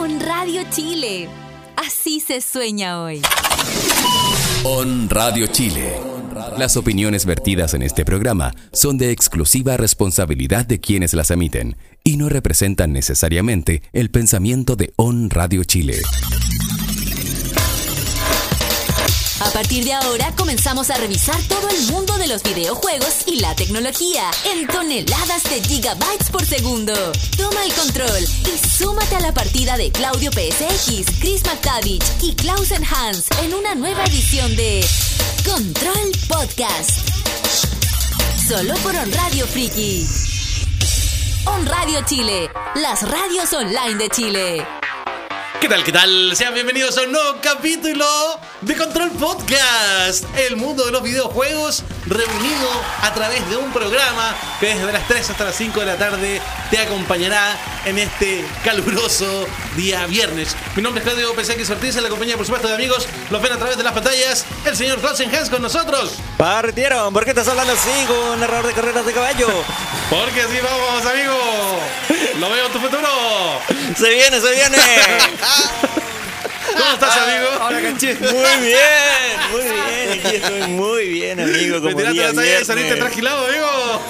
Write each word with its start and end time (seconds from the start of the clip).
On 0.00 0.18
Radio 0.18 0.62
Chile. 0.70 1.28
Así 1.76 2.20
se 2.20 2.40
sueña 2.40 3.02
hoy. 3.02 3.20
On 4.64 5.10
Radio 5.10 5.46
Chile. 5.46 5.92
Las 6.56 6.78
opiniones 6.78 7.26
vertidas 7.26 7.74
en 7.74 7.82
este 7.82 8.06
programa 8.06 8.54
son 8.72 8.96
de 8.96 9.10
exclusiva 9.10 9.76
responsabilidad 9.76 10.64
de 10.64 10.80
quienes 10.80 11.12
las 11.12 11.30
emiten 11.30 11.76
y 12.02 12.16
no 12.16 12.30
representan 12.30 12.94
necesariamente 12.94 13.82
el 13.92 14.10
pensamiento 14.10 14.74
de 14.74 14.94
On 14.96 15.28
Radio 15.28 15.64
Chile. 15.64 16.00
A 19.40 19.50
partir 19.52 19.84
de 19.84 19.94
ahora 19.94 20.34
comenzamos 20.36 20.90
a 20.90 20.96
revisar 20.96 21.40
todo 21.48 21.68
el 21.70 21.86
mundo 21.90 22.16
de 22.18 22.28
los 22.28 22.42
videojuegos 22.42 23.24
y 23.26 23.40
la 23.40 23.54
tecnología 23.54 24.30
en 24.52 24.66
toneladas 24.66 25.44
de 25.44 25.62
gigabytes 25.62 26.28
por 26.30 26.44
segundo. 26.44 26.92
Toma 27.38 27.64
el 27.64 27.72
control 27.72 28.22
y 28.22 28.68
súmate 28.68 29.16
a 29.16 29.20
la 29.20 29.32
partida 29.32 29.78
de 29.78 29.90
Claudio 29.90 30.30
PSX, 30.30 31.20
Chris 31.20 31.42
McTavish 31.46 32.04
y 32.22 32.34
Klausen 32.34 32.84
Hans 32.84 33.28
en 33.42 33.54
una 33.54 33.74
nueva 33.74 34.04
edición 34.04 34.54
de 34.56 34.84
Control 35.44 36.12
Podcast. 36.28 37.08
Solo 38.46 38.74
por 38.82 38.94
On 38.94 39.10
Radio 39.10 39.46
Friki. 39.46 40.06
On 41.46 41.64
Radio 41.64 42.04
Chile, 42.04 42.50
las 42.74 43.08
radios 43.08 43.50
online 43.54 43.94
de 43.96 44.08
Chile. 44.10 44.66
¿Qué 45.60 45.68
tal? 45.68 45.84
¿Qué 45.84 45.92
tal? 45.92 46.34
Sean 46.34 46.54
bienvenidos 46.54 46.96
a 46.96 47.02
un 47.02 47.12
nuevo 47.12 47.36
capítulo 47.42 48.06
de 48.62 48.74
Control 48.76 49.10
Podcast. 49.10 50.24
El 50.34 50.56
mundo 50.56 50.86
de 50.86 50.90
los 50.90 51.02
videojuegos 51.02 51.84
reunido 52.06 52.70
a 53.02 53.12
través 53.12 53.46
de 53.50 53.58
un 53.58 53.70
programa 53.70 54.34
que 54.58 54.74
desde 54.74 54.90
las 54.90 55.06
3 55.06 55.28
hasta 55.28 55.44
las 55.44 55.54
5 55.56 55.80
de 55.80 55.86
la 55.86 55.96
tarde 55.96 56.40
te 56.70 56.78
acompañará 56.78 57.58
en 57.84 57.98
este 57.98 58.42
caluroso 58.64 59.46
día 59.76 60.06
viernes. 60.06 60.56
Mi 60.76 60.82
nombre 60.82 61.04
es 61.04 61.10
Claudio 61.10 61.34
PSX 61.34 61.68
Ortiz, 61.68 61.94
en 61.96 62.04
la 62.04 62.08
compañía 62.08 62.38
por 62.38 62.46
supuesto 62.46 62.68
de 62.68 62.74
amigos. 62.74 63.06
Los 63.30 63.42
ven 63.42 63.52
a 63.52 63.58
través 63.58 63.76
de 63.76 63.82
las 63.82 63.92
pantallas. 63.92 64.46
El 64.64 64.74
señor 64.74 64.98
Clausen 65.00 65.34
Hans 65.34 65.50
con 65.50 65.60
nosotros. 65.60 66.14
Partieron, 66.38 67.12
¿por 67.12 67.24
qué 67.24 67.30
estás 67.30 67.48
hablando 67.48 67.74
así 67.74 68.06
con 68.06 68.16
un 68.16 68.40
narrador 68.40 68.66
de 68.66 68.72
carreras 68.72 69.04
de 69.04 69.12
caballo? 69.12 69.48
Porque 70.10 70.40
así 70.40 70.58
vamos, 70.62 71.06
amigo. 71.06 71.80
Lo 72.40 72.50
veo 72.50 72.66
en 72.66 72.72
tu 72.72 72.80
futuro. 72.80 73.08
se 73.96 74.10
viene, 74.10 74.40
se 74.40 74.50
viene. 74.52 74.78
¿Cómo 76.72 76.92
estás, 76.92 77.16
amigo? 77.16 77.48
Hola, 77.66 77.80
canché. 77.82 78.14
Muy 78.20 78.66
bien, 78.66 79.40
muy 79.52 79.62
bien. 79.64 80.20
Aquí 80.24 80.36
estoy 80.36 80.62
muy 80.68 81.08
bien, 81.08 81.40
amigo. 81.40 81.80
Me 81.80 81.92
Como 81.92 81.96
tiraste 81.96 82.12
día 82.12 82.26
la 82.28 82.32
talla 82.34 82.42
y 82.42 82.48
viernes. 82.48 82.66
saliste 82.66 82.96
trasquilado, 82.96 83.46
amigo. 83.46 84.02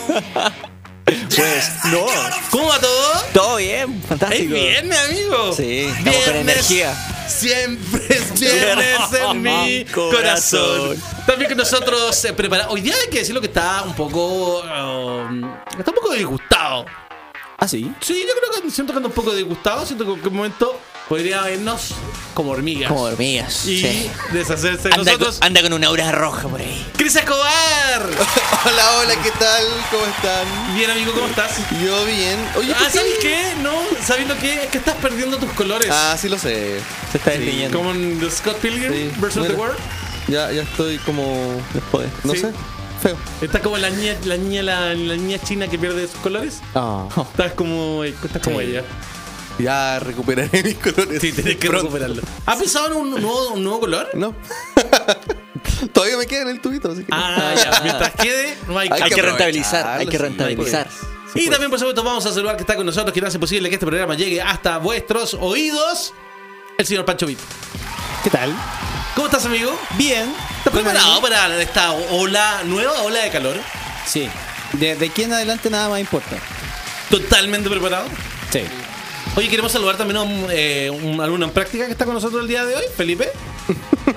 Pues 1.05 1.71
no, 1.87 2.07
¿Cómo 2.51 2.69
va 2.69 2.79
todo? 2.79 3.25
todo 3.33 3.57
bien, 3.57 3.99
Es 4.03 4.09
fantástico. 4.09 4.55
viernes, 4.55 4.99
amigo. 5.09 5.53
Sí, 5.53 5.81
estamos 5.87 6.05
con 6.05 6.05
Viernes 6.35 6.37
energía. 6.43 6.95
Siempre 7.29 8.03
es 8.09 8.39
viernes 8.41 8.99
en 9.21 9.43
mi 9.43 9.85
corazón. 9.87 10.11
Corazón. 10.13 11.03
También 11.27 11.49
que 11.49 11.55
nosotros 11.57 12.25
eh, 12.25 12.33
preparados. 12.33 12.73
Hoy 12.75 12.81
día 12.83 12.95
hay 13.03 13.09
que 13.11 13.19
decirlo 13.21 13.41
que 13.41 13.47
está 13.49 13.83
un 13.83 13.95
poco. 13.95 14.61
um, 14.61 15.45
está 15.79 15.91
un 15.91 15.97
poco 15.97 16.13
disgustado. 16.13 16.85
¿Ah, 17.59 17.67
sí? 17.69 17.91
Sí, 18.01 18.25
yo 18.27 18.35
creo 18.39 18.63
que 18.63 18.71
siento 18.71 18.93
que 18.93 18.99
anda 18.99 19.09
un 19.09 19.15
poco 19.15 19.35
disgustado. 19.35 19.85
Siento 19.87 20.05
que 20.05 20.13
en 20.13 20.19
algún 20.19 20.37
momento 20.37 20.81
podría 21.11 21.43
vernos 21.43 21.89
como 22.35 22.53
hormigas. 22.53 22.89
Como 22.89 23.09
dormías. 23.09 23.67
y 23.67 23.81
sí. 23.81 24.11
deshacerse 24.33 24.89
de 24.89 24.95
Anda, 24.95 25.13
nosotros. 25.13 25.39
con, 25.41 25.47
anda 25.49 25.63
con 25.63 25.73
una 25.73 25.89
aura 25.89 26.13
roja 26.13 26.47
por 26.47 26.61
ahí. 26.61 26.87
¡Cris 26.97 27.17
Escobar! 27.17 27.51
Hola, 28.65 28.91
hola, 28.99 29.15
¿qué 29.21 29.31
tal? 29.33 29.65
¿Cómo 29.91 30.05
están? 30.07 30.77
Bien, 30.77 30.89
amigo, 30.89 31.11
¿cómo 31.13 31.27
estás? 31.27 31.59
Yo 31.85 32.05
bien. 32.05 32.39
Oye, 32.57 32.73
¿por 32.73 32.87
Ah, 32.87 32.91
¿sabes 32.93 33.15
qué? 33.21 33.55
No, 33.61 33.73
¿sabiendo 34.07 34.39
qué? 34.39 34.63
Es 34.65 34.71
que 34.71 34.79
estás 34.79 34.95
perdiendo 34.99 35.37
tus 35.39 35.51
colores. 35.55 35.89
Ah, 35.91 36.17
sí 36.17 36.29
lo 36.29 36.39
sé. 36.39 36.79
Se 37.11 37.19
está 37.19 37.33
definiendo. 37.33 37.77
Como 37.77 37.91
en 37.91 38.21
The 38.21 38.31
Scott 38.31 38.59
Pilgrim 38.59 38.93
Sí. 38.93 39.11
versus 39.21 39.49
The. 39.49 39.55
World. 39.55 39.77
Ya, 40.29 40.53
ya 40.53 40.63
estoy 40.63 40.99
como. 40.99 41.61
Después. 41.75 42.09
No 42.23 42.35
Sí. 42.35 42.41
sé. 42.43 42.53
Feo. 43.03 43.17
Está 43.41 43.61
como 43.61 43.79
la 43.79 43.91
niña, 43.91 44.15
la 44.27 44.37
niña, 44.37 44.63
la, 44.63 44.95
la 44.95 45.17
niña 45.17 45.39
china 45.43 45.67
que 45.69 45.77
pierde 45.79 46.07
sus 46.07 46.21
colores. 46.21 46.61
Ah. 46.75 47.09
Estás 47.33 47.55
como, 47.55 48.05
estás 48.05 48.41
como 48.43 48.61
Sí. 48.61 48.67
ella. 48.67 48.85
Ya 49.63 49.99
recuperaré 50.01 50.63
mis 50.63 50.77
colores. 50.77 51.21
Sí, 51.21 51.33
tienes 51.33 51.57
que 51.57 51.69
Pronto. 51.69 51.87
recuperarlo. 51.89 52.23
¿Has 52.47 52.57
pensado 52.57 52.87
en 52.89 52.93
un 52.95 53.11
nuevo, 53.11 53.51
un 53.51 53.63
nuevo 53.63 53.81
color? 53.81 54.09
No. 54.15 54.35
Todavía 55.93 56.17
me 56.17 56.27
queda 56.27 56.43
en 56.43 56.49
el 56.49 56.61
tubito, 56.61 56.91
así 56.91 57.03
que. 57.05 57.09
Ah, 57.13 57.55
ya. 57.57 57.81
Mientras 57.83 58.13
quede, 58.13 58.57
no 58.67 58.79
hay, 58.79 58.89
Hay 58.93 59.03
Hay 59.03 59.09
que 59.11 59.15
que 59.17 59.23
rentabilizar, 59.23 59.87
hay 59.87 60.07
que 60.07 60.13
sí, 60.13 60.19
rentabilizar. 60.19 60.89
Y 61.35 61.49
también, 61.49 61.71
por 61.71 61.79
supuesto, 61.79 62.03
vamos 62.03 62.27
a 62.27 62.33
saludar 62.33 62.57
que 62.57 62.63
está 62.63 62.75
con 62.77 62.85
nosotros, 62.85 63.13
quien 63.13 63.25
hace 63.25 63.39
posible 63.39 63.69
que 63.69 63.77
este 63.77 63.87
programa 63.87 64.15
llegue 64.15 64.43
hasta 64.43 64.79
vuestros 64.79 65.35
oídos, 65.35 66.13
el 66.77 66.87
señor 66.87 67.05
Pancho 67.05 67.27
Vito. 67.27 67.43
¿Qué 68.25 68.31
tal? 68.31 68.53
¿Cómo 69.15 69.27
estás, 69.27 69.45
amigo? 69.47 69.79
Bien. 69.97 70.35
¿Estás 70.59 70.73
preparado 70.73 71.21
para 71.21 71.63
esta 71.63 71.93
ola, 71.93 72.63
nueva 72.65 73.03
ola 73.03 73.21
de 73.21 73.31
calor? 73.31 73.57
Sí. 74.07 74.29
De, 74.73 74.97
de 74.97 75.07
aquí 75.07 75.23
en 75.23 75.33
adelante 75.33 75.71
nada 75.71 75.89
más 75.89 76.01
importa. 76.01 76.37
¿Totalmente 77.11 77.69
preparado? 77.71 78.07
Sí. 78.53 78.63
Oye, 79.41 79.49
queremos 79.49 79.73
saludar 79.73 79.97
también 79.97 80.19
a 80.19 80.23
un, 80.23 80.47
eh, 80.51 80.91
un 80.91 81.19
alumno 81.19 81.47
en 81.47 81.51
práctica 81.53 81.87
que 81.87 81.93
está 81.93 82.05
con 82.05 82.13
nosotros 82.13 82.43
el 82.43 82.47
día 82.49 82.63
de 82.67 82.77
hoy, 82.77 82.83
Felipe. 82.95 83.31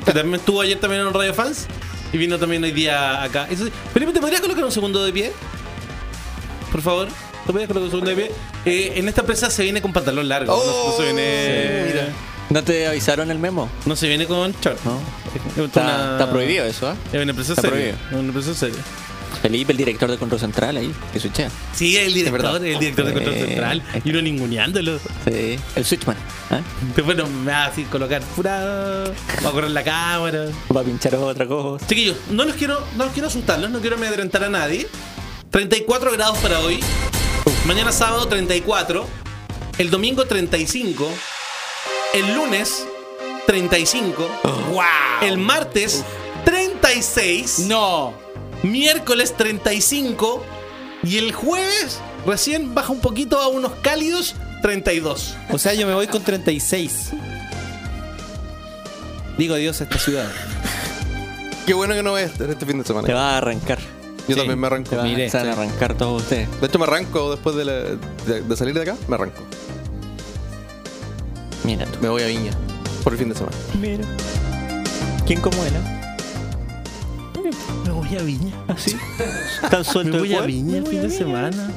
que 0.05 0.11
también 0.11 0.35
estuvo 0.35 0.59
ayer 0.59 0.77
también 0.77 1.01
en 1.07 1.13
Radio 1.13 1.33
Fans. 1.33 1.65
Y 2.11 2.17
vino 2.17 2.37
también 2.37 2.61
hoy 2.61 2.73
día 2.73 3.23
acá. 3.23 3.47
Eso 3.49 3.63
sí. 3.63 3.71
Felipe, 3.93 4.11
¿te 4.11 4.19
podrías 4.19 4.41
colocar 4.41 4.65
un 4.65 4.71
segundo 4.73 5.01
de 5.01 5.13
pie? 5.13 5.31
Por 6.73 6.81
favor. 6.81 7.07
¿Te 7.07 7.53
podrías 7.53 7.69
colocar 7.69 7.83
un 7.85 7.89
segundo 7.89 8.09
de 8.09 8.15
pie? 8.17 8.31
Eh, 8.65 8.93
en 8.97 9.07
esta 9.07 9.21
empresa 9.21 9.49
se 9.49 9.63
viene 9.63 9.81
con 9.81 9.93
pantalón 9.93 10.27
largo. 10.27 10.53
no, 10.57 10.89
no 10.91 10.97
se 10.97 11.03
viene. 11.03 11.85
mira. 11.87 12.07
¿No 12.49 12.61
te 12.61 12.85
avisaron 12.87 13.31
el 13.31 13.39
memo? 13.39 13.69
No 13.85 13.95
se 13.95 14.09
viene 14.09 14.25
con 14.27 14.51
short. 14.61 14.77
No. 14.83 14.99
Es 15.57 15.57
Está, 15.67 15.81
una- 15.83 16.11
está 16.17 16.29
prohibido 16.29 16.65
eso, 16.65 16.89
¿ah? 16.89 16.95
Es 17.13 17.21
una 17.21 17.31
empresa 17.31 17.53
Está 17.53 17.61
seria. 17.61 17.71
prohibido. 17.95 17.97
Es 18.09 18.13
una 18.13 18.27
empresa 18.27 18.53
seria. 18.53 18.79
Felipe, 19.41 19.71
el 19.71 19.77
director 19.77 20.09
de 20.09 20.17
control 20.17 20.39
central 20.39 20.77
ahí, 20.77 20.93
que 21.11 21.19
switchea. 21.19 21.49
Sí, 21.73 21.97
el 21.97 22.13
director, 22.13 22.65
el 22.65 22.79
director 22.79 23.05
de 23.05 23.13
control 23.13 23.35
central. 23.35 23.83
Y 24.03 24.09
uno 24.09 24.21
ninguneándolo. 24.21 24.99
Sí. 25.25 25.59
El 25.75 25.85
switchman. 25.85 26.17
¿ah? 26.51 26.61
Después 26.95 27.17
me 27.17 27.51
va 27.51 27.63
a 27.63 27.65
así 27.67 27.83
colocar 27.85 28.21
pura. 28.35 29.05
Va 29.45 29.49
a 29.49 29.51
correr 29.51 29.71
la 29.71 29.83
cámara. 29.83 30.47
Va 30.75 30.81
a 30.81 30.83
pinchar 30.83 31.15
otra 31.15 31.45
cosa. 31.47 31.85
Chiquillos, 31.87 32.17
no 32.31 32.45
los 32.45 32.55
quiero, 32.55 32.85
no 32.95 33.05
los 33.05 33.13
quiero 33.13 33.27
asustarlos, 33.27 33.69
no 33.69 33.79
quiero 33.79 33.95
amedrentar 33.95 34.43
a 34.43 34.49
nadie. 34.49 34.87
34 35.51 36.11
grados 36.11 36.37
para 36.39 36.59
hoy. 36.59 36.79
Mañana 37.65 37.91
sábado 37.91 38.27
34. 38.27 39.05
El 39.77 39.89
domingo 39.89 40.25
35. 40.25 41.09
El 42.13 42.35
lunes 42.35 42.85
35. 43.47 44.29
¡Wow! 44.71 44.83
El 45.21 45.37
martes 45.37 46.03
36. 46.45 47.59
No. 47.67 48.22
Miércoles 48.63 49.35
35. 49.37 50.43
Y 51.03 51.17
el 51.17 51.33
jueves 51.33 51.99
recién 52.25 52.73
baja 52.73 52.91
un 52.93 52.99
poquito 53.01 53.39
a 53.41 53.47
unos 53.49 53.73
cálidos 53.81 54.35
32. 54.61 55.35
O 55.51 55.57
sea, 55.57 55.73
yo 55.73 55.85
me 55.85 55.93
voy 55.93 56.07
con 56.07 56.23
36. 56.23 57.09
Digo 59.37 59.55
adiós 59.55 59.81
a 59.81 59.83
esta 59.85 59.97
ciudad. 59.99 60.29
Qué 61.65 61.73
bueno 61.73 61.93
que 61.93 62.03
no 62.03 62.11
voy 62.11 62.21
a 62.21 62.25
estar 62.25 62.49
este 62.49 62.65
fin 62.65 62.77
de 62.79 62.85
semana. 62.85 63.05
Te 63.07 63.13
va 63.13 63.31
a 63.33 63.37
arrancar. 63.37 63.79
Yo 64.27 64.35
Sí, 64.35 64.35
también 64.35 64.59
me 64.59 64.67
arranco. 64.67 64.89
Te 64.91 64.95
va, 64.95 65.03
Mire, 65.03 65.29
se 65.29 65.37
van 65.37 65.49
a 65.49 65.53
sí. 65.55 65.59
arrancar 65.59 65.95
todos 65.95 66.21
ustedes. 66.21 66.47
De 66.61 66.67
hecho, 66.67 66.79
me 66.79 66.85
arranco 66.85 67.31
después 67.31 67.55
de, 67.57 67.65
la- 67.65 67.73
de- 68.25 68.41
de 68.41 68.55
salir 68.55 68.73
de 68.73 68.81
acá. 68.83 68.95
Me 69.07 69.15
arranco. 69.15 69.43
Mira 71.65 71.85
tú. 71.85 71.99
Me 72.01 72.09
voy 72.09 72.21
a 72.23 72.27
Viña. 72.27 72.51
Por 73.03 73.13
el 73.13 73.19
fin 73.19 73.29
de 73.29 73.35
semana. 73.35 73.55
Mira. 73.81 74.05
¿Quién 75.25 75.41
como 75.41 75.61
él? 75.65 75.73
Ah? 77.69 77.73
Me 77.85 77.91
voy 77.91 78.17
a 78.17 78.21
Viña. 78.21 78.53
¿Así? 78.67 78.95
¿Tan 79.69 79.83
suelto 79.83 80.13
Me 80.13 80.19
voy 80.19 80.33
a? 80.35 80.41
Viña 80.41 80.77
el 80.77 80.87
fin 80.87 81.01
de 81.01 81.09
semana. 81.09 81.71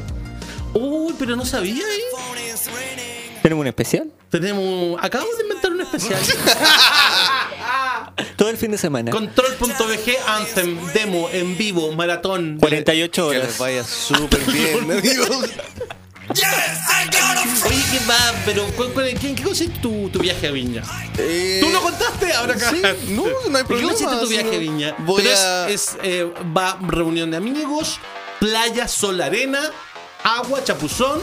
Uy, 0.74 1.14
pero 1.18 1.36
no 1.36 1.44
sabía, 1.44 1.82
¿eh? 1.82 2.54
¿Tenemos 3.42 3.62
un 3.62 3.66
especial? 3.68 4.12
Tenemos. 4.30 4.98
Acabamos 5.02 5.36
de 5.36 5.42
inventar 5.44 5.72
un 5.72 5.80
especial. 5.80 6.20
Todo 8.36 8.50
el 8.50 8.56
fin 8.56 8.70
de 8.70 8.78
semana. 8.78 9.10
Control.bg 9.10 10.16
Anthem, 10.26 10.78
demo, 10.92 11.28
en 11.32 11.56
vivo, 11.56 11.92
maratón. 11.92 12.58
48 12.60 13.30
Que 13.30 13.34
les 13.38 13.44
horas. 13.44 13.58
vaya 13.58 13.84
súper 13.84 14.40
bien, 14.50 14.90
amigos. 14.98 15.50
Oye, 16.28 17.82
¿qué 17.90 17.98
va? 18.08 18.34
Pero, 18.44 18.64
¿cuál- 18.76 18.92
cuál- 18.92 19.18
¿qué, 19.18 19.34
qué 19.34 19.42
consiste 19.42 19.78
tu, 19.80 20.08
tu 20.10 20.18
viaje 20.18 20.48
a 20.48 20.50
Viña? 20.50 20.82
Eh, 21.18 21.58
¿Tú 21.60 21.70
lo 21.70 21.80
contaste? 21.80 22.32
Ahora 22.32 22.54
acá. 22.54 22.70
Sí, 22.70 22.82
no, 23.12 23.24
no 23.24 23.30
hay 23.30 23.36
¿Y 23.48 23.50
¿Qué 23.52 23.64
problema. 23.64 23.88
consiste 23.92 24.16
tu 24.16 24.28
viaje 24.28 24.56
a 24.56 24.58
Viña? 24.58 24.94
Voy 24.98 25.22
Pero 25.22 25.36
a... 25.36 25.68
es, 25.70 25.82
es, 25.92 25.96
eh, 26.02 26.32
va 26.56 26.78
reunión 26.82 27.30
de 27.30 27.36
amigos, 27.36 27.98
playa, 28.40 28.88
sol, 28.88 29.20
arena, 29.20 29.60
agua, 30.24 30.62
chapuzón. 30.64 31.20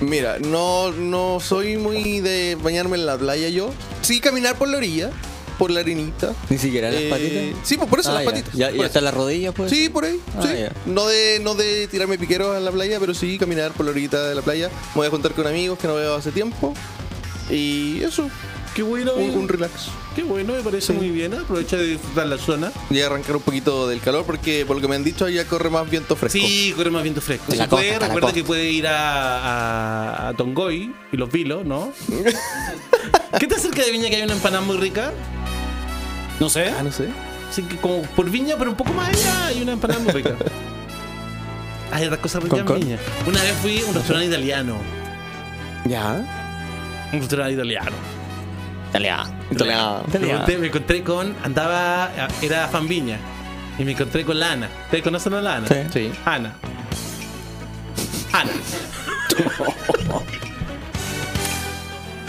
Mira, 0.00 0.38
no, 0.40 0.90
no 0.90 1.38
soy 1.40 1.76
muy 1.76 2.20
de 2.20 2.56
bañarme 2.60 2.96
en 2.96 3.06
la 3.06 3.16
playa 3.16 3.48
yo. 3.48 3.72
Sí, 4.02 4.20
caminar 4.20 4.56
por 4.56 4.68
la 4.68 4.78
orilla, 4.78 5.10
por 5.58 5.70
la 5.70 5.80
arenita. 5.80 6.32
Ni 6.50 6.58
siquiera 6.58 6.90
las 6.90 7.00
Eh, 7.02 7.08
patitas. 7.10 7.66
Sí, 7.66 7.76
pues 7.76 7.88
por 7.88 8.00
eso 8.00 8.10
Ah, 8.10 8.14
las 8.14 8.24
ya. 8.24 8.30
patitas. 8.30 8.52
Ya, 8.54 8.66
por 8.66 8.74
ya 8.74 8.80
eso. 8.80 8.86
hasta 8.86 9.00
las 9.00 9.14
rodillas, 9.14 9.54
pues. 9.54 9.70
Sí, 9.70 9.88
por 9.88 10.04
ahí. 10.04 10.20
Ah, 10.36 10.42
sí. 10.42 10.64
No 10.86 11.06
de 11.06 11.40
no 11.42 11.54
de 11.54 11.86
tirarme 11.88 12.18
piqueros 12.18 12.56
en 12.56 12.64
la 12.64 12.70
playa, 12.72 12.98
pero 13.00 13.14
sí 13.14 13.38
caminar 13.38 13.72
por 13.72 13.86
la 13.86 13.92
orillita 13.92 14.22
de 14.28 14.34
la 14.34 14.42
playa. 14.42 14.68
Me 14.68 14.96
voy 14.96 15.06
a 15.06 15.10
juntar 15.10 15.32
con 15.32 15.46
amigos 15.46 15.78
que 15.78 15.86
no 15.86 15.94
veo 15.94 16.14
hace 16.14 16.30
tiempo. 16.32 16.74
Y 17.50 18.02
eso, 18.02 18.28
Qué 18.74 18.82
bueno, 18.82 19.14
un, 19.14 19.46
relax. 19.46 19.88
Qué 20.16 20.24
bueno, 20.24 20.52
me 20.54 20.60
parece 20.60 20.92
muy 20.92 21.08
bien. 21.08 21.32
¿eh? 21.32 21.36
Aprovecha 21.42 21.76
de 21.76 21.86
disfrutar 21.86 22.26
la 22.26 22.38
zona. 22.38 22.72
Y 22.90 23.00
arrancar 23.02 23.36
un 23.36 23.42
poquito 23.42 23.86
del 23.86 24.00
calor 24.00 24.24
porque 24.24 24.64
por 24.66 24.74
lo 24.74 24.82
que 24.82 24.88
me 24.88 24.96
han 24.96 25.04
dicho 25.04 25.24
allá 25.26 25.44
corre 25.46 25.70
más 25.70 25.88
viento 25.88 26.16
fresco. 26.16 26.36
Sí, 26.40 26.72
corre 26.76 26.90
más 26.90 27.04
viento 27.04 27.20
fresco. 27.20 27.52
Si 27.52 27.58
puede, 27.68 27.96
recuerda 28.00 28.32
que 28.32 28.42
puede 28.42 28.68
ir 28.72 28.88
a, 28.88 30.24
a, 30.24 30.28
a 30.30 30.34
Tongoy 30.34 30.92
y 31.12 31.16
los 31.16 31.30
vilos, 31.30 31.64
¿no? 31.64 31.92
¿Qué 33.38 33.46
te 33.46 33.58
cerca 33.60 33.84
de 33.84 33.92
Viña 33.92 34.08
que 34.08 34.16
hay 34.16 34.22
una 34.22 34.32
empanada 34.34 34.64
muy 34.64 34.76
rica? 34.78 35.12
No 36.40 36.48
sé. 36.48 36.72
Ah, 36.78 36.82
no 36.82 36.90
sé. 36.90 37.08
Así 37.48 37.62
que 37.62 37.76
como 37.76 38.02
por 38.02 38.28
Viña, 38.30 38.56
pero 38.58 38.70
un 38.70 38.76
poco 38.76 38.92
más 38.92 39.08
allá 39.08 39.46
hay 39.46 39.62
una 39.62 39.72
empanada 39.72 40.00
muy 40.00 40.12
rica. 40.12 40.34
Hay 41.92 42.06
otras 42.06 42.20
cosas 42.20 42.42
ricas 42.42 42.58
en. 42.58 42.66
Viña. 42.66 42.98
Una 43.24 43.40
vez 43.40 43.52
fui 43.62 43.78
a 43.80 43.86
un 43.86 43.94
restaurante 43.94 44.26
italiano. 44.26 44.78
Ya. 45.84 46.24
Un 47.12 47.20
restaurante 47.20 47.52
italiano. 47.52 47.92
Italiano. 48.90 49.30
Italiano. 49.52 50.02
Me 50.12 50.28
encontré, 50.30 50.58
me 50.58 50.66
encontré 50.66 51.04
con. 51.04 51.36
Andaba. 51.44 52.10
Era 52.42 52.66
fan 52.66 52.88
Viña. 52.88 53.18
Y 53.78 53.84
me 53.84 53.92
encontré 53.92 54.24
con 54.24 54.40
la 54.40 54.52
Ana. 54.52 54.68
¿Ustedes 54.86 55.04
conocen 55.04 55.34
a 55.34 55.40
la 55.40 55.56
Ana? 55.56 55.68
Sí. 55.68 55.76
Sí. 55.92 56.12
Ana. 56.24 56.54
Ana. 58.32 58.50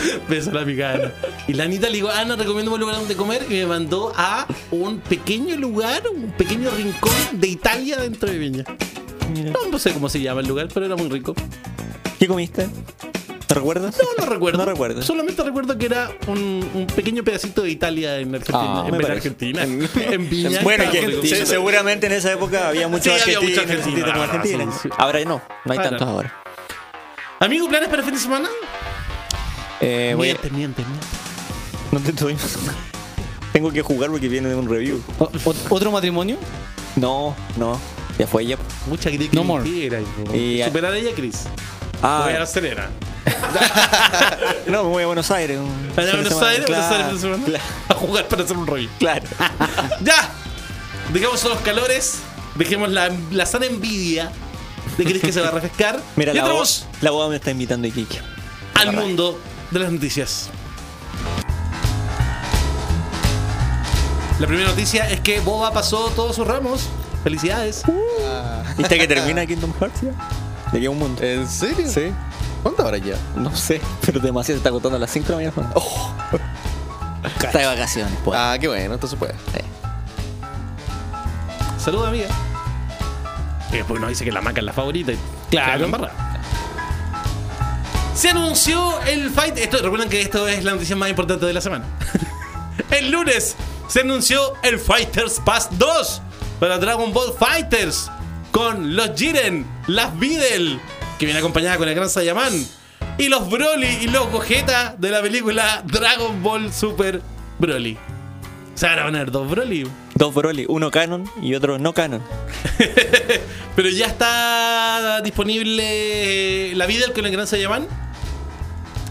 Beso 0.30 0.52
a 0.52 0.54
la 0.54 0.62
amiga 0.62 0.94
Ana. 0.94 1.12
Y 1.48 1.54
la 1.54 1.64
Anita 1.66 1.88
le 1.88 1.96
digo, 1.96 2.10
Ana, 2.10 2.36
recomiendo 2.36 2.74
un 2.74 2.80
lugar 2.80 2.96
donde 2.98 3.16
comer. 3.16 3.44
Y 3.50 3.54
me 3.56 3.66
mandó 3.68 4.12
a 4.16 4.46
un 4.72 5.00
pequeño 5.00 5.56
lugar, 5.58 6.04
un 6.14 6.32
pequeño 6.32 6.70
rincón 6.72 7.14
de 7.34 7.48
Italia 7.48 7.98
dentro 7.98 8.30
de 8.30 8.38
Viña. 8.38 8.64
No, 9.44 9.70
no 9.72 9.80
sé 9.80 9.92
cómo 9.94 10.08
se 10.10 10.22
llama 10.22 10.42
el 10.42 10.48
lugar, 10.48 10.68
pero 10.74 10.86
era 10.86 10.96
muy 10.96 11.10
rico. 11.10 11.34
¿Qué 12.20 12.28
comiste? 12.28 12.68
¿Te 13.48 13.54
recuerdas? 13.54 13.96
No, 14.18 14.26
no 14.26 14.32
recuerdo. 14.32 14.58
No 14.60 14.66
recuerdo. 14.66 15.02
Solamente 15.04 15.44
recuerdo 15.44 15.78
que 15.78 15.86
era 15.86 16.10
un, 16.28 16.68
un 16.74 16.88
pequeño 16.88 17.24
pedacito 17.24 17.62
de 17.62 17.70
Italia 17.70 18.18
en 18.18 18.34
Argentina. 18.34 18.82
Ah, 18.82 18.88
en. 18.88 19.06
Argentina. 19.06 19.64
En, 19.96 20.30
Viña. 20.30 20.62
Bueno, 20.64 20.90
que 20.92 21.02
rico. 21.06 21.26
se- 21.28 21.46
seguramente 21.46 22.08
en 22.08 22.14
esa 22.14 22.32
época 22.32 22.70
había 22.70 22.88
muchos 22.88 23.14
Sí, 23.22 23.34
argentinos, 23.36 23.98
la 24.00 24.06
verdad, 24.08 24.22
argentinos. 24.24 24.74
sí, 24.76 24.80
sí. 24.84 24.90
Ahora 24.98 25.20
no, 25.26 25.42
no 25.66 25.72
hay 25.72 25.78
Ahora 25.78 25.90
tantos 25.92 26.08
ahora. 26.08 26.34
Amigo, 27.40 27.68
¿planes 27.68 27.90
para 27.90 28.00
el 28.02 28.06
fin 28.06 28.16
de 28.16 28.20
semana? 28.22 28.50
Eh, 29.82 30.14
voy 30.16 30.30
a- 30.30 30.34
miente, 30.34 30.50
miente, 30.50 30.84
miente. 30.84 31.08
no 31.92 32.00
te 32.00 32.10
estoy- 32.12 32.38
Tengo 33.54 33.72
que 33.72 33.82
jugar 33.82 34.10
porque 34.10 34.28
viene 34.28 34.50
de 34.50 34.56
un 34.56 34.70
review. 34.70 35.02
O- 35.20 35.30
¿Otro 35.70 35.92
matrimonio? 35.92 36.38
No, 36.96 37.36
no, 37.58 37.80
ya 38.18 38.28
fue 38.28 38.46
ya. 38.46 38.58
Mucha 38.88 39.10
Cris 39.10 39.32
No 39.34 39.44
more. 39.44 39.68
Y- 39.68 40.62
Superar 40.64 40.94
a 40.94 40.98
ella, 40.98 41.12
Cris. 41.16 41.44
Ah, 42.02 42.24
Voy 42.26 42.34
a 42.34 42.44
acelera. 42.44 42.90
no, 44.68 44.84
me 44.84 44.90
voy 44.90 45.04
a 45.04 45.08
Buenos 45.08 45.32
Aires. 45.32 45.58
a 45.58 45.62
Buenos 45.62 46.14
Buenos 46.14 46.44
Aires. 46.44 46.66
Claro. 46.66 47.64
A 47.90 47.94
jugar 47.96 48.28
para 48.28 48.44
hacer 48.44 48.58
un 48.58 48.68
rollo. 48.68 48.90
claro. 49.00 49.26
¡Ya! 50.04 50.30
Dejemos 51.14 51.44
los 51.44 51.60
calores. 51.62 52.20
Dejemos 52.56 52.90
la, 52.90 53.12
la 53.32 53.46
sana 53.46 53.66
envidia 53.66 54.32
de 54.98 55.04
Cris 55.04 55.22
que 55.22 55.32
se 55.34 55.42
va 55.42 55.48
a 55.50 55.52
refrescar. 55.52 56.00
Mira, 56.16 56.32
y 56.32 56.36
la 56.36 56.42
entramos 56.42 56.86
boda, 56.88 56.98
la 57.02 57.12
boda 57.12 57.30
me 57.30 57.36
está 57.38 57.52
invitando 57.52 57.88
Iquique. 57.88 58.20
al 58.76 58.94
mundo 58.94 59.40
de 59.80 59.86
las 59.86 59.94
noticias. 59.94 60.50
La 64.40 64.48
primera 64.48 64.70
noticia 64.70 65.10
es 65.10 65.22
que 65.22 65.40
Boba 65.40 65.72
pasó 65.72 66.10
todos 66.16 66.36
sus 66.36 66.46
ramos. 66.46 66.88
Felicidades. 67.24 67.84
¿Viste 68.78 68.98
que 68.98 69.08
termina 69.08 69.46
Kingdom 69.46 69.74
Hearts 69.80 70.02
ya? 70.02 70.12
De 70.72 70.78
aquí 70.78 70.86
a 70.86 70.90
un 70.90 71.00
mundo. 71.00 71.22
¿En 71.24 71.48
serio? 71.48 71.88
Sí. 71.90 72.12
¿Cuántas 72.64 72.86
horas 72.86 73.02
ya? 73.02 73.16
No 73.36 73.56
sé, 73.56 73.80
pero 74.06 74.20
demasiado 74.20 74.56
se 74.56 74.60
está 74.60 74.70
acostando 74.70 74.98
a 74.98 75.00
las 75.00 75.12
5 75.12 75.26
de 75.28 75.32
la 75.46 75.52
mañana. 75.52 75.72
Oh. 75.76 76.12
Está 77.24 77.60
de 77.60 77.66
vacaciones, 77.66 78.18
pues. 78.24 78.38
Ah, 78.40 78.58
qué 78.60 78.68
bueno, 78.68 78.94
entonces 78.94 79.18
puede. 79.18 79.34
Saluda, 81.78 82.10
amiga. 82.10 82.28
Y 83.72 83.78
después 83.78 84.00
nos 84.00 84.10
dice 84.10 84.26
que 84.26 84.32
la 84.32 84.42
maca 84.42 84.60
es 84.60 84.66
la 84.66 84.74
favorita. 84.74 85.12
y 85.12 85.18
Claro. 85.50 85.88
Se. 88.16 88.22
Se 88.22 88.30
anunció 88.30 89.02
el 89.02 89.30
fight. 89.30 89.58
Esto, 89.58 89.78
recuerden 89.82 90.10
que 90.10 90.22
esto 90.22 90.48
es 90.48 90.64
la 90.64 90.72
noticia 90.72 90.96
más 90.96 91.10
importante 91.10 91.46
de 91.46 91.54
la 91.54 91.62
semana. 91.62 91.86
el 92.92 93.12
lunes 93.12 93.56
se 93.88 94.00
anunció 94.02 94.54
el 94.64 94.80
Fighters 94.80 95.42
Pass 95.46 95.70
2 95.78 96.22
para 96.60 96.78
Dragon 96.78 97.14
Ball 97.14 97.34
Fighters 97.38 98.10
con 98.52 98.96
los 98.96 99.12
Jiren, 99.16 99.66
las 99.88 100.18
Videl, 100.18 100.80
que 101.20 101.26
viene 101.26 101.40
acompañada 101.40 101.78
con 101.78 101.90
el 101.90 101.96
Gran 101.96 102.10
Saiyaman, 102.10 102.54
y 103.18 103.28
los 103.28 103.50
Broly 103.50 104.00
y 104.02 104.08
los 104.08 104.32
Gogeta 104.32 104.96
de 104.98 105.12
la 105.12 105.22
película 105.22 105.84
Dragon 105.86 106.42
Ball 106.42 106.72
Super 106.74 107.22
Broly. 107.60 107.98
O 108.74 108.78
sea, 108.78 108.92
ahora 108.92 109.04
van 109.04 109.16
a 109.16 109.20
haber 109.20 109.32
dos 109.32 109.50
Broly. 109.50 109.88
Dos 110.16 110.34
Broly, 110.34 110.66
uno 110.70 110.90
canon 110.90 111.30
y 111.42 111.54
otro 111.54 111.78
no 111.78 111.94
canon. 111.94 112.22
Pero 113.76 113.90
ya 113.90 114.08
está 114.08 115.22
disponible 115.22 116.74
la 116.76 116.86
vida 116.86 117.12
con 117.14 117.26
el 117.26 117.32
Gran 117.32 117.48
Saiyaman 117.48 118.05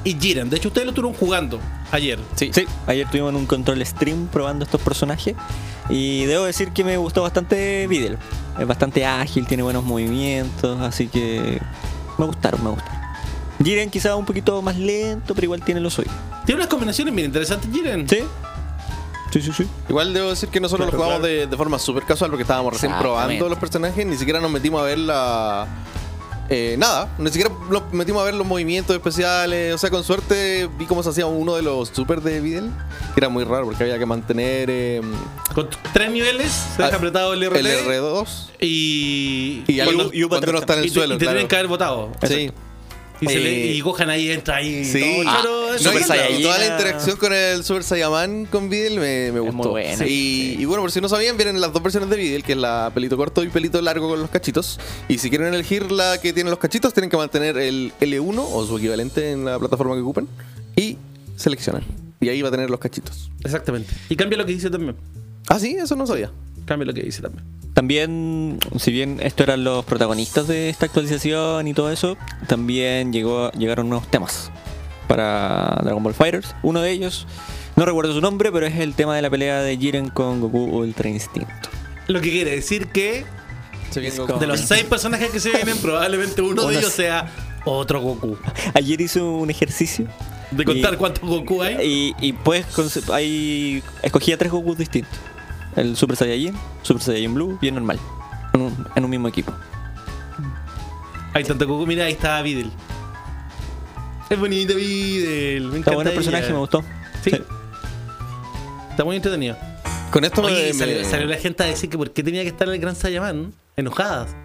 y 0.04 0.14
Jiren. 0.18 0.50
De 0.50 0.56
hecho, 0.56 0.68
ustedes 0.68 0.84
lo 0.86 0.90
estuvieron 0.92 1.18
jugando 1.18 1.58
ayer. 1.90 2.18
Sí. 2.36 2.50
Ayer 2.86 3.08
tuvimos 3.10 3.34
un 3.34 3.46
control 3.46 3.84
stream 3.84 4.26
probando 4.28 4.64
estos 4.64 4.80
personajes. 4.80 5.34
Y 5.88 6.24
debo 6.24 6.44
decir 6.44 6.70
que 6.72 6.84
me 6.84 6.96
gustó 6.96 7.22
bastante 7.22 7.86
Videl. 7.86 8.18
Es 8.58 8.66
bastante 8.66 9.04
ágil, 9.04 9.46
tiene 9.46 9.62
buenos 9.62 9.84
movimientos, 9.84 10.80
así 10.80 11.08
que 11.08 11.60
me 12.18 12.24
gustaron, 12.26 12.62
me 12.62 12.70
gustaron. 12.70 13.00
Jiren 13.62 13.90
quizá 13.90 14.16
un 14.16 14.24
poquito 14.24 14.60
más 14.62 14.76
lento, 14.76 15.34
pero 15.34 15.44
igual 15.46 15.62
tiene 15.62 15.80
lo 15.80 15.90
suyo. 15.90 16.10
Tiene 16.44 16.60
unas 16.60 16.68
combinaciones 16.68 17.14
bien 17.14 17.26
interesantes, 17.26 17.70
Jiren. 17.72 18.08
¿Sí? 18.08 18.18
Sí, 19.30 19.40
sí, 19.42 19.50
sí. 19.52 19.66
Igual 19.88 20.12
debo 20.14 20.30
decir 20.30 20.48
que 20.48 20.60
nosotros 20.60 20.88
Claro, 20.88 20.96
lo 20.98 21.04
jugamos 21.04 21.20
claro. 21.26 21.40
de, 21.40 21.46
de 21.48 21.56
forma 21.56 21.78
súper 21.78 22.04
casual 22.04 22.30
porque 22.30 22.42
estábamos 22.42 22.72
recién 22.72 22.92
probando 22.98 23.48
los 23.48 23.58
personajes, 23.58 24.06
ni 24.06 24.16
siquiera 24.16 24.40
nos 24.40 24.50
metimos 24.50 24.80
a 24.80 24.84
ver 24.84 24.98
la. 24.98 25.66
Eh, 26.50 26.76
nada, 26.78 27.14
ni 27.18 27.28
siquiera 27.30 27.50
nos 27.70 27.92
metimos 27.92 28.22
a 28.22 28.24
ver 28.26 28.34
los 28.34 28.46
movimientos 28.46 28.94
especiales. 28.94 29.74
O 29.74 29.78
sea, 29.78 29.90
con 29.90 30.04
suerte 30.04 30.68
vi 30.78 30.84
cómo 30.86 31.02
se 31.02 31.10
hacía 31.10 31.26
uno 31.26 31.54
de 31.56 31.62
los 31.62 31.88
super 31.88 32.20
de 32.20 32.40
Videl, 32.40 32.70
que 33.14 33.20
era 33.20 33.28
muy 33.28 33.44
raro 33.44 33.64
porque 33.66 33.82
había 33.84 33.98
que 33.98 34.06
mantener 34.06 34.68
eh, 34.70 35.00
Con 35.54 35.68
tres 35.92 36.10
niveles, 36.10 36.50
se 36.50 36.82
deja 36.82 36.94
Ah, 36.94 36.98
apretado 36.98 37.32
el 37.34 37.42
RT. 37.50 37.56
el 37.60 37.66
R2 37.66 38.26
y. 38.60 39.64
y, 39.66 39.80
algo, 39.80 40.10
y- 40.12 40.22
y 40.22 40.28
cuando 40.28 40.52
no 40.52 40.58
está 40.58 40.74
en 40.74 40.80
y 40.80 40.82
el 40.84 40.88
te, 40.92 40.94
suelo. 40.98 41.14
y 41.14 41.18
te 41.18 41.24
claro. 41.24 41.36
tienen 41.36 41.48
que 41.48 41.56
haber 41.56 41.68
votado. 41.68 42.12
Sí. 42.26 42.50
Y, 43.24 43.28
se 43.28 43.40
le- 43.40 43.70
Eh, 43.70 43.74
y 43.74 43.80
Gohan 43.80 44.10
ahí 44.10 44.30
entra 44.30 44.56
ahí. 44.56 44.84
Sí. 44.84 45.00
todo 45.00 45.72
Ah, 45.72 45.78
Super 45.78 46.02
y 46.38 46.42
toda 46.42 46.58
la 46.58 46.66
interacción 46.66 47.16
con 47.16 47.32
el 47.32 47.64
Super 47.64 47.82
Saiyaman 47.82 48.46
con 48.46 48.68
Videl 48.70 48.94
me, 49.00 49.32
me 49.32 49.40
muy 49.40 49.50
gustó. 49.50 49.70
buena. 49.70 50.04
Y, 50.04 50.08
Sí. 50.08 50.56
y 50.60 50.64
bueno, 50.66 50.82
por 50.82 50.92
si 50.92 51.00
no 51.00 51.08
sabían, 51.08 51.36
vienen 51.36 51.60
las 51.60 51.72
dos 51.72 51.82
versiones 51.82 52.08
de 52.10 52.16
Videl, 52.16 52.42
que 52.44 52.52
es 52.52 52.58
la 52.58 52.90
pelito 52.94 53.16
corto 53.16 53.42
y 53.42 53.48
pelito 53.48 53.80
largo 53.82 54.08
con 54.08 54.20
los 54.20 54.30
cachitos. 54.30 54.78
Y 55.08 55.18
si 55.18 55.30
quieren 55.30 55.52
elegir 55.52 55.90
la 55.90 56.18
que 56.20 56.32
tiene 56.32 56.50
los 56.50 56.58
cachitos, 56.58 56.94
tienen 56.94 57.10
que 57.10 57.16
mantener 57.16 57.56
el 57.58 57.92
L1 58.00 58.38
o 58.52 58.66
su 58.66 58.78
equivalente 58.78 59.32
en 59.32 59.44
la 59.44 59.58
plataforma 59.58 59.94
que 59.94 60.00
ocupen 60.02 60.28
y 60.76 60.96
seleccionan. 61.36 61.82
Y 62.20 62.28
ahí 62.28 62.40
va 62.40 62.48
a 62.48 62.52
tener 62.52 62.70
los 62.70 62.78
cachitos. 62.80 63.30
Exactamente. 63.42 63.92
Y 64.08 64.16
cambia 64.16 64.38
lo 64.38 64.46
que 64.46 64.52
dice 64.52 64.70
también. 64.70 64.96
Ah, 65.48 65.58
sí, 65.58 65.76
eso 65.78 65.94
no 65.96 66.06
sabía. 66.06 66.30
Cambia 66.66 66.86
lo 66.86 66.94
que 66.94 67.02
dice 67.02 67.22
también. 67.22 67.44
También, 67.74 68.58
si 68.78 68.92
bien 68.92 69.18
estos 69.20 69.46
eran 69.48 69.64
los 69.64 69.84
protagonistas 69.84 70.46
de 70.46 70.68
esta 70.70 70.86
actualización 70.86 71.66
y 71.66 71.74
todo 71.74 71.90
eso, 71.90 72.16
también 72.46 73.12
llegó, 73.12 73.50
llegaron 73.52 73.88
nuevos 73.88 74.08
temas 74.08 74.50
para 75.08 75.80
Dragon 75.82 76.02
Ball 76.02 76.14
Fighters. 76.14 76.54
Uno 76.62 76.80
de 76.80 76.90
ellos, 76.92 77.26
no 77.76 77.84
recuerdo 77.84 78.14
su 78.14 78.20
nombre, 78.20 78.52
pero 78.52 78.66
es 78.66 78.76
el 78.78 78.94
tema 78.94 79.16
de 79.16 79.22
la 79.22 79.30
pelea 79.30 79.60
de 79.60 79.76
Jiren 79.76 80.08
con 80.08 80.40
Goku 80.40 80.64
Ultra 80.64 81.08
Instinto. 81.08 81.50
Lo 82.06 82.20
que 82.20 82.30
quiere 82.30 82.52
decir 82.52 82.88
que 82.88 83.24
Goku. 84.16 84.38
de 84.38 84.46
los 84.46 84.60
seis 84.60 84.84
personajes 84.84 85.30
que 85.30 85.40
se 85.40 85.50
vienen, 85.50 85.76
probablemente 85.78 86.42
uno 86.42 86.62
de 86.62 86.68
Uno 86.68 86.78
ellos 86.78 86.92
sea 86.92 87.28
otro 87.64 88.00
Goku. 88.00 88.36
Ayer 88.74 89.00
hice 89.00 89.20
un 89.20 89.50
ejercicio. 89.50 90.06
De 90.50 90.64
contar 90.64 90.94
y- 90.94 90.96
cuántos 90.96 91.28
Goku 91.28 91.62
hay. 91.62 92.14
Y, 92.20 92.26
y 92.28 92.32
pues 92.32 92.66
conce- 92.66 93.02
ahí 93.12 93.82
escogí 94.02 94.32
a 94.32 94.38
tres 94.38 94.52
Gokus 94.52 94.78
distintos. 94.78 95.18
El 95.76 95.96
Super 95.96 96.16
Saiyajin, 96.16 96.54
Super 96.82 97.02
Saiyajin 97.02 97.34
Blue 97.34 97.58
el 97.62 97.74
normal. 97.74 97.98
En 98.52 98.60
un, 98.62 98.86
en 98.94 99.04
un 99.04 99.10
mismo 99.10 99.28
equipo. 99.28 99.52
Hay 101.32 101.42
tanto 101.44 101.66
Goku. 101.66 101.86
Mira, 101.86 102.04
ahí 102.04 102.12
está 102.12 102.40
Videl. 102.42 102.70
Es 104.30 104.38
bonito 104.38 104.74
Videl. 104.76 105.62
Me 105.64 105.78
Está 105.78 105.90
encanta 105.90 105.94
bueno 105.94 106.10
el 106.10 106.16
personaje, 106.16 106.52
me 106.52 106.58
gustó. 106.58 106.84
Sí. 107.24 107.30
Está 108.90 109.04
muy 109.04 109.16
entretenido. 109.16 109.56
Con 110.12 110.24
esto 110.24 110.42
Oye, 110.42 110.68
me, 110.68 110.74
salió, 110.74 110.98
me- 110.98 111.04
salió 111.04 111.26
la 111.26 111.36
gente 111.36 111.64
a 111.64 111.66
decir 111.66 111.90
que 111.90 111.98
por 111.98 112.12
qué 112.12 112.22
tenía 112.22 112.42
que 112.42 112.48
estar 112.48 112.68
el 112.68 112.78
Gran 112.78 112.94
Saiyaman 112.94 113.52
enojadas. 113.76 114.36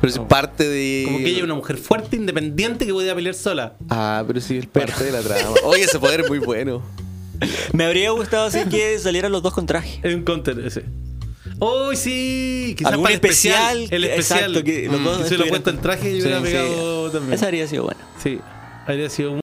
Pero 0.00 0.12
es 0.12 0.18
parte 0.18 0.68
de. 0.68 1.02
Como 1.06 1.18
que 1.18 1.26
ella 1.28 1.38
es 1.38 1.44
una 1.44 1.54
mujer 1.54 1.78
fuerte, 1.78 2.16
independiente 2.16 2.84
que 2.86 2.92
podía 2.92 3.14
pelear 3.14 3.34
sola. 3.34 3.74
Ah, 3.88 4.22
pero 4.26 4.40
sí, 4.40 4.58
es 4.58 4.66
parte 4.66 5.02
de 5.04 5.12
la 5.12 5.20
trama. 5.22 5.54
Oye, 5.64 5.84
ese 5.84 5.98
poder 5.98 6.20
es 6.20 6.28
muy 6.28 6.38
bueno. 6.40 6.82
Me 7.72 7.84
habría 7.84 8.10
gustado 8.10 8.46
así 8.46 8.64
que 8.70 8.98
salieran 8.98 9.32
los 9.32 9.42
dos 9.42 9.52
con 9.54 9.66
traje. 9.66 10.00
Es 10.02 10.14
un 10.14 10.22
counter 10.22 10.58
ese. 10.60 10.84
¡Oh, 11.60 11.94
sí! 11.94 12.74
Quizás 12.76 12.92
Algún 12.92 13.04
para 13.04 13.14
el 13.14 13.20
especial. 13.20 13.82
especial, 13.82 13.94
El 13.94 14.04
especial. 14.04 14.38
exacto, 14.40 14.64
que 14.64 14.86
los 14.88 15.00
Mm, 15.00 15.04
dos 15.04 15.28
se 15.28 15.38
lo 15.38 15.46
puesto 15.46 15.70
en 15.70 15.78
traje 15.80 16.10
y 16.10 16.14
Sí, 16.20 16.22
hubiera 16.22 16.38
sí. 16.40 16.44
pegado 16.46 17.10
también. 17.10 17.32
Esa 17.34 17.46
habría 17.46 17.66
sido 17.68 17.84
buena. 17.84 18.00
Sí, 18.22 18.40
habría 18.86 19.08
sido 19.10 19.32
muy 19.32 19.40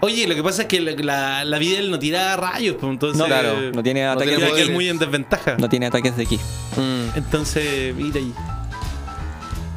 Oye, 0.00 0.28
lo 0.28 0.34
que 0.36 0.42
pasa 0.44 0.62
es 0.62 0.68
que 0.68 0.80
la, 0.80 1.44
la, 1.44 1.58
no 1.58 1.98
tira 1.98 2.36
rayos, 2.36 2.76
pues 2.78 2.90
entonces. 2.92 3.18
No, 3.18 3.26
claro, 3.26 3.72
no 3.72 3.82
tiene 3.82 4.04
no 4.04 4.12
ataques 4.12 4.36
tiene 4.38 4.54
de 4.54 4.70
muy 4.70 4.88
en 4.88 4.98
desventaja. 4.98 5.56
No 5.58 5.68
tiene 5.68 5.86
ataques 5.86 6.16
de 6.16 6.24
ki. 6.26 6.36
Mm. 6.36 7.16
Entonces, 7.18 7.94
mira 7.96 8.18
ahí. 8.20 8.32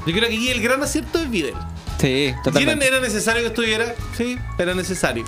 Yo 0.06 0.14
creo 0.14 0.30
que 0.30 0.36
aquí 0.36 0.50
el 0.50 0.62
gran 0.62 0.82
acierto 0.84 1.18
es 1.20 1.30
Videl. 1.30 1.54
Sí, 2.00 2.08
¿Quieren 2.08 2.44
totalmente. 2.44 2.88
era 2.88 3.00
necesario 3.00 3.42
que 3.42 3.48
estuviera? 3.48 3.96
Sí, 4.18 4.38
era 4.60 4.74
necesario. 4.76 5.26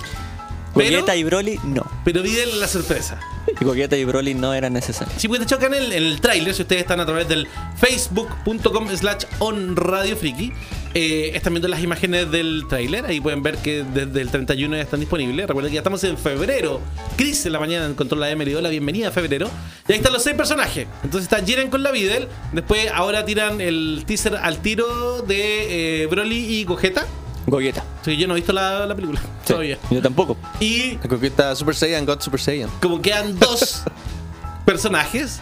Gogeta 0.74 1.16
y 1.16 1.24
Broly, 1.24 1.60
no. 1.64 1.86
pero 2.04 2.22
Videl 2.22 2.60
la 2.60 2.68
sorpresa. 2.68 3.20
Y 3.60 3.96
y 3.96 4.04
Broly 4.04 4.34
no 4.34 4.54
eran 4.54 4.72
necesarios. 4.72 5.14
Sí, 5.18 5.28
porque 5.28 5.40
de 5.40 5.44
hecho 5.44 5.56
acá 5.56 5.66
en 5.66 5.74
el, 5.74 5.92
en 5.92 6.02
el 6.02 6.20
tráiler, 6.20 6.54
si 6.54 6.62
ustedes 6.62 6.82
están 6.82 7.00
a 7.00 7.06
través 7.06 7.28
del 7.28 7.46
facebook.com 7.76 8.88
slash 8.96 9.24
on 9.38 9.76
radio 9.76 10.16
friki, 10.16 10.52
eh, 10.94 11.32
están 11.34 11.52
viendo 11.52 11.68
las 11.68 11.82
imágenes 11.82 12.30
del 12.30 12.64
tráiler, 12.68 13.04
ahí 13.04 13.20
pueden 13.20 13.42
ver 13.42 13.58
que 13.58 13.82
desde 13.82 14.20
el 14.20 14.30
31 14.30 14.76
ya 14.76 14.82
están 14.82 15.00
disponibles. 15.00 15.46
Recuerden 15.46 15.70
que 15.70 15.74
ya 15.74 15.80
estamos 15.80 16.02
en 16.04 16.16
febrero. 16.16 16.80
Chris 17.16 17.44
en 17.46 17.52
la 17.52 17.60
mañana 17.60 17.86
en 17.86 17.94
Control 17.94 18.20
le 18.20 18.44
dio 18.44 18.60
la 18.60 18.70
bienvenida 18.70 19.08
a 19.08 19.10
febrero. 19.10 19.50
Y 19.88 19.92
ahí 19.92 19.98
están 19.98 20.12
los 20.12 20.22
seis 20.22 20.36
personajes. 20.36 20.86
Entonces 21.02 21.30
está 21.30 21.44
Jiren 21.44 21.68
con 21.70 21.82
la 21.82 21.90
Videl. 21.90 22.28
Después 22.52 22.88
ahora 22.92 23.24
tiran 23.24 23.60
el 23.60 24.04
teaser 24.06 24.36
al 24.36 24.58
tiro 24.62 25.22
de 25.22 26.02
eh, 26.02 26.06
Broly 26.06 26.60
y 26.60 26.64
Gogeta. 26.64 27.06
Gogeta. 27.46 27.84
Sí, 28.02 28.16
yo 28.16 28.26
no 28.26 28.34
he 28.34 28.36
visto 28.36 28.52
la, 28.52 28.86
la 28.86 28.94
película 28.94 29.20
Sí, 29.20 29.26
todavía. 29.52 29.78
Yo 29.90 30.00
tampoco. 30.00 30.36
Y 30.60 30.96
La 31.02 31.08
coqueta 31.08 31.54
Super 31.54 31.74
Saiyan, 31.74 32.06
God 32.06 32.20
Super 32.20 32.40
Saiyan. 32.40 32.70
como 32.80 33.00
quedan 33.02 33.38
dos 33.38 33.82
personajes, 34.64 35.40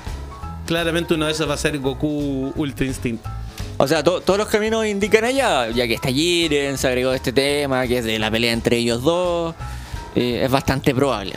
claramente 0.66 1.14
uno 1.14 1.26
de 1.26 1.32
esos 1.32 1.48
va 1.48 1.54
a 1.54 1.58
ser 1.58 1.78
Goku 1.78 2.52
Ultra 2.56 2.86
Instinct. 2.86 3.24
O 3.78 3.88
sea, 3.88 4.02
to- 4.02 4.20
todos 4.20 4.38
los 4.38 4.48
caminos 4.48 4.86
indican 4.86 5.24
allá, 5.24 5.68
ya 5.70 5.86
que 5.86 5.94
está 5.94 6.08
Jiren, 6.08 6.78
se 6.78 6.86
agregó 6.88 7.12
este 7.12 7.32
tema, 7.32 7.86
que 7.86 7.98
es 7.98 8.04
de 8.04 8.18
la 8.18 8.30
pelea 8.30 8.52
entre 8.52 8.76
ellos 8.76 9.02
dos. 9.02 9.54
eh, 10.14 10.42
es 10.44 10.50
bastante 10.50 10.94
probable. 10.94 11.34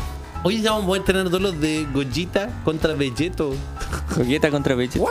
Hoy 0.47 0.61
ya 0.61 0.73
vamos 0.73 0.83
a 0.83 0.87
poder 0.89 1.03
tener 1.03 1.27
duelos 1.27 1.59
de 1.59 1.87
Gogeta 1.91 2.49
contra 2.63 2.93
Vegeto. 2.93 3.55
Gogeta 4.15 4.51
contra 4.51 4.75
Vegeta. 4.75 5.03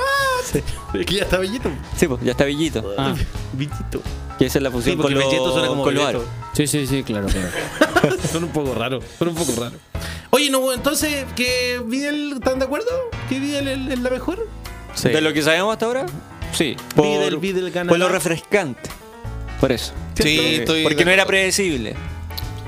Es 0.95 1.05
que 1.07 1.15
ya 1.17 1.23
está 1.25 1.39
Vegeto. 1.39 1.71
Sí, 1.97 2.07
pues 2.07 2.21
ya 2.23 2.31
está 2.31 2.45
Villito. 2.45 2.95
Ah, 2.97 3.17
Vegito. 3.53 4.01
Que 4.39 4.47
esa 4.47 4.59
es 4.59 4.63
la 4.63 4.71
Sí, 4.71 4.77
fusión 4.77 4.97
porque 4.99 5.15
con, 5.15 5.25
Vegeto 5.25 5.53
suena 5.53 5.67
como 5.67 5.83
con 5.83 5.93
Vegeto. 5.93 6.25
sí, 6.53 6.69
sí, 6.69 6.87
sí, 6.87 7.03
claro, 7.03 7.27
claro. 7.27 8.17
Son 8.33 8.45
un 8.45 8.51
poco 8.51 8.75
raros, 8.77 9.03
son 9.19 9.27
un 9.29 9.35
poco 9.35 9.53
raros. 9.61 9.81
Oye, 10.31 10.51
no, 10.51 10.73
entonces, 10.73 11.25
¿que 11.35 11.81
Videl 11.85 12.35
están 12.35 12.61
de 12.61 12.67
acuerdo? 12.67 12.91
¿Que 13.29 13.41
Videl 13.41 13.91
es, 13.91 13.99
la 13.99 14.11
mejor? 14.11 14.47
Sí. 14.95 15.09
De 15.09 15.21
lo 15.21 15.33
que 15.33 15.43
sabemos 15.43 15.73
hasta 15.73 15.87
ahora, 15.87 16.07
sí. 16.53 16.77
Videl- 16.95 17.41
Videl 17.41 17.73
gana 17.73 17.89
por 17.89 17.99
lo 17.99 18.09
refrescante. 18.09 18.89
Por 19.61 19.73
eso. 19.73 19.93
Sí, 20.17 20.57
estoy 20.61 20.85
Porque 20.85 21.05
no 21.05 21.11
era 21.11 21.27
predecible. 21.27 21.97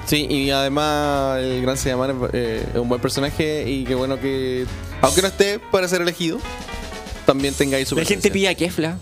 Sí, 0.07 0.27
y 0.31 0.51
además 0.51 1.39
el 1.41 1.63
gran 1.63 1.77
Saiyaman 1.77 2.11
es, 2.11 2.17
eh, 2.33 2.67
es 2.75 2.79
un 2.81 2.89
buen 2.89 3.01
personaje 3.01 3.69
y 3.69 3.85
qué 3.85 3.95
bueno 3.97 4.21
que, 4.21 4.65
aunque 5.03 5.21
no 5.21 5.29
esté 5.29 5.59
para 5.59 5.89
ser 5.89 6.01
elegido, 6.03 6.39
también 7.25 7.55
tenga 7.55 7.77
ahí 7.77 7.85
su 7.85 7.97
La 7.97 8.05
gente 8.05 8.31
pide 8.31 8.49
a 8.49 8.55
Kefla. 8.55 8.99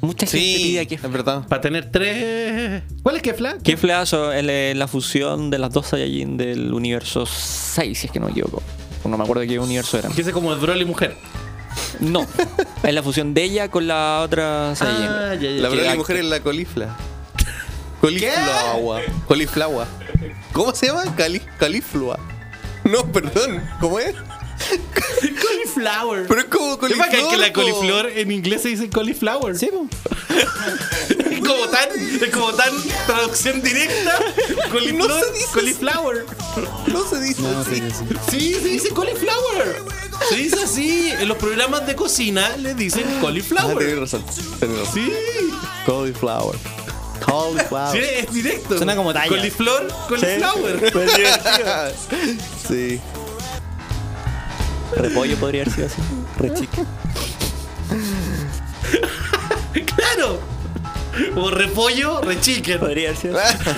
Mucha 0.00 0.26
gente 0.26 0.38
pide 0.56 0.78
a 0.78 0.82
es 0.82 0.88
Kefla. 0.88 1.08
verdad. 1.08 1.46
Para 1.46 1.60
tener 1.60 1.90
tres. 1.92 2.82
¿Cuál 3.02 3.16
es 3.16 3.22
Kefla? 3.22 3.58
Kefla 3.62 4.02
es 4.02 4.74
la- 4.76 4.88
fusión 4.88 5.50
de 5.50 5.58
las 5.58 5.72
dos 5.72 5.86
Saiyajin 5.88 6.36
del 6.36 6.72
universo 6.72 7.26
6, 7.26 7.98
si 7.98 8.06
es 8.06 8.12
que 8.12 8.18
no 8.18 8.26
me 8.26 8.32
equivoco. 8.32 8.60
No 9.04 9.16
me 9.16 9.22
acuerdo 9.22 9.42
de 9.42 9.46
qué 9.48 9.58
universo 9.60 9.98
eran. 9.98 10.12
Que 10.12 10.22
es 10.22 10.30
como 10.30 10.52
el 10.52 10.58
Broly 10.58 10.84
mujer. 10.84 11.16
No, 12.00 12.26
es 12.82 12.94
la 12.94 13.02
fusión 13.02 13.34
de 13.34 13.44
ella 13.44 13.68
con 13.70 13.86
la 13.86 14.22
otra 14.24 14.74
Saiyajin. 14.74 15.06
Ah, 15.06 15.34
ya, 15.34 15.50
ya. 15.50 15.68
La 15.84 15.90
hay- 15.92 15.98
mujer 15.98 16.16
es 16.16 16.24
la 16.24 16.40
colifla. 16.40 16.96
Coliflua. 18.00 19.00
Coliflua. 19.26 19.86
¿Cómo 20.52 20.74
se 20.74 20.86
llama? 20.86 21.04
Cali, 21.16 21.40
califlua. 21.58 22.18
No, 22.84 23.04
perdón. 23.12 23.62
¿Cómo 23.80 23.98
es? 23.98 24.14
Cauliflower. 25.42 26.26
Pero 26.28 26.40
es 26.40 26.46
como 26.46 26.72
Es 26.72 26.78
coliflor. 26.78 27.06
bacán 27.06 27.28
que 27.30 27.36
la 27.36 27.52
coliflor 27.52 28.06
en 28.06 28.32
inglés 28.32 28.62
se 28.62 28.68
dice 28.68 28.88
cauliflower. 28.88 29.56
Sí, 29.56 29.66
po. 29.72 29.86
Es 31.30 31.40
como 31.56 31.66
tan, 31.68 31.88
es 32.22 32.30
como 32.30 32.52
tan 32.52 32.70
traducción 33.06 33.60
directa. 33.62 34.18
Coliflor, 34.70 35.08
No 35.08 35.18
se 35.18 35.32
dice 35.32 35.46
cauliflower. 35.52 36.26
No 36.86 37.04
se 37.08 37.20
dice 37.20 37.42
No, 37.42 37.58
así. 37.60 37.82
sí, 38.30 38.54
se 38.54 38.68
dice 38.68 38.88
cauliflower. 38.94 39.82
Se 40.28 40.36
dice 40.36 40.62
así. 40.62 41.10
En 41.18 41.26
los 41.28 41.36
programas 41.38 41.86
de 41.86 41.96
cocina 41.96 42.56
le 42.58 42.74
dicen 42.74 43.02
Ah, 43.04 43.06
tenés 43.08 43.20
cauliflower. 43.22 43.98
razón. 44.00 44.24
tenés 44.60 44.78
razón. 44.78 44.94
Sí, 44.94 45.12
Cauliflower. 45.86 46.56
Cauliflower. 47.24 47.92
sí, 47.92 48.08
es 48.16 48.32
directo. 48.32 48.76
Suena 48.76 48.96
como 48.96 49.12
talla. 49.12 49.28
Coliflor, 49.28 49.88
cauliflower. 50.08 50.92
Sí. 52.68 53.00
Repollo 54.96 55.36
podría 55.36 55.62
haber 55.62 55.74
sido 55.74 55.86
así. 55.86 55.96
Re 56.38 56.54
chico. 56.54 56.86
Claro. 59.96 60.40
O 61.36 61.50
repollo, 61.50 62.20
rechicken. 62.22 62.78
Podría 62.80 63.10
haber 63.10 63.20
sido 63.20 63.38
así. 63.38 63.58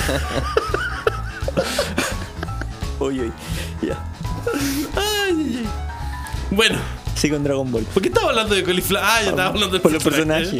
Uy, 3.01 3.21
uy. 3.21 3.33
Ya. 3.83 3.99
Ay. 4.97 5.67
Bueno, 6.51 6.79
Sí, 7.15 7.31
con 7.31 7.45
Dragon 7.45 7.71
Ball. 7.71 7.85
¿por 7.85 8.03
qué 8.03 8.09
estaba 8.09 8.31
hablando 8.31 8.55
de 8.55 8.63
cauliflower? 8.65 9.05
Ah, 9.07 9.21
ya 9.23 9.31
estaba 9.31 9.49
hablando 9.49 9.75
de 9.77 9.81
Por 9.81 9.93
los 9.93 10.03
personajes. 10.03 10.53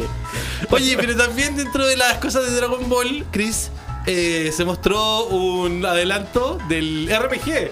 Oye, 0.69 0.95
pero 0.97 1.15
también 1.15 1.55
dentro 1.57 1.85
de 1.85 1.97
las 1.97 2.17
cosas 2.19 2.45
de 2.49 2.55
Dragon 2.55 2.87
Ball, 2.89 3.25
Chris, 3.31 3.69
eh, 4.05 4.51
se 4.55 4.63
mostró 4.65 5.25
un 5.25 5.85
adelanto 5.85 6.57
del 6.69 7.09
RPG 7.09 7.71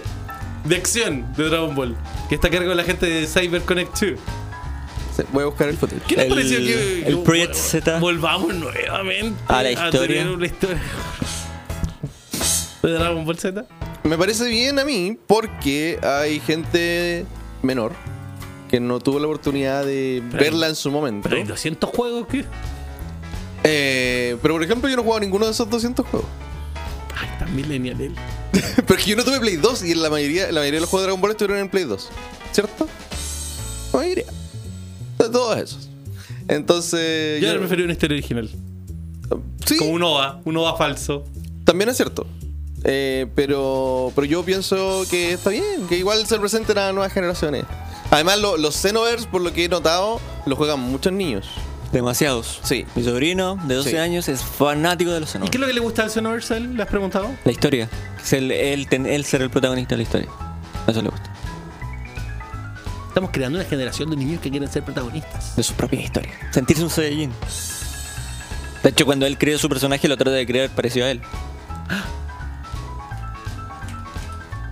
de 0.65 0.75
acción 0.75 1.31
de 1.38 1.50
Dragon 1.50 1.73
Ball, 1.75 1.95
que 2.29 2.35
está 2.35 2.47
a 2.47 2.51
cargo 2.51 2.69
de 2.69 2.75
la 2.75 2.83
gente 2.83 3.05
de 3.05 3.27
Cyber 3.27 3.61
Connect 3.63 3.91
2. 4.00 4.19
Sí, 5.15 5.23
Voy 5.33 5.43
a 5.43 5.45
buscar 5.47 5.67
el 5.69 5.77
footage. 5.77 6.01
¿Qué 6.07 6.15
les 6.15 6.25
El- 6.25 6.29
pareció 6.29 6.57
que, 6.59 7.03
el 7.07 7.19
Project 7.19 7.53
Z. 7.55 8.00
volvamos 8.00 8.53
nuevamente 8.53 9.38
A 9.47 9.61
la 9.63 9.71
historia. 9.71 10.01
tener 10.21 10.27
una 10.29 10.45
historia 10.45 10.81
de 12.83 12.91
Dragon 12.91 13.25
Ball 13.25 13.38
Z? 13.38 13.65
Me 14.03 14.17
parece 14.17 14.45
bien 14.47 14.79
a 14.79 14.85
mí 14.85 15.17
porque 15.27 16.00
hay 16.01 16.39
gente 16.39 17.25
menor 17.61 17.93
que 18.71 18.79
no 18.79 18.99
tuvo 18.99 19.19
la 19.19 19.27
oportunidad 19.27 19.85
de 19.85 20.23
Pero 20.31 20.43
hay- 20.43 20.49
verla 20.49 20.67
en 20.69 20.75
su 20.75 20.89
momento. 20.89 21.29
Pero 21.29 21.41
hay 21.41 21.47
200 21.47 21.89
juegos 21.89 22.25
que. 22.27 22.45
Eh, 23.63 24.37
pero 24.41 24.55
por 24.55 24.63
ejemplo, 24.63 24.89
yo 24.89 24.95
no 24.95 25.01
he 25.01 25.05
jugado 25.05 25.19
ninguno 25.19 25.45
de 25.45 25.51
esos 25.51 25.69
200 25.69 26.05
juegos. 26.07 26.27
Ay, 27.15 27.29
tan 27.37 27.55
millennial 27.55 27.99
él. 28.01 28.15
pero 28.87 28.95
es 28.97 29.03
que 29.05 29.11
yo 29.11 29.15
no 29.15 29.23
tuve 29.23 29.39
Play 29.39 29.57
2 29.57 29.83
y 29.83 29.93
la 29.95 30.09
mayoría, 30.09 30.45
la 30.51 30.61
mayoría 30.61 30.77
de 30.77 30.81
los 30.81 30.89
juegos 30.89 31.03
de 31.03 31.07
Dragon 31.07 31.21
Ball 31.21 31.31
estuvieron 31.31 31.59
en 31.59 31.69
Play 31.69 31.83
2. 31.83 32.09
¿Cierto? 32.51 32.87
La 33.93 33.99
mayoría. 33.99 34.25
De 35.19 35.29
todos 35.29 35.57
esos. 35.57 35.89
Entonces. 36.47 37.41
Yo 37.41 37.53
yo- 37.53 37.59
preferí 37.59 37.83
una 37.83 37.93
historia 37.93 38.15
original. 38.15 38.49
sí, 39.65 39.77
Como 39.77 39.91
un 39.91 40.03
OVA, 40.03 40.41
un 40.45 40.57
OVA 40.57 40.75
falso. 40.77 41.25
también 41.65 41.89
es 41.89 41.97
cierto. 41.97 42.25
Eh, 42.83 43.27
pero, 43.35 44.11
pero 44.15 44.25
yo 44.25 44.43
pienso 44.43 45.03
que 45.09 45.33
está 45.33 45.51
bien, 45.51 45.87
que 45.87 45.97
igual 45.97 46.25
se 46.25 46.39
presenten 46.39 46.79
a 46.79 46.91
nuevas 46.91 47.13
generaciones. 47.13 47.63
Además, 48.11 48.39
lo- 48.39 48.57
los 48.57 48.75
Xenoverse, 48.75 49.27
por 49.27 49.41
lo 49.41 49.51
que 49.53 49.65
he 49.65 49.69
notado, 49.69 50.19
lo 50.45 50.55
juegan 50.55 50.79
muchos 50.79 51.11
niños. 51.13 51.47
Demasiados. 51.91 52.59
Sí. 52.63 52.85
Mi 52.95 53.03
sobrino 53.03 53.57
de 53.65 53.75
12 53.75 53.91
Sí. 53.91 53.97
años 53.97 54.29
es 54.29 54.41
fanático 54.43 55.11
de 55.11 55.19
los 55.21 55.33
¿Y 55.35 55.39
qué 55.39 55.57
es 55.57 55.59
lo 55.61 55.67
que 55.67 55.73
le 55.73 55.79
gusta 55.81 56.03
al 56.03 56.09
Xenoverse? 56.09 56.53
a 56.53 56.57
él? 56.57 56.75
¿Le 56.75 56.83
has 56.83 56.89
preguntado? 56.89 57.29
La 57.43 57.51
historia. 57.51 57.89
Es 58.23 58.31
el, 58.33 58.51
él, 58.51 58.87
ten- 58.87 59.05
él 59.05 59.25
ser 59.25 59.41
el 59.41 59.49
protagonista 59.49 59.91
de 59.95 59.97
la 59.97 60.03
historia. 60.03 60.29
Eso 60.87 61.01
le 61.01 61.09
gusta. 61.09 61.33
Estamos 63.09 63.31
creando 63.33 63.59
una 63.59 63.67
generación 63.67 64.09
de 64.09 64.15
niños 64.15 64.39
que 64.41 64.49
quieren 64.49 64.71
ser 64.71 64.83
protagonistas. 64.83 65.55
De 65.57 65.63
su 65.63 65.73
propia 65.73 65.99
historia. 66.01 66.31
Sentirse 66.51 66.81
un 66.83 66.89
Saiyajin. 66.89 67.31
De 68.83 68.89
hecho, 68.89 69.05
cuando 69.05 69.25
él 69.25 69.37
creó 69.37 69.57
su 69.59 69.67
personaje, 69.67 70.07
lo 70.07 70.15
trata 70.15 70.31
de 70.31 70.45
crear 70.47 70.69
parecido 70.69 71.05
a 71.05 71.11
él. 71.11 71.21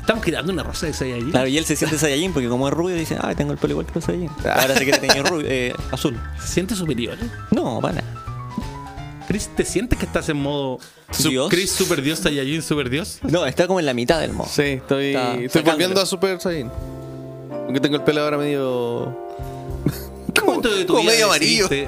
Estamos 0.10 0.25
creando 0.25 0.51
una 0.51 0.63
raza 0.63 0.88
de 0.88 0.94
Saiyajin. 0.94 1.30
Claro, 1.30 1.48
y 1.48 1.56
él 1.60 1.66
se 1.66 1.75
siente 1.75 2.00
Saiyajin 2.00 2.34
porque 2.34 2.50
como 2.50 2.68
es 2.68 2.74
rubio 2.74 2.96
dice, 2.96 3.16
ah, 3.22 3.36
tengo 3.36 3.51
el 3.51 3.60
pelo 3.60 3.74
igual 3.74 3.86
que 3.86 3.92
los 3.94 4.04
Saiyajin. 4.06 4.32
Ahora 4.44 4.74
se 4.75 4.84
quiere 4.84 4.98
tener 4.98 5.24
rubio, 5.24 5.46
eh, 5.48 5.72
azul. 5.92 6.20
¿Se 6.42 6.48
siente 6.48 6.74
superior? 6.75 7.16
No, 7.51 7.80
para 7.80 8.01
nada. 8.01 8.16
Chris, 9.28 9.50
¿te 9.56 9.63
sientes 9.63 10.00
que 10.00 10.06
estás 10.08 10.28
en 10.30 10.38
modo 10.38 10.80
su- 11.12 11.30
Dios. 11.30 11.48
Chris 11.51 11.72
Super 11.72 12.01
Dios, 12.01 12.18
Saiyajin 12.18 12.63
Super 12.63 12.89
Dios? 12.89 13.20
No, 13.22 13.46
está 13.46 13.68
como 13.68 13.80
en 13.80 13.86
la 13.86 13.94
mitad 13.94 14.20
del 14.20 14.34
modo. 14.34 14.50
Sí, 14.51 14.63
estoy, 14.63 15.10
Está 15.10 15.34
estoy 15.34 15.48
sacándolo. 15.48 15.74
volviendo 15.74 16.01
a 16.01 16.06
Super 16.08 16.42
Saiyan. 16.42 16.72
Aunque 17.51 17.80
tengo 17.80 17.96
el 17.98 18.01
pelo 18.01 18.22
ahora 18.24 18.39
medio. 18.39 19.16
¿Qué 20.34 20.42
momento 20.42 20.70
de 20.75 20.86
tu 20.86 20.94
como 20.94 21.01
vida 21.04 21.12
medio 21.12 21.25
amarillo. 21.28 21.68
decidiste- 21.70 21.88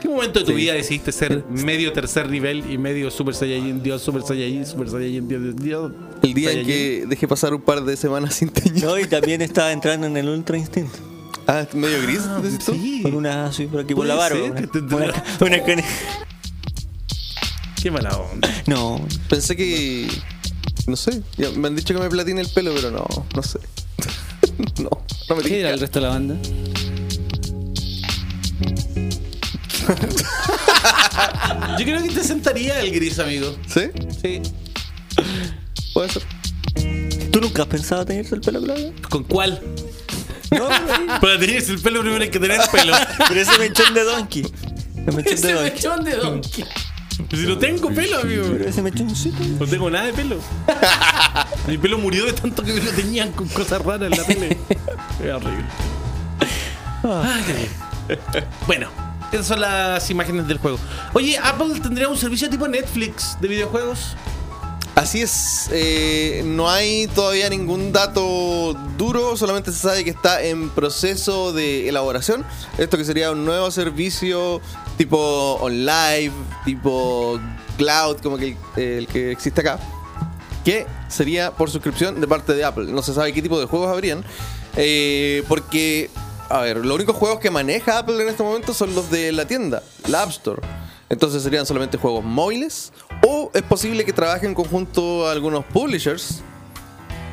¿Qué 0.00 0.08
momento 0.08 0.38
de 0.40 0.44
tu 0.44 0.52
Sí. 0.52 0.56
vida 0.56 0.74
decidiste 0.74 1.10
ser 1.12 1.44
medio 1.48 1.92
tercer 1.92 2.28
nivel 2.28 2.70
y 2.70 2.78
medio 2.78 3.10
Super 3.10 3.34
Saiyajin 3.34 3.82
Dios, 3.82 4.02
Super 4.02 4.22
Saiyajin, 4.22 4.66
Super 4.66 4.88
Saiyajin 4.90 5.26
Dios, 5.28 5.42
Dios, 5.42 5.56
Dios? 5.56 5.92
El 6.22 6.34
día 6.34 6.52
en 6.52 6.66
que 6.66 7.04
dejé 7.08 7.26
pasar 7.28 7.54
un 7.54 7.62
par 7.62 7.82
de 7.84 7.96
semanas 7.96 8.34
sin 8.34 8.48
teñir. 8.50 8.84
No, 8.84 8.98
y 8.98 9.06
también 9.06 9.42
está 9.42 9.72
entrando 9.72 10.06
en 10.06 10.16
el 10.16 10.28
Ultra 10.28 10.56
Instinto. 10.58 10.98
Ah, 11.46 11.66
medio 11.74 12.02
gris, 12.02 12.20
Ah, 12.24 12.40
decís 12.42 12.64
tú? 12.64 12.72
sí. 12.74 13.02
Con 13.02 13.14
una 13.14 13.46
así 13.46 13.66
por 13.66 13.80
aquí 13.80 13.94
por 13.94 14.06
la 14.06 14.14
barba. 14.16 14.38
Una, 14.44 14.62
una- 15.40 15.84
Qué 17.80 17.90
mala 17.90 18.16
onda. 18.16 18.48
No, 18.66 19.00
Pensé 19.28 19.54
que. 19.56 20.08
No 20.88 20.96
sé. 20.96 21.22
ya 21.36 21.50
me 21.50 21.68
han 21.68 21.76
dicho 21.76 21.94
que 21.94 22.00
me 22.00 22.08
platine 22.08 22.40
el 22.40 22.48
pelo, 22.48 22.72
pero 22.74 22.90
no, 22.90 23.06
no 23.34 23.42
sé. 23.42 23.58
no, 24.82 24.90
no 25.28 25.36
me 25.36 25.42
¿Qué 25.42 25.56
dirá 25.56 25.70
el 25.70 25.80
resto 25.80 26.00
de 26.00 26.06
la 26.06 26.12
banda? 26.12 26.36
Yo 31.78 31.84
creo 31.84 32.02
que 32.02 32.08
te 32.10 32.22
sentaría 32.24 32.80
el 32.80 32.90
gris, 32.92 33.18
amigo. 33.18 33.54
¿Sí? 33.66 33.82
Sí. 34.22 34.42
Puede 35.94 36.08
ser. 36.10 36.22
¿Tú 37.30 37.40
nunca 37.40 37.62
has 37.62 37.68
pensado 37.68 38.04
tenerse 38.04 38.34
el 38.34 38.40
pelo 38.40 38.62
claro? 38.62 38.80
¿Con 39.08 39.24
cuál? 39.24 39.60
No, 40.50 40.68
pero 40.68 41.20
Para 41.20 41.38
tener 41.38 41.62
el 41.62 41.80
pelo 41.80 42.00
primero 42.00 42.22
hay 42.22 42.30
que 42.30 42.38
tener 42.38 42.60
pelo. 42.70 42.94
ese 43.34 43.58
mechón 43.58 43.94
de 43.94 44.04
Donkey. 44.04 44.42
El 45.06 45.14
mechón 45.14 45.22
de 45.24 45.30
Ese 45.32 45.52
Donkey. 45.52 45.72
mechón 45.72 46.04
de 46.04 46.16
donkey. 46.16 46.64
Pues 47.28 47.40
si 47.42 47.48
no 47.48 47.58
tengo 47.58 47.90
pelo, 47.90 48.18
amigo. 48.20 48.44
Pero 48.52 48.68
ese 48.68 48.82
mechoncito. 48.82 49.36
No 49.58 49.66
tengo 49.66 49.90
nada 49.90 50.06
de 50.06 50.12
pelo. 50.12 50.38
Mi 51.66 51.78
pelo 51.78 51.98
murió 51.98 52.26
de 52.26 52.32
tanto 52.34 52.62
que 52.62 52.72
me 52.74 52.80
lo 52.80 52.90
tenían 52.92 53.32
con 53.32 53.48
cosas 53.48 53.82
raras 53.82 54.10
en 54.12 54.18
la 54.18 54.24
tele. 54.24 54.56
Es 55.22 55.32
horrible. 55.32 55.64
Ay, 57.02 57.42
qué 57.46 57.52
bien. 57.52 58.44
Bueno, 58.66 58.88
esas 59.32 59.46
son 59.46 59.60
las 59.60 60.08
imágenes 60.10 60.46
del 60.48 60.58
juego. 60.58 60.78
Oye, 61.14 61.38
Apple 61.38 61.80
tendría 61.82 62.08
un 62.08 62.16
servicio 62.16 62.48
tipo 62.48 62.66
Netflix 62.68 63.36
de 63.40 63.48
videojuegos. 63.48 64.16
Así 64.96 65.20
es, 65.20 65.68
eh, 65.72 66.42
no 66.46 66.70
hay 66.70 67.06
todavía 67.08 67.50
ningún 67.50 67.92
dato 67.92 68.72
duro, 68.96 69.36
solamente 69.36 69.70
se 69.70 69.78
sabe 69.78 70.04
que 70.04 70.10
está 70.10 70.42
en 70.42 70.70
proceso 70.70 71.52
de 71.52 71.86
elaboración. 71.86 72.46
Esto 72.78 72.96
que 72.96 73.04
sería 73.04 73.30
un 73.30 73.44
nuevo 73.44 73.70
servicio 73.70 74.62
tipo 74.96 75.58
online, 75.60 76.32
tipo 76.64 77.38
cloud, 77.76 78.16
como 78.22 78.38
que 78.38 78.56
el, 78.76 79.06
que 79.06 79.32
existe 79.32 79.60
acá, 79.60 79.78
que 80.64 80.86
sería 81.08 81.50
por 81.50 81.70
suscripción 81.70 82.18
de 82.18 82.26
parte 82.26 82.54
de 82.54 82.64
Apple. 82.64 82.86
No 82.86 83.02
se 83.02 83.12
sabe 83.12 83.34
qué 83.34 83.42
tipo 83.42 83.60
de 83.60 83.66
juegos 83.66 83.90
habrían, 83.90 84.24
eh, 84.76 85.42
porque, 85.46 86.08
a 86.48 86.60
ver, 86.60 86.84
los 86.84 86.94
únicos 86.94 87.16
juegos 87.16 87.40
que 87.40 87.50
maneja 87.50 87.98
Apple 87.98 88.22
en 88.22 88.28
este 88.28 88.42
momento 88.42 88.72
son 88.74 88.94
los 88.94 89.10
de 89.10 89.32
la 89.32 89.46
tienda, 89.46 89.82
la 90.08 90.22
App 90.22 90.30
Store. 90.30 90.62
Entonces 91.08 91.42
serían 91.42 91.66
solamente 91.66 91.98
juegos 91.98 92.24
móviles. 92.24 92.92
O 93.26 93.50
es 93.54 93.62
posible 93.62 94.04
que 94.04 94.12
trabaje 94.12 94.46
en 94.46 94.54
conjunto 94.54 95.28
algunos 95.28 95.64
publishers 95.66 96.42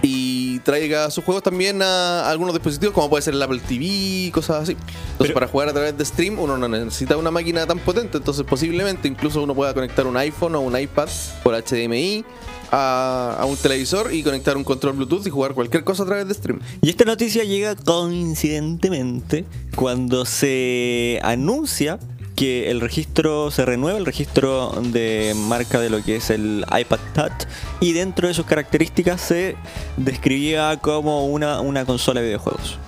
y 0.01 0.59
traiga 0.59 1.09
sus 1.11 1.23
juegos 1.23 1.43
también 1.43 1.81
a 1.81 2.29
algunos 2.29 2.53
dispositivos, 2.53 2.93
como 2.93 3.09
puede 3.09 3.21
ser 3.21 3.33
el 3.33 3.41
Apple 3.41 3.61
TV, 3.67 4.31
cosas 4.33 4.63
así. 4.63 4.71
Entonces, 4.73 5.15
Pero- 5.17 5.33
para 5.33 5.47
jugar 5.47 5.69
a 5.69 5.73
través 5.73 5.97
de 5.97 6.05
stream, 6.05 6.39
uno 6.39 6.57
no 6.57 6.67
necesita 6.67 7.15
una 7.17 7.31
máquina 7.31 7.65
tan 7.65 7.79
potente. 7.79 8.17
Entonces, 8.17 8.45
posiblemente 8.47 9.07
incluso 9.07 9.41
uno 9.41 9.55
pueda 9.55 9.73
conectar 9.73 10.05
un 10.05 10.17
iPhone 10.17 10.55
o 10.55 10.61
un 10.61 10.77
iPad 10.77 11.07
por 11.41 11.55
HDMI 11.55 12.25
a, 12.75 13.45
un 13.47 13.55
televisor 13.55 14.13
y 14.13 14.23
conectar 14.23 14.57
un 14.57 14.63
control 14.63 14.95
Bluetooth 14.95 15.27
y 15.27 15.29
jugar 15.29 15.53
cualquier 15.53 15.83
cosa 15.83 16.03
a 16.03 16.05
través 16.07 16.27
de 16.27 16.33
stream. 16.33 16.59
Y 16.81 16.89
esta 16.89 17.05
noticia 17.05 17.43
llega 17.43 17.75
coincidentemente 17.75 19.45
cuando 19.75 20.25
se 20.25 21.19
anuncia 21.21 21.99
que 22.35 22.71
el 22.71 22.81
registro 22.81 23.51
se 23.51 23.63
renueva, 23.63 23.99
el 23.99 24.07
registro 24.07 24.71
de 24.81 25.33
marca 25.35 25.79
de 25.79 25.91
lo 25.91 26.03
que 26.03 26.15
es 26.15 26.31
el 26.31 26.65
iPad 26.67 26.99
Touch, 27.13 27.47
y 27.79 27.93
dentro 27.93 28.27
de 28.27 28.33
sus 28.33 28.47
características 28.47 29.21
se 29.21 29.55
describía 29.97 30.75
como 30.81 31.27
una, 31.27 31.61
una 31.61 31.85
consola 31.85 32.21
de 32.21 32.27
videojuegos 32.27 32.79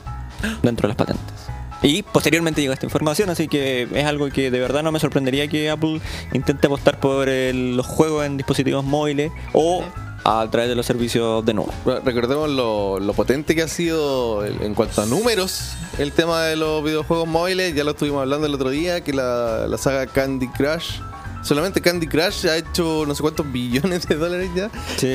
dentro 0.63 0.87
de 0.87 0.95
las 0.95 0.97
patentes. 0.97 1.44
Y 1.83 2.01
posteriormente 2.03 2.61
llegó 2.61 2.73
esta 2.73 2.85
información, 2.85 3.29
así 3.29 3.47
que 3.47 3.87
es 3.93 4.05
algo 4.05 4.29
que 4.29 4.49
de 4.49 4.59
verdad 4.59 4.81
no 4.81 4.91
me 4.91 4.99
sorprendería 4.99 5.47
que 5.47 5.69
Apple 5.69 6.01
intente 6.33 6.67
apostar 6.67 6.99
por 6.99 7.29
el- 7.29 7.77
los 7.77 7.85
juegos 7.85 8.25
en 8.25 8.37
dispositivos 8.37 8.83
móviles 8.83 9.31
o 9.53 9.83
a 10.23 10.47
través 10.49 10.69
de 10.69 10.75
los 10.75 10.85
servicios 10.87 11.45
de 11.45 11.53
nube. 11.53 11.71
Recordemos 12.03 12.49
lo, 12.49 12.99
lo 12.99 13.13
potente 13.13 13.53
que 13.53 13.61
ha 13.61 13.67
sido 13.67 14.43
en 14.43 14.73
cuanto 14.73 15.03
a 15.03 15.05
números 15.05 15.73
el 15.99 16.11
tema 16.13 16.41
de 16.45 16.55
los 16.55 16.83
videojuegos 16.83 17.27
móviles. 17.27 17.75
Ya 17.75 17.83
lo 17.83 17.91
estuvimos 17.91 18.21
hablando 18.21 18.47
el 18.47 18.55
otro 18.55 18.69
día, 18.71 19.01
que 19.01 19.13
la, 19.13 19.67
la 19.67 19.77
saga 19.77 20.07
Candy 20.07 20.47
Crush. 20.47 20.99
Solamente 21.43 21.79
Candy 21.79 22.07
Crush 22.07 22.47
ha 22.47 22.57
hecho 22.57 23.03
no 23.07 23.13
sé 23.13 23.21
cuántos 23.21 23.51
billones 23.51 24.07
de 24.07 24.15
dólares 24.15 24.49
ya. 24.55 24.71
Sí. 24.97 25.07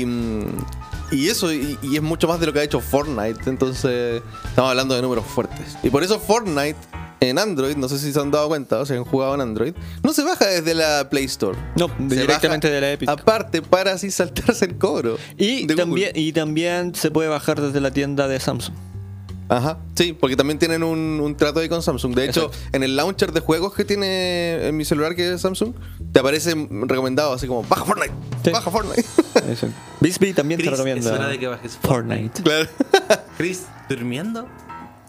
Y, 0.00 0.06
mm, 0.06 0.44
y 1.10 1.28
eso, 1.28 1.52
y, 1.52 1.78
y 1.82 1.96
es 1.96 2.02
mucho 2.02 2.28
más 2.28 2.40
de 2.40 2.46
lo 2.46 2.52
que 2.52 2.60
ha 2.60 2.62
hecho 2.62 2.80
Fortnite. 2.80 3.48
Entonces, 3.48 4.22
estamos 4.44 4.70
hablando 4.70 4.94
de 4.94 5.02
números 5.02 5.24
fuertes. 5.26 5.76
Y 5.82 5.90
por 5.90 6.02
eso 6.02 6.18
Fortnite 6.18 6.76
en 7.20 7.38
Android, 7.38 7.76
no 7.76 7.88
sé 7.88 7.98
si 7.98 8.12
se 8.12 8.20
han 8.20 8.30
dado 8.30 8.48
cuenta 8.48 8.80
o 8.80 8.86
si 8.86 8.94
han 8.94 9.04
jugado 9.04 9.34
en 9.34 9.40
Android, 9.40 9.74
no 10.02 10.12
se 10.12 10.22
baja 10.22 10.46
desde 10.46 10.74
la 10.74 11.08
Play 11.08 11.24
Store. 11.24 11.56
No, 11.76 11.88
Se 11.88 12.16
directamente 12.16 12.68
baja 12.68 12.74
de 12.74 12.80
la 12.80 12.92
Epic. 12.92 13.08
Aparte, 13.08 13.62
para 13.62 13.92
así 13.92 14.10
saltarse 14.10 14.64
el 14.64 14.76
cobro. 14.78 15.18
Y 15.36 15.62
Google. 15.62 15.76
también, 15.76 16.10
y 16.14 16.32
también 16.32 16.94
se 16.94 17.10
puede 17.10 17.28
bajar 17.28 17.60
desde 17.60 17.80
la 17.80 17.90
tienda 17.90 18.28
de 18.28 18.40
Samsung. 18.40 18.74
Ajá, 19.48 19.78
sí, 19.94 20.12
porque 20.14 20.36
también 20.36 20.58
tienen 20.58 20.82
un, 20.82 21.20
un 21.22 21.36
trato 21.36 21.60
ahí 21.60 21.68
con 21.68 21.82
Samsung. 21.82 22.14
De 22.14 22.24
hecho, 22.24 22.46
Exacto. 22.46 22.68
en 22.76 22.82
el 22.82 22.96
launcher 22.96 23.30
de 23.32 23.40
juegos 23.40 23.74
que 23.74 23.84
tiene 23.84 24.66
en 24.68 24.76
mi 24.76 24.84
celular, 24.86 25.14
que 25.14 25.34
es 25.34 25.40
Samsung, 25.42 25.74
te 26.12 26.20
aparece 26.20 26.54
recomendado 26.70 27.32
así 27.34 27.46
como, 27.46 27.62
baja 27.62 27.84
Fortnite, 27.84 28.14
Sí. 28.42 28.50
baja 28.50 28.70
Fortnite. 28.70 29.04
Bisbee 30.00 30.32
también 30.32 30.58
te 30.58 30.64
Chris, 30.66 30.78
recomienda 30.78 31.10
es 31.10 31.18
hora 31.18 31.28
de 31.28 31.38
que 31.38 31.46
bajes 31.46 31.76
Fortnite. 31.82 32.42
claro. 32.42 32.68
Chris, 33.36 33.66
durmiendo, 33.88 34.48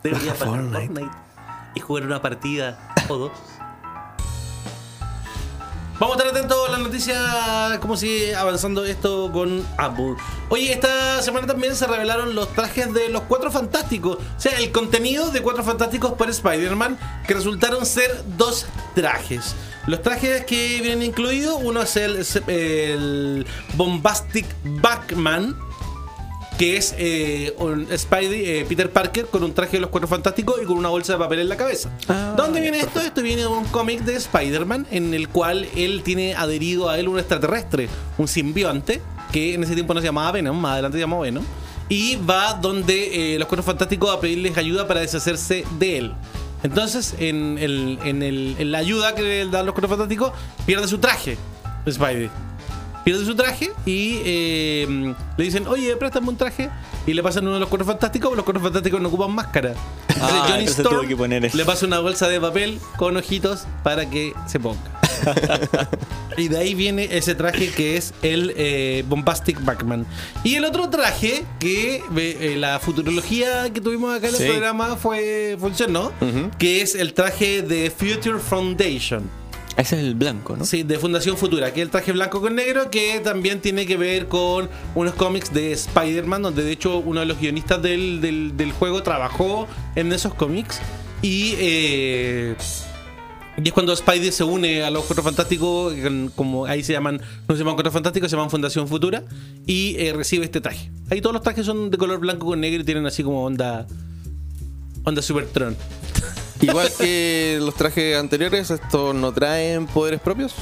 debería 0.04 0.34
Baja 0.34 0.46
bajar 0.46 0.62
Fortnite. 0.64 0.88
Fortnite. 0.94 1.18
y 1.76 1.80
jugar 1.80 2.06
una 2.06 2.22
partida 2.22 2.94
o 3.08 3.18
dos. 3.18 3.32
Vamos 5.98 6.18
a 6.18 6.20
estar 6.20 6.36
atentos 6.36 6.68
a 6.68 6.72
las 6.74 6.82
noticias, 6.82 7.80
cómo 7.80 7.96
sigue 7.96 8.36
avanzando 8.36 8.84
esto 8.84 9.32
con 9.32 9.66
Apple. 9.78 10.16
Oye, 10.50 10.74
esta 10.74 11.22
semana 11.22 11.48
también 11.48 11.74
se 11.74 11.88
revelaron 11.88 12.36
los 12.36 12.52
trajes 12.52 12.94
de 12.94 13.08
los 13.08 13.22
Cuatro 13.22 13.50
Fantásticos. 13.50 14.18
O 14.18 14.40
sea, 14.40 14.58
el 14.58 14.74
contenido 14.74 15.32
de 15.32 15.42
Cuatro 15.42 15.64
Fantásticos 15.64 16.12
para 16.14 16.32
Spider-Man, 16.32 17.00
que 17.26 17.34
resultaron 17.34 17.86
ser 17.86 18.12
dos 18.38 18.66
trajes. 18.94 19.56
Los 19.88 20.02
trajes 20.02 20.46
que 20.46 20.82
vienen 20.82 21.04
incluidos, 21.04 21.60
uno 21.64 21.84
es 21.84 21.96
el, 21.96 22.26
el 22.48 23.48
Bombastic 23.76 24.48
Batman, 24.82 25.56
que 26.58 26.78
es 26.78 26.96
eh, 26.98 27.54
un 27.60 27.86
Spidey, 27.98 28.46
eh, 28.60 28.66
Peter 28.68 28.90
Parker 28.90 29.26
con 29.28 29.44
un 29.44 29.54
traje 29.54 29.74
de 29.74 29.82
los 29.82 29.90
Cuatro 29.90 30.08
Fantásticos 30.08 30.56
y 30.62 30.66
con 30.66 30.78
una 30.78 30.90
bolsa 30.90 31.14
de 31.14 31.20
papel 31.20 31.40
en 31.40 31.50
la 31.50 31.58
cabeza. 31.58 31.90
Ah, 32.08 32.34
¿Dónde 32.38 32.62
viene 32.62 32.80
esto? 32.80 33.00
Esto 33.02 33.22
viene 33.22 33.42
de 33.42 33.48
un 33.48 33.66
cómic 33.66 34.02
de 34.02 34.16
Spider-Man 34.16 34.88
en 34.92 35.14
el 35.14 35.28
cual 35.28 35.68
él 35.76 36.02
tiene 36.04 36.34
adherido 36.36 36.90
a 36.90 36.98
él 36.98 37.10
un 37.10 37.20
extraterrestre, 37.20 37.90
un 38.18 38.28
simbionte, 38.30 39.02
que 39.34 39.54
en 39.54 39.64
ese 39.64 39.74
tiempo 39.74 39.94
no 39.94 40.00
se 40.00 40.06
llamaba 40.06 40.32
Venom, 40.32 40.58
más 40.58 40.74
adelante 40.74 40.98
se 40.98 41.02
llamó 41.02 41.20
Venom, 41.22 41.44
y 41.90 42.16
va 42.16 42.54
donde 42.54 43.34
eh, 43.36 43.40
los 43.40 43.48
Cuatro 43.50 43.64
Fantásticos 43.64 44.16
a 44.16 44.22
pedirles 44.22 44.58
ayuda 44.58 44.88
para 44.88 45.02
deshacerse 45.02 45.66
de 45.78 45.98
él. 45.98 46.14
Entonces, 46.64 47.16
en, 47.20 47.58
el- 47.60 48.00
en 48.06 48.24
el- 48.24 48.56
en 48.58 48.72
la 48.72 48.78
ayuda 48.78 49.14
que 49.14 49.22
le 49.22 49.46
dan 49.50 49.66
los 49.66 49.74
Cuatro 49.76 49.90
Fantásticos, 49.90 50.32
pierde 50.66 50.88
su 50.88 51.00
traje, 51.00 51.38
Spidey 51.90 52.30
pierde 53.06 53.24
su 53.26 53.36
traje 53.36 53.72
y 53.86 54.20
eh, 54.26 55.14
le 55.38 55.44
dicen, 55.44 55.66
oye, 55.68 55.96
préstame 55.96 56.28
un 56.28 56.36
traje. 56.38 56.70
Y 57.08 57.14
le 57.14 57.22
pasan 57.22 57.44
uno 57.46 57.54
de 57.54 57.60
los 57.60 57.70
cuatro 57.70 57.86
fantásticos, 57.86 58.36
los 58.36 58.44
cuatro 58.44 58.62
fantásticos 58.64 59.00
no 59.00 59.10
ocupan 59.10 59.32
máscara. 59.32 59.76
Entonces 60.10 60.34
Ah, 60.34 60.48
Johnny 60.50 60.64
Storm 60.66 61.08
que 61.08 61.16
poner 61.16 61.54
le 61.54 61.66
pasa 61.66 61.86
una 61.86 62.00
bolsa 62.00 62.28
de 62.28 62.42
papel 62.42 62.80
con 62.98 63.16
ojitos 63.16 63.68
para 63.84 64.10
que 64.10 64.34
se 64.48 64.60
ponga. 64.60 64.82
y 66.38 66.48
de 66.48 66.58
ahí 66.58 66.74
viene 66.76 67.08
ese 67.12 67.36
traje 67.36 67.70
que 67.70 67.96
es 67.98 68.14
el 68.24 68.54
eh, 68.58 69.04
Bombastic 69.08 69.64
Batman. 69.64 70.06
Y 70.44 70.56
el 70.56 70.66
otro 70.66 70.90
traje 70.90 71.46
que 71.60 72.02
eh, 72.18 72.56
la 72.58 72.80
futurología 72.80 73.72
que 73.72 73.82
tuvimos 73.82 74.16
acá 74.18 74.28
en 74.30 74.34
el 74.36 74.42
Sí. 74.42 74.48
programa 74.48 74.96
fue 74.96 75.58
funcionó, 75.60 76.12
Ujú. 76.22 76.50
que 76.58 76.82
es 76.82 76.96
el 76.96 77.14
traje 77.14 77.62
de 77.62 77.92
Future 77.92 78.40
Foundation. 78.40 79.30
Ese 79.78 79.98
es 79.98 80.04
el 80.04 80.16
blanco, 80.16 80.56
¿no? 80.56 80.64
Sí, 80.64 80.84
de 80.84 80.98
Fundación 80.98 81.36
Futura, 81.36 81.74
que 81.74 81.82
es 81.82 81.86
el 81.86 81.92
traje 81.92 82.14
blanco 82.14 82.40
con 82.40 82.56
negro, 82.56 82.90
que 82.90 83.20
también 83.20 83.60
tiene 83.60 83.86
que 83.86 83.98
ver 83.98 84.28
con 84.28 84.70
unos 84.96 85.14
cómics 85.16 85.54
de 85.54 85.74
Spider-Man, 85.74 86.44
donde 86.44 86.64
de 86.64 86.72
hecho 86.72 87.00
uno 87.00 87.20
de 87.20 87.26
los 87.26 87.38
guionistas 87.40 87.82
del, 87.82 88.22
del- 88.22 88.72
juego 88.72 89.04
trabajó 89.04 89.68
en 89.96 90.14
esos 90.14 90.34
cómics. 90.34 90.80
Y, 91.22 91.56
eh, 91.58 92.56
y 93.58 93.68
es 93.68 93.74
cuando 93.74 93.94
Spidey 93.96 94.32
se 94.32 94.46
une 94.46 94.82
a 94.84 94.90
los 94.92 95.04
Cuatro 95.06 95.24
Fantásticos, 95.24 95.94
como 96.36 96.66
ahí 96.66 96.82
se 96.82 96.94
llaman, 96.94 97.20
no 97.48 97.56
se 97.56 97.60
llaman 97.60 97.76
Cuatro 97.76 97.92
Fantásticos, 97.92 98.30
se 98.32 98.38
llaman 98.38 98.50
Fundación 98.50 98.88
Futura, 98.88 99.24
y 99.66 99.96
eh, 99.98 100.14
recibe 100.14 100.46
este 100.46 100.62
traje. 100.62 100.90
Ahí 101.10 101.20
todos 101.20 101.34
los 101.34 101.42
trajes 101.44 101.66
son 101.66 101.90
de 101.92 101.98
color 101.98 102.20
blanco 102.20 102.46
con 102.48 102.62
negro 102.62 102.82
y 102.82 102.86
tienen 102.86 103.06
así 103.06 103.24
como 103.24 103.44
onda, 103.44 103.86
onda 105.04 105.22
Supertron. 105.22 105.76
Igual 106.62 106.90
que 106.98 107.58
los 107.62 107.76
trajes 107.76 108.18
anteriores, 108.18 108.72
estos 108.72 109.14
no 109.16 109.34
traen 109.34 109.88
poderes 109.88 110.20
propios. 110.22 110.54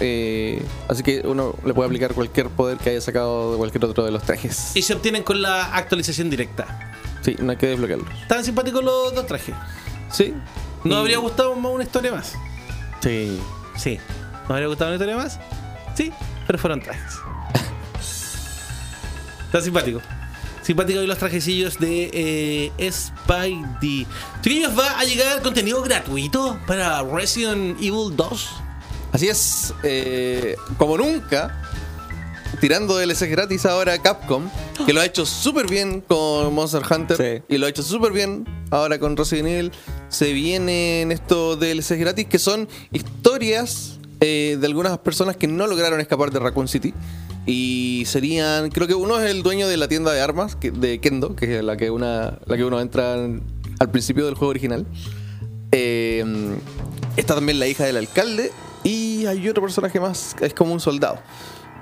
Eh, 0.00 0.62
así 0.88 1.02
que 1.02 1.22
uno 1.24 1.54
le 1.64 1.72
puede 1.72 1.86
aplicar 1.86 2.12
cualquier 2.14 2.48
poder 2.48 2.78
que 2.78 2.90
haya 2.90 3.00
sacado 3.00 3.52
de 3.52 3.58
cualquier 3.58 3.84
otro 3.84 4.04
de 4.04 4.10
los 4.10 4.22
trajes. 4.22 4.72
Y 4.74 4.82
se 4.82 4.92
obtienen 4.94 5.22
con 5.22 5.40
la 5.40 5.74
actualización 5.76 6.30
directa. 6.30 6.92
Sí, 7.22 7.36
no 7.38 7.52
hay 7.52 7.56
que 7.56 7.68
desbloquearlos. 7.68 8.08
Estaban 8.22 8.44
simpáticos 8.44 8.82
los 8.84 9.14
dos 9.14 9.26
trajes. 9.26 9.54
Sí. 10.12 10.34
¿Nos 10.84 10.94
Y- 10.96 11.00
habría 11.00 11.18
gustado 11.18 11.54
más 11.54 11.72
una 11.72 11.84
historia 11.84 12.12
más? 12.12 12.32
Sí. 13.00 13.40
Sí. 13.76 13.98
¿Nos 14.42 14.50
habría 14.50 14.66
gustado 14.68 14.90
una 14.90 14.96
historia 14.96 15.16
más? 15.16 15.38
Sí, 15.96 16.12
pero 16.46 16.58
fueron 16.58 16.80
trajes. 16.80 17.14
Está 19.46 19.60
simpático. 19.60 20.00
Simpático 20.64 21.02
y 21.02 21.06
los 21.06 21.18
trajecillos 21.18 21.78
de 21.78 22.10
eh, 22.78 22.90
Spidey. 22.90 24.06
Chiquillos, 24.42 24.78
va 24.78 24.98
a 24.98 25.04
llegar 25.04 25.42
contenido 25.42 25.82
gratuito 25.82 26.58
para 26.66 27.02
Resident 27.02 27.78
Evil 27.80 28.16
2. 28.16 28.48
Así 29.12 29.28
es, 29.28 29.74
eh, 29.82 30.56
como 30.78 30.96
nunca, 30.96 31.62
tirando 32.60 32.96
DLC 32.96 33.28
gratis 33.28 33.66
ahora 33.66 33.98
Capcom, 33.98 34.48
que 34.86 34.92
lo 34.92 35.00
ha 35.02 35.04
hecho 35.04 35.26
súper 35.26 35.68
bien 35.68 36.00
con 36.00 36.52
Monster 36.54 36.82
Hunter 36.90 37.16
Sí. 37.16 37.54
y 37.54 37.58
lo 37.58 37.66
ha 37.66 37.68
hecho 37.68 37.82
súper 37.82 38.12
bien 38.12 38.44
ahora 38.70 38.98
con 38.98 39.16
Resident 39.16 39.48
Evil. 39.48 39.72
Se 40.08 40.32
vienen 40.32 41.12
estos 41.12 41.60
DLC 41.60 41.96
gratis 41.98 42.26
que 42.26 42.38
son 42.38 42.68
historias 42.90 43.98
eh, 44.20 44.56
de 44.58 44.66
algunas 44.66 44.96
personas 44.98 45.36
que 45.36 45.46
no 45.46 45.66
lograron 45.66 46.00
escapar 46.00 46.30
de 46.30 46.38
Raccoon 46.38 46.68
City. 46.68 46.94
Y 47.46 48.04
serían, 48.06 48.70
creo 48.70 48.86
que 48.86 48.94
uno 48.94 49.20
es 49.20 49.30
el 49.30 49.42
dueño 49.42 49.68
de 49.68 49.76
la 49.76 49.86
tienda 49.88 50.12
de 50.12 50.20
armas 50.20 50.56
de 50.60 51.00
Kendo, 51.00 51.36
que 51.36 51.58
es 51.58 51.64
la 51.64 51.76
que, 51.76 51.90
una, 51.90 52.38
la 52.46 52.56
que 52.56 52.64
uno 52.64 52.80
entra 52.80 53.14
en- 53.16 53.42
al 53.80 53.90
principio 53.90 54.24
del 54.24 54.34
juego 54.34 54.50
original. 54.50 54.86
Eh, 55.72 56.24
está 57.16 57.34
también 57.34 57.58
la 57.58 57.66
hija 57.66 57.84
del 57.84 57.96
alcalde. 57.96 58.50
Y 58.82 59.26
hay 59.26 59.48
otro 59.48 59.62
personaje 59.62 59.98
más, 60.00 60.36
es 60.40 60.52
como 60.54 60.72
un 60.72 60.80
soldado. 60.80 61.18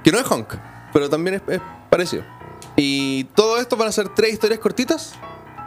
Que 0.05 0.13
no 0.13 0.19
es 0.19 0.25
Honk, 0.31 0.55
pero 0.93 1.09
también 1.11 1.37
es, 1.37 1.43
es 1.49 1.61
parecido. 1.91 2.25
Y 2.77 3.25
todo 3.37 3.59
esto 3.59 3.77
van 3.77 3.89
a 3.89 3.93
ser 3.93 4.09
tres 4.09 4.33
historias 4.33 4.61
cortitas. 4.61 5.15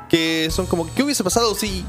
Que 0.10 0.50
son 0.52 0.66
como, 0.66 0.94
¿qué 0.94 1.04
hubiese 1.04 1.24
pasado 1.24 1.56
si 1.56 1.84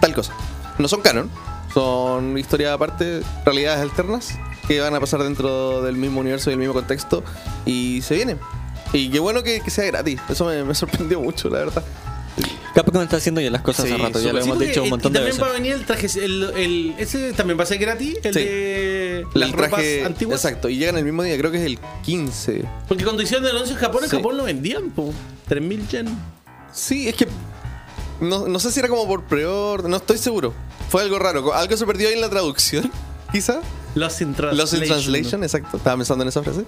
tal 0.00 0.14
cosa? 0.14 0.34
No 0.78 0.86
son 0.88 1.00
canon, 1.02 1.30
son 1.72 2.36
historias 2.36 2.72
aparte, 2.72 3.22
realidades 3.44 3.80
alternas. 3.80 4.34
Que 4.68 4.80
van 4.80 4.94
a 4.94 5.00
pasar 5.00 5.22
dentro 5.22 5.82
del 5.82 5.96
mismo 5.96 6.20
universo 6.20 6.50
y 6.50 6.52
el 6.52 6.58
mismo 6.58 6.74
contexto. 6.74 7.24
Y 7.66 8.02
se 8.02 8.14
vienen. 8.14 8.38
Y 8.92 9.10
qué 9.10 9.18
bueno 9.18 9.42
que, 9.42 9.60
que 9.60 9.70
sea 9.70 9.84
gratis. 9.86 10.20
Eso 10.28 10.44
me, 10.44 10.62
me 10.64 10.74
sorprendió 10.74 11.20
mucho, 11.20 11.48
la 11.48 11.58
verdad. 11.60 11.82
Capcom 12.74 13.02
está 13.02 13.16
haciendo 13.16 13.40
ya 13.40 13.50
las 13.50 13.62
cosas 13.62 13.86
Sí, 13.86 13.92
hace 13.92 14.00
rato, 14.02 14.20
ya 14.20 14.32
lo 14.32 14.40
hemos 14.40 14.58
dicho 14.58 14.84
un 14.84 14.90
montón 14.90 15.10
y 15.10 15.14
de 15.14 15.18
también 15.18 15.36
veces. 15.36 15.42
va 15.42 15.50
a 15.50 15.52
venir 15.52 15.72
el 15.72 15.84
traje. 15.84 16.06
El, 16.22 16.42
el- 16.56 16.94
ese 16.98 17.32
también 17.32 17.58
va 17.58 17.64
a 17.64 17.66
ser 17.66 17.78
gratis. 17.78 18.18
El 18.22 18.34
Sí. 18.34 18.40
de 18.44 19.18
El 19.20 19.26
las 19.34 19.50
ropas 19.52 19.70
traje- 19.70 20.04
antiguas. 20.04 20.44
Exacto, 20.44 20.68
y 20.68 20.76
llegan 20.76 20.96
el 20.96 21.04
mismo 21.04 21.22
día, 21.24 21.36
creo 21.38 21.50
que 21.50 21.56
es 21.58 21.64
el 21.64 21.78
15. 22.04 22.64
Porque 22.86 23.02
cuando 23.04 23.22
hicieron 23.22 23.44
el 23.46 23.56
anuncio 23.56 23.74
en 23.74 23.80
Japón, 23.80 24.04
en 24.04 24.10
Sí. 24.10 24.16
Japón 24.16 24.36
lo 24.36 24.44
vendían, 24.44 24.90
po. 24.90 25.12
3000 25.48 25.88
yen. 25.88 26.06
Sí, 26.72 27.08
es 27.08 27.16
que. 27.16 27.26
No, 28.20 28.46
no 28.46 28.58
sé 28.60 28.70
si 28.70 28.78
era 28.78 28.88
como 28.88 29.06
por 29.08 29.24
preorden, 29.24 29.90
no 29.90 29.96
estoy 29.96 30.18
seguro. 30.18 30.52
Fue 30.88 31.02
algo 31.02 31.18
raro. 31.18 31.52
Algo 31.54 31.76
se 31.76 31.86
perdió 31.86 32.08
ahí 32.08 32.14
en 32.14 32.20
la 32.20 32.28
traducción, 32.30 32.92
quizá. 33.32 33.60
Lost 33.94 34.20
in 34.20 34.34
Translation. 34.34 34.56
Lost 34.58 34.74
in 34.74 34.82
Translation, 34.84 35.42
exacto. 35.44 35.76
Estaba 35.78 35.96
pensando 35.96 36.22
en 36.22 36.28
esa 36.28 36.42
frase. 36.42 36.64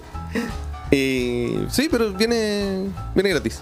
Eh, 0.91 1.65
sí, 1.69 1.87
pero 1.89 2.11
viene, 2.11 2.89
viene 3.15 3.29
gratis. 3.29 3.61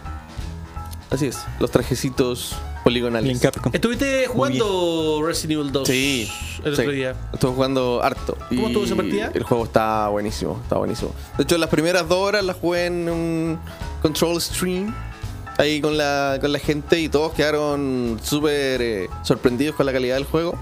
Así 1.12 1.28
es, 1.28 1.38
los 1.60 1.72
trajecitos 1.72 2.56
poligonales. 2.84 3.42
¿Estuviste 3.74 4.28
jugando 4.28 5.22
Resident 5.26 5.60
Evil 5.60 5.72
2 5.72 5.88
Sí, 5.88 6.30
el 6.64 6.76
sí. 6.76 6.82
otro 6.82 6.92
día? 6.94 7.16
Estuve 7.34 7.52
jugando 7.52 8.02
harto. 8.04 8.38
¿Cómo 8.50 8.68
estuvo 8.68 8.84
esa 8.86 8.96
partida? 8.96 9.32
El 9.34 9.44
juego 9.44 9.66
está 9.66 10.08
buenísimo, 10.10 10.60
está 10.64 10.78
buenísimo. 10.78 11.14
De 11.38 11.44
hecho, 11.44 11.58
las 11.58 11.70
primeras 11.70 12.08
dos 12.08 12.20
horas 12.20 12.44
las 12.44 12.56
jugué 12.58 12.86
en 12.86 13.10
un 13.10 13.60
control 14.02 14.40
stream. 14.42 14.94
Ahí 15.58 15.82
con 15.82 15.98
la, 15.98 16.38
con 16.40 16.54
la 16.54 16.60
gente 16.60 17.00
y 17.02 17.10
todos 17.10 17.34
quedaron 17.34 18.18
súper 18.24 18.82
eh, 18.82 19.10
sorprendidos 19.24 19.76
con 19.76 19.86
la 19.86 19.92
calidad 19.92 20.16
del 20.16 20.24
juego. 20.24 20.58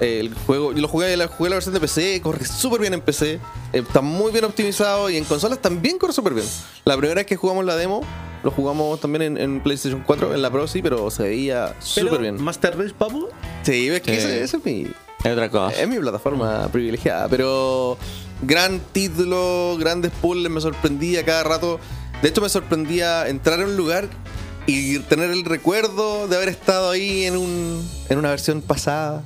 El 0.00 0.32
juego, 0.46 0.72
yo 0.72 0.80
lo 0.80 0.86
jugué, 0.88 1.16
la, 1.16 1.26
jugué 1.26 1.50
la 1.50 1.56
versión 1.56 1.74
de 1.74 1.80
PC, 1.80 2.20
corre 2.22 2.44
súper 2.46 2.80
bien 2.80 2.94
en 2.94 3.00
PC, 3.00 3.32
eh, 3.34 3.40
está 3.72 4.00
muy 4.00 4.30
bien 4.30 4.44
optimizado 4.44 5.10
y 5.10 5.16
en 5.16 5.24
consolas 5.24 5.60
también 5.60 5.98
corre 5.98 6.12
súper 6.12 6.34
bien. 6.34 6.46
La 6.84 6.96
primera 6.96 7.16
vez 7.16 7.26
que 7.26 7.34
jugamos 7.34 7.64
la 7.64 7.74
demo, 7.74 8.02
lo 8.44 8.52
jugamos 8.52 9.00
también 9.00 9.22
en, 9.22 9.36
en 9.38 9.60
PlayStation 9.60 10.02
4, 10.06 10.34
en 10.34 10.42
la 10.42 10.50
Pro 10.50 10.68
sí, 10.68 10.82
pero 10.82 11.10
se 11.10 11.24
veía 11.24 11.74
súper 11.80 12.20
bien. 12.20 12.40
Master 12.40 12.78
Race, 12.78 12.94
papu. 12.96 13.28
Sí, 13.64 13.88
es 13.88 14.00
que 14.02 14.12
Sí. 14.12 14.18
ese, 14.18 14.42
ese 14.44 14.56
es 14.58 14.64
mi, 14.64 14.86
Es 15.24 15.32
otra 15.32 15.50
cosa. 15.50 15.80
es 15.80 15.88
mi 15.88 15.98
plataforma 15.98 16.68
privilegiada, 16.70 17.26
pero 17.28 17.98
gran 18.42 18.78
título, 18.92 19.76
grandes 19.80 20.12
puzzles, 20.22 20.50
me 20.52 20.60
sorprendía 20.60 21.24
cada 21.24 21.42
rato. 21.42 21.80
De 22.22 22.28
hecho, 22.28 22.40
me 22.40 22.48
sorprendía 22.48 23.26
entrar 23.28 23.60
a 23.60 23.64
un 23.64 23.76
lugar 23.76 24.08
y 24.66 25.00
tener 25.00 25.30
el 25.32 25.44
recuerdo 25.44 26.28
de 26.28 26.36
haber 26.36 26.50
estado 26.50 26.90
ahí 26.90 27.24
en, 27.24 27.36
un, 27.36 27.88
en 28.08 28.18
una 28.18 28.30
versión 28.30 28.62
pasada. 28.62 29.24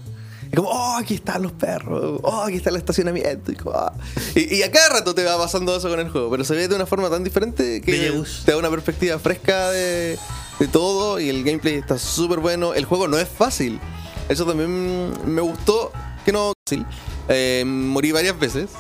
Y 0.53 0.57
como, 0.57 0.69
oh, 0.69 0.97
aquí 0.99 1.15
están 1.15 1.43
los 1.43 1.53
perros, 1.53 2.21
oh, 2.23 2.43
aquí 2.43 2.57
está 2.57 2.69
el 2.69 2.77
estacionamiento. 2.77 3.51
Y, 3.51 3.57
como, 3.57 3.75
ah. 3.75 3.93
y, 4.35 4.57
y 4.57 4.63
a 4.63 4.71
cada 4.71 4.91
rato 4.91 5.15
te 5.15 5.25
va 5.25 5.39
pasando 5.39 5.75
eso 5.75 5.89
con 5.89 5.99
el 5.99 6.11
juego, 6.11 6.31
pero 6.31 6.45
se 6.45 6.55
ve 6.55 6.69
de 6.69 6.75
una 6.75 6.85
forma 6.85 7.09
tan 7.09 7.25
diferente 7.25 7.81
que 7.81 8.23
te 8.45 8.53
da 8.53 8.59
una 8.59 8.69
perspectiva 8.71 9.19
fresca 9.19 9.71
de, 9.71 10.19
de 10.59 10.69
todo 10.69 11.19
y 11.19 11.31
el 11.31 11.43
gameplay 11.43 11.77
está 11.77 11.99
súper 11.99 12.41
bueno. 12.41 12.75
El 12.75 12.85
juego 12.85 13.09
no 13.09 13.19
es 13.19 13.29
fácil. 13.29 13.81
Eso 14.29 14.45
también 14.45 15.13
me 15.27 15.41
gustó 15.41 15.91
que 16.25 16.33
no 16.33 16.51
es 16.51 16.55
fácil. 16.67 16.87
Eh, 17.29 17.65
morí 17.67 18.13
varias 18.13 18.39
veces. 18.39 18.71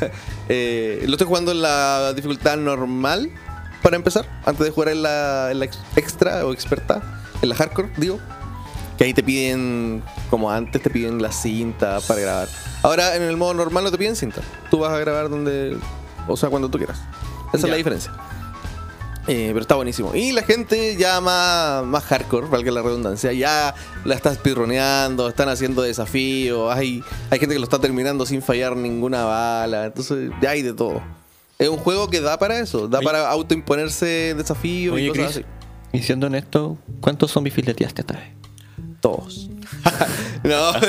Eh, 0.52 1.04
lo 1.06 1.12
estoy 1.12 1.28
jugando 1.28 1.52
en 1.52 1.62
la 1.62 2.12
dificultad 2.12 2.56
normal 2.56 3.30
para 3.82 3.94
empezar, 3.94 4.26
antes 4.44 4.64
de 4.66 4.72
jugar 4.72 4.88
en 4.88 5.02
la, 5.04 5.48
en 5.52 5.60
la 5.60 5.66
ex- 5.66 5.78
extra 5.94 6.44
o 6.44 6.52
experta, 6.52 7.22
en 7.40 7.50
la 7.50 7.54
hardcore, 7.54 7.88
digo. 7.98 8.18
Que 9.00 9.04
ahí 9.04 9.14
te 9.14 9.22
piden, 9.22 10.02
como 10.28 10.50
antes, 10.50 10.82
te 10.82 10.90
piden 10.90 11.22
la 11.22 11.32
cinta 11.32 12.00
para 12.06 12.20
grabar. 12.20 12.48
Ahora 12.82 13.16
en 13.16 13.22
el 13.22 13.38
modo 13.38 13.54
normal 13.54 13.82
no 13.84 13.90
te 13.90 13.96
piden 13.96 14.14
cinta. 14.14 14.42
Tú 14.70 14.78
vas 14.80 14.92
a 14.92 14.98
grabar 14.98 15.30
donde, 15.30 15.74
o 16.28 16.36
sea, 16.36 16.50
cuando 16.50 16.68
tú 16.68 16.76
quieras. 16.76 16.98
Esa 17.54 17.62
Ya. 17.62 17.64
es 17.68 17.70
la 17.70 17.76
diferencia. 17.76 18.12
Eh, 19.26 19.48
pero 19.48 19.60
está 19.60 19.74
buenísimo. 19.76 20.14
Y 20.14 20.32
la 20.32 20.42
gente 20.42 20.96
ya 20.96 21.18
más, 21.22 21.82
más 21.86 22.04
hardcore, 22.04 22.48
valga 22.48 22.70
la 22.72 22.82
redundancia, 22.82 23.32
ya 23.32 23.74
la 24.04 24.14
está 24.14 24.34
speedroneando, 24.34 25.28
están 25.30 25.48
haciendo 25.48 25.80
desafíos, 25.80 26.70
hay, 26.70 27.02
hay 27.30 27.38
gente 27.38 27.54
que 27.54 27.58
lo 27.58 27.64
está 27.64 27.78
terminando 27.78 28.26
sin 28.26 28.42
fallar 28.42 28.76
ninguna 28.76 29.24
bala, 29.24 29.86
entonces 29.86 30.30
ya 30.42 30.50
hay 30.50 30.60
de 30.60 30.74
todo. 30.74 31.00
Es 31.58 31.70
un 31.70 31.78
juego 31.78 32.08
que 32.08 32.20
da 32.20 32.38
para 32.38 32.58
eso, 32.58 32.86
da 32.86 32.98
Oye. 32.98 33.06
para 33.06 33.30
autoimponerse 33.30 34.34
desafíos 34.36 34.98
y 34.98 35.02
Oye, 35.04 35.08
cosas 35.08 35.24
Chris, 35.34 35.46
así. 35.92 35.98
y 35.98 36.02
siendo 36.02 36.26
honesto, 36.26 36.76
¿cuántos 37.00 37.30
zombies 37.30 37.54
fileteaste 37.54 38.02
esta 38.02 38.14
vez? 38.14 38.39
Todos. 39.00 39.48
no. 40.44 40.72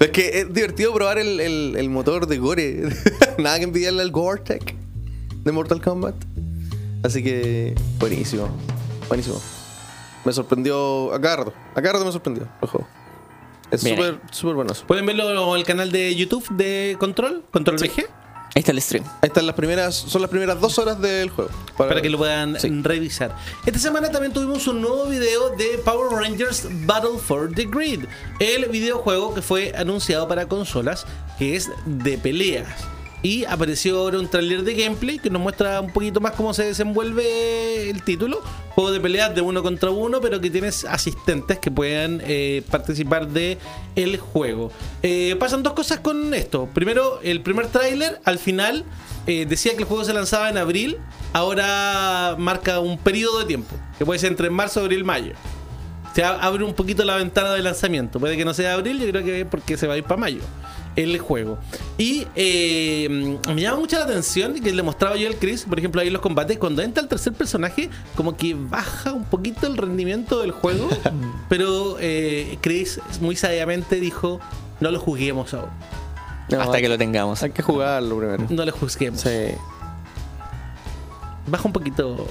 Es 0.00 0.08
que 0.10 0.40
es 0.40 0.52
divertido 0.54 0.94
probar 0.94 1.18
el, 1.18 1.40
el- 1.40 1.74
el 1.76 1.90
motor 1.90 2.26
de 2.26 2.38
Gore. 2.38 2.88
Nada 3.38 3.58
que 3.58 3.64
envidiarle 3.64 4.00
al 4.02 4.10
Gore-Tech 4.10 4.74
de 5.44 5.52
Mortal 5.52 5.82
Kombat. 5.82 6.14
Así 7.02 7.22
que, 7.22 7.74
buenísimo. 7.98 8.48
Buenísimo. 9.08 9.38
Me 10.24 10.32
sorprendió 10.32 11.12
a 11.12 11.18
rato 11.92 12.04
me 12.06 12.12
sorprendió 12.12 12.48
el 12.62 12.68
juego. 12.68 12.88
Es 13.70 13.82
súper, 13.82 14.20
súper 14.32 14.54
bueno. 14.54 14.72
Pueden 14.86 15.04
verlo 15.06 15.52
en 15.54 15.58
el 15.60 15.64
canal 15.66 15.92
de 15.92 16.14
YouTube 16.16 16.48
de 16.56 16.96
Control, 16.98 17.44
Control 17.52 17.76
VG, 17.76 18.06
Ahí 18.54 18.60
está 18.60 18.72
el 18.72 18.82
stream. 18.82 19.04
Ahí 19.22 19.28
están 19.28 19.46
las 19.46 19.54
primeras, 19.54 19.94
son 19.94 20.20
las 20.22 20.30
primeras 20.30 20.60
dos 20.60 20.78
horas 20.78 21.00
del 21.00 21.30
juego. 21.30 21.50
para 21.76 22.02
que 22.02 22.10
lo 22.10 22.18
puedan 22.18 22.58
Sí. 22.60 22.68
revisar. 22.82 23.34
Esta 23.64 23.78
semana 23.78 24.10
también 24.10 24.32
tuvimos 24.34 24.66
un 24.66 24.82
nuevo 24.82 25.06
video 25.06 25.50
de 25.56 25.78
Power 25.84 26.10
Rangers 26.12 26.66
Battle 26.84 27.18
for 27.18 27.50
the 27.54 27.64
Grid, 27.64 28.04
el 28.38 28.66
videojuego 28.66 29.32
que 29.34 29.40
fue 29.40 29.72
anunciado 29.76 30.28
para 30.28 30.46
consolas, 30.46 31.06
que 31.38 31.56
es 31.56 31.70
de 31.86 32.18
peleas. 32.18 32.68
Y 33.22 33.44
apareció 33.44 33.98
ahora 33.98 34.18
un 34.18 34.28
tráiler 34.28 34.62
de 34.62 34.74
gameplay 34.74 35.18
que 35.18 35.28
nos 35.28 35.42
muestra 35.42 35.80
un 35.80 35.92
poquito 35.92 36.20
más 36.20 36.32
cómo 36.32 36.54
se 36.54 36.64
desenvuelve 36.64 37.90
el 37.90 38.02
título. 38.02 38.40
Juego 38.70 38.92
de 38.92 39.00
peleas 39.00 39.34
de 39.34 39.42
uno 39.42 39.62
contra 39.62 39.90
uno, 39.90 40.20
pero 40.22 40.40
que 40.40 40.48
tienes 40.48 40.86
asistentes 40.86 41.58
que 41.58 41.70
puedan 41.70 42.22
eh, 42.24 42.62
participar 42.70 43.28
de 43.28 43.58
el 43.94 44.16
juego. 44.16 44.72
Eh, 45.02 45.36
pasan 45.38 45.62
dos 45.62 45.74
cosas 45.74 46.00
con 46.00 46.32
esto. 46.32 46.66
Primero, 46.72 47.20
el 47.22 47.42
primer 47.42 47.66
tráiler, 47.66 48.20
al 48.24 48.38
final, 48.38 48.86
eh, 49.26 49.44
decía 49.46 49.72
que 49.72 49.80
el 49.80 49.84
juego 49.84 50.04
se 50.04 50.14
lanzaba 50.14 50.48
en 50.48 50.56
abril. 50.56 50.96
Ahora 51.34 52.36
marca 52.38 52.80
un 52.80 52.96
periodo 52.96 53.40
de 53.40 53.44
tiempo, 53.44 53.76
que 53.98 54.06
puede 54.06 54.18
ser 54.18 54.30
entre 54.30 54.48
marzo, 54.48 54.80
abril, 54.80 55.04
mayo. 55.04 55.34
Se 56.14 56.24
abre 56.24 56.64
un 56.64 56.74
poquito 56.74 57.04
la 57.04 57.16
ventana 57.16 57.52
de 57.52 57.62
lanzamiento. 57.62 58.18
Puede 58.18 58.36
que 58.36 58.44
no 58.46 58.54
sea 58.54 58.74
abril, 58.74 58.98
yo 58.98 59.08
creo 59.10 59.22
que 59.22 59.44
porque 59.44 59.76
se 59.76 59.86
va 59.86 59.94
a 59.94 59.98
ir 59.98 60.04
para 60.04 60.16
mayo 60.16 60.40
el 61.00 61.18
juego. 61.18 61.58
Y 61.98 62.26
eh, 62.34 63.38
me 63.48 63.60
llama 63.60 63.78
mucho 63.78 63.98
la 63.98 64.04
atención 64.04 64.54
que 64.60 64.72
le 64.72 64.82
mostraba 64.82 65.16
yo 65.16 65.28
al 65.28 65.36
Chris, 65.36 65.64
por 65.64 65.78
ejemplo, 65.78 66.00
ahí 66.00 66.08
en 66.08 66.12
los 66.12 66.22
combates, 66.22 66.58
cuando 66.58 66.82
entra 66.82 67.02
el 67.02 67.08
tercer 67.08 67.32
personaje, 67.32 67.90
como 68.14 68.36
que 68.36 68.54
baja 68.54 69.12
un 69.12 69.24
poquito 69.24 69.66
el 69.66 69.76
rendimiento 69.76 70.40
del 70.40 70.52
juego. 70.52 70.88
pero 71.48 71.96
eh, 72.00 72.58
Chris 72.60 73.00
muy 73.20 73.36
sabiamente 73.36 73.96
dijo: 73.96 74.40
No 74.80 74.90
lo 74.90 75.00
juzguemos 75.00 75.54
aún. 75.54 75.70
No, 76.50 76.60
hasta 76.60 76.80
que 76.80 76.88
lo 76.88 76.98
tengamos. 76.98 77.42
Hay 77.42 77.50
que 77.50 77.62
jugarlo 77.62 78.18
primero. 78.18 78.46
No 78.50 78.64
lo 78.64 78.72
juzguemos. 78.72 79.20
Sí. 79.20 79.52
Baja 81.46 81.64
un 81.64 81.72
poquito 81.72 82.26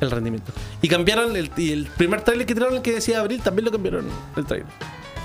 el 0.00 0.10
rendimiento. 0.10 0.52
Y 0.82 0.88
cambiaron 0.88 1.36
el, 1.36 1.50
y 1.56 1.72
el 1.72 1.86
primer 1.86 2.22
trailer 2.22 2.46
que 2.46 2.54
tiraron, 2.54 2.76
el 2.76 2.82
que 2.82 2.94
decía 2.94 3.20
abril, 3.20 3.40
también 3.42 3.64
lo 3.64 3.72
cambiaron 3.72 4.06
el 4.36 4.44
trailer. 4.44 4.68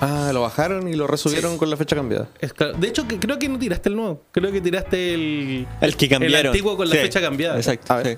Ah, 0.04 0.32
lo 0.34 0.42
bajaron 0.42 0.88
y 0.88 0.96
lo 0.96 1.08
resubieron 1.08 1.58
con 1.58 1.70
la 1.70 1.78
fecha 1.78 1.96
cambiada. 1.96 2.28
Es 2.40 2.54
claro. 2.54 2.74
De 2.78 2.88
hecho, 2.88 3.08
que- 3.08 3.20
creo 3.20 3.40
que 3.40 3.48
no 3.50 3.58
tiraste 3.58 3.90
el 3.90 3.96
nuevo. 3.96 4.24
Creo 4.32 4.52
que 4.52 4.60
tiraste 4.62 5.14
el. 5.14 5.68
El 5.82 5.96
que 5.96 6.10
cambiaron. 6.10 6.40
El 6.40 6.48
antiguo 6.48 6.76
con 6.78 6.90
la 6.90 6.96
Sí, 6.96 7.02
fecha 7.02 7.22
cambiada. 7.22 7.56
Exacto. 7.58 7.94
A 7.94 7.98
ver. 7.98 8.08
sí. 8.08 8.18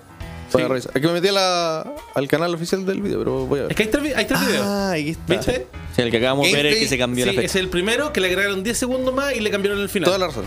Voy 0.54 0.62
a 0.62 0.65
Sí. 0.65 0.69
revisar. 0.69 0.91
Es 0.95 1.02
que 1.02 1.08
me 1.08 1.13
metí 1.13 1.28
a 1.28 1.32
la- 1.32 1.93
al 2.13 2.28
canal 2.28 2.54
oficial 2.54 2.86
del 2.86 3.02
video, 3.02 3.19
pero 3.19 3.45
voy 3.45 3.60
a 3.60 3.63
ver. 3.63 3.71
Es 3.71 3.78
que 3.78 3.84
hay 3.84 3.89
tres, 3.89 4.15
hay 4.15 4.26
tres 4.26 4.39
videos. 4.48 4.63
Ah, 4.65 4.91
ahí 4.91 5.10
está. 5.10 5.34
¿Viste? 5.36 5.67
Sí, 5.95 6.02
el 6.02 6.12
que 6.12 6.17
acabamos 6.17 6.45
de 6.48 6.54
ver 6.54 6.65
es 6.67 6.74
el 6.76 6.80
que 6.82 6.88
se 6.88 6.98
cambió 6.98 7.26
Sí, 7.26 7.32
la 7.36 7.41
es 7.41 7.52
fecha. 7.52 7.60
el 7.63 7.69
primero 7.69 8.13
que 8.13 8.21
le 8.21 8.28
agregaron 8.28 8.63
10 8.63 8.78
segundos 8.78 9.13
más 9.13 9.36
y 9.36 9.39
le 9.39 9.50
cambiaron 9.50 9.80
el 9.82 9.89
final. 9.89 10.06
Toda 10.06 10.17
la 10.19 10.28
razón. 10.28 10.45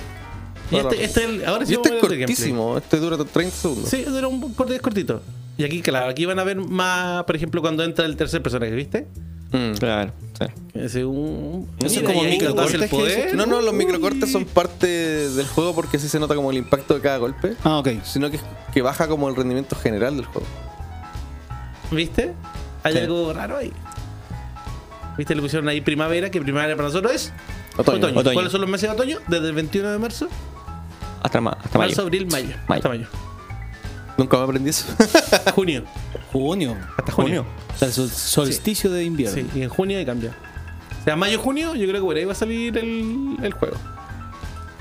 y 0.70 0.76
toda 0.76 0.82
la 0.84 0.90
este, 0.90 1.04
este 1.04 1.20
es 1.24 1.26
el- 1.30 1.44
ahora 1.46 1.64
sí 1.66 1.72
Y 1.72 1.76
este 1.76 1.94
es 1.96 2.00
cortísimo. 2.00 2.76
Este 2.78 2.96
dura 2.98 3.16
30 3.16 3.56
segundos. 3.56 3.88
Sí, 3.90 4.04
era 4.06 4.28
un 4.28 4.52
corte 4.54 4.74
es 4.76 4.82
cortito. 4.82 5.22
Y 5.56 5.64
aquí, 5.64 5.80
claro, 5.82 6.08
aquí 6.10 6.24
van 6.26 6.38
a 6.38 6.44
ver 6.44 6.56
más, 6.56 7.24
por 7.24 7.34
ejemplo, 7.34 7.60
cuando 7.60 7.82
entra 7.84 8.04
el 8.06 8.16
tercer 8.16 8.42
personaje, 8.42 8.70
¿viste? 8.72 9.06
Mm. 9.50 9.72
Claro. 9.78 10.12
sí. 10.38 10.44
Ese 10.74 11.04
un. 11.04 11.66
Como 12.06 12.22
microcortes 12.24 12.74
el 12.82 12.88
poder. 12.88 13.34
No, 13.34 13.46
no, 13.46 13.60
los 13.60 13.72
microcortes 13.74 14.30
son 14.30 14.44
parte 14.44 14.86
del 14.86 15.46
juego 15.46 15.74
porque 15.74 15.96
así 15.96 16.08
se 16.08 16.20
nota 16.20 16.34
como 16.34 16.50
el 16.50 16.56
impacto 16.58 16.94
de 16.94 17.00
cada 17.00 17.16
golpe. 17.18 17.54
Ah, 17.64 17.78
ok. 17.78 17.88
Sino 18.04 18.30
que, 18.30 18.38
que 18.72 18.82
baja 18.82 19.08
como 19.08 19.28
el 19.28 19.36
rendimiento 19.36 19.74
general 19.76 20.16
del 20.16 20.26
juego. 20.26 20.46
¿Viste? 21.90 22.34
Hay 22.82 22.92
Sí. 22.92 22.98
algo 23.00 23.32
raro 23.32 23.56
ahí. 23.56 23.72
¿Viste? 25.16 25.34
Le 25.34 25.42
pusieron 25.42 25.68
ahí 25.68 25.80
primavera, 25.80 26.30
que 26.30 26.40
primavera 26.40 26.76
para 26.76 26.88
nosotros 26.88 27.12
es 27.12 27.32
Otoño. 27.76 28.06
Otoño. 28.08 28.32
¿Cuáles 28.34 28.52
son 28.52 28.60
los 28.60 28.70
meses 28.70 28.88
de 28.90 28.94
otoño? 28.94 29.18
Desde 29.28 29.48
el 29.48 29.54
21 29.54 29.90
de 29.90 29.98
marzo, 29.98 30.28
Hasta, 31.22 31.40
ma- 31.40 31.56
hasta 31.62 31.78
marzo, 31.78 31.96
mayo. 31.96 32.02
abril, 32.02 32.26
mayo. 32.30 32.48
Mayo. 32.68 32.78
Hasta 32.78 32.88
mayo. 32.88 33.06
Nunca 34.18 34.36
me 34.36 34.42
aprendí 34.44 34.68
eso. 34.70 34.84
Junio. 35.54 35.84
Junio. 36.32 36.76
Hasta 36.98 37.12
junio. 37.12 37.46
O 37.74 37.78
sea, 37.78 37.88
el 37.88 37.94
sol- 37.94 38.10
solsticio 38.10 38.90
de 38.90 39.04
invierno. 39.04 39.34
Sí, 39.34 39.48
y 39.58 39.62
en 39.62 39.68
junio 39.70 39.96
ahí 39.98 40.04
cambia. 40.04 40.32
O 41.00 41.04
sea, 41.04 41.16
mayo, 41.16 41.38
junio, 41.38 41.74
yo 41.74 41.86
creo 41.88 42.02
que 42.02 42.06
por 42.06 42.16
ahí 42.16 42.24
va 42.26 42.32
a 42.32 42.34
salir 42.34 42.76
el, 42.76 43.36
el 43.42 43.52
juego. 43.54 43.76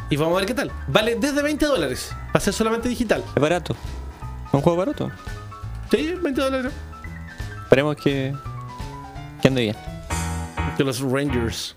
Y 0.09 0.17
vamos 0.17 0.33
a 0.35 0.37
ver 0.39 0.45
qué 0.47 0.53
tal. 0.53 0.71
Vale 0.87 1.15
desde 1.15 1.41
20 1.41 1.65
dólares. 1.65 2.09
Va 2.27 2.31
a 2.33 2.39
ser 2.41 2.53
solamente 2.53 2.89
digital. 2.89 3.23
Es 3.33 3.41
barato. 3.41 3.75
Es 4.47 4.53
un 4.53 4.61
juego 4.61 4.77
barato. 4.77 5.09
Sí, 5.91 6.15
20 6.21 6.41
dólares. 6.41 6.73
Esperemos 7.63 7.95
que, 7.95 8.33
que 9.41 9.47
ande 9.47 9.61
bien. 9.61 9.75
Que 10.75 10.83
los 10.83 10.99
Rangers. 10.99 11.75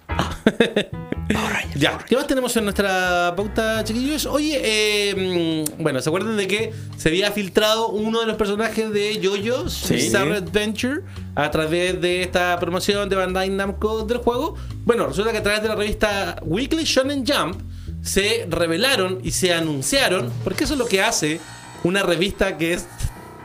Ya, 1.77 1.99
¿qué 1.99 2.16
más 2.16 2.27
tenemos 2.27 2.57
en 2.57 2.64
nuestra 2.64 3.33
pauta, 3.37 3.85
chiquillos? 3.85 4.27
Oye, 4.27 4.61
eh, 4.62 5.64
mm, 5.77 5.83
bueno, 5.83 6.01
¿se 6.03 6.09
acuerdan 6.09 6.37
de 6.37 6.46
que 6.49 6.73
se 6.96 7.09
había 7.09 7.31
filtrado 7.31 7.88
uno 7.90 8.20
de 8.20 8.27
los 8.27 8.37
personajes 8.37 8.92
de 8.92 9.20
JoJo's 9.23 9.73
Sí. 9.73 9.94
Bizarre 9.94 10.38
Adventure 10.38 11.03
a 11.35 11.51
través 11.51 12.01
de 12.01 12.23
esta 12.23 12.59
promoción 12.59 13.09
de 13.09 13.16
Bandai 13.16 13.49
Namco 13.51 14.05
del 14.05 14.18
juego? 14.18 14.57
Bueno, 14.85 15.07
resulta 15.07 15.31
que 15.33 15.38
a 15.38 15.42
través 15.42 15.62
de 15.62 15.68
la 15.68 15.77
revista 15.77 16.37
Weekly 16.42 16.85
Shonen 16.85 17.25
Jump 17.27 17.61
se 18.03 18.46
revelaron 18.49 19.20
y 19.23 19.31
se 19.31 19.53
anunciaron, 19.55 20.33
porque 20.42 20.64
eso 20.64 20.73
es 20.75 20.79
lo 20.79 20.87
que 20.87 21.03
hace 21.03 21.40
una 21.85 22.03
revista 22.03 22.57
que 22.59 22.75
es 22.75 22.87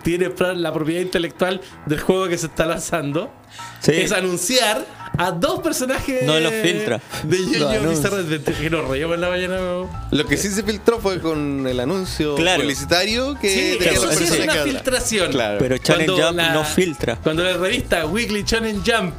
tiene 0.04 0.30
la 0.56 0.72
propiedad 0.72 1.02
intelectual 1.02 1.62
del 1.88 2.00
juego 2.00 2.28
que 2.28 2.38
se 2.38 2.46
está 2.48 2.66
lanzando 2.68 3.32
Sí. 3.80 3.92
es 3.94 4.12
anunciar 4.12 4.86
a 5.18 5.32
dos 5.32 5.62
personajes 5.62 6.24
No 6.24 6.40
los 6.40 6.52
filtra. 6.54 7.00
de 7.24 7.38
Yo-Yo 7.38 7.70
anuncia. 7.70 7.90
Bizarre 8.10 8.22
Adventure 8.24 8.58
que 8.58 8.70
nos 8.70 8.88
reímos 8.88 9.16
en 9.16 9.22
la 9.22 9.30
mañana. 9.30 9.58
Lo 10.12 10.26
que 10.26 10.38
sí 10.38 10.50
se 10.50 10.64
filtró 10.64 11.00
fue 11.00 11.20
con 11.22 11.66
el 11.68 11.80
anuncio 11.80 12.36
Claro. 12.36 12.62
publicitario 12.62 13.36
que 13.40 13.50
Sí, 13.50 13.78
tenía 13.78 13.94
eso 13.94 14.06
los 14.08 14.16
sí 14.16 14.24
es 14.26 14.40
una 14.40 14.54
filtración. 14.56 15.32
Claro. 15.32 15.58
Pero 15.60 15.78
Challenge 15.78 16.06
Cuando 16.12 16.28
Jump 16.28 16.38
la- 16.38 16.54
no 16.54 16.64
filtra. 16.66 17.16
Cuando 17.18 17.44
la 17.44 17.54
revista 17.58 18.06
Weekly 18.06 18.44
Shonen 18.44 18.82
Jump 18.86 19.14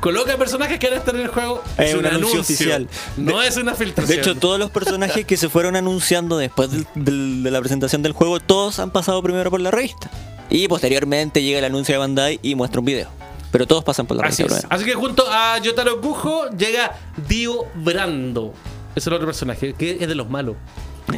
coloca 0.00 0.36
personajes 0.36 0.78
que 0.78 0.86
van 0.88 0.96
a 0.96 0.98
estar 0.98 1.14
en 1.14 1.22
el 1.22 1.28
juego, 1.28 1.62
Es 1.78 1.88
es, 1.88 1.94
un 1.94 2.00
un 2.00 2.06
anuncio 2.06 2.32
anuncio 2.34 2.40
oficial. 2.40 2.88
No 3.16 3.42
es 3.42 3.56
una 3.56 3.72
De 3.72 3.78
filtración. 3.78 4.18
hecho, 4.18 4.34
todos 4.34 4.58
los 4.58 4.70
personajes 4.70 5.24
que 5.24 5.36
se 5.38 5.48
fueron 5.48 5.76
anunciando 5.76 6.36
después 6.36 6.70
del- 6.70 6.86
del- 6.94 7.42
de 7.42 7.50
la 7.50 7.60
presentación 7.60 8.02
del 8.02 8.12
juego, 8.12 8.38
todos 8.40 8.78
han 8.78 8.90
pasado 8.90 9.22
primero 9.22 9.50
por 9.50 9.60
la 9.60 9.70
revista. 9.70 10.10
Y 10.50 10.68
posteriormente 10.68 11.42
llega 11.42 11.58
el 11.58 11.64
anuncio 11.64 11.94
de 11.94 11.98
Bandai 11.98 12.38
y 12.42 12.54
muestra 12.54 12.80
un 12.80 12.84
video. 12.84 13.08
Pero 13.54 13.68
todos 13.68 13.84
pasan 13.84 14.04
por 14.08 14.16
la 14.16 14.24
Así 14.26 14.42
es. 14.42 14.66
Así 14.68 14.84
que 14.84 14.94
junto 14.94 15.24
a 15.30 15.58
Yotaro 15.58 16.00
Kujo 16.00 16.50
llega 16.58 16.98
Dio 17.28 17.66
Brando. 17.76 18.52
Es 18.96 19.06
el 19.06 19.12
otro 19.12 19.26
personaje, 19.26 19.74
que 19.74 19.92
es 20.00 20.08
de 20.08 20.14
los 20.16 20.28
malos. 20.28 20.56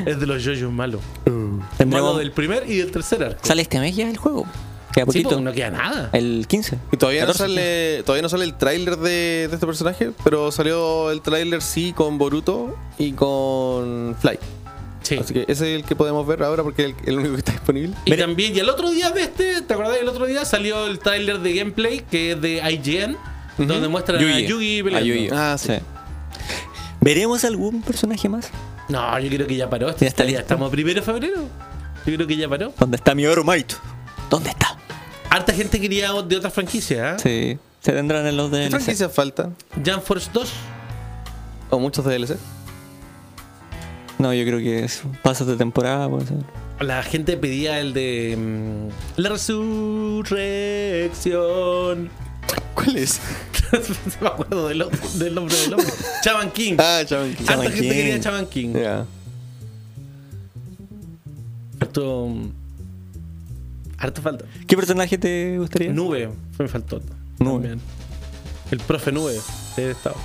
Es 0.04 0.20
de 0.20 0.26
los 0.26 0.44
yoyos 0.44 0.70
malos. 0.70 1.00
Malo 1.24 1.62
Tendremos- 1.78 2.18
del 2.18 2.32
primer 2.32 2.68
y 2.70 2.76
del 2.76 2.90
tercer 2.90 3.24
arco. 3.24 3.40
Sale 3.42 3.62
este 3.62 3.80
mes 3.80 3.96
ya 3.96 4.10
el 4.10 4.18
juego. 4.18 4.44
Queda 4.92 5.04
Sí, 5.04 5.06
poquito. 5.06 5.28
pues, 5.30 5.40
no 5.40 5.52
queda 5.54 5.70
nada. 5.70 6.10
El 6.12 6.44
15. 6.46 6.78
Y 6.92 6.96
todavía 6.98 7.22
no 7.22 7.28
14. 7.32 7.54
sale, 7.54 8.02
todavía 8.02 8.22
no 8.22 8.28
sale 8.28 8.44
el 8.44 8.54
tráiler 8.54 8.96
de, 8.98 9.48
de 9.48 9.54
este 9.54 9.66
personaje, 9.66 10.10
pero 10.22 10.52
salió 10.52 11.10
el 11.10 11.22
tráiler 11.22 11.62
sí 11.62 11.94
con 11.94 12.18
Boruto 12.18 12.76
y 12.98 13.12
con 13.12 14.14
Fly. 14.20 14.38
Sí. 15.06 15.18
Así 15.18 15.32
que 15.34 15.42
ese 15.42 15.52
es 15.74 15.80
el 15.80 15.84
que 15.84 15.94
podemos 15.94 16.26
ver 16.26 16.42
ahora 16.42 16.62
porque 16.64 16.82
es 16.86 16.88
el, 17.04 17.08
el 17.08 17.18
único 17.18 17.34
que 17.34 17.38
está 17.38 17.52
disponible. 17.52 17.94
Y 18.06 18.10
Mira- 18.10 18.26
también, 18.26 18.56
y 18.56 18.58
el 18.58 18.68
otro 18.68 18.90
día 18.90 19.10
de 19.10 19.22
este, 19.22 19.62
¿te 19.62 19.72
acordás? 19.74 19.98
El 20.00 20.08
otro 20.08 20.26
día 20.26 20.44
salió 20.44 20.86
el 20.86 20.98
tráiler 20.98 21.38
de 21.40 21.54
gameplay 21.54 22.00
que 22.10 22.32
es 22.32 22.40
de 22.40 22.56
IGN, 22.72 23.16
donde 23.58 23.86
muestran 23.88 24.18
a 24.18 24.20
Yugi. 24.22 24.46
Yugi 24.48 24.80
A 24.80 24.84
peleando. 24.84 25.06
Yugi. 25.14 25.28
Ah, 25.32 25.56
sí. 25.58 25.74
¿Veremos 27.00 27.44
algún 27.44 27.82
personaje 27.82 28.28
más? 28.28 28.50
No, 28.88 29.18
yo 29.20 29.28
creo 29.28 29.46
que 29.46 29.56
ya 29.56 29.70
paró. 29.70 29.94
Ya 29.96 30.06
está 30.08 30.24
ya 30.24 30.28
listo. 30.30 30.42
estamos 30.42 30.70
primero 30.70 31.00
de 31.00 31.02
febrero. 31.06 31.42
Yo 32.04 32.14
creo 32.14 32.26
que 32.26 32.36
ya 32.36 32.48
paró. 32.48 32.72
¿Dónde 32.78 32.96
está 32.96 33.14
mi 33.14 33.26
oro 33.26 33.44
Might? 33.44 33.72
¿Dónde 34.30 34.50
está? 34.50 34.76
Harta 35.30 35.52
gente 35.52 35.80
quería 35.80 36.12
de 36.22 36.36
otras 36.36 36.52
franquicias, 36.52 37.24
¿eh? 37.24 37.56
Sí. 37.56 37.58
Se 37.80 37.92
tendrán 37.92 38.26
en 38.26 38.36
los 38.36 38.50
¿Qué 38.50 38.56
DLC. 38.56 38.70
franquicias 38.70 39.12
faltan? 39.12 39.54
Jump 39.84 40.02
Force 40.02 40.28
2. 40.32 40.52
¿O 41.70 41.78
muchos 41.78 42.04
DLC? 42.04 42.36
No, 44.18 44.32
yo 44.32 44.44
creo 44.44 44.58
que 44.58 44.84
es 44.84 45.02
pasos 45.22 45.46
de 45.46 45.56
temporada. 45.56 46.08
Puede 46.08 46.26
ser. 46.26 46.38
La 46.80 47.02
gente 47.02 47.36
pedía 47.36 47.80
el 47.80 47.92
de. 47.92 48.36
mm, 48.38 48.88
la 49.20 49.28
resurrección. 49.30 52.08
¿Cuál 52.74 52.96
es? 52.96 53.20
no 53.72 53.80
me 54.20 54.28
acuerdo 54.28 54.68
del, 54.68 54.86
del 55.14 55.34
nombre 55.34 55.56
del 55.56 55.74
hombre. 55.74 55.92
Chaman 56.22 56.50
King. 56.50 56.76
Ah, 56.78 57.02
Chaman 57.04 57.34
King. 57.34 57.44
Harta 57.44 57.52
Shaman 57.54 57.66
gente 57.72 57.80
King. 57.82 57.88
quería 57.90 58.20
Chaman 58.20 58.46
King. 58.46 58.72
Ya. 58.74 59.04
Harto. 61.80 62.28
Harto 63.98 64.22
falta. 64.22 64.44
¿Qué 64.66 64.76
personaje 64.76 65.18
te 65.18 65.58
gustaría? 65.58 65.92
Nube, 65.92 66.30
me 66.58 66.68
faltó. 66.68 67.00
Nube. 67.38 67.68
También. 67.68 67.80
El 68.70 68.78
profe 68.80 69.12
Nube 69.12 69.38
de 69.76 69.90
estado. 69.90 70.16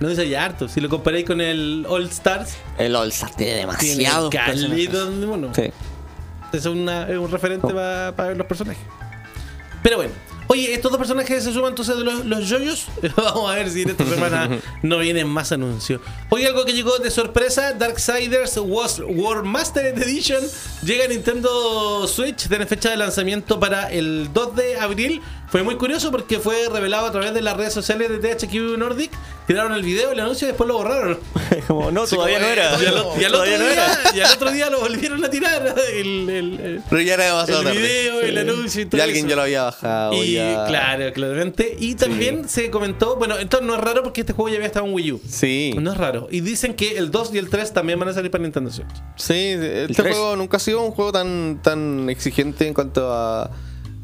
No 0.00 0.08
dice 0.08 0.28
ya 0.28 0.44
harto. 0.44 0.68
Si 0.68 0.80
lo 0.80 0.88
comparáis 0.88 1.24
con 1.24 1.40
el 1.40 1.86
All 1.88 2.04
Stars, 2.08 2.54
El 2.78 2.96
All 2.96 3.08
Star 3.10 3.34
tiene 3.34 3.54
demasiado. 3.54 4.30
mono. 5.26 5.52
Sí. 5.54 5.70
Es, 6.52 6.66
una- 6.66 7.08
es 7.08 7.16
un 7.18 7.30
referente 7.30 7.68
para 7.72 8.10
ver 8.12 8.36
los 8.36 8.46
personajes. 8.46 8.82
Pero 9.82 9.96
bueno. 9.96 10.12
Oye, 10.46 10.74
estos 10.74 10.90
dos 10.92 10.98
personajes 10.98 11.42
se 11.42 11.54
suman 11.54 11.70
entonces 11.70 11.96
de 11.96 12.04
los, 12.04 12.26
los 12.26 12.46
yoyos. 12.48 12.86
Vamos 13.16 13.50
a 13.50 13.54
ver 13.54 13.70
si 13.70 13.82
en 13.82 13.90
esta 13.90 14.04
semana 14.04 14.50
no 14.82 14.98
vienen 14.98 15.26
más 15.26 15.52
anuncios. 15.52 16.02
Hoy 16.28 16.44
algo 16.44 16.66
que 16.66 16.74
llegó 16.74 16.98
de 16.98 17.10
sorpresa: 17.10 17.72
Darksiders 17.72 18.58
Was 18.58 19.00
War 19.06 19.42
Mastered 19.42 19.96
Edition 20.02 20.42
llega 20.82 21.06
a 21.06 21.08
Nintendo 21.08 22.06
Switch. 22.06 22.46
Tiene 22.46 22.66
fecha 22.66 22.90
de 22.90 22.98
lanzamiento 22.98 23.58
para 23.58 23.90
el 23.90 24.30
2 24.34 24.54
de 24.56 24.78
abril. 24.78 25.22
Fue 25.54 25.62
muy 25.62 25.76
curioso 25.76 26.10
porque 26.10 26.40
fue 26.40 26.68
revelado 26.68 27.06
a 27.06 27.12
través 27.12 27.32
de 27.32 27.40
las 27.40 27.56
redes 27.56 27.72
sociales 27.72 28.08
de 28.10 28.18
THQ 28.34 28.76
Nordic. 28.76 29.12
Tiraron 29.46 29.72
el 29.72 29.84
video, 29.84 30.10
el 30.10 30.18
anuncio 30.18 30.48
y 30.48 30.50
después 30.50 30.66
lo 30.66 30.74
borraron. 30.78 31.16
Como, 31.68 31.92
no, 31.92 32.08
todavía 32.08 32.40
no 32.40 32.46
era. 32.46 32.72
Y 32.82 32.86
al, 32.86 32.94
y 33.20 33.24
al 33.24 33.34
otro 33.36 33.44
Todavía 33.44 33.58
no 33.58 33.64
día, 33.68 33.72
era. 33.84 34.16
y 34.16 34.20
al 34.20 34.32
otro 34.32 34.50
día 34.50 34.68
lo 34.70 34.80
volvieron 34.80 35.24
a 35.24 35.30
tirar. 35.30 35.76
El, 35.92 36.28
el- 36.28 36.58
el- 36.60 36.82
Pero 36.90 37.02
ya 37.02 37.14
era 37.14 37.26
demasiado 37.26 37.60
el 37.60 37.66
tarde. 37.68 37.80
video, 37.80 38.20
el 38.22 38.38
anuncio 38.38 38.82
y 38.82 38.86
todo 38.86 38.98
Y 38.98 39.00
alguien 39.02 39.26
eso. 39.26 39.30
ya 39.30 39.36
lo 39.36 39.42
había 39.42 39.62
bajado. 39.62 40.24
Y 40.24 40.32
ya. 40.32 40.64
claro, 40.66 41.12
claramente. 41.12 41.76
Y 41.78 41.94
también 41.94 42.48
se 42.48 42.68
comentó, 42.72 43.14
bueno, 43.14 43.36
esto 43.38 43.60
no 43.60 43.74
es 43.76 43.80
raro 43.80 44.02
porque 44.02 44.22
este 44.22 44.32
juego 44.32 44.48
ya 44.48 44.56
había 44.56 44.66
estado 44.66 44.86
en 44.86 44.92
Wii 44.94 45.12
U. 45.12 45.20
Sí. 45.28 45.72
No 45.80 45.92
es 45.92 45.98
raro. 45.98 46.26
Y 46.32 46.40
dicen 46.40 46.74
que 46.74 46.98
el 46.98 47.12
2 47.12 47.30
y 47.32 47.38
el 47.38 47.48
3 47.48 47.72
también 47.72 48.00
van 48.00 48.08
a 48.08 48.12
salir 48.12 48.32
para 48.32 48.42
Nintendo 48.42 48.72
Switch. 48.72 48.88
Sí, 49.14 49.54
este 49.56 50.02
juego 50.02 50.34
nunca 50.34 50.56
ha 50.56 50.60
sido 50.60 50.82
un 50.82 50.90
juego 50.90 51.12
tan, 51.12 51.60
tan 51.62 52.10
exigente 52.10 52.66
en 52.66 52.74
cuanto 52.74 53.12
a, 53.12 53.52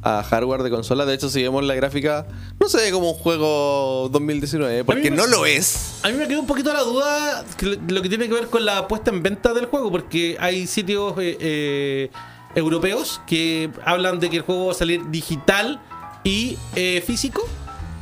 a 0.03 0.23
hardware 0.23 0.63
de 0.63 0.71
consola. 0.71 1.05
De 1.05 1.15
hecho, 1.15 1.29
si 1.29 1.43
vemos 1.43 1.63
la 1.65 1.75
gráfica, 1.75 2.27
no 2.59 2.69
se 2.69 2.79
ve 2.79 2.91
como 2.91 3.11
un 3.11 3.17
juego 3.19 4.09
2019, 4.11 4.85
porque 4.85 5.11
me- 5.11 5.17
no 5.17 5.27
lo 5.27 5.45
es. 5.47 6.01
A 6.03 6.09
mí 6.09 6.15
me 6.15 6.27
quedó 6.27 6.41
un 6.41 6.47
poquito 6.47 6.73
la 6.73 6.83
duda 6.83 7.45
que 7.57 7.67
lo- 7.89 8.03
que 8.03 8.09
tiene 8.09 8.27
que 8.29 8.35
ver 8.35 8.47
con 8.49 8.65
la 8.65 8.89
puesta 8.89 9.11
en 9.11 9.23
venta 9.23 9.53
del 9.53 9.67
juego, 9.67 9.91
porque 9.91 10.37
hay 10.41 10.67
sitios 10.67 11.15
eh, 11.19 11.37
eh, 11.41 12.11
europeos 12.55 13.21
que 13.27 13.71
hablan 13.85 14.19
de 14.21 14.31
que 14.31 14.37
el 14.39 14.43
juego 14.43 14.67
va 14.67 14.73
a 14.73 14.75
salir 14.75 15.03
digital 15.11 15.81
y 16.25 16.57
eh, 16.77 17.03
físico. 17.07 17.47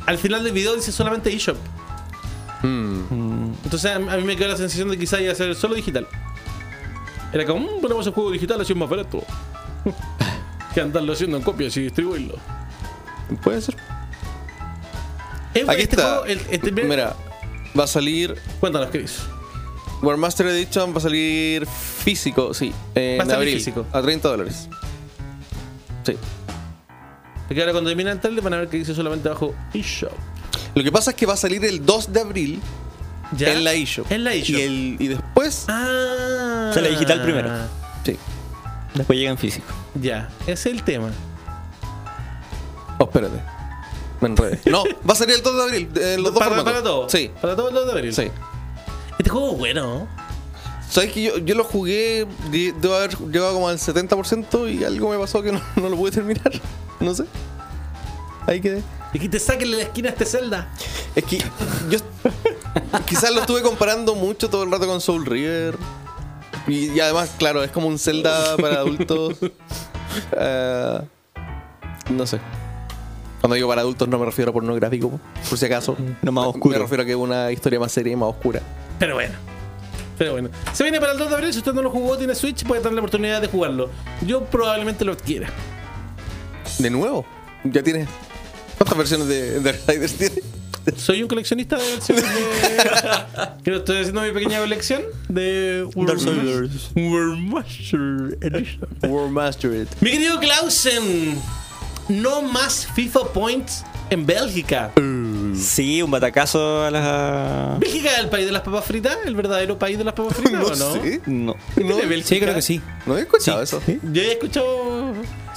Al 0.05 0.17
final 0.17 0.43
del 0.43 0.53
video 0.53 0.75
dice 0.75 0.91
solamente 0.91 1.31
eShop. 1.33 1.57
Hmm. 2.63 3.53
Entonces 3.63 3.91
a 3.91 3.99
mí 3.99 4.23
me 4.23 4.35
quedó 4.35 4.49
la 4.49 4.57
sensación 4.57 4.89
de 4.89 4.95
que 4.95 5.01
quizá 5.01 5.19
iba 5.21 5.31
a 5.31 5.35
ser 5.35 5.53
solo 5.55 5.75
digital. 5.75 6.07
Era 7.31 7.45
como, 7.45 7.59
"Mm, 7.77 7.81
ponemos 7.81 8.05
el 8.07 8.13
juego 8.13 8.31
digital 8.31 8.59
así 8.59 8.73
es 8.73 8.79
más 8.79 8.89
barato. 8.89 9.23
que 10.73 10.81
andarlo 10.81 11.13
haciendo 11.13 11.37
en 11.37 11.43
copias 11.43 11.75
y 11.77 11.81
distribuirlo. 11.81 12.35
Puede 13.43 13.61
ser. 13.61 13.75
Aquí 15.67 15.81
este 15.81 15.95
está. 15.95 16.03
juego, 16.03 16.25
el- 16.25 16.41
este- 16.51 16.71
Mira, 16.71 17.15
va 17.77 17.83
a 17.83 17.87
salir 17.87 18.35
Cuéntanos, 18.59 18.89
Chris. 18.91 19.19
War 20.01 20.15
Master 20.15 20.47
Edition, 20.47 20.93
va 20.93 20.97
a 20.97 21.01
salir 21.01 21.65
físico, 21.65 22.53
sí, 22.53 22.71
en 22.95 23.19
Va 23.19 23.23
a 23.23 23.25
salir 23.25 23.35
abril, 23.37 23.53
físico. 23.55 23.85
a 23.91 24.01
30 24.01 24.29
dólares. 24.29 24.69
Sí. 26.05 26.15
Porque 27.47 27.59
ahora 27.61 27.73
cuando 27.73 27.89
termina 27.89 28.11
el 28.11 28.19
trailer 28.19 28.43
van 28.43 28.53
a 28.53 28.57
ver 28.59 28.69
que 28.69 28.77
dice 28.77 28.93
solamente 28.95 29.27
abajo 29.27 29.53
eShop. 29.73 30.11
Lo 30.75 30.83
que 30.83 30.91
pasa 30.91 31.11
es 31.11 31.17
que 31.17 31.25
va 31.25 31.33
a 31.33 31.37
salir 31.37 31.65
el 31.65 31.85
2 31.85 32.13
de 32.13 32.21
abril 32.21 32.61
¿Ya? 33.35 33.51
en 33.51 33.63
la 33.63 33.73
eShop. 33.73 34.09
En 34.11 34.23
la 34.23 34.33
eShop. 34.33 34.55
Y, 34.57 34.61
el, 34.61 34.95
y 34.99 35.07
después, 35.09 35.65
Ah. 35.67 36.71
Sale 36.73 36.91
digital 36.91 37.21
primero. 37.23 37.49
sí. 38.05 38.15
Después 38.93 39.17
llega 39.19 39.31
en 39.31 39.37
físico. 39.37 39.67
Ya, 39.95 40.29
ese 40.43 40.51
es 40.53 40.65
el 40.77 40.83
tema. 40.83 41.09
Oh, 42.97 43.03
espérate. 43.05 43.41
Me 44.21 44.27
enredé. 44.29 44.59
No, 44.69 44.83
va 45.07 45.13
a 45.13 45.15
salir 45.15 45.35
el 45.35 45.43
2 45.43 45.55
de 45.55 45.63
abril, 45.63 45.89
en 45.95 46.23
los 46.23 46.33
dos 46.33 46.39
para, 46.43 46.55
formatos. 46.55 46.71
para 46.73 46.83
todo. 46.83 47.09
Sí, 47.09 47.31
Para 47.41 47.55
todo 47.55 47.69
el 47.69 47.75
2 47.75 47.85
de 47.85 47.91
abril. 47.91 48.13
sí. 48.13 48.31
Este 49.17 49.29
juego 49.29 49.51
es 49.53 49.57
bueno. 49.57 50.07
¿Sabes 50.89 51.11
que 51.11 51.21
yo, 51.21 51.37
yo 51.37 51.53
lo 51.55 51.63
jugué, 51.63 52.25
de- 52.51 52.73
debo 52.81 52.95
haber 52.95 53.15
llegado 53.17 53.53
como 53.53 53.69
al 53.69 53.77
70% 53.77 54.73
y 54.73 54.83
algo 54.83 55.09
me 55.11 55.19
pasó 55.19 55.41
que 55.43 55.51
no, 55.51 55.61
no 55.75 55.87
lo 55.89 55.95
pude 55.95 56.11
terminar? 56.11 56.51
No 56.99 57.13
sé. 57.15 57.23
Ahí 58.47 58.59
quedé. 58.59 58.83
Y 59.13 59.19
que 59.19 59.29
te 59.29 59.39
saquen 59.39 59.71
de 59.71 59.77
la 59.77 59.83
esquina 59.83 60.09
este 60.09 60.25
Zelda. 60.25 60.67
Es 61.15 61.23
que 61.23 61.37
yo 61.89 61.99
quizás 63.05 63.31
lo 63.31 63.39
estuve 63.41 63.61
comparando 63.61 64.15
mucho 64.15 64.49
todo 64.49 64.63
el 64.63 64.71
rato 64.71 64.85
con 64.87 64.99
Soul 64.99 65.25
River. 65.25 65.77
Y, 66.69 66.91
y 66.91 66.99
además, 66.99 67.31
claro, 67.37 67.63
es 67.63 67.71
como 67.71 67.87
un 67.87 67.99
Zelda 67.99 68.57
para 68.57 68.77
adultos. 68.77 69.37
Eh, 70.35 70.99
no 72.09 72.25
sé. 72.25 72.39
Cuando 73.41 73.55
digo 73.55 73.69
para 73.69 73.81
adultos 73.81 74.07
no 74.07 74.17
me 74.17 74.25
refiero 74.25 74.49
a 74.49 74.53
pornográfico, 74.53 75.11
po, 75.11 75.19
por 75.47 75.57
si 75.57 75.65
acaso. 75.67 75.95
No 76.23 76.31
más 76.31 76.47
oscuro. 76.47 76.73
Me 76.73 76.79
refiero 76.79 77.03
a 77.03 77.05
que 77.05 77.11
es 77.11 77.17
una 77.17 77.51
historia 77.51 77.79
más 77.79 77.91
seria 77.91 78.13
y 78.13 78.15
más 78.15 78.29
oscura. 78.29 78.59
Pero 78.97 79.13
bueno. 79.13 79.35
Pero 80.17 80.31
bueno. 80.33 80.49
Se 80.73 80.83
viene 80.83 80.99
para 80.99 81.13
el 81.13 81.19
2 81.19 81.29
de 81.29 81.35
abril. 81.35 81.53
Si 81.53 81.59
usted 81.59 81.73
no 81.73 81.83
lo 81.83 81.91
jugó, 81.91 82.17
tiene 82.17 82.33
Switch, 82.33 82.65
puede 82.65 82.81
tener 82.81 82.95
la 82.95 83.01
oportunidad 83.01 83.39
de 83.39 83.47
jugarlo. 83.47 83.89
Yo 84.25 84.43
probablemente 84.45 85.05
lo 85.05 85.13
adquiera. 85.13 85.47
De 86.79 86.89
nuevo, 86.89 87.25
ya 87.63 87.83
tienes. 87.83 88.09
¿Cuántas 88.77 88.97
versiones 88.97 89.27
de, 89.27 89.59
de 89.59 89.71
Riders 89.71 90.15
tiene? 90.15 90.41
Soy 90.97 91.21
un 91.21 91.27
coleccionista 91.29 91.77
de 91.77 91.83
versiones 91.91 92.23
de. 92.23 92.39
que 93.63 93.75
estoy 93.75 93.97
haciendo 93.97 94.21
mi 94.21 94.31
pequeña 94.31 94.59
colección 94.59 95.01
de. 95.27 95.87
World 95.95 96.25
Master 97.39 98.37
Edition. 98.41 98.87
World 99.07 99.31
Mastered. 99.31 99.87
Mi 100.01 100.11
querido 100.11 100.39
Clausen, 100.39 101.39
no 102.09 102.41
más 102.41 102.87
FIFA 102.95 103.33
Points 103.33 103.83
en 104.09 104.25
Bélgica. 104.25 104.91
Sí, 105.55 106.01
un 106.01 106.09
batacazo 106.11 106.83
a 106.83 106.91
la. 106.91 107.77
¿Bélgica 107.79 108.11
es 108.13 108.19
el 108.19 108.29
país 108.29 108.45
de 108.45 108.51
las 108.51 108.61
papas 108.61 108.85
fritas? 108.85 109.17
¿El 109.25 109.35
verdadero 109.35 109.77
país 109.77 109.97
de 109.97 110.03
las 110.03 110.13
papas 110.13 110.37
fritas 110.37 110.53
No 110.59 110.65
o 110.67 110.75
no? 110.75 110.93
sé. 110.93 111.21
No. 111.27 111.55
Sí, 112.23 112.39
creo 112.39 112.55
que 112.55 112.61
sí. 112.61 112.81
No 113.05 113.17
he 113.17 113.21
escuchado 113.21 113.65
Sí. 113.65 113.75
eso. 113.75 113.99
Yo 114.11 114.21
he 114.21 114.31
escuchado. 114.31 114.88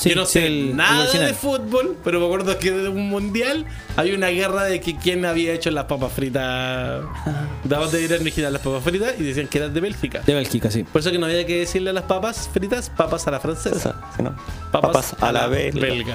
Sí, 0.02 0.10
yo 0.10 0.16
no 0.16 0.26
sé 0.26 0.46
el- 0.46 0.76
nada 0.76 1.04
de 1.12 1.32
fútbol, 1.34 1.96
pero 2.02 2.18
me 2.18 2.26
acuerdo 2.26 2.58
que 2.58 2.72
de 2.72 2.88
un 2.88 3.08
mundial 3.08 3.66
había 3.96 4.14
una 4.16 4.28
guerra 4.28 4.64
de 4.64 4.80
que 4.80 4.96
quién 4.96 5.24
había 5.24 5.52
hecho 5.52 5.70
las 5.70 5.84
papas 5.84 6.12
fritas. 6.12 7.02
¿De 7.64 7.76
dónde 7.76 8.04
eran 8.04 8.20
originales 8.20 8.52
las 8.54 8.62
papas 8.62 8.82
fritas? 8.82 9.14
Y 9.18 9.22
decían 9.22 9.46
que 9.46 9.58
eran 9.58 9.72
de 9.72 9.80
Bélgica. 9.80 10.20
De 10.26 10.34
Bélgica, 10.34 10.70
sí. 10.70 10.82
Por 10.84 11.00
eso 11.00 11.10
que 11.12 11.18
no 11.18 11.26
había 11.26 11.46
que 11.46 11.60
decirle 11.60 11.90
a 11.90 11.92
las 11.92 12.04
papas 12.04 12.50
fritas 12.52 12.90
papas 12.90 13.26
a 13.28 13.30
la 13.30 13.38
francesa. 13.40 13.76
Esa, 13.76 13.94
sí, 14.16 14.22
no. 14.22 14.34
Papas, 14.72 15.14
a 15.20 15.30
la 15.32 15.46
belga. 15.46 15.86
Amigo, 15.88 16.12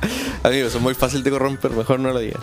eso 0.44 0.76
es 0.78 0.82
muy 0.82 0.94
fácil 0.94 1.22
de 1.22 1.30
corromper, 1.30 1.70
mejor 1.72 2.00
no 2.00 2.12
lo 2.12 2.18
digas. 2.18 2.40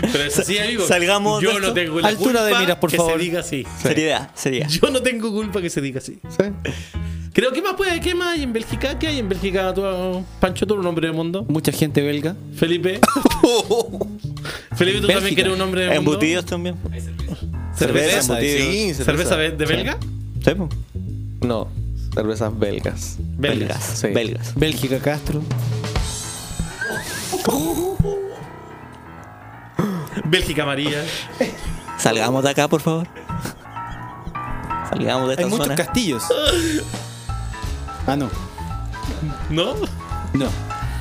Pero 0.00 0.24
es 0.24 0.38
así, 0.38 0.58
amigo. 0.58 0.86
Salgamos 0.86 1.42
Yo 1.42 1.54
de 1.54 1.60
no 1.60 1.72
tengo 1.72 2.00
la 2.00 2.08
Altura 2.08 2.42
de 2.44 2.50
culpa 2.50 2.60
miras, 2.60 2.76
por 2.78 2.90
que 2.90 2.96
favor. 2.96 3.12
se 3.14 3.18
diga 3.18 3.40
así. 3.40 3.66
Seriedad, 3.82 4.30
seriedad. 4.34 4.68
Yo 4.68 4.90
no 4.90 5.02
tengo 5.02 5.32
culpa 5.32 5.60
que 5.60 5.70
se 5.70 5.80
diga 5.80 5.98
así. 5.98 6.18
¿Sí? 6.28 6.44
Creo 7.32 7.52
que 7.52 7.62
más 7.62 7.74
puede, 7.74 8.00
¿qué 8.00 8.14
más 8.14 8.34
hay 8.34 8.42
en 8.42 8.52
Bélgica? 8.52 8.98
¿Qué 8.98 9.06
hay 9.06 9.18
en 9.18 9.28
Bélgica? 9.28 9.72
Tú, 9.72 9.82
Pancho, 10.40 10.66
tú 10.66 10.74
eres 10.74 10.80
un 10.82 10.86
hombre 10.88 11.06
del 11.06 11.16
mundo. 11.16 11.44
Mucha 11.48 11.70
gente 11.72 12.02
belga. 12.02 12.34
Felipe. 12.56 13.00
Felipe, 14.76 15.00
tú 15.00 15.06
también 15.06 15.22
Bélgica. 15.22 15.34
que 15.36 15.40
eres 15.42 15.52
un 15.54 15.60
hombre 15.60 15.80
del 15.82 15.94
mundo. 15.94 16.12
Embutidos 16.12 16.44
también. 16.46 16.76
Cerveza. 17.74 18.22
Cerveza, 18.22 18.40
sí, 18.40 18.94
¿Cerveza 18.94 19.36
de 19.36 19.52
de 19.52 19.66
belga? 19.66 19.98
Sí. 20.44 20.50
No, 21.42 21.68
cervezas 22.12 22.58
belgas. 22.58 23.16
Belgas. 23.38 23.58
Belgas. 23.68 23.84
Sí. 24.00 24.06
Belgas. 24.08 24.54
Bélgica 24.56 24.98
Castro. 24.98 25.42
Bélgica 30.24 30.64
María. 30.64 31.04
Salgamos 31.98 32.42
de 32.44 32.50
acá, 32.50 32.68
por 32.68 32.80
favor. 32.80 33.06
Salgamos 34.88 35.28
de 35.28 35.34
esta 35.34 35.44
Hay 35.44 35.50
muchos 35.50 35.66
zona. 35.66 35.76
castillos. 35.76 36.22
Ah, 38.06 38.16
no. 38.16 38.28
¿No? 39.50 39.74
No. 40.32 40.46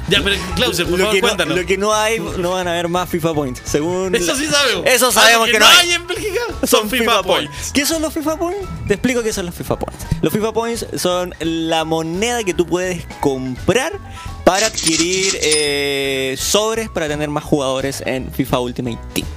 Ya, 0.10 0.22
pero 0.24 0.36
Clausen, 0.56 0.88
por 0.90 0.98
Lo 0.98 1.06
favor, 1.06 1.14
que, 1.16 1.22
no, 1.22 1.28
cuéntanos. 1.28 1.58
lo 1.58 1.66
que 1.68 1.78
no 1.78 1.94
hay, 1.94 2.20
no 2.20 2.52
van 2.52 2.68
a 2.68 2.72
haber 2.72 2.88
más 2.88 3.08
FIFA 3.10 3.34
Points. 3.36 3.62
Según 3.64 4.16
Eso 4.16 4.36
sí 4.36 4.48
sabemos. 4.48 4.84
Eso 4.88 5.12
sabemos 5.12 5.44
Algo 5.48 5.54
que, 5.54 5.60
no 5.60 5.68
hay. 5.68 5.92
en 5.92 6.08
Bélgica 6.08 6.42
son 6.64 6.90
FIFA 6.90 7.22
Points. 7.22 7.72
¿Qué 7.72 7.86
son 7.86 8.02
los 8.02 8.12
FIFA 8.12 8.38
Points? 8.38 8.68
Te 8.88 8.96
explico 8.96 9.22
qué 9.22 9.32
son 9.32 9.46
los 9.46 9.54
FIFA 9.54 9.78
Points. 9.78 10.06
Los 10.22 10.34
FIFA 10.34 10.52
Points 10.52 10.88
son 10.98 11.36
la 11.40 11.86
moneda 11.86 12.44
que 12.44 12.56
tú 12.56 12.66
puedes 12.66 13.06
comprar 13.20 13.92
para 14.50 14.66
adquirir 14.66 15.38
eh, 15.44 16.36
sobres 16.40 16.90
para 16.90 17.08
tener 17.08 17.30
más 17.30 17.44
jugadores 17.44 18.02
en 18.04 18.32
FIFA 18.32 18.62
Ultimate 18.62 18.98
Team. 19.14 19.28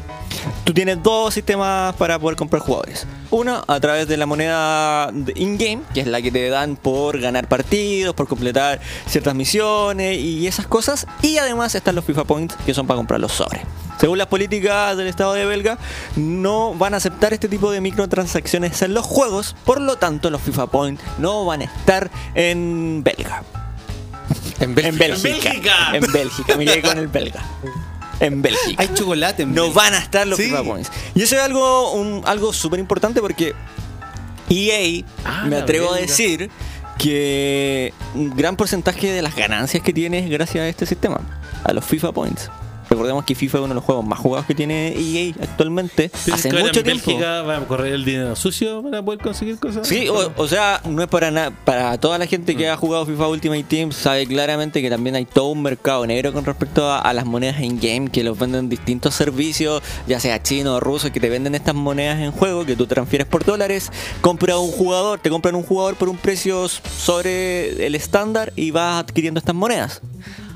Tú 0.64 0.72
tienes 0.72 1.02
dos 1.02 1.34
sistemas 1.34 1.94
para 1.96 2.18
poder 2.18 2.34
comprar 2.34 2.62
jugadores. 2.62 3.06
Uno 3.30 3.62
a 3.66 3.78
través 3.78 4.08
de 4.08 4.16
la 4.16 4.24
moneda 4.24 5.10
in-game, 5.34 5.82
que 5.92 6.00
es 6.00 6.06
la 6.06 6.22
que 6.22 6.32
te 6.32 6.48
dan 6.48 6.76
por 6.76 7.20
ganar 7.20 7.46
partidos, 7.46 8.14
por 8.14 8.26
completar 8.26 8.80
ciertas 9.06 9.34
misiones 9.34 10.16
y 10.16 10.46
esas 10.46 10.66
cosas. 10.66 11.06
Y 11.20 11.36
además 11.36 11.74
están 11.74 11.94
los 11.94 12.06
FIFA 12.06 12.24
Points, 12.24 12.56
que 12.64 12.72
son 12.72 12.86
para 12.86 12.96
comprar 12.96 13.20
los 13.20 13.32
sobres. 13.32 13.60
Según 14.00 14.16
las 14.16 14.28
políticas 14.28 14.96
del 14.96 15.08
Estado 15.08 15.34
de 15.34 15.44
Belga, 15.44 15.76
no 16.16 16.72
van 16.72 16.94
a 16.94 16.96
aceptar 16.96 17.34
este 17.34 17.50
tipo 17.50 17.70
de 17.70 17.82
microtransacciones 17.82 18.80
en 18.80 18.94
los 18.94 19.04
juegos, 19.04 19.56
por 19.66 19.78
lo 19.78 19.96
tanto 19.96 20.30
los 20.30 20.40
FIFA 20.40 20.68
Points 20.68 21.02
no 21.18 21.44
van 21.44 21.60
a 21.60 21.64
estar 21.64 22.10
en 22.34 23.02
Belga. 23.04 23.42
En 24.62 24.70
En 24.70 24.74
Bélgica. 24.98 25.28
Bélgica. 25.28 25.90
En 25.94 26.12
Bélgica, 26.12 26.56
me 26.56 26.64
quedé 26.64 26.82
con 26.82 26.98
el 26.98 27.08
belga. 27.08 27.42
En 28.20 28.40
Bélgica 28.42 28.80
Hay 28.82 28.90
chocolate 28.94 29.42
en 29.42 29.54
no 29.54 29.62
Bélgica. 29.62 29.82
van 29.82 29.94
a 29.94 29.98
estar 29.98 30.26
los 30.26 30.38
Sí. 30.38 30.44
FIFA 30.44 30.62
Points. 30.62 30.90
Y 31.14 31.22
eso 31.22 31.34
es 31.36 31.42
algo, 31.42 31.92
un- 31.92 32.22
algo 32.24 32.52
súper 32.52 32.78
importante 32.78 33.20
porque 33.20 33.54
EA, 34.48 35.04
Ah, 35.24 35.44
me 35.46 35.56
atrevo 35.56 35.92
a 35.92 35.96
decir 35.96 36.50
que 36.98 37.92
un 38.14 38.30
gran 38.36 38.56
porcentaje 38.56 39.10
de 39.10 39.22
las 39.22 39.34
ganancias 39.34 39.82
que 39.82 39.92
tiene 39.92 40.20
es 40.20 40.30
gracias 40.30 40.62
a 40.62 40.68
este 40.68 40.86
sistema, 40.86 41.20
a 41.64 41.72
los 41.72 41.84
FIFA 41.84 42.12
Points. 42.12 42.50
Recordemos 42.92 43.24
que 43.24 43.34
FIFA 43.34 43.56
es 43.56 43.64
uno 43.64 43.68
de 43.68 43.74
los 43.76 43.84
juegos 43.84 44.04
más 44.04 44.18
jugados 44.18 44.44
que 44.44 44.54
tiene 44.54 44.94
EA 44.94 45.32
actualmente, 45.42 46.10
¿Tienes 46.10 46.44
hace 46.44 46.52
mucho 46.52 46.80
en 46.80 46.84
tiempo. 46.84 47.06
Bélgica 47.06 47.40
va 47.40 47.56
a 47.56 47.60
correr 47.66 47.94
el 47.94 48.04
dinero 48.04 48.36
sucio 48.36 48.82
para 48.82 49.02
poder 49.02 49.18
conseguir 49.18 49.58
cosas? 49.58 49.88
Sí, 49.88 50.08
o, 50.10 50.30
o 50.36 50.46
sea, 50.46 50.82
no 50.84 51.02
es 51.02 51.08
para 51.08 51.30
nada. 51.30 51.52
Para 51.64 51.96
toda 51.96 52.18
la 52.18 52.26
gente 52.26 52.54
que 52.54 52.68
ha 52.68 52.76
jugado 52.76 53.06
FIFA 53.06 53.28
Ultimate 53.28 53.62
Team, 53.64 53.92
sabe 53.92 54.26
claramente 54.26 54.82
que 54.82 54.90
también 54.90 55.16
hay 55.16 55.24
todo 55.24 55.46
un 55.46 55.62
mercado 55.62 56.06
negro 56.06 56.34
con 56.34 56.44
respecto 56.44 56.84
a, 56.86 56.98
a 56.98 57.14
las 57.14 57.24
monedas 57.24 57.62
in-game 57.62 58.10
que 58.10 58.22
los 58.22 58.38
venden 58.38 58.68
distintos 58.68 59.14
servicios, 59.14 59.82
ya 60.06 60.20
sea 60.20 60.42
chino 60.42 60.74
o 60.74 60.80
ruso, 60.80 61.10
que 61.10 61.18
te 61.18 61.30
venden 61.30 61.54
estas 61.54 61.74
monedas 61.74 62.20
en 62.20 62.30
juego 62.30 62.66
que 62.66 62.76
tú 62.76 62.86
transfieres 62.86 63.26
por 63.26 63.42
dólares. 63.46 63.90
Compra 64.20 64.58
un 64.58 64.70
jugador, 64.70 65.18
te 65.18 65.30
compran 65.30 65.54
un 65.54 65.62
jugador 65.62 65.94
por 65.94 66.10
un 66.10 66.18
precio 66.18 66.68
sobre 66.68 67.86
el 67.86 67.94
estándar 67.94 68.52
y 68.54 68.70
vas 68.70 69.02
adquiriendo 69.02 69.38
estas 69.38 69.54
monedas. 69.54 70.02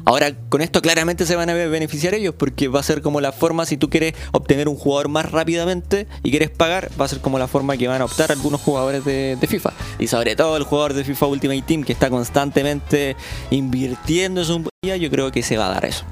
Ahora, 0.08 0.32
con 0.48 0.62
esto 0.62 0.80
claramente 0.80 1.26
se 1.26 1.34
van 1.34 1.50
a 1.50 1.54
beneficiar 1.54 2.14
ellos 2.14 2.32
porque 2.38 2.68
va 2.68 2.78
a 2.78 2.82
ser 2.84 3.02
como 3.02 3.20
la 3.20 3.32
forma, 3.32 3.66
si 3.66 3.76
tú 3.76 3.90
quieres 3.90 4.14
obtener 4.30 4.68
un 4.68 4.76
jugador 4.76 5.08
más 5.08 5.32
rápidamente 5.32 6.06
y 6.22 6.30
quieres 6.30 6.48
pagar, 6.48 6.90
va 6.98 7.06
a 7.06 7.08
ser 7.08 7.18
como 7.18 7.40
la 7.40 7.48
forma 7.48 7.76
que 7.76 7.88
van 7.88 8.00
a 8.00 8.04
optar 8.04 8.30
algunos 8.30 8.60
jugadores 8.60 9.04
de, 9.04 9.36
FIFA. 9.48 9.72
Y 9.98 10.06
sobre 10.06 10.36
todo 10.36 10.56
el 10.56 10.62
jugador 10.62 10.94
de 10.94 11.02
FIFA 11.02 11.26
Ultimate 11.26 11.62
Team 11.62 11.82
que 11.82 11.92
está 11.92 12.08
constantemente 12.08 13.16
invirtiendo 13.50 14.42
en 14.42 14.46
su 14.46 14.64
día, 14.80 14.96
yo 14.96 15.10
creo 15.10 15.32
que 15.32 15.42
se 15.42 15.56
va 15.56 15.66
a 15.66 15.70
dar 15.70 15.84
eso. 15.84 16.04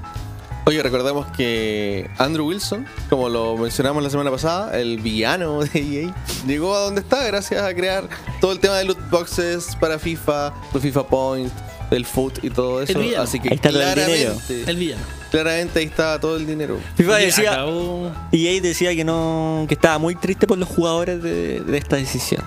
Oye, 0.67 0.83
recordemos 0.83 1.27
que 1.37 2.11
Andrew 2.19 2.49
Wilson, 2.49 2.87
como 3.09 3.29
lo 3.29 3.57
mencionamos 3.57 4.03
la 4.03 4.11
semana 4.11 4.33
pasada, 4.33 4.77
el 4.77 4.99
villano 4.99 5.61
de 5.61 5.79
EA, 5.79 6.15
llegó 6.49 6.75
a 6.75 6.81
donde 6.81 7.03
está 7.03 7.25
gracias 7.27 7.63
a 7.63 7.73
crear 7.75 8.09
todo 8.41 8.51
el 8.51 8.59
tema 8.59 8.77
de 8.79 8.87
loot 8.87 8.99
boxes 9.09 9.77
para 9.79 10.01
FIFA, 10.01 10.53
los 10.73 10.83
FIFA 10.83 11.07
Points, 11.07 11.53
del 11.95 12.05
foot 12.07 12.43
y 12.45 12.51
todo 12.51 12.83
eso. 12.83 12.99
villano. 12.99 13.23
Así 13.23 13.41
que 13.41 13.49
Ahí 13.49 13.55
está 13.57 13.71
todo 13.71 13.83
el 13.83 13.95
dinero. 13.95 14.33
claramente, 14.35 14.71
El 14.71 14.77
villano. 14.77 15.03
claramente 15.31 15.79
ahí 15.81 15.85
está 15.87 16.21
todo 16.21 16.37
el 16.37 16.47
dinero. 16.47 16.79
FIFA 16.97 17.17
decía, 17.17 17.53
acabó- 17.55 18.13
EA 18.33 18.61
decía 18.61 18.95
que 18.95 19.05
no 19.05 19.65
que 19.69 19.75
estaba 19.75 19.99
muy 19.99 20.15
triste 20.15 20.47
por 20.47 20.59
los 20.59 20.69
jugadores 20.69 21.23
de, 21.23 21.61
de 21.61 21.79
esta 21.79 21.97
decisión. 21.97 22.43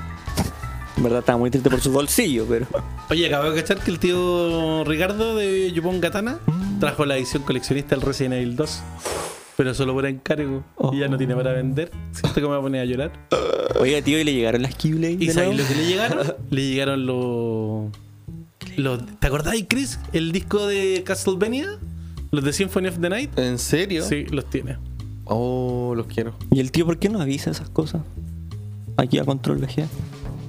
En 0.95 1.03
verdad 1.03 1.19
estaba 1.19 1.37
muy 1.37 1.51
triste 1.51 1.69
por 1.69 1.79
su 1.79 1.91
bolsillo, 1.91 2.45
pero 2.49 2.65
Oye, 3.09 3.27
acabo 3.27 3.51
de 3.51 3.61
cachar 3.61 3.79
que 3.79 3.91
el 3.91 3.99
tío 3.99 4.83
Ricardo 4.83 5.35
de 5.35 5.71
Yupon 5.71 5.99
Katana 5.99 6.39
trajo 6.79 7.05
la 7.05 7.17
edición 7.17 7.43
coleccionista 7.43 7.95
del 7.95 8.01
Resident 8.03 8.33
Evil 8.35 8.55
2. 8.55 8.79
Pero 9.57 9.73
solo 9.73 9.93
por 9.93 10.05
encargo. 10.05 10.63
Y 10.91 10.99
ya 10.99 11.07
no 11.07 11.17
tiene 11.17 11.35
para 11.35 11.51
vender. 11.53 11.91
Siento 12.11 12.35
que 12.35 12.41
me 12.41 12.47
voy 12.47 12.57
a 12.59 12.61
poner 12.61 12.81
a 12.81 12.85
llorar. 12.85 13.11
Oiga, 13.79 14.01
tío, 14.03 14.19
¿y 14.19 14.23
le 14.23 14.33
llegaron 14.33 14.61
las 14.61 14.75
Keyblade? 14.75 15.17
¿Y 15.19 15.27
nuevo? 15.29 15.53
lo 15.53 15.67
que 15.67 15.75
le 15.75 15.85
llegaron? 15.87 16.33
le 16.51 16.61
llegaron 16.67 17.05
los. 17.07 17.85
Los 18.77 19.05
¿Te 19.19 19.27
acordáis, 19.27 19.65
Chris? 19.67 19.99
El 20.13 20.31
disco 20.31 20.65
de 20.67 21.03
Castlevania? 21.05 21.67
Los 22.31 22.43
de 22.43 22.53
Symphony 22.53 22.87
of 22.87 22.99
the 22.99 23.09
Night. 23.09 23.37
¿En 23.37 23.57
serio? 23.59 24.05
Sí, 24.05 24.25
los 24.25 24.49
tiene. 24.49 24.77
Oh, 25.25 25.93
los 25.95 26.07
quiero. 26.07 26.35
¿Y 26.51 26.59
el 26.59 26.71
tío 26.71 26.85
por 26.85 26.97
qué 26.99 27.09
no 27.09 27.21
avisa 27.21 27.51
esas 27.51 27.69
cosas? 27.69 28.01
Aquí 28.97 29.19
a 29.19 29.25
Control 29.25 29.57
VG. 29.57 29.79
No 29.81 29.87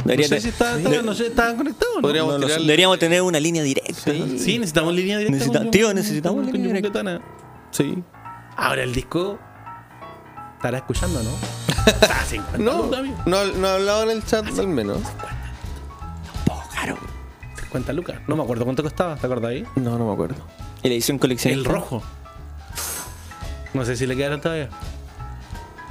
Debería 0.05 0.29
sé 0.29 0.35
te- 0.37 0.41
si 0.43 0.49
está- 0.49 0.79
no 1.03 1.15
sé, 1.15 1.27
estaban 1.27 1.57
conectados. 1.57 1.97
¿no? 1.97 2.03
Podríamos 2.03 2.35
no 2.35 2.41
sé. 2.41 2.47
tirarle- 2.55 2.67
Deberíamos 2.67 2.99
tener 2.99 3.23
una 3.23 3.41
línea 3.41 3.63
directa. 3.63 4.13
Sí, 4.13 4.59
necesitamos 4.59 4.95
línea 4.95 5.19
directa. 5.19 5.37
Necesita- 5.39 5.59
con- 5.61 5.71
tío, 5.71 5.93
necesitamos 5.95 6.45
con- 6.45 6.53
línea 6.53 6.73
directa. 6.75 7.21
Sí. 7.73 8.03
Ahora 8.57 8.83
el 8.85 8.95
disco. 8.95 9.39
Estará 10.57 10.79
escuchando, 10.79 11.23
¿no? 11.23 11.31
Está 11.87 12.21
a 12.21 12.25
50 12.25 12.59
No, 12.59 12.91
no, 13.27 13.45
no 13.53 13.67
ha 13.69 13.75
hablado 13.75 14.03
en 14.05 14.11
el 14.11 14.25
chat 14.25 14.47
al 14.59 14.69
menos. 14.69 14.99
50 17.69 17.93
lucas. 17.93 18.17
No 18.27 18.37
me 18.37 18.43
acuerdo 18.43 18.65
cuánto 18.65 18.83
costaba, 18.83 19.17
¿te 19.17 19.27
acuerdas 19.27 19.51
ahí? 19.51 19.65
No, 19.77 19.99
no 19.99 20.07
me 20.07 20.13
acuerdo. 20.13 20.37
Y 20.83 20.89
la 20.89 20.95
edición 20.95 21.17
El 21.17 21.21
coleccionista. 21.21 21.71
rojo. 21.71 22.03
No 23.75 23.85
sé 23.85 23.97
si 23.97 24.07
le 24.07 24.17
quedaron 24.17 24.41
todavía. 24.41 24.69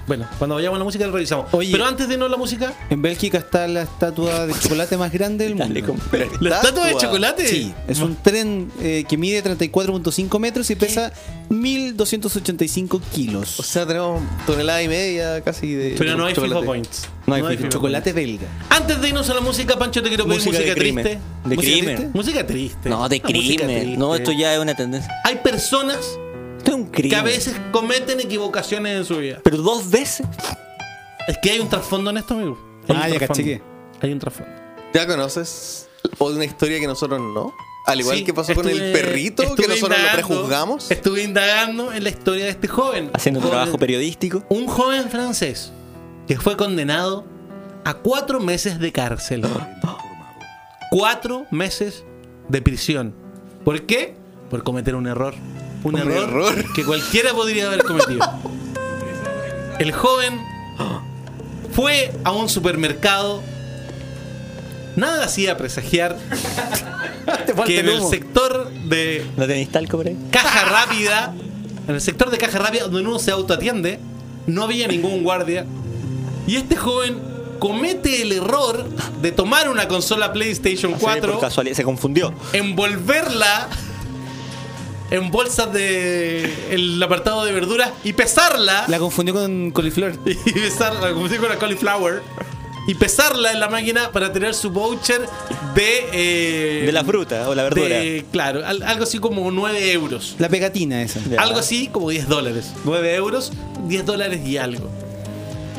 Bueno, 0.08 0.26
cuando 0.38 0.55
vayamos 0.55 0.78
a 0.78 0.80
la 0.80 0.86
música 0.86 1.05
lo 1.05 1.12
revisamos. 1.14 1.47
Oye. 1.53 1.70
Pero 1.72 1.86
antes 1.86 2.08
de 2.08 2.18
no 2.18 2.28
la 2.30 2.38
música, 2.38 2.74
En 2.89 3.01
Bélgica 3.01 3.38
está 3.39 3.68
la 3.68 3.82
estatua 3.84 4.47
de 4.47 4.53
chocolate 4.58 4.95
más 4.97 5.12
grande 5.12 5.43
del 5.45 5.58
Dale, 5.58 5.82
mundo. 5.84 6.01
compadre. 6.01 6.30
¿la 6.39 6.55
estatua 6.55 6.88
de 6.88 6.95
chocolate? 6.95 7.45
Sí, 7.47 7.74
es 7.89 7.99
un 7.99 8.16
tren 8.16 8.72
eh, 8.82 9.03
que 9.08 9.18
mide 9.18 9.43
34.5 9.43 10.39
metros 10.39 10.70
y 10.70 10.76
pesa 10.76 11.12
1.285 11.49 13.01
kilos. 13.14 13.60
O 13.60 13.64
sea, 13.64 13.86
tenemos 13.86 14.22
tonelada 14.45 14.82
y 14.82 14.88
media 14.88 15.41
casi 15.41 15.74
de. 15.74 15.95
Pero 15.97 16.16
no 16.16 16.26
hay 16.26 16.34
chocolate. 16.34 16.55
FIFA 16.62 16.66
Points. 16.66 17.08
No 17.26 17.36
hay 17.36 17.58
FIFA. 17.58 17.70
chocolate 17.70 18.14
belga. 18.14 18.47
Antes 18.70 19.01
de 19.01 19.10
irnos 19.10 19.30
a 19.30 19.34
la 19.34 19.41
música, 19.41 19.78
Pancho, 19.78 20.01
te 20.01 20.08
quiero 20.08 20.26
pedir 20.26 20.39
música, 20.45 20.60
de 20.64 20.74
crimen. 20.74 21.03
triste. 21.03 21.22
De 21.43 21.55
¿Música 21.55 21.72
crimen. 21.74 21.95
triste? 21.97 22.12
Música 22.18 22.47
triste. 22.47 22.89
No, 22.89 23.10
de 23.10 23.22
música 23.22 23.28
crimen. 23.66 23.99
No, 23.99 24.16
esto 24.16 24.32
ya 24.32 24.53
es 24.53 24.60
una 24.60 24.76
tendencia. 24.76 25.12
Hay 25.26 25.36
personas 25.38 26.18
Esto 26.68 26.78
es 26.78 26.84
un 26.86 26.91
crimen. 26.91 27.09
que 27.11 27.15
a 27.15 27.24
veces 27.24 27.55
cometen 27.72 28.20
equivocaciones 28.20 28.97
en 28.97 29.05
su 29.05 29.18
vida. 29.18 29.39
Pero 29.43 29.57
dos 29.57 29.89
veces. 29.89 30.28
Es 31.28 31.38
que 31.41 31.51
hay 31.51 31.59
un 31.59 31.70
trasfondo 31.70 32.09
en 32.09 32.18
esto, 32.18 32.34
amigo. 32.34 32.57
Hay 32.89 32.95
Ah, 32.95 33.05
un 33.05 33.11
ya 33.13 33.18
trasfondo. 33.20 33.28
caché 33.28 33.43
que. 33.43 33.61
Hay 34.05 34.11
un 34.13 34.20
trasfondo. 34.20 34.51
¿Ya 34.93 35.07
conoces 35.07 35.89
o 36.18 36.30
una 36.30 36.43
historia 36.45 36.80
que 36.80 36.88
nosotros 36.88 37.20
no? 37.22 37.53
Al 37.86 38.01
igual 38.01 38.18
Sí, 38.18 38.24
que 38.26 38.34
pasó 38.34 38.53
con 38.53 38.68
el 38.68 38.91
perrito 38.91 39.55
que 39.55 39.65
nosotros 39.68 39.97
lo 39.97 40.11
prejuzgamos. 40.13 40.91
Estuve 40.91 41.24
indagando 41.24 41.93
en 41.93 42.03
la 42.03 42.09
historia 42.09 42.43
de 42.45 42.51
este 42.51 42.68
joven. 42.68 43.11
Haciendo 43.13 43.39
Joven- 43.39 43.51
trabajo 43.51 43.78
periodístico. 43.78 44.43
Un 44.49 44.68
joven 44.68 45.09
francés 45.09 45.72
que 46.28 46.38
fue 46.38 46.57
condenado 46.57 47.26
a 47.86 47.93
cuatro 47.93 48.41
meses 48.41 48.80
de 48.80 48.91
cárcel. 48.91 49.45
Cuatro 50.91 51.45
meses 51.49 52.03
de 52.49 52.61
prisión. 52.61 53.15
¿Por 53.63 53.86
qué? 53.86 54.15
Por 54.49 54.63
cometer 54.63 54.95
un 54.95 55.07
error. 55.07 55.34
Un, 55.84 55.95
Un 55.95 56.01
error, 56.01 56.30
error. 56.30 56.73
que 56.73 56.84
cualquiera 56.84 57.34
podría 57.34 57.67
haber 57.67 57.84
cometido. 57.84 58.19
El 59.80 59.91
joven 59.91 60.39
fue 61.73 62.11
a 62.23 62.32
un 62.32 62.49
supermercado. 62.49 63.41
Nada 64.95 65.25
hacía 65.25 65.55
presagiar 65.57 66.17
que 67.67 67.80
en 67.80 67.89
el 67.89 68.01
sector 68.03 68.71
de 68.71 69.25
¿No 69.38 69.45
tenéis 69.45 69.69
talco 69.69 69.97
por 69.97 70.07
ahí? 70.07 70.17
caja 70.32 70.65
rápida, 70.65 71.34
en 71.88 71.93
el 71.93 72.01
sector 72.01 72.32
de 72.32 72.38
caja 72.39 72.57
rápida 72.57 72.84
donde 72.86 73.01
uno 73.01 73.19
se 73.19 73.30
autoatiende, 73.30 73.99
no 74.47 74.63
había 74.63 74.88
ningún 74.88 75.23
guardia. 75.23 75.65
Y 76.47 76.55
este 76.55 76.75
joven 76.75 77.19
comete 77.59 78.23
el 78.23 78.32
error 78.32 78.86
de 79.21 79.32
tomar 79.32 79.69
una 79.69 79.88
consola 79.88 80.34
PlayStation 80.34 80.93
Sí, 80.93 80.97
4, 80.99 81.32
por 81.34 81.41
casualidad, 81.41 81.75
se 81.75 81.84
confundió. 81.84 82.34
envolverla 82.53 83.67
en 85.12 85.32
bolsas 85.32 85.72
de 85.74 86.53
el 86.72 87.01
apartado 87.01 87.45
de 87.45 87.51
verduras 87.53 87.91
y 88.03 88.14
pesarla 88.14 88.86
La 88.88 88.99
confundió 88.99 89.34
con 89.34 89.72
coliflor. 89.72 90.14
y 90.26 90.36
pesarla, 90.36 91.14
como 91.14 91.28
digo, 91.30 91.43
con 91.43 91.51
la 91.51 91.58
cauliflower 91.60 92.22
y 92.88 92.95
pesarla 92.95 93.51
en 93.51 93.60
la 93.60 93.68
máquina 93.68 94.12
para 94.12 94.32
tener 94.32 94.53
su 94.53 94.70
voucher 94.72 95.22
de 95.76 96.05
eh, 96.14 96.84
De 96.86 96.91
la 96.93 97.03
fruta 97.03 97.49
o 97.49 97.55
la 97.55 97.64
verdura. 97.64 97.88
de- 97.99 98.26
claro, 98.32 98.66
al- 98.66 98.82
algo 98.84 99.03
así 99.03 99.20
como 99.20 99.49
9 99.51 99.91
euros. 99.91 100.36
La 100.39 100.47
pegatina 100.49 101.01
esa. 101.01 101.20
Ya. 101.30 101.41
Algo 101.41 101.60
así 101.60 101.88
como 101.89 102.10
10 102.10 102.30
dólares. 102.30 102.72
9 102.86 103.16
euros, 103.16 103.51
10 103.88 104.05
dólares 104.05 104.45
y 104.45 104.58
algo. 104.58 104.89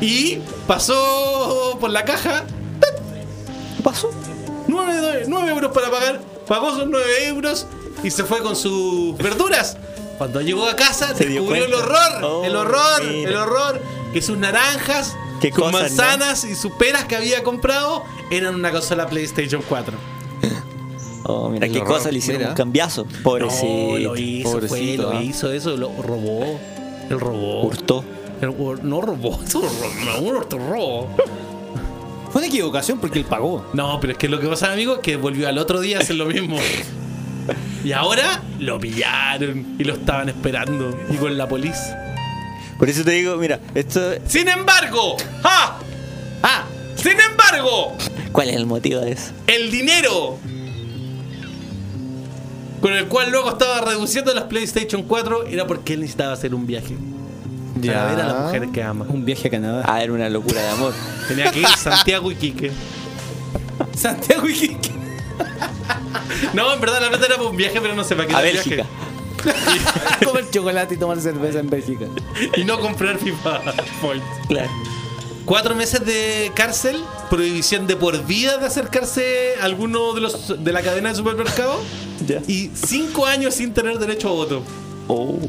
Y 0.01 0.37
pasó 0.67 1.77
por 1.81 1.89
la 1.89 2.05
caja, 2.05 2.45
¿Qué 2.79 3.83
pasó? 3.83 4.11
9, 4.67 5.25
euros 5.49 5.71
para 5.71 5.89
pagar. 5.89 6.21
Pagó 6.47 6.75
sus 6.75 6.87
9 6.87 7.27
euros 7.27 7.65
y 8.03 8.11
se 8.11 8.23
fue 8.23 8.39
con 8.41 8.55
sus 8.55 9.17
verduras. 9.17 9.77
Cuando 10.17 10.41
llegó 10.41 10.67
a 10.67 10.75
casa, 10.75 11.15
Se 11.15 11.25
dio 11.25 11.41
descubrió 11.41 11.65
el 11.65 11.73
horror, 11.73 12.23
Oh, 12.23 12.43
el 12.43 12.55
horror, 12.55 13.03
mira. 13.07 13.29
el 13.29 13.35
horror, 13.37 13.81
que 14.13 14.21
sus 14.21 14.37
naranjas, 14.37 15.15
Qué 15.39 15.49
sus 15.49 15.59
cosas, 15.59 15.81
manzanas 15.93 16.43
y 16.43 16.55
sus 16.55 16.73
peras 16.73 17.05
que 17.05 17.15
había 17.15 17.41
comprado 17.43 18.03
eran 18.29 18.55
una 18.55 18.71
consola 18.71 19.07
PlayStation 19.07 19.61
4. 19.67 19.93
Oh, 21.23 21.49
mira 21.49 21.67
El 21.67 21.71
qué 21.71 21.79
horror, 21.79 21.97
cosa 21.97 22.11
le 22.11 22.17
hicieron 22.17 22.39
mira. 22.41 22.49
un 22.51 22.55
cambiazo. 22.55 23.05
Pobrecito. 23.23 23.65
No, 23.65 23.97
lo 23.99 24.17
hizo, 24.17 24.49
fue, 24.51 24.67
pobrecito, 24.67 25.03
lo 25.03 25.17
ah. 25.17 25.23
hizo 25.23 25.51
eso, 25.53 25.77
lo 25.77 25.89
robó. 26.01 26.59
El 27.09 27.19
robó. 27.19 27.63
Hurtó. 27.63 28.03
El- 28.41 28.55
no 28.83 29.01
robó, 29.01 29.39
eso 29.45 29.61
robó, 29.61 30.43
robó. 30.49 31.07
Fue 32.31 32.39
una 32.41 32.47
equivocación 32.47 32.99
porque 32.99 33.19
él 33.19 33.25
pagó. 33.25 33.65
No, 33.73 33.99
pero 33.99 34.13
es 34.13 34.19
que 34.19 34.27
lo 34.29 34.39
que 34.39 34.47
pasa, 34.47 34.71
amigo, 34.71 34.95
es 34.95 34.99
que 34.99 35.17
volvió 35.17 35.47
al 35.47 35.57
otro 35.57 35.79
día 35.81 35.97
a 35.97 36.01
hacer 36.01 36.15
lo 36.15 36.25
mismo. 36.25 36.57
Y 37.83 37.91
ahora 37.91 38.41
lo 38.59 38.79
pillaron 38.79 39.75
y 39.77 39.83
lo 39.83 39.93
estaban 39.93 40.29
esperando. 40.29 40.97
Y 41.09 41.15
con 41.15 41.37
la 41.37 41.47
policía. 41.47 42.15
Por 42.77 42.89
eso 42.89 43.03
te 43.03 43.11
digo, 43.11 43.35
mira, 43.37 43.59
esto. 43.75 43.99
Sin 44.25 44.47
embargo, 44.47 45.17
¡ah! 45.43 45.79
¡ah! 46.43 46.63
Sin 46.95 47.17
embargo, 47.19 47.95
¿Cuál 48.31 48.49
es 48.49 48.55
el 48.55 48.65
motivo 48.65 48.99
de 49.01 49.13
eso? 49.13 49.31
el 49.47 49.71
dinero 49.71 50.37
con 52.81 52.93
el 52.93 53.07
cual 53.07 53.31
luego 53.31 53.49
estaba 53.49 53.81
reduciendo 53.81 54.33
las 54.33 54.45
PlayStation 54.45 55.03
4 55.03 55.47
era 55.47 55.67
porque 55.67 55.93
él 55.93 56.01
necesitaba 56.01 56.33
hacer 56.33 56.55
un 56.55 56.65
viaje. 56.65 56.95
Para 57.85 58.05
ver 58.05 58.21
a 58.21 58.27
la 58.27 58.33
mujer 58.41 58.69
que 58.69 58.83
ama. 58.83 59.05
Un 59.07 59.25
viaje 59.25 59.47
a 59.47 59.51
Canadá. 59.51 59.83
Ah. 59.85 60.03
Era 60.03 60.13
una 60.13 60.29
locura 60.29 60.61
de 60.61 60.69
amor. 60.69 60.93
Tenía 61.27 61.51
que 61.51 61.59
ir 61.59 61.65
a 61.65 61.77
Santiago 61.77 62.31
y 62.31 62.35
Quique. 62.35 62.71
Santiago 63.95 64.47
y 64.47 64.53
Quique. 64.53 64.91
No, 66.53 66.73
en 66.73 66.81
verdad 66.81 67.01
la 67.01 67.09
meta 67.09 67.25
era 67.25 67.35
para 67.37 67.49
un 67.49 67.57
viaje, 67.57 67.79
pero 67.81 67.95
no 67.95 68.03
sé 68.03 68.15
para 68.15 68.27
qué 68.27 68.35
A 68.35 68.41
era 68.41 68.51
Bélgica. 68.53 68.85
Comer 70.25 70.49
chocolate 70.49 70.95
y 70.95 70.97
tomar 70.97 71.19
cerveza 71.21 71.59
en 71.59 71.69
Bélgica. 71.69 72.05
viaje. 72.33 72.61
Y 72.61 72.63
no 72.65 72.79
comprar 72.79 73.17
FIFA 73.17 73.61
Points. 74.01 74.25
Claro. 74.47 74.69
Cuatro 75.45 75.75
meses 75.75 76.05
de 76.05 76.51
cárcel, 76.55 76.97
prohibición 77.29 77.87
de 77.87 77.95
por 77.95 78.23
vida 78.25 78.57
de 78.57 78.65
acercarse 78.67 79.53
a 79.61 79.65
alguno 79.65 80.13
de 80.13 80.21
los 80.21 80.63
de 80.63 80.71
la 80.71 80.81
cadena 80.81 81.09
de 81.09 81.15
supermercado 81.15 81.79
Ya. 82.27 82.41
y 82.47 82.69
cinco 82.75 83.25
años 83.25 83.55
sin 83.55 83.73
tener 83.73 83.97
derecho 83.97 84.29
a 84.29 84.31
voto 84.33 84.63
Oh. 85.07 85.39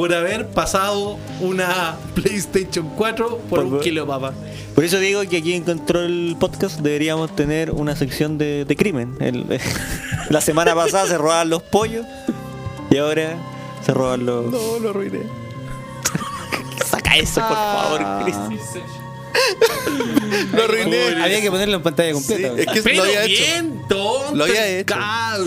Por 0.00 0.14
haber 0.14 0.46
pasado 0.48 1.18
una 1.42 1.94
PlayStation 2.14 2.88
4 2.96 3.36
por, 3.50 3.52
Por- 3.64 3.64
un 3.74 3.80
kilo 3.80 4.00
de 4.00 4.06
papa. 4.06 4.32
Por 4.74 4.82
eso 4.82 4.98
digo 4.98 5.20
que 5.28 5.36
aquí 5.36 5.52
en 5.52 5.62
Control 5.62 6.36
Podcast 6.40 6.80
deberíamos 6.80 7.36
tener 7.36 7.70
una 7.70 7.94
sección 7.94 8.38
de, 8.38 8.64
de 8.64 8.76
crimen. 8.76 9.14
El- 9.20 9.60
la 10.30 10.40
semana 10.40 10.74
pasada 10.74 11.06
se 11.06 11.18
robaban 11.18 11.50
los 11.50 11.62
pollos 11.64 12.06
y 12.90 12.96
ahora 12.96 13.36
se 13.84 13.92
roban 13.92 14.24
los. 14.24 14.46
No, 14.50 14.78
lo 14.78 14.88
arruiné. 14.88 15.20
Saca 16.90 17.18
eso, 17.18 17.42
por 17.46 17.56
favor, 17.56 18.24
Chris. 18.24 18.36
Lo 20.54 20.64
arruiné. 20.64 21.22
Había 21.22 21.42
que 21.42 21.50
ponerlo 21.50 21.76
en 21.76 21.82
pantalla 21.82 22.08
Sí, 22.08 22.14
completa. 22.14 22.54
es 22.58 22.66
que 22.68 22.82
Pero 22.82 22.96
lo 22.96 23.02
había 23.02 23.24
hecho. 23.24 23.42
bien, 23.42 23.82
tonto. 23.86 24.34
Lo 24.34 24.44
había 24.44 24.66
hecho. 24.66 24.94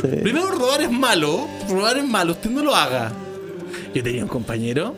Sí. 0.01 0.07
Primero, 0.21 0.51
robar 0.51 0.81
es 0.83 0.91
malo. 0.91 1.47
Robar 1.67 1.97
es 1.97 2.05
malo. 2.07 2.33
Usted 2.33 2.51
no 2.51 2.61
lo 2.63 2.75
haga. 2.75 3.11
Yo 3.93 4.03
tenía 4.03 4.23
un 4.23 4.29
compañero. 4.29 4.95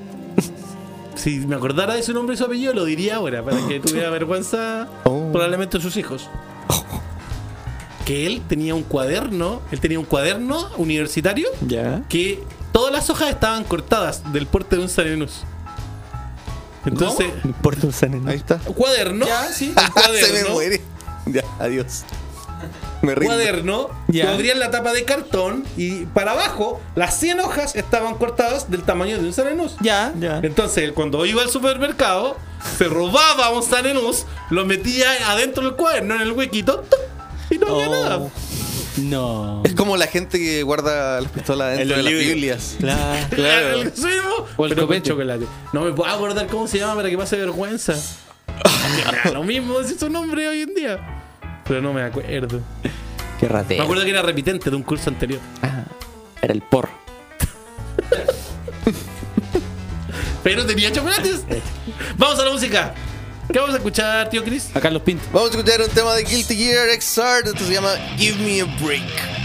Si 1.15 1.39
me 1.39 1.55
acordara 1.55 1.95
de 1.95 2.03
su 2.03 2.13
nombre 2.13 2.35
y 2.35 2.37
su 2.37 2.43
apellido, 2.45 2.73
lo 2.73 2.85
diría 2.85 3.15
ahora, 3.15 3.43
para 3.43 3.57
que 3.67 3.79
tuviera 3.79 4.09
vergüenza 4.09 4.87
Oh. 5.05 5.29
probablemente 5.31 5.79
sus 5.79 5.95
hijos. 5.97 6.29
Que 8.05 8.27
él 8.27 8.41
tenía 8.47 8.75
un 8.75 8.83
cuaderno, 8.83 9.61
él 9.71 9.79
tenía 9.79 9.97
un 9.99 10.05
cuaderno 10.05 10.69
universitario 10.77 11.47
Ya. 11.65 12.03
que 12.09 12.43
todas 12.71 12.91
las 12.91 13.09
hojas 13.09 13.29
estaban 13.29 13.63
cortadas 13.63 14.31
del 14.31 14.45
porte 14.45 14.75
de 14.75 14.83
un 14.83 14.89
Sanenus. 14.89 15.41
Entonces, 16.85 17.33
No 17.43 17.49
importa 17.49 17.87
un 17.87 17.93
saneno. 17.93 18.29
Ahí 18.29 18.37
está. 18.37 18.59
un 18.67 18.73
cuaderno, 18.73 19.25
un 19.25 19.53
Se 19.53 19.65
me 19.69 19.73
cuaderno 19.91 20.49
muere. 20.53 20.81
Ya, 21.25 21.43
adiós. 21.59 22.03
Me 23.05 23.15
cuaderno, 23.15 23.89
Ya. 24.07 24.25
tú 24.25 24.31
abrías 24.33 24.57
la 24.57 24.71
tapa 24.71 24.93
de 24.93 25.03
cartón 25.05 25.63
y 25.77 26.05
para 26.07 26.31
abajo 26.31 26.81
las 26.95 27.19
100 27.19 27.39
hojas 27.41 27.75
estaban 27.75 28.15
cortadas 28.15 28.69
del 28.71 28.83
tamaño 28.83 29.17
de 29.17 29.25
un 29.25 29.33
Sanenús. 29.33 29.75
Ya. 29.81 30.13
Ya. 30.19 30.39
Entonces, 30.43 30.91
cuando 30.93 31.25
iba 31.25 31.41
al 31.41 31.49
supermercado, 31.49 32.37
se 32.77 32.85
robaba 32.85 33.49
un 33.51 33.63
Sanenús, 33.63 34.25
lo 34.49 34.65
metía 34.65 35.07
adentro 35.31 35.63
del 35.63 35.75
cuaderno, 35.75 36.15
en 36.15 36.21
el 36.21 36.31
huequito, 36.31 36.83
y 37.49 37.57
no 37.57 37.67
había 37.67 37.89
Oh. 37.89 37.91
nada. 38.03 38.29
No. 38.97 39.61
Es 39.65 39.73
como 39.75 39.97
la 39.97 40.07
gente 40.07 40.39
que 40.39 40.63
guarda 40.63 41.19
las 41.19 41.29
pistolas 41.29 41.77
dentro 41.77 41.97
de 41.97 42.03
las. 42.03 42.13
Biblias. 42.13 42.75
Claro. 42.79 43.27
Claro. 43.29 44.47
O 44.55 44.65
el 44.65 44.75
copete. 44.75 45.09
chocolate. 45.09 45.45
No 45.73 45.81
me 45.81 45.91
puedo 45.91 46.09
acordar 46.09 46.47
cómo 46.47 46.65
se 46.67 46.79
llama 46.79 46.95
para 46.95 47.09
que 47.09 47.17
pase 47.17 47.35
vergüenza. 47.37 47.93
Lo 49.33 49.43
mismo 49.43 49.79
decir 49.79 49.99
su 49.99 50.09
nombre 50.09 50.47
hoy 50.47 50.61
en 50.61 50.73
día. 50.75 51.21
Pero 51.67 51.81
no 51.81 51.93
me 51.93 52.01
acuerdo. 52.03 52.61
Qué 53.39 53.47
Me 53.47 53.49
ratero. 53.49 53.83
acuerdo 53.83 54.03
que 54.03 54.09
era 54.11 54.21
repitente 54.21 54.69
de 54.69 54.75
un 54.75 54.83
curso 54.83 55.09
anterior. 55.09 55.39
Ah, 55.61 55.83
era 56.41 56.53
el 56.53 56.61
porro. 56.61 56.89
Pero 60.43 60.65
tenía 60.65 60.91
chocolates. 60.91 61.43
Vamos 62.17 62.39
a 62.39 62.45
la 62.45 62.51
música. 62.51 62.93
¿Qué 63.51 63.59
vamos 63.59 63.73
a 63.75 63.77
escuchar, 63.77 64.29
tío 64.29 64.43
Chris? 64.43 64.69
A 64.75 64.79
Carlos 64.79 65.01
Pinto. 65.01 65.23
Vamos 65.33 65.49
a 65.49 65.57
escuchar 65.57 65.81
un 65.81 65.89
tema 65.89 66.13
de 66.13 66.23
Guilty 66.23 66.55
Gear 66.55 66.87
XR. 67.01 67.47
Esto 67.49 67.65
se 67.65 67.73
llama 67.73 67.93
Give 68.17 68.37
Me 68.43 68.61
a 68.61 68.65
Break. 68.83 69.44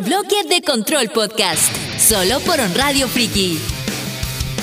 Bloque 0.00 0.44
de 0.48 0.62
Control 0.62 1.10
Podcast. 1.10 1.74
Solo 1.98 2.40
por 2.40 2.60
On 2.60 2.74
Radio 2.74 3.08
Friki. 3.08 3.77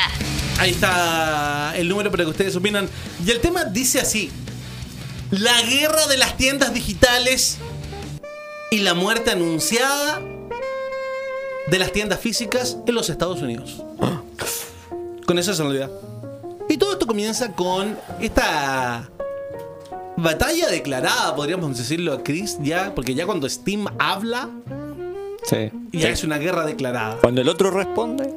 Ahí 0.57 0.71
está 0.71 1.73
el 1.75 1.87
número 1.87 2.09
para 2.09 2.23
que 2.23 2.31
ustedes 2.31 2.55
opinan. 2.55 2.89
Y 3.23 3.29
el 3.29 3.39
tema 3.39 3.65
dice 3.65 3.99
así: 3.99 4.31
La 5.39 5.61
guerra 5.63 6.05
de 6.07 6.17
las 6.17 6.37
tiendas 6.37 6.73
digitales 6.75 7.57
y 8.69 8.79
la 8.79 8.93
muerte 8.93 9.31
anunciada 9.31 10.21
de 11.67 11.79
las 11.79 11.91
tiendas 11.91 12.19
físicas 12.19 12.77
en 12.85 12.93
los 12.93 13.09
Estados 13.09 13.41
Unidos. 13.41 13.81
Con 15.25 15.39
esa 15.39 15.55
sonoridad. 15.55 15.89
Y 16.69 16.77
todo 16.77 16.93
esto 16.93 17.07
comienza 17.07 17.51
con 17.53 17.97
esta 18.21 19.09
batalla 20.17 20.67
declarada, 20.69 21.35
podríamos 21.35 21.75
decirlo, 21.77 22.23
Chris, 22.23 22.57
ya, 22.61 22.93
porque 22.93 23.15
ya 23.15 23.25
cuando 23.25 23.49
Steam 23.49 23.87
habla, 23.97 24.49
Sí. 25.45 25.71
ya 25.91 26.09
es 26.09 26.23
una 26.23 26.37
guerra 26.37 26.63
declarada. 26.65 27.17
Cuando 27.21 27.41
el 27.41 27.49
otro 27.49 27.71
responde. 27.71 28.31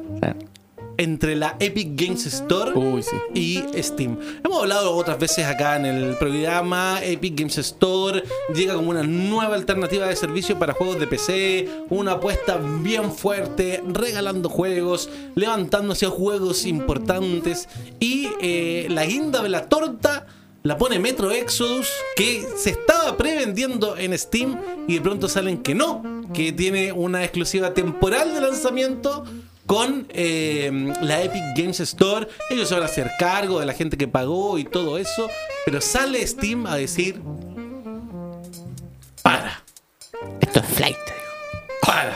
Entre 0.97 1.35
la 1.35 1.55
Epic 1.59 1.89
Games 1.95 2.25
Store 2.25 2.73
Uy, 2.73 3.03
sí. 3.03 3.15
y 3.33 3.81
Steam. 3.81 4.17
Hemos 4.43 4.61
hablado 4.61 4.95
otras 4.95 5.19
veces 5.19 5.45
acá 5.45 5.75
en 5.75 5.85
el 5.85 6.17
programa. 6.17 6.99
Epic 7.03 7.39
Games 7.39 7.57
Store 7.59 8.23
llega 8.53 8.73
como 8.73 8.89
una 8.89 9.03
nueva 9.03 9.55
alternativa 9.55 10.07
de 10.07 10.15
servicio 10.15 10.57
para 10.57 10.73
juegos 10.73 10.99
de 10.99 11.07
PC. 11.07 11.69
Una 11.89 12.13
apuesta 12.13 12.57
bien 12.81 13.11
fuerte, 13.11 13.83
regalando 13.87 14.49
juegos, 14.49 15.09
levantándose 15.35 16.05
a 16.05 16.09
juegos 16.09 16.65
importantes. 16.65 17.69
Y 17.99 18.29
eh, 18.41 18.87
la 18.89 19.05
guinda 19.05 19.43
de 19.43 19.49
la 19.49 19.69
torta 19.69 20.25
la 20.63 20.77
pone 20.77 20.99
Metro 20.99 21.31
Exodus, 21.31 21.87
que 22.17 22.45
se 22.57 22.71
estaba 22.71 23.15
prevendiendo 23.15 23.95
en 23.95 24.17
Steam 24.17 24.59
y 24.87 24.95
de 24.95 25.01
pronto 25.01 25.29
salen 25.29 25.59
que 25.59 25.73
no, 25.73 26.25
que 26.33 26.51
tiene 26.51 26.91
una 26.91 27.23
exclusiva 27.23 27.73
temporal 27.73 28.33
de 28.33 28.41
lanzamiento 28.41 29.23
con 29.67 30.07
eh, 30.09 30.93
la 31.01 31.21
Epic 31.21 31.43
Games 31.55 31.79
Store. 31.81 32.27
Ellos 32.49 32.67
se 32.67 32.73
van 32.73 32.83
a 32.83 32.87
hacer 32.87 33.11
cargo 33.19 33.59
de 33.59 33.67
la 33.67 33.73
gente 33.73 33.97
que 33.97 34.07
pagó 34.07 34.57
y 34.57 34.63
todo 34.63 34.97
eso, 34.97 35.29
pero 35.65 35.79
sale 35.81 36.25
Steam 36.25 36.65
a 36.65 36.75
decir, 36.77 37.21
para, 39.21 39.61
Esto 40.41 40.59
es 40.61 40.65
flight. 40.67 40.97
para. 41.81 42.13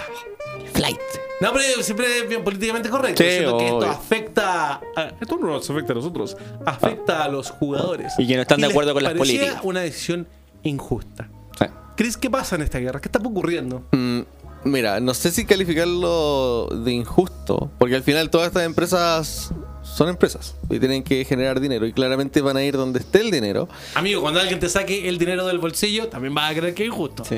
Flight. 0.74 0.97
No, 1.41 1.52
pero 1.54 1.82
siempre 1.84 2.20
es 2.20 2.30
bien 2.30 2.43
políticamente 2.43 2.88
correcto. 2.89 3.22
Sí, 3.24 3.30
diciendo 3.30 3.58
que 3.58 3.66
esto 3.66 3.86
afecta. 3.89 4.82
a- 4.95 5.12
esto 5.20 5.38
no 5.38 5.47
nos 5.47 5.70
afecta 5.70 5.91
a 5.93 5.95
nosotros, 5.95 6.38
afecta 6.66 7.24
a 7.24 7.28
los 7.28 7.49
jugadores. 7.49 8.14
Y 8.18 8.28
que 8.28 8.36
no 8.36 8.43
están 8.43 8.58
de 8.62 8.68
les 8.68 8.72
acuerdo 8.74 8.93
con 8.93 9.04
las 9.04 9.14
políticas. 9.14 9.60
una 9.64 9.82
decisión 9.82 10.28
injusta. 10.64 11.30
Sí. 11.60 11.66
Chris, 11.97 12.16
¿qué 12.18 12.30
pasa 12.30 12.56
en 12.56 12.62
esta 12.62 12.78
guerra? 12.80 13.02
¿Qué 13.02 13.08
está 13.08 13.20
ocurriendo? 13.20 13.84
Mm, 13.91 14.22
Mira, 14.64 14.99
no 14.99 15.14
sé 15.16 15.32
si 15.32 15.45
calificarlo 15.45 16.68
de 16.68 16.91
injusto, 16.91 17.72
porque 17.80 17.95
al 17.95 18.03
final 18.03 18.30
todas 18.30 18.47
estas 18.47 18.64
empresas 18.64 19.51
son 19.84 20.07
empresas 20.09 20.53
y 20.70 20.78
tienen 20.80 21.03
que 21.03 21.26
generar 21.26 21.59
dinero 21.59 21.88
y 21.88 21.93
claramente 21.93 22.41
van 22.41 22.57
a 22.57 22.64
ir 22.64 22.78
donde 22.78 22.99
esté 22.99 23.22
el 23.22 23.32
dinero. 23.32 23.68
Amigo, 23.95 24.22
cuando 24.22 24.39
alguien 24.39 24.59
te 24.59 24.70
saque 24.70 25.09
el 25.09 25.18
dinero 25.18 25.47
del 25.47 25.57
bolsillo, 25.57 26.07
también 26.09 26.36
vas 26.36 26.51
a 26.51 26.55
creer 26.55 26.76
que 26.76 26.84
es 26.84 26.89
injusto. 26.89 27.26
Sí. 27.26 27.38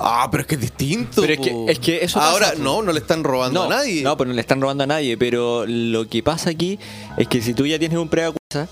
Ah, 0.00 0.28
pero 0.30 0.40
es 0.42 0.46
que 0.48 0.54
es 0.56 0.60
distinto. 0.60 1.22
Pero 1.22 1.34
es 1.34 1.40
que- 1.40 1.64
es 1.68 1.78
que 1.78 2.04
eso 2.04 2.20
Ahora 2.20 2.52
no, 2.58 2.82
no 2.82 2.92
le 2.92 2.98
están 2.98 3.22
robando 3.22 3.60
No, 3.60 3.66
a 3.66 3.76
nadie. 3.78 4.02
no, 4.02 4.16
pero 4.16 4.28
no 4.28 4.34
le 4.34 4.40
están 4.40 4.60
robando 4.60 4.82
a 4.84 4.86
nadie. 4.88 5.16
Pero 5.16 5.64
lo 5.66 6.08
que 6.08 6.22
pasa 6.24 6.50
aquí 6.50 6.78
es 7.16 7.28
que 7.28 7.40
si 7.40 7.54
tú 7.54 7.66
ya 7.66 7.78
tienes 7.78 7.98
un 7.98 8.08
preacusa 8.08 8.68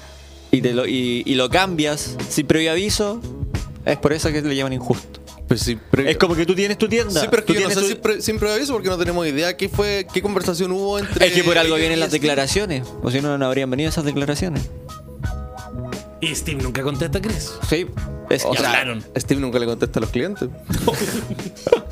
y, 0.50 0.60
te 0.60 0.72
lo, 0.74 0.86
y, 0.86 1.22
y 1.24 1.34
lo 1.36 1.48
cambias 1.50 2.16
sin 2.28 2.46
previo 2.46 2.72
aviso, 2.72 3.20
es 3.84 3.96
por 3.98 4.12
eso 4.12 4.30
que 4.32 4.42
le 4.42 4.54
llaman 4.56 4.72
injusto. 4.72 5.20
Pues 5.48 5.60
sí, 5.60 5.78
pero- 5.90 6.08
Es 6.08 6.16
como 6.16 6.34
que 6.34 6.44
tú 6.44 6.54
tienes 6.54 6.76
tu 6.76 6.88
tienda. 6.88 7.20
Sí, 7.20 7.26
pero 7.30 7.40
es 7.40 7.46
que 7.46 7.54
tú 7.54 7.60
yo 7.60 7.68
no 7.68 7.74
sé 7.74 7.94
tu- 7.94 8.20
siempre 8.22 8.52
aviso 8.52 8.72
porque 8.72 8.88
no 8.88 8.98
tenemos 8.98 9.26
idea 9.26 9.56
qué 9.56 9.68
fue, 9.68 10.06
qué 10.12 10.20
conversación 10.20 10.72
hubo 10.72 10.98
entre. 10.98 11.26
Es 11.26 11.32
que 11.32 11.44
por 11.44 11.56
algo 11.56 11.76
vienen 11.76 12.00
las 12.00 12.10
declaraciones. 12.10 12.82
O 13.02 13.10
si 13.10 13.20
no, 13.20 13.38
no 13.38 13.46
habrían 13.46 13.70
venido 13.70 13.88
esas 13.88 14.04
declaraciones. 14.04 14.62
Y 16.20 16.34
Steam 16.34 16.58
nunca 16.58 16.82
contesta, 16.82 17.20
Chris. 17.20 17.52
Sí. 17.68 17.86
Es, 18.28 18.44
O 18.44 18.54
Ya 18.54 18.60
sea, 18.60 18.68
hablaron. 18.70 19.04
Steve 19.16 19.40
nunca 19.40 19.58
le 19.60 19.66
contesta 19.66 20.00
a 20.00 20.02
los 20.02 20.10
clientes. 20.10 20.48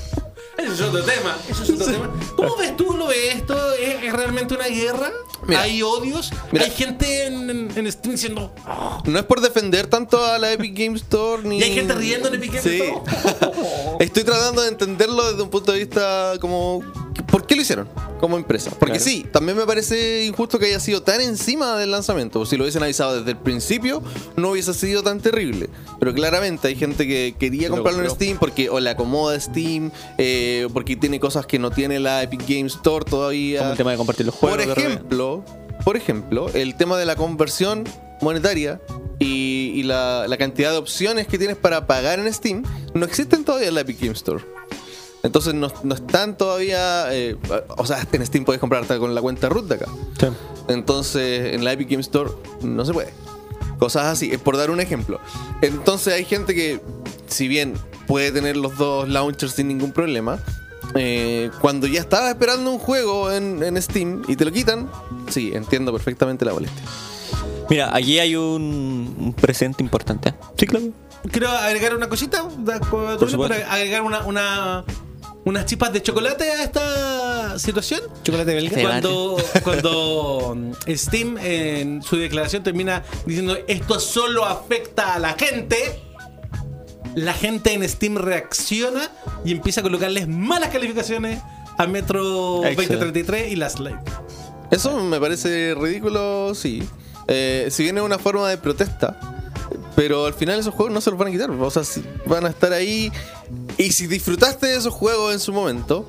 Es 0.75 0.81
otro 0.81 1.03
tema. 1.05 1.37
Eso 1.49 1.63
es 1.63 1.71
otro 1.71 1.87
tema. 1.87 2.11
¿Cómo 2.37 2.57
ves 2.57 2.77
tú 2.77 2.97
lo 2.97 3.07
ves 3.07 3.37
esto? 3.37 3.73
¿Es, 3.75 4.03
es 4.05 4.13
realmente 4.13 4.55
una 4.55 4.67
guerra? 4.67 5.11
Mira. 5.47 5.63
¿Hay 5.63 5.83
odios? 5.83 6.33
Mira. 6.53 6.65
¿Hay 6.65 6.71
gente 6.71 7.27
en, 7.27 7.49
en- 7.51 7.73
en 7.77 7.93
Steam 7.93 8.13
diciendo... 8.15 8.53
"Oh"? 8.67 9.03
No 9.05 9.19
es 9.19 9.25
por 9.25 9.41
defender 9.41 9.87
tanto 9.87 10.25
a 10.25 10.39
la 10.39 10.53
Epic 10.53 10.77
Game 10.77 10.97
Store 10.97 11.43
ni. 11.45 11.59
¿Y 11.59 11.63
hay 11.63 11.75
gente 11.75 11.95
riendo 11.95 12.29
en 12.29 12.35
Epic 12.35 12.51
Games 12.55 12.63
Sí. 12.65 12.81
Store? 12.83 13.57
Estoy 14.01 14.25
tratando 14.25 14.63
de 14.63 14.69
entenderlo 14.69 15.31
desde 15.31 15.43
un 15.43 15.51
punto 15.51 15.73
de 15.73 15.79
vista 15.79 16.33
como. 16.41 16.83
¿Por 17.23 17.47
qué 17.47 17.55
lo 17.57 17.63
hicieron 17.63 17.89
como 18.21 18.37
empresa? 18.37 18.71
Porque 18.71 18.95
Claro. 18.99 19.05
sí, 19.05 19.27
también 19.31 19.57
me 19.57 19.65
parece 19.67 20.25
injusto 20.25 20.59
que 20.59 20.67
haya 20.67 20.81
sido 20.81 21.03
tan 21.03 21.21
encima 21.21 21.77
del 21.77 21.91
lanzamiento. 21.91 22.45
Si 22.47 22.57
lo 22.57 22.65
hubiesen 22.65 22.83
avisado 22.83 23.19
desde 23.19 23.33
el 23.33 23.37
principio, 23.37 24.03
no 24.37 24.51
hubiese 24.51 24.75
sido 24.75 25.03
tan 25.03 25.21
terrible. 25.21 25.69
Pero 26.01 26.13
claramente 26.15 26.69
hay 26.69 26.77
gente 26.77 27.07
que 27.07 27.35
quería 27.39 27.69
Lo 27.69 27.77
comprarlo 27.77 28.03
en. 28.05 28.11
Steam 28.11 28.39
porque 28.39 28.69
o 28.71 28.81
le 28.81 28.91
acomoda 28.91 29.39
Steam, 29.39 29.91
eh, 30.19 30.67
porque 30.73 30.97
tiene 30.97 31.21
cosas 31.21 31.47
que 31.47 31.59
no 31.59 31.71
tiene 31.71 32.01
la 32.01 32.23
Epic 32.23 32.41
Game 32.49 32.67
Store 32.67 33.05
todavía. 33.05 33.61
como 33.61 33.71
el 33.73 33.77
tema 33.77 33.91
de 33.93 33.97
compartir 33.97 34.27
los 34.27 34.35
juegos. 34.35 34.65
Por 34.65 34.79
ejemplo, 34.79 35.45
por 35.85 35.97
ejemplo, 35.97 36.49
el 36.55 36.77
tema 36.77 36.97
de 36.99 37.07
la 37.07 37.17
conversión 37.17 37.85
monetaria 38.21 38.81
y, 39.19 39.73
y 39.75 39.83
la, 39.83 40.27
la 40.29 40.37
cantidad 40.39 40.71
de 40.73 40.79
opciones 40.79 41.27
que 41.27 41.39
tienes 41.39 41.57
para 41.57 41.87
pagar 41.87 42.19
en 42.19 42.33
Steam 42.33 42.63
no 42.95 43.05
existen 43.05 43.45
todavía 43.45 43.69
en 43.69 43.75
la 43.75 43.81
Epic 43.83 44.01
Game 44.01 44.13
Store. 44.13 44.43
Entonces 45.25 45.55
no, 45.55 45.73
no 45.83 45.95
están 45.97 46.37
todavía. 46.39 47.13
eh, 47.13 47.37
o 47.77 47.85
sea, 47.85 48.07
en 48.13 48.25
Steam 48.25 48.45
puedes 48.45 48.61
comprar 48.61 48.83
hasta 48.83 48.99
con 49.01 49.13
la 49.15 49.21
cuenta 49.21 49.49
root 49.49 49.67
de 49.67 49.75
acá. 49.75 49.87
Sí. 50.21 50.27
Entonces 50.69 51.55
en 51.55 51.65
la 51.65 51.73
Epic 51.73 51.89
Game 51.91 52.01
Store 52.03 52.31
no 52.63 52.85
se 52.85 52.93
puede. 52.93 53.13
Cosas 53.79 54.05
así, 54.07 54.31
es 54.31 54.39
por 54.39 54.57
dar 54.57 54.71
un 54.71 54.79
ejemplo. 54.81 55.19
Entonces 55.61 56.15
hay 56.15 56.25
gente 56.25 56.55
que, 56.55 56.81
si 57.27 57.49
bien 57.49 57.75
puede 58.07 58.31
tener 58.31 58.57
los 58.57 58.77
dos 58.79 59.09
launchers 59.09 59.53
sin 59.55 59.67
ningún 59.67 59.91
problema, 59.93 60.39
eh, 60.95 61.51
cuando 61.61 61.87
ya 61.89 62.01
estaba 62.01 62.29
esperando 62.31 62.71
un 62.71 62.79
juego 62.79 63.33
en, 63.33 63.63
en 63.63 63.81
Steam 63.83 64.23
y 64.29 64.37
te 64.37 64.45
lo 64.45 64.53
quitan, 64.53 64.89
sí, 65.29 65.51
entiendo 65.55 65.91
perfectamente 65.93 66.45
la 66.45 66.53
molestia. 66.53 66.83
Mira, 67.69 67.97
aquí 67.97 68.19
hay 68.21 68.37
un, 68.37 69.15
un 69.19 69.33
presente 69.33 69.83
importante. 69.83 70.29
¿eh? 70.29 70.35
Sí, 70.57 70.67
claro. 70.67 70.87
Quiero 71.31 71.49
agregar 71.49 71.97
una 71.97 72.09
cosita. 72.09 72.47
supuesto. 73.27 73.55
agregar 73.71 74.03
una, 74.03 74.25
una- 74.25 74.85
unas 75.45 75.67
chispas 75.67 75.93
de 75.93 76.03
chocolate 76.03 76.51
a 76.51 76.63
esta 76.63 77.59
situación. 77.59 78.01
Chocolate 78.23 78.55
belga. 78.55 78.81
Cuando, 78.81 79.37
cuando 79.65 80.55
mm, 80.57 80.73
Steam 80.95 81.39
en 81.39 82.03
su 82.03 82.17
declaración 82.17 82.63
termina 82.63 83.03
diciendo 83.27 83.57
esto 83.67 84.01
solo 84.01 84.45
afecta 84.45 85.15
a 85.15 85.19
la 85.19 85.35
gente, 85.35 86.01
la 87.15 87.35
gente 87.35 87.73
en 87.73 87.89
Steam 87.89 88.17
reacciona 88.17 89.11
y 89.45 89.53
empieza 89.53 89.81
a 89.81 89.83
colocarles 89.83 90.29
malas 90.29 90.71
calificaciones 90.71 91.41
a 91.77 91.87
Metro 91.87 92.65
Excelente. 92.65 92.97
2033 92.97 93.53
y 93.53 93.57
las 93.57 93.81
Light. 93.81 93.99
Eso 94.71 94.99
me 95.03 95.21
parece 95.21 95.75
ridículo, 95.75 96.55
sí. 96.55 96.83
Eh, 97.29 97.69
si 97.71 97.83
bien 97.83 97.99
es 97.99 98.05
una 98.05 98.19
forma 98.19 98.49
de 98.49 98.59
protesta, 98.59 99.19
pero 99.97 100.27
al 100.27 100.35
final 100.35 100.59
esos 100.59 100.75
juegos 100.75 100.93
no 100.93 101.01
se 101.01 101.11
los 101.11 101.19
van 101.19 101.29
a 101.29 101.31
quitar. 101.31 101.51
O 101.51 101.71
sea, 101.71 101.83
van 102.27 102.47
a 102.47 102.49
estar 102.49 102.73
ahí. 102.73 103.13
Y 103.77 103.93
si 103.93 104.07
disfrutaste 104.07 104.67
de 104.67 104.77
esos 104.77 104.95
juegos 104.95 105.33
en 105.33 105.41
su 105.41 105.53
momento, 105.53 106.09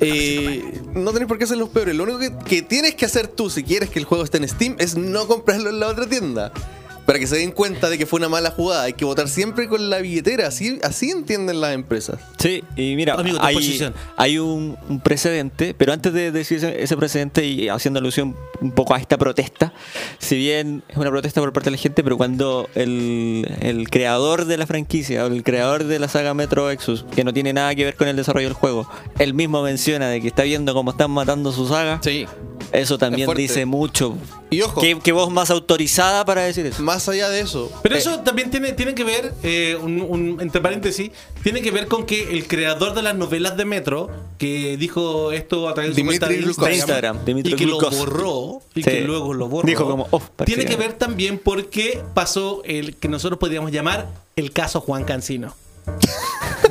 eh, 0.00 0.80
no 0.94 1.12
tenés 1.12 1.28
por 1.28 1.38
qué 1.38 1.44
hacerlos 1.44 1.68
peores. 1.68 1.94
Lo 1.94 2.04
único 2.04 2.18
que, 2.18 2.32
que 2.44 2.62
tienes 2.62 2.94
que 2.94 3.04
hacer 3.04 3.28
tú, 3.28 3.50
si 3.50 3.62
quieres 3.64 3.90
que 3.90 3.98
el 3.98 4.04
juego 4.04 4.24
esté 4.24 4.38
en 4.38 4.48
Steam, 4.48 4.76
es 4.78 4.96
no 4.96 5.26
comprarlo 5.26 5.70
en 5.70 5.80
la 5.80 5.88
otra 5.88 6.06
tienda. 6.06 6.52
Para 7.06 7.18
que 7.18 7.26
se 7.26 7.36
den 7.36 7.50
cuenta 7.50 7.90
de 7.90 7.98
que 7.98 8.06
fue 8.06 8.18
una 8.18 8.28
mala 8.28 8.50
jugada. 8.50 8.84
Hay 8.84 8.92
que 8.92 9.04
votar 9.04 9.28
siempre 9.28 9.68
con 9.68 9.90
la 9.90 9.98
billetera. 9.98 10.48
Así, 10.48 10.78
así 10.82 11.10
entienden 11.10 11.60
las 11.60 11.74
empresas. 11.74 12.18
Sí, 12.38 12.62
y 12.76 12.94
mira, 12.96 13.14
Amigo, 13.14 13.38
hay, 14.16 14.38
un, 14.38 14.76
un 14.88 15.00
precedente, 15.00 15.74
pero 15.74 15.92
antes 15.92 16.12
de 16.12 16.30
decir 16.30 16.58
ese, 16.58 16.82
ese 16.82 16.96
precedente 16.96 17.44
y 17.44 17.68
haciendo 17.68 17.98
alusión 17.98 18.36
un 18.60 18.72
poco 18.72 18.94
a 18.94 18.98
esta 18.98 19.18
protesta, 19.18 19.72
si 20.18 20.36
bien 20.36 20.82
es 20.88 20.96
una 20.96 21.10
protesta 21.10 21.40
por 21.40 21.52
parte 21.52 21.70
de 21.70 21.76
la 21.76 21.82
gente, 21.82 22.04
pero 22.04 22.16
cuando 22.16 22.68
el, 22.74 23.50
el 23.60 23.90
creador 23.90 24.44
de 24.44 24.56
la 24.56 24.66
franquicia 24.66 25.24
o 25.24 25.26
el 25.28 25.42
creador 25.42 25.84
de 25.84 25.98
la 25.98 26.08
saga 26.08 26.34
Metro 26.34 26.70
Exodus, 26.70 27.04
que 27.14 27.24
no 27.24 27.32
tiene 27.32 27.52
nada 27.52 27.74
que 27.74 27.84
ver 27.84 27.96
con 27.96 28.08
el 28.08 28.16
desarrollo 28.16 28.48
del 28.48 28.54
juego, 28.54 28.88
él 29.18 29.34
mismo 29.34 29.62
menciona 29.62 30.08
de 30.08 30.20
que 30.20 30.28
está 30.28 30.44
viendo 30.44 30.74
cómo 30.74 30.92
están 30.92 31.10
matando 31.10 31.52
su 31.52 31.68
saga, 31.68 32.00
Sí. 32.02 32.26
Eso 32.72 32.96
también 32.96 33.28
dice 33.34 33.66
mucho. 33.66 34.16
Y 34.50 34.62
ojo. 34.62 34.80
¿Qué, 34.80 34.98
qué 35.02 35.12
voz 35.12 35.30
más 35.30 35.50
autorizada 35.50 36.24
para 36.24 36.42
decir 36.42 36.64
eso? 36.64 36.82
Más 36.82 36.91
allá 37.08 37.28
de 37.28 37.40
eso. 37.40 37.70
Pero 37.82 37.94
eh, 37.94 37.98
eso 37.98 38.20
también 38.20 38.50
tiene, 38.50 38.72
tiene 38.72 38.94
que 38.94 39.04
ver, 39.04 39.32
eh, 39.42 39.76
un- 39.80 40.00
un- 40.02 40.40
entre 40.40 40.60
paréntesis, 40.60 41.10
tiene 41.42 41.62
que 41.62 41.70
ver 41.70 41.86
con 41.88 42.06
que 42.06 42.32
el 42.36 42.46
creador 42.46 42.94
de 42.94 43.02
las 43.02 43.14
novelas 43.16 43.56
de 43.56 43.64
Metro, 43.64 44.10
que 44.38 44.76
dijo 44.76 45.32
esto 45.32 45.68
a 45.68 45.74
través 45.74 45.94
de 45.94 46.00
su 46.02 46.06
cuenta 46.06 46.28
de. 46.28 46.36
Instagram, 46.40 46.72
Instagram, 46.74 47.24
Dimitri 47.24 47.52
y 47.52 47.56
que 47.56 47.66
lo 47.66 47.78
borró, 47.80 48.60
y 48.74 48.82
Sí. 48.82 48.90
que 48.90 49.00
luego 49.02 49.32
lo 49.34 49.48
borró, 49.48 49.66
Dijo 49.66 49.86
como, 49.88 50.06
"Oh, 50.10 50.20
tiene 50.44 50.62
que 50.64 50.70
que 50.70 50.76
no". 50.76 50.80
ver 50.80 50.92
también 50.94 51.38
porque 51.42 52.02
pasó 52.14 52.62
el 52.64 52.96
que 52.96 53.08
nosotros 53.08 53.38
podríamos 53.38 53.70
llamar 53.72 54.08
el 54.36 54.52
caso 54.52 54.80
Juan 54.80 55.04
Cancino. 55.04 55.54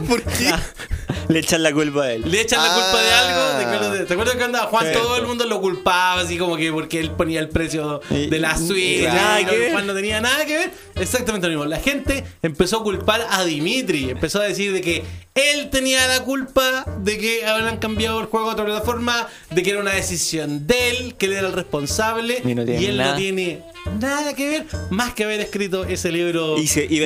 ¿Por 0.08 0.24
qué? 0.24 0.54
Le 1.28 1.40
echan 1.40 1.64
la 1.64 1.72
culpa 1.72 2.04
a 2.04 2.14
él. 2.14 2.24
Le 2.30 2.42
echan 2.42 2.62
la 2.62 2.74
culpa 2.74 3.02
de 3.02 3.10
Ah. 3.12 3.20
algo. 3.20 3.58
¿Te 3.60 3.66
acuerdas, 3.66 3.94
de- 4.00 4.06
¿te 4.06 4.14
acuerdas 4.14 4.36
que 4.36 4.44
andaba 4.44 4.66
Juan? 4.68 4.86
Sí. 4.88 4.94
Todo 4.94 5.18
el 5.18 5.28
mundo 5.28 5.46
lo 5.46 5.62
culpaba, 5.62 6.22
así 6.22 6.38
como 6.38 6.58
que 6.58 6.72
porque 6.74 7.00
él 7.00 7.12
ponía 7.12 7.40
el 7.40 7.48
precio 7.50 8.02
de 8.10 8.40
la 8.40 8.58
suite. 8.58 9.04
y 9.04 9.06
nada 9.08 9.40
y 9.42 9.46
que 9.46 9.58
ver. 9.58 9.72
Juan 9.72 9.88
no 9.88 9.94
tenía 9.94 10.20
nada 10.20 10.46
que 10.46 10.58
ver. 10.58 10.72
Exactamente 10.96 11.48
lo 11.48 11.54
mismo. 11.54 11.66
La 11.66 11.80
gente 11.80 12.24
empezó 12.42 12.78
a 12.80 12.84
culpar 12.84 13.26
a 13.30 13.44
Dimitri. 13.46 14.10
Empezó 14.10 14.40
a 14.42 14.44
decir 14.44 14.74
de 14.74 14.82
que 14.82 15.04
él 15.36 15.70
tenía 15.70 16.06
la 16.08 16.24
culpa 16.24 16.86
de 17.00 17.18
que 17.18 17.46
habían 17.46 17.78
cambiado 17.78 18.20
el 18.20 18.26
juego 18.28 18.50
a 18.50 18.54
otra 18.54 18.66
plataforma, 18.66 19.28
de 19.50 19.64
que 19.64 19.70
era 19.72 19.80
una 19.80 19.94
decisión 19.94 20.68
de 20.68 20.90
él, 20.90 21.16
que 21.16 21.28
él 21.28 21.34
era 21.34 21.48
el 21.48 21.54
responsable. 21.54 22.42
Y 22.44 22.54
no 22.56 22.62
él 22.64 22.98
nada. 22.98 23.12
no 23.12 23.18
tiene 23.18 23.64
nada 24.00 24.34
que 24.36 24.50
ver 24.50 24.66
más 24.90 25.14
que 25.14 25.24
haber 25.24 25.40
escrito 25.40 25.84
ese 25.86 26.12
libro. 26.12 26.58
Y 26.58 26.68
se- 26.68 26.86
y 26.86 26.98
y 26.98 27.04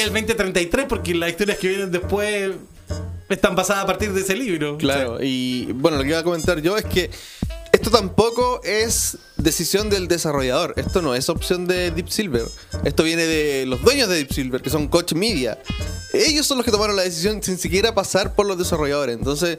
el 0.00 0.06
2033, 0.12 0.86
porque 0.88 1.14
las 1.14 1.30
historias 1.30 1.58
que 1.58 1.68
vienen 1.68 1.90
después 1.90 2.52
están 3.28 3.54
basadas 3.54 3.84
a 3.84 3.86
partir 3.86 4.12
de 4.12 4.20
ese 4.22 4.34
libro. 4.36 4.78
Claro, 4.78 5.18
y 5.22 5.66
bueno, 5.74 5.98
lo 5.98 6.02
que 6.02 6.08
iba 6.10 6.18
a 6.18 6.22
comentar 6.24 6.60
yo 6.62 6.76
es 6.78 6.84
que 6.84 7.10
esto 7.72 7.90
tampoco 7.90 8.60
es 8.64 9.18
decisión 9.48 9.88
del 9.88 10.08
desarrollador. 10.08 10.74
Esto 10.76 11.00
no 11.00 11.14
es 11.14 11.30
opción 11.30 11.66
de 11.66 11.90
Deep 11.90 12.10
Silver. 12.10 12.44
Esto 12.84 13.02
viene 13.02 13.24
de 13.24 13.64
los 13.64 13.82
dueños 13.82 14.08
de 14.10 14.16
Deep 14.16 14.32
Silver, 14.32 14.60
que 14.60 14.68
son 14.68 14.88
Coach 14.88 15.14
Media. 15.14 15.58
Ellos 16.12 16.46
son 16.46 16.58
los 16.58 16.64
que 16.64 16.70
tomaron 16.70 16.96
la 16.96 17.02
decisión 17.02 17.42
sin 17.42 17.58
siquiera 17.58 17.94
pasar 17.94 18.34
por 18.34 18.46
los 18.46 18.58
desarrolladores. 18.58 19.16
Entonces, 19.16 19.58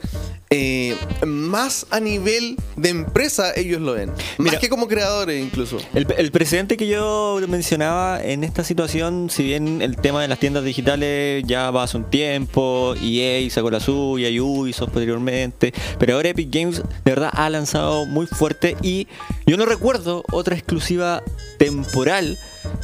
eh, 0.51 0.95
más 1.27 1.85
a 1.91 1.99
nivel 1.99 2.57
de 2.75 2.89
empresa 2.89 3.53
ellos 3.55 3.81
lo 3.81 3.93
ven. 3.93 4.11
Mira. 4.39 4.53
más 4.53 4.61
que 4.61 4.69
como 4.69 4.87
creadores 4.87 5.43
incluso. 5.43 5.77
El, 5.93 6.07
el 6.17 6.31
precedente 6.31 6.75
que 6.75 6.87
yo 6.87 7.39
mencionaba 7.47 8.23
en 8.23 8.43
esta 8.43 8.63
situación, 8.63 9.29
si 9.29 9.43
bien 9.43 9.81
el 9.81 9.97
tema 9.97 10.21
de 10.23 10.27
las 10.27 10.39
tiendas 10.39 10.63
digitales 10.63 11.43
ya 11.45 11.69
va 11.69 11.83
hace 11.83 11.97
un 11.97 12.09
tiempo, 12.09 12.95
EA 13.01 13.47
sacó 13.51 13.69
la 13.69 13.79
suya, 13.79 14.29
y 14.29 14.39
Ubisoft 14.39 14.89
posteriormente, 14.89 15.73
pero 15.99 16.15
ahora 16.15 16.29
Epic 16.29 16.49
Games 16.51 16.77
de 17.05 17.11
verdad 17.11 17.29
ha 17.33 17.49
lanzado 17.49 18.05
muy 18.05 18.25
fuerte 18.25 18.75
y 18.81 19.07
yo 19.45 19.55
no 19.55 19.65
recuerdo 19.65 19.78
otra 19.81 20.55
exclusiva 20.55 21.23
temporal 21.57 22.37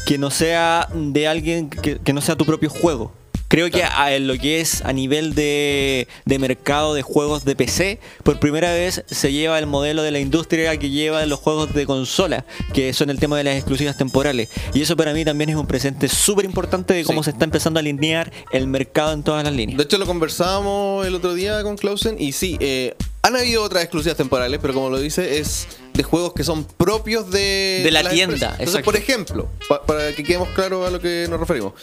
que 0.05 0.17
no 0.17 0.31
sea 0.31 0.87
de 0.93 1.27
alguien 1.27 1.69
que, 1.69 1.97
que 1.99 2.13
no 2.13 2.21
sea 2.21 2.35
tu 2.35 2.45
propio 2.45 2.69
juego. 2.69 3.11
Creo 3.47 3.69
que 3.69 3.83
a, 3.83 4.17
lo 4.17 4.37
que 4.39 4.59
es 4.59 4.81
a 4.83 4.91
nivel 4.91 5.35
de, 5.35 6.07
de 6.25 6.39
mercado 6.39 6.95
de 6.95 7.03
juegos 7.03 7.45
de 7.45 7.55
PC, 7.55 7.99
por 8.23 8.39
primera 8.39 8.73
vez 8.73 9.03
se 9.05 9.31
lleva 9.31 9.59
el 9.59 9.67
modelo 9.67 10.01
de 10.01 10.09
la 10.09 10.19
industria 10.19 10.75
que 10.77 10.89
lleva 10.89 11.23
los 11.27 11.39
juegos 11.39 11.73
de 11.75 11.85
consola, 11.85 12.43
que 12.73 12.91
son 12.91 13.11
el 13.11 13.19
tema 13.19 13.37
de 13.37 13.43
las 13.43 13.55
exclusivas 13.55 13.97
temporales. 13.97 14.49
Y 14.73 14.81
eso 14.81 14.97
para 14.97 15.13
mí 15.13 15.23
también 15.23 15.51
es 15.51 15.55
un 15.57 15.67
presente 15.67 16.09
súper 16.09 16.43
importante 16.45 16.95
de 16.95 17.03
cómo 17.03 17.21
Sí. 17.21 17.25
se 17.25 17.31
está 17.31 17.45
empezando 17.45 17.77
a 17.77 17.81
alinear 17.81 18.31
el 18.51 18.65
mercado 18.65 19.13
en 19.13 19.21
todas 19.21 19.43
las 19.43 19.53
líneas. 19.53 19.77
De 19.77 19.83
hecho, 19.83 19.99
lo 19.99 20.07
conversábamos 20.07 21.05
el 21.05 21.13
otro 21.13 21.35
día 21.35 21.61
con 21.61 21.77
Clausen 21.77 22.15
y 22.19 22.31
sí, 22.31 22.57
eh, 22.59 22.95
han 23.21 23.35
habido 23.35 23.61
otras 23.63 23.83
exclusivas 23.83 24.17
temporales, 24.17 24.59
pero 24.59 24.73
como 24.73 24.89
lo 24.89 24.99
dice, 24.99 25.37
es 25.37 25.67
de 25.95 26.03
juegos 26.03 26.33
que 26.33 26.43
son 26.43 26.65
propios 26.65 27.29
de, 27.31 27.81
De 27.83 27.91
la 27.91 28.01
tienda, 28.09 28.33
empresas. 28.33 28.51
Entonces, 28.59 28.67
exacto. 28.67 28.85
por 28.85 28.95
ejemplo, 28.97 29.49
pa- 29.69 29.83
para 29.85 30.13
que 30.13 30.23
quedemos 30.23 30.49
claros 30.49 30.87
a 30.87 30.91
lo 30.91 30.99
que 30.99 31.27
nos 31.29 31.39
referimos, 31.39 31.73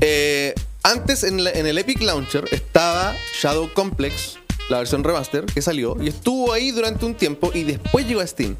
eh, 0.00 0.54
antes 0.82 1.24
en, 1.24 1.44
la- 1.44 1.50
en 1.50 1.66
el 1.66 1.76
Epic 1.78 2.00
Launcher 2.00 2.44
estaba 2.50 3.14
Shadow 3.40 3.70
Complex, 3.74 4.37
la 4.68 4.78
versión 4.78 5.02
remaster 5.04 5.44
que 5.46 5.62
salió, 5.62 5.96
y 6.00 6.08
estuvo 6.08 6.52
ahí 6.52 6.70
durante 6.70 7.04
un 7.06 7.14
tiempo 7.14 7.50
y 7.54 7.62
después 7.64 8.06
llegó 8.06 8.20
a 8.20 8.26
Steam. 8.26 8.56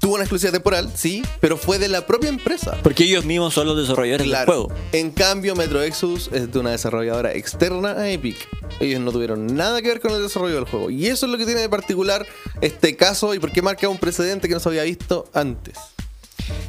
Tuvo 0.00 0.14
una 0.14 0.24
exclusiva 0.24 0.50
temporal, 0.50 0.90
sí, 0.96 1.22
pero 1.40 1.56
fue 1.56 1.78
de 1.78 1.86
la 1.88 2.04
propia 2.06 2.28
empresa. 2.28 2.76
Porque 2.82 3.04
ellos 3.04 3.24
mismos 3.24 3.54
son 3.54 3.68
los 3.68 3.76
desarrolladores 3.76 4.26
del 4.28 4.44
juego. 4.44 4.72
En 4.90 5.12
cambio, 5.12 5.54
Metro 5.54 5.80
Exodus 5.80 6.28
es 6.32 6.50
de 6.52 6.58
una 6.58 6.70
desarrolladora 6.72 7.32
externa 7.34 7.92
a 7.92 8.10
Epic. 8.10 8.36
Ellos 8.80 9.00
no 9.00 9.12
tuvieron 9.12 9.54
nada 9.54 9.80
que 9.80 9.88
ver 9.88 10.00
con 10.00 10.10
el 10.12 10.20
desarrollo 10.22 10.56
del 10.56 10.64
juego. 10.64 10.90
Y 10.90 11.06
eso 11.06 11.26
es 11.26 11.32
lo 11.32 11.38
que 11.38 11.44
tiene 11.46 11.60
de 11.60 11.68
particular 11.68 12.26
este 12.60 12.96
caso 12.96 13.32
y 13.32 13.38
por 13.38 13.52
qué 13.52 13.62
marca 13.62 13.88
un 13.88 13.98
precedente 13.98 14.48
que 14.48 14.54
no 14.54 14.60
se 14.60 14.70
había 14.70 14.82
visto 14.82 15.30
antes. 15.34 15.78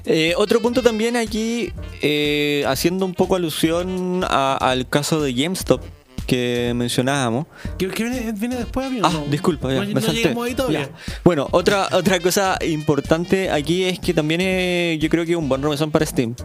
Eh, 0.05 0.34
otro 0.38 0.61
punto 0.61 0.84
también 0.84 1.15
aquí, 1.17 1.73
eh, 2.03 2.63
haciendo 2.67 3.05
un 3.05 3.15
poco 3.15 3.36
alusión 3.36 4.23
a- 4.29 4.57
al 4.57 4.88
caso 4.88 5.21
de 5.21 5.34
GameStop 5.34 5.81
que 6.24 6.74
mencionábamos. 6.76 7.45
¿Qué, 7.78 7.88
qué 7.89 8.03
viene, 8.03 8.55
después, 8.55 8.88
amigo? 8.88 9.05
Ah, 9.07 9.11
No. 9.13 9.26
disculpa, 9.30 9.69
ya, 9.71 9.82
no, 9.82 9.86
me 9.88 9.93
no 9.93 10.01
salté. 10.01 10.15
llegamos 10.21 10.45
ahí 10.47 10.55
todavía. 10.55 10.82
Ya. 10.82 10.89
Bueno, 11.24 11.47
otra, 11.51 11.88
otra 11.91 12.19
cosa 12.19 12.57
importante 12.65 13.49
aquí 13.51 13.84
es 13.84 13.99
que 13.99 14.13
también 14.13 14.41
eh, 14.41 14.97
yo 14.99 15.09
creo 15.09 15.26
que 15.26 15.32
es 15.32 15.38
un 15.38 15.49
buen 15.49 15.61
remesón 15.61 15.91
para 15.91 16.05
Steam. 16.05 16.36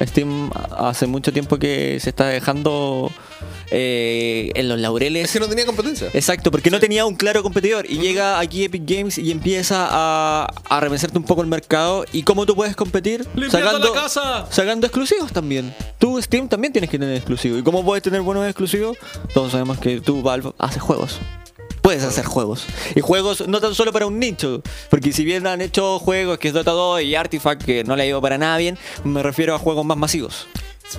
Steam 0.00 0.50
hace 0.76 1.06
mucho 1.06 1.32
tiempo 1.32 1.58
que 1.58 1.98
se 2.00 2.10
está 2.10 2.26
dejando 2.26 3.10
eh, 3.74 4.52
en 4.54 4.68
los 4.68 4.78
laureles. 4.78 5.24
Es 5.24 5.32
que 5.32 5.40
no 5.40 5.48
tenía 5.48 5.64
competencia. 5.64 6.10
Exacto, 6.12 6.50
porque 6.50 6.70
no 6.70 6.78
tenía 6.78 7.06
un 7.06 7.16
claro 7.16 7.42
competidor. 7.42 7.90
Y 7.90 7.98
llega 7.98 8.38
aquí 8.38 8.64
Epic 8.64 8.82
Games 8.84 9.16
y 9.16 9.30
empieza 9.30 9.88
a, 9.90 10.46
a 10.68 10.80
remecerte 10.80 11.16
un 11.16 11.24
poco 11.24 11.40
el 11.40 11.48
mercado. 11.48 12.04
¿Y 12.12 12.22
cómo 12.22 12.44
tú 12.44 12.54
puedes 12.54 12.76
competir? 12.76 13.26
¡Limpiando 13.34 13.78
la 13.78 13.92
casa! 13.92 14.46
Sacando 14.50 14.86
exclusivos 14.86 15.32
también. 15.32 15.74
Tú, 15.98 16.20
Steam, 16.20 16.48
también 16.48 16.72
tienes 16.72 16.90
que 16.90 16.98
tener 16.98 17.16
exclusivos. 17.16 17.60
¿Y 17.60 17.62
cómo 17.62 17.82
puedes 17.82 18.02
tener 18.02 18.20
buenos 18.20 18.44
exclusivos? 18.44 18.98
Todos 19.32 19.52
sabemos 19.52 19.78
que 19.78 20.02
tú, 20.02 20.20
Valve, 20.20 20.52
haces 20.58 20.82
juegos. 20.82 21.18
Puedes 21.80 22.04
hacer 22.04 22.26
juegos. 22.26 22.66
Y 22.94 23.00
juegos 23.00 23.48
no 23.48 23.60
tan 23.60 23.74
solo 23.74 23.90
para 23.90 24.06
un 24.06 24.18
nicho. 24.18 24.62
Porque 24.90 25.12
si 25.12 25.24
bien 25.24 25.46
han 25.46 25.62
hecho 25.62 25.98
juegos 25.98 26.38
que 26.38 26.48
es 26.48 26.54
Dota 26.54 26.72
2 26.72 27.02
y 27.02 27.14
Artifact, 27.14 27.64
que 27.64 27.84
no 27.84 27.96
le 27.96 28.02
ha 28.02 28.06
ido 28.06 28.20
para 28.20 28.36
nada 28.36 28.58
bien, 28.58 28.78
me 29.02 29.22
refiero 29.22 29.54
a 29.54 29.58
juegos 29.58 29.86
más 29.86 29.96
masivos. 29.96 30.46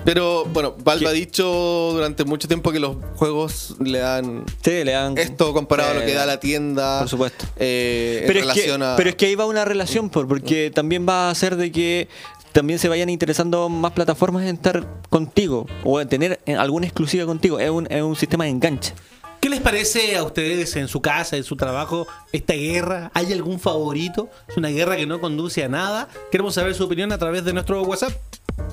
Pero 0.05 0.45
bueno, 0.45 0.75
Valve 0.83 1.01
¿Qué? 1.05 1.07
ha 1.07 1.11
dicho 1.11 1.45
durante 1.93 2.25
mucho 2.25 2.47
tiempo 2.47 2.71
que 2.71 2.79
los 2.79 2.95
juegos 3.15 3.75
le 3.79 3.99
dan 3.99 4.43
Sí, 4.63 4.83
le 4.83 4.91
dan. 4.91 5.17
esto 5.17 5.53
comparado 5.53 5.91
a 5.91 5.93
lo 5.95 6.01
Eh, 6.01 6.05
que 6.05 6.13
da 6.13 6.25
la 6.25 6.39
tienda. 6.39 6.99
Por 6.99 7.09
supuesto. 7.09 7.45
eh, 7.57 8.19
en 8.21 8.27
pero, 8.27 8.39
es 8.39 8.53
que, 8.53 8.71
a. 8.71 8.95
pero 8.97 9.09
es 9.09 9.15
que 9.15 9.25
ahí 9.27 9.35
va 9.35 9.45
una 9.45 9.65
relación, 9.65 10.09
por, 10.09 10.27
porque 10.27 10.71
también 10.73 11.07
va 11.07 11.27
a 11.27 11.31
hacer 11.31 11.55
de 11.55 11.71
que 11.71 12.07
también 12.53 12.79
se 12.79 12.87
vayan 12.87 13.09
interesando 13.09 13.67
más 13.69 13.91
plataformas 13.93 14.43
en 14.43 14.55
estar 14.55 14.85
contigo 15.09 15.67
o 15.83 15.99
en 16.01 16.07
tener 16.07 16.39
eh, 16.45 16.55
alguna 16.55 16.85
exclusiva 16.85 17.25
contigo. 17.25 17.59
Es 17.59 17.69
un, 17.69 17.87
es 17.91 18.01
un 18.01 18.15
sistema 18.15 18.43
de 18.45 18.51
enganche. 18.51 18.93
¿Qué 19.39 19.49
les 19.49 19.59
parece 19.59 20.15
a 20.15 20.23
ustedes 20.23 20.75
en 20.77 20.87
su 20.87 21.01
casa, 21.01 21.35
en 21.35 21.43
su 21.43 21.57
trabajo, 21.57 22.07
esta 22.31 22.53
guerra? 22.53 23.11
¿Hay 23.13 23.33
algún 23.33 23.59
favorito? 23.59 24.29
¿Es 24.47 24.55
una 24.55 24.69
guerra 24.69 24.95
que 24.95 25.05
no 25.05 25.19
conduce 25.19 25.63
a 25.63 25.67
nada? 25.67 26.07
Queremos 26.31 26.53
saber 26.55 26.73
su 26.75 26.85
opinión 26.85 27.11
a 27.11 27.17
través 27.17 27.43
de 27.43 27.51
nuestro 27.51 27.81
WhatsApp. 27.83 28.13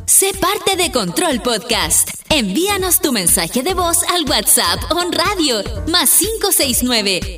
Sé 0.06 0.32
parte 0.40 0.76
de 0.76 0.92
Control 0.92 1.42
Podcast. 1.42 2.10
Envíanos 2.28 3.00
tu 3.00 3.12
mensaje 3.12 3.62
de 3.62 3.74
voz 3.74 4.02
al 4.04 4.24
WhatsApp 4.28 4.80
on 4.90 5.12
radio 5.12 5.62
más 5.88 6.20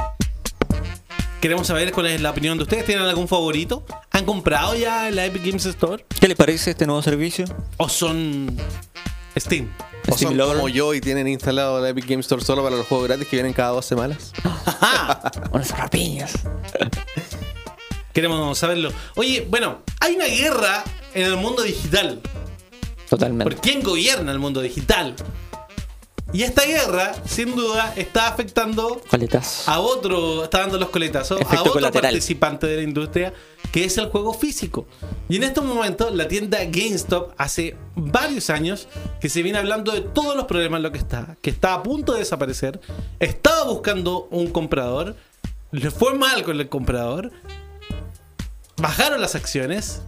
Queremos 1.42 1.68
saber 1.68 1.92
cuál 1.94 2.08
es 2.08 2.22
la 2.22 2.32
opinión 2.32 2.58
de 2.58 2.64
ustedes. 2.64 2.86
¿Tienen 2.86 3.06
algún 3.06 3.28
favorito? 3.28 3.86
¿Han 4.12 4.26
comprado 4.26 4.76
ya 4.76 5.08
en 5.08 5.16
la 5.16 5.26
Epic 5.26 5.46
Games 5.46 5.66
Store? 5.66 6.06
¿Qué 6.20 6.28
les 6.28 6.36
parece 6.36 6.72
este 6.72 6.86
nuevo 6.86 7.02
servicio? 7.02 7.46
¿O 7.78 7.88
son 7.88 8.58
Steam? 9.38 9.72
o 10.08 10.16
Steam 10.16 10.30
son 10.32 10.38
Lover. 10.38 10.56
como 10.58 10.70
yo 10.70 10.94
y 10.94 11.02
tienen 11.02 11.28
instalado 11.28 11.80
la 11.82 11.90
Epic 11.90 12.06
Game 12.08 12.22
Store 12.22 12.44
solo 12.44 12.64
para 12.64 12.76
los 12.76 12.88
juegos 12.88 13.08
gratis 13.08 13.28
que 13.28 13.36
vienen 13.36 13.54
cada 13.54 13.70
dos 13.72 13.86
semanas. 13.86 14.32
Unas 15.52 15.72
rapiñas. 15.78 16.34
Queremos 18.14 18.58
saberlo. 18.58 18.92
Oye, 19.16 19.46
bueno, 19.50 19.80
hay 20.00 20.16
una 20.16 20.26
guerra 20.26 20.84
en 21.14 21.26
el 21.26 21.38
mundo 21.38 21.62
digital. 21.64 22.22
Totalmente. 23.10 23.44
¿Por 23.56 23.62
quién 23.62 23.82
gobierna 23.84 24.32
el 24.32 24.40
mundo 24.40 24.62
digital? 24.62 25.16
Y 26.32 26.44
esta 26.44 26.64
guerra, 26.64 27.14
sin 27.26 27.56
duda, 27.56 27.94
está 27.96 28.28
afectando 28.28 29.02
Coletas. 29.10 29.68
a 29.68 29.80
otro, 29.80 30.44
está 30.44 30.60
dando 30.60 30.78
los 30.78 30.90
coletazos, 30.90 31.42
a 31.42 31.62
otro 31.62 31.74
colateral. 31.74 32.12
participante 32.12 32.68
de 32.68 32.78
la 32.78 32.84
industria, 32.84 33.34
que 33.72 33.86
es 33.86 33.98
el 33.98 34.10
juego 34.10 34.34
físico. 34.34 34.88
Y 35.28 35.36
en 35.38 35.44
estos 35.44 35.64
momentos, 35.64 36.14
la 36.14 36.28
tienda 36.28 36.60
GameStop, 36.64 37.34
hace 37.38 37.76
varios 37.96 38.50
años, 38.50 38.88
que 39.20 39.30
se 39.30 39.44
viene 39.44 39.60
hablando 39.60 39.92
de 39.92 40.02
todos 40.02 40.36
los 40.36 40.46
problemas 40.46 40.80
en 40.80 40.84
lo 40.84 40.92
que 40.92 40.98
está, 40.98 41.38
que 41.42 41.50
está 41.50 41.74
a 41.74 41.84
punto 41.84 42.14
de 42.14 42.20
desaparecer, 42.20 42.80
estaba 43.20 43.66
buscando 43.66 44.28
un 44.32 44.48
comprador, 44.48 45.16
le 45.72 45.92
fue 45.92 46.16
mal 46.16 46.44
con 46.44 46.60
el 46.60 46.70
comprador, 46.70 47.32
bajaron 48.78 49.22
las 49.22 49.36
acciones, 49.36 50.02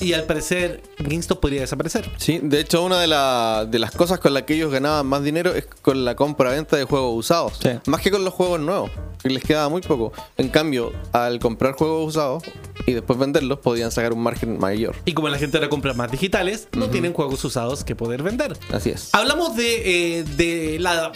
y 0.00 0.12
al 0.12 0.24
parecer 0.24 0.82
GameStop 0.98 1.40
podría 1.40 1.60
desaparecer. 1.60 2.10
Sí, 2.16 2.40
de 2.42 2.60
hecho 2.60 2.82
una 2.82 2.98
de, 2.98 3.06
la- 3.06 3.66
de 3.68 3.78
las 3.78 3.92
cosas 3.92 4.18
con 4.18 4.34
las 4.34 4.42
que 4.42 4.54
ellos 4.54 4.72
ganaban 4.72 5.06
más 5.06 5.22
dinero 5.22 5.54
es 5.54 5.66
con 5.82 6.04
la 6.04 6.16
compra-venta 6.16 6.76
de 6.76 6.84
juegos 6.84 7.12
usados. 7.16 7.58
Sí. 7.62 7.70
Más 7.86 8.00
que 8.00 8.10
con 8.10 8.24
los 8.24 8.34
juegos 8.34 8.58
nuevos, 8.60 8.90
que 9.22 9.30
les 9.30 9.42
quedaba 9.44 9.68
muy 9.68 9.82
poco. 9.82 10.12
En 10.36 10.48
cambio, 10.48 10.92
al 11.12 11.38
comprar 11.38 11.74
juegos 11.74 12.08
usados 12.08 12.42
y 12.86 12.92
después 12.92 13.18
venderlos, 13.18 13.60
podían 13.60 13.90
sacar 13.92 14.12
un 14.12 14.22
margen 14.22 14.58
mayor. 14.58 14.96
Y 15.04 15.14
como 15.14 15.28
la 15.28 15.38
gente 15.38 15.56
ahora 15.58 15.70
compra 15.70 15.94
más 15.94 16.10
digitales, 16.10 16.68
no 16.72 16.88
tienen 16.90 17.12
juegos 17.12 17.42
usados 17.44 17.84
que 17.84 17.94
poder 17.96 18.22
vender. 18.22 18.58
Así 18.72 18.90
es. 18.90 19.10
Hablamos 19.14 19.54
de, 19.56 20.18
eh, 20.18 20.24
de 20.24 20.78
la 20.80 21.12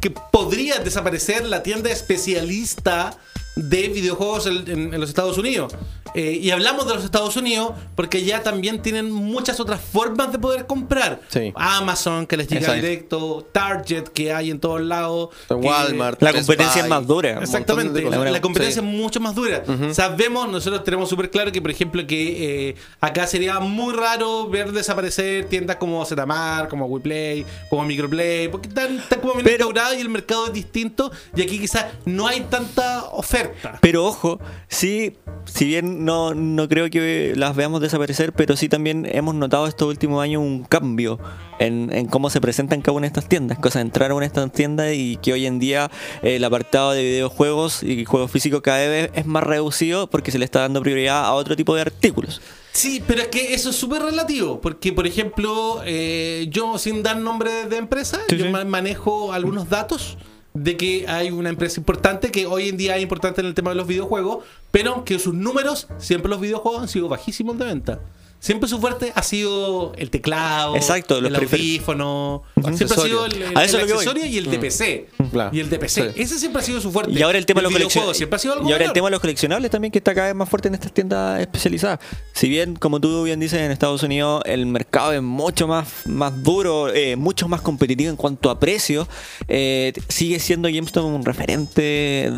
que 0.00 0.10
podría 0.10 0.78
desaparecer 0.78 1.46
la 1.46 1.62
tienda 1.62 1.90
especialista 1.90 3.16
de 3.56 3.88
videojuegos 3.88 4.46
en, 4.46 4.56
en- 4.70 4.94
en 4.94 5.00
los 5.00 5.08
Estados 5.08 5.38
Unidos. 5.38 5.72
Eh, 6.14 6.38
y 6.42 6.50
hablamos 6.50 6.86
de 6.86 6.94
los 6.94 7.04
Estados 7.04 7.36
Unidos 7.36 7.72
porque 7.94 8.24
ya 8.24 8.42
también 8.42 8.82
tienen 8.82 9.10
muchas 9.10 9.60
otras 9.60 9.80
formas 9.80 10.32
de 10.32 10.38
poder 10.38 10.66
comprar. 10.66 11.20
Sí. 11.28 11.52
Amazon, 11.54 12.26
que 12.26 12.36
les 12.36 12.46
llega 12.48 12.60
Exacto. 12.60 12.82
directo, 12.82 13.48
Target, 13.52 14.04
que 14.08 14.32
hay 14.32 14.50
en 14.50 14.60
todos 14.60 14.80
lados. 14.80 15.30
Walmart. 15.50 16.22
La 16.22 16.32
competencia 16.32 16.82
es 16.82 16.88
más 16.88 17.06
dura. 17.06 17.40
Exactamente, 17.40 18.02
la, 18.02 18.30
la 18.30 18.40
competencia 18.40 18.80
Sí. 18.82 18.86
es 18.88 18.94
mucho 18.94 19.20
más 19.20 19.34
dura. 19.34 19.62
Sabemos, 19.92 20.48
nosotros 20.48 20.84
tenemos 20.84 21.08
súper 21.08 21.30
claro 21.30 21.50
que, 21.52 21.60
por 21.60 21.70
ejemplo, 21.70 22.06
que 22.06 22.68
eh, 22.70 22.74
acá 23.00 23.26
sería 23.26 23.58
muy 23.60 23.92
raro 23.94 24.48
ver 24.48 24.72
desaparecer 24.72 25.46
tiendas 25.46 25.76
como 25.76 26.04
Zetamar, 26.04 26.68
como 26.68 26.86
WePlay, 26.86 27.44
como 27.68 27.84
Microplay, 27.84 28.48
porque 28.48 28.68
están, 28.68 28.98
están 28.98 29.20
como 29.20 29.34
bien 29.34 29.58
y 29.96 30.00
el 30.00 30.08
mercado 30.08 30.46
es 30.46 30.52
distinto 30.52 31.10
y 31.34 31.42
aquí 31.42 31.58
quizás 31.58 31.86
no 32.04 32.26
hay 32.26 32.40
tanta 32.42 33.04
oferta. 33.12 33.78
Pero 33.80 34.04
ojo, 34.04 34.40
sí, 34.68 35.16
si 35.44 35.66
bien 35.66 36.01
no, 36.04 36.34
no 36.34 36.68
creo 36.68 36.90
que 36.90 37.32
las 37.36 37.54
veamos 37.56 37.80
desaparecer, 37.80 38.32
pero 38.32 38.56
sí 38.56 38.68
también 38.68 39.06
hemos 39.10 39.34
notado 39.34 39.66
estos 39.66 39.88
últimos 39.88 40.22
años 40.22 40.42
un 40.42 40.64
cambio 40.64 41.18
en, 41.58 41.90
en 41.92 42.06
cómo 42.06 42.30
se 42.30 42.40
presentan 42.40 42.82
cada 42.82 42.96
una 42.96 43.02
de 43.04 43.08
estas 43.08 43.28
tiendas. 43.28 43.58
Cosas 43.58 43.82
entrar 43.82 44.10
a 44.10 44.14
una 44.14 44.22
de 44.22 44.26
estas 44.28 44.52
tiendas 44.52 44.92
y 44.94 45.16
que 45.22 45.32
hoy 45.32 45.46
en 45.46 45.58
día 45.58 45.90
eh, 46.22 46.36
el 46.36 46.44
apartado 46.44 46.92
de 46.92 47.02
videojuegos 47.02 47.82
y 47.82 48.04
juegos 48.04 48.30
físicos 48.30 48.60
cada 48.62 48.78
vez 48.88 49.10
es 49.14 49.26
más 49.26 49.42
reducido 49.44 50.08
porque 50.08 50.30
se 50.30 50.38
le 50.38 50.44
está 50.44 50.60
dando 50.60 50.80
prioridad 50.82 51.24
a 51.24 51.32
otro 51.34 51.56
tipo 51.56 51.74
de 51.74 51.82
artículos. 51.82 52.40
Sí, 52.72 53.02
pero 53.06 53.20
es 53.22 53.28
que 53.28 53.52
eso 53.54 53.68
es 53.70 53.76
súper 53.76 54.00
relativo, 54.02 54.60
porque 54.60 54.94
por 54.94 55.06
ejemplo, 55.06 55.82
eh, 55.84 56.46
yo 56.50 56.78
sin 56.78 57.02
dar 57.02 57.18
nombre 57.18 57.66
de 57.68 57.76
empresa, 57.76 58.18
Sí, 58.30 58.38
yo 58.38 58.46
sí. 58.46 58.50
manejo 58.66 59.32
algunos 59.34 59.68
datos 59.68 60.16
de 60.54 60.76
que 60.76 61.06
hay 61.08 61.30
una 61.30 61.48
empresa 61.48 61.80
importante 61.80 62.30
que 62.30 62.46
hoy 62.46 62.68
en 62.68 62.76
día 62.76 62.96
es 62.96 63.02
importante 63.02 63.40
en 63.40 63.46
el 63.46 63.54
tema 63.54 63.70
de 63.70 63.76
los 63.76 63.86
videojuegos, 63.86 64.44
pero 64.70 65.04
que 65.04 65.18
sus 65.18 65.34
números, 65.34 65.88
siempre 65.98 66.30
los 66.30 66.40
videojuegos 66.40 66.82
han 66.82 66.88
sido 66.88 67.08
bajísimos 67.08 67.58
de 67.58 67.64
venta. 67.64 68.00
Siempre 68.42 68.68
su 68.68 68.80
fuerte 68.80 69.12
ha 69.14 69.22
sido 69.22 69.92
el 69.96 70.10
teclado, 70.10 70.74
Exacto, 70.74 71.20
los 71.20 71.30
el 71.30 71.36
audífono, 71.36 72.42
siempre 72.74 72.96
ha 72.98 73.00
sido 73.04 73.26
el, 73.26 73.34
el- 73.34 73.42
el 73.52 73.56
accesorio 73.56 74.26
y 74.26 74.36
el 74.36 74.50
de 74.50 74.58
PC. 74.58 75.08
Claro. 75.30 75.50
Y 75.56 75.60
el 75.60 75.70
de 75.70 75.78
PC. 75.78 76.12
Sí. 76.12 76.20
Ese 76.20 76.38
siempre 76.40 76.60
ha 76.60 76.64
sido 76.64 76.80
su 76.80 76.90
fuerte. 76.90 77.12
Y 77.12 77.22
ahora 77.22 77.38
el 77.38 77.46
tema 77.46 77.60
de 77.60 77.68
los 77.68 77.72
coleccionables. 77.74 78.20
Y 78.68 78.72
ahora 78.72 78.84
el 78.84 78.92
tema 78.92 79.06
de 79.06 79.10
los 79.12 79.20
coleccionables 79.20 79.70
también 79.70 79.92
que 79.92 79.98
está 79.98 80.12
cada 80.12 80.26
vez 80.26 80.34
más 80.34 80.48
fuerte 80.48 80.66
en 80.66 80.74
estas 80.74 80.92
tiendas 80.92 81.40
especializadas. 81.40 82.00
Si 82.32 82.48
bien, 82.48 82.74
como 82.74 82.98
tú 83.00 83.22
bien 83.22 83.38
dices, 83.38 83.60
en 83.60 83.70
Estados 83.70 84.02
Unidos 84.02 84.42
el 84.44 84.66
mercado 84.66 85.12
es 85.12 85.22
mucho 85.22 85.68
más, 85.68 85.86
más 86.06 86.42
duro, 86.42 86.92
eh, 86.92 87.14
mucho 87.14 87.46
más 87.46 87.60
competitivo 87.60 88.10
en 88.10 88.16
cuanto 88.16 88.50
a 88.50 88.58
precios, 88.58 89.06
eh, 89.46 89.92
sigue 90.08 90.40
siendo 90.40 90.68
GameStop 90.68 91.04
un 91.04 91.24
referente 91.24 91.80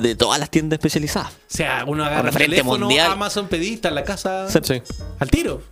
de 0.03 0.15
todas 0.17 0.39
las 0.39 0.51
tiendas 0.51 0.77
especializadas. 0.79 1.33
O 1.33 1.57
sea, 1.57 1.85
uno 1.87 2.05
agarra 2.05 2.21
el 2.21 2.27
referente 2.27 2.57
teléfono, 2.57 2.87
mundial. 2.87 3.13
Amazon 3.13 3.49
pedista 3.49 3.89
en 3.89 3.95
la 3.95 4.05
casa. 4.05 4.49
Sí. 4.51 4.83
al 5.19 5.31
tiro. 5.31 5.63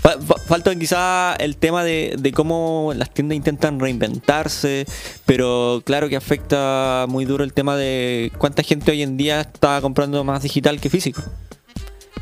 Fa- 0.00 0.18
fa- 0.20 0.38
Falta 0.46 0.74
quizá 0.76 1.34
el 1.36 1.56
tema 1.56 1.82
de, 1.84 2.14
de 2.18 2.32
cómo 2.32 2.92
las 2.94 3.12
tiendas 3.12 3.36
intentan 3.36 3.80
reinventarse, 3.80 4.86
pero 5.24 5.82
claro 5.84 6.08
que 6.08 6.16
afecta 6.16 7.06
muy 7.08 7.24
duro 7.24 7.42
el 7.44 7.52
tema 7.54 7.76
de 7.76 8.30
cuánta 8.38 8.62
gente 8.62 8.90
hoy 8.90 9.02
en 9.02 9.16
día 9.16 9.40
está 9.40 9.80
comprando 9.80 10.22
más 10.24 10.42
digital 10.42 10.80
que 10.80 10.90
físico. 10.90 11.22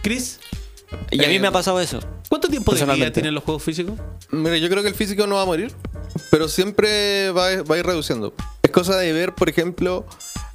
Chris, 0.02 0.38
Y 1.10 1.24
a 1.24 1.28
mí 1.28 1.34
Eh, 1.36 1.40
me 1.40 1.48
ha 1.48 1.52
pasado 1.52 1.80
eso. 1.80 2.00
¿cuánto 2.28 2.48
tiempo 2.48 2.74
de 2.74 2.84
vida 2.86 3.12
tienen 3.12 3.34
los 3.34 3.44
juegos 3.44 3.62
físicos? 3.62 3.94
Mira, 4.30 4.56
yo 4.58 4.68
creo 4.70 4.82
que 4.82 4.88
el 4.88 4.94
físico 4.94 5.26
no 5.26 5.34
va 5.36 5.42
a 5.42 5.46
morir, 5.46 5.72
pero 6.30 6.48
siempre 6.48 7.30
va 7.32 7.48
a, 7.48 7.62
va 7.62 7.74
a 7.74 7.78
ir 7.78 7.86
reduciendo. 7.86 8.32
Es 8.62 8.70
cosa 8.70 8.96
de 8.96 9.12
ver, 9.12 9.34
por 9.34 9.48
ejemplo, 9.48 10.06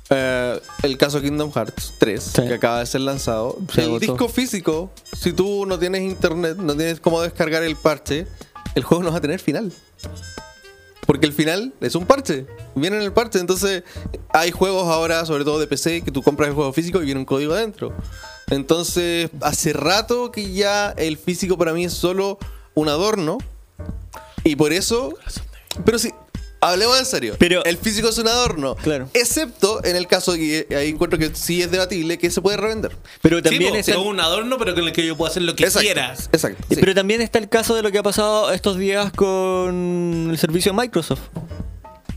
eh, 0.10 0.60
el 0.84 0.98
caso 0.98 1.22
Kingdom 1.22 1.52
Hearts 1.52 1.94
3, 1.98 2.24
Sí. 2.24 2.42
que 2.48 2.54
acaba 2.56 2.80
de 2.80 2.86
ser 2.86 3.02
lanzado. 3.02 3.58
Se 3.74 3.82
el 3.82 3.88
agotó. 3.88 4.00
disco 4.00 4.30
físico, 4.30 4.90
si 5.20 5.34
tú 5.34 5.66
no 5.66 5.78
tienes 5.80 6.02
internet, 6.02 6.58
no 6.58 6.76
tienes 6.76 7.00
cómo 7.00 7.22
descargar 7.22 7.64
el 7.64 7.76
parche, 7.76 8.28
el 8.76 8.84
juego 8.84 9.04
no 9.04 9.12
va 9.12 9.18
a 9.18 9.22
tener 9.22 9.40
final. 9.40 9.72
Porque 11.06 11.26
el 11.26 11.32
final 11.34 11.74
es 11.80 11.96
un 11.96 12.06
parche. 12.06 12.46
Viene 12.76 12.98
en 12.98 13.04
el 13.04 13.14
parche. 13.14 13.40
Entonces, 13.40 13.84
hay 14.30 14.52
juegos 14.52 14.88
ahora, 14.90 15.26
sobre 15.26 15.46
todo 15.46 15.58
de 15.58 15.66
PC, 15.66 16.02
que 16.02 16.12
tú 16.12 16.22
compras 16.22 16.50
el 16.50 16.56
juego 16.56 16.74
físico 16.74 17.02
y 17.02 17.06
viene 17.06 17.20
un 17.22 17.26
código 17.26 17.54
adentro. 17.54 17.94
Entonces, 18.50 19.30
hace 19.42 19.72
rato 19.72 20.32
que 20.32 20.52
ya 20.52 20.92
el 20.98 21.18
físico 21.18 21.58
para 21.58 21.72
mí 21.72 21.86
es 21.86 21.94
solo 21.94 22.38
un 22.74 22.90
adorno. 22.90 23.38
Y 24.44 24.58
por 24.58 24.74
eso. 24.74 25.14
Pero 25.86 25.98
sí, 25.98 26.12
hablemos 26.62 26.98
en 27.00 27.06
serio. 27.06 27.36
Pero- 27.40 27.64
el 27.66 27.78
físico 27.78 28.10
es 28.10 28.18
un 28.18 28.28
adorno. 28.28 28.76
Claro. 28.76 29.10
Excepto 29.14 29.84
en 29.84 29.96
el 29.96 30.08
caso 30.08 30.34
que 30.34 30.68
ahí 30.76 30.90
encuentro 30.90 31.18
que 31.20 31.34
sí 31.36 31.62
es 31.62 31.72
debatible 31.72 32.18
que 32.18 32.30
se 32.32 32.42
puede 32.42 32.58
revender. 32.58 32.96
Pero 33.22 33.42
también 33.42 33.84
sí, 33.84 33.92
como 33.94 34.10
un 34.10 34.20
adorno, 34.20 34.58
pero 34.58 34.74
con 34.76 34.84
el 34.86 34.92
que 34.94 35.06
yo 35.06 35.16
puedo 35.18 35.30
hacer 35.32 35.44
lo 35.44 35.56
que 35.56 35.64
Exacto. 35.64 35.86
quiera. 35.86 36.14
Exacto. 36.32 36.64
Sí. 36.70 36.76
Pero 36.80 36.94
también 36.96 37.22
está 37.22 37.40
el 37.40 37.50
caso 37.50 37.76
de 37.76 37.82
lo 37.84 37.92
que 37.92 37.98
ha 38.00 38.04
pasado 38.04 38.52
estos 38.52 38.78
días 38.78 39.12
con 39.14 40.28
el 40.32 40.38
servicio 40.38 40.72
de 40.74 40.78
Microsoft. 40.80 41.22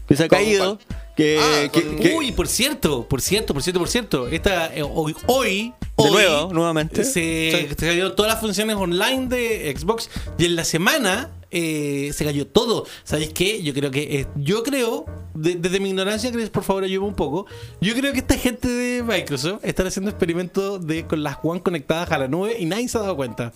Que 0.09 0.17
se 0.17 0.25
ha 0.25 0.29
¿Cómo 0.29 0.41
caído. 0.43 0.79
Que, 1.17 1.39
Ah, 1.41 1.69
que- 1.73 1.83
con- 1.83 1.97
que- 1.99 2.15
Uy, 2.15 2.33
por 2.33 2.49
cierto, 2.49 3.07
por 3.07 3.21
cierto, 3.21 3.53
por 3.53 3.63
cierto, 3.63 3.79
por 3.81 3.89
cierto. 3.89 4.29
Esta, 4.29 4.75
eh, 4.75 4.83
hoy, 4.83 5.15
hoy, 5.27 5.75
De 5.99 6.05
hoy, 6.05 6.11
nuevo, 6.13 6.53
nuevamente. 6.53 7.05
Se, 7.05 7.69
se 7.79 7.87
cayó 7.87 8.13
todas 8.13 8.33
las 8.33 8.41
funciones 8.41 8.77
online 8.77 9.27
de 9.29 9.75
Xbox 9.77 10.09
y 10.39 10.47
en 10.47 10.57
la 10.57 10.65
semana 10.65 11.31
eh, 11.51 12.13
se 12.15 12.25
cayó 12.25 12.47
todo. 12.47 12.87
¿Sabéis 13.05 13.33
qué? 13.33 13.63
Yo 13.63 13.73
creo 13.75 13.91
que, 13.91 14.21
eh, 14.21 14.27
yo 14.37 14.63
creo, 14.63 15.05
de- 15.35 15.55
desde 15.57 15.81
mi 15.81 15.89
ignorancia, 15.91 16.31
Chris, 16.33 16.49
por 16.51 16.63
favor 16.65 16.85
ayúdame 16.85 17.09
un 17.09 17.15
poco. 17.15 17.47
Yo 17.81 17.95
creo 17.95 18.13
que 18.13 18.19
esta 18.21 18.37
gente 18.37 18.69
de 18.69 19.03
Microsoft 19.03 19.65
están 19.65 19.87
haciendo 19.87 20.11
experimentos 20.11 20.87
de, 20.87 21.07
con 21.07 21.23
las 21.23 21.39
One 21.43 21.63
conectadas 21.63 22.11
a 22.13 22.19
la 22.19 22.29
nube 22.29 22.57
y 22.59 22.67
nadie 22.67 22.89
se 22.89 22.99
ha 22.99 23.03
dado 23.03 23.17
cuenta. 23.17 23.53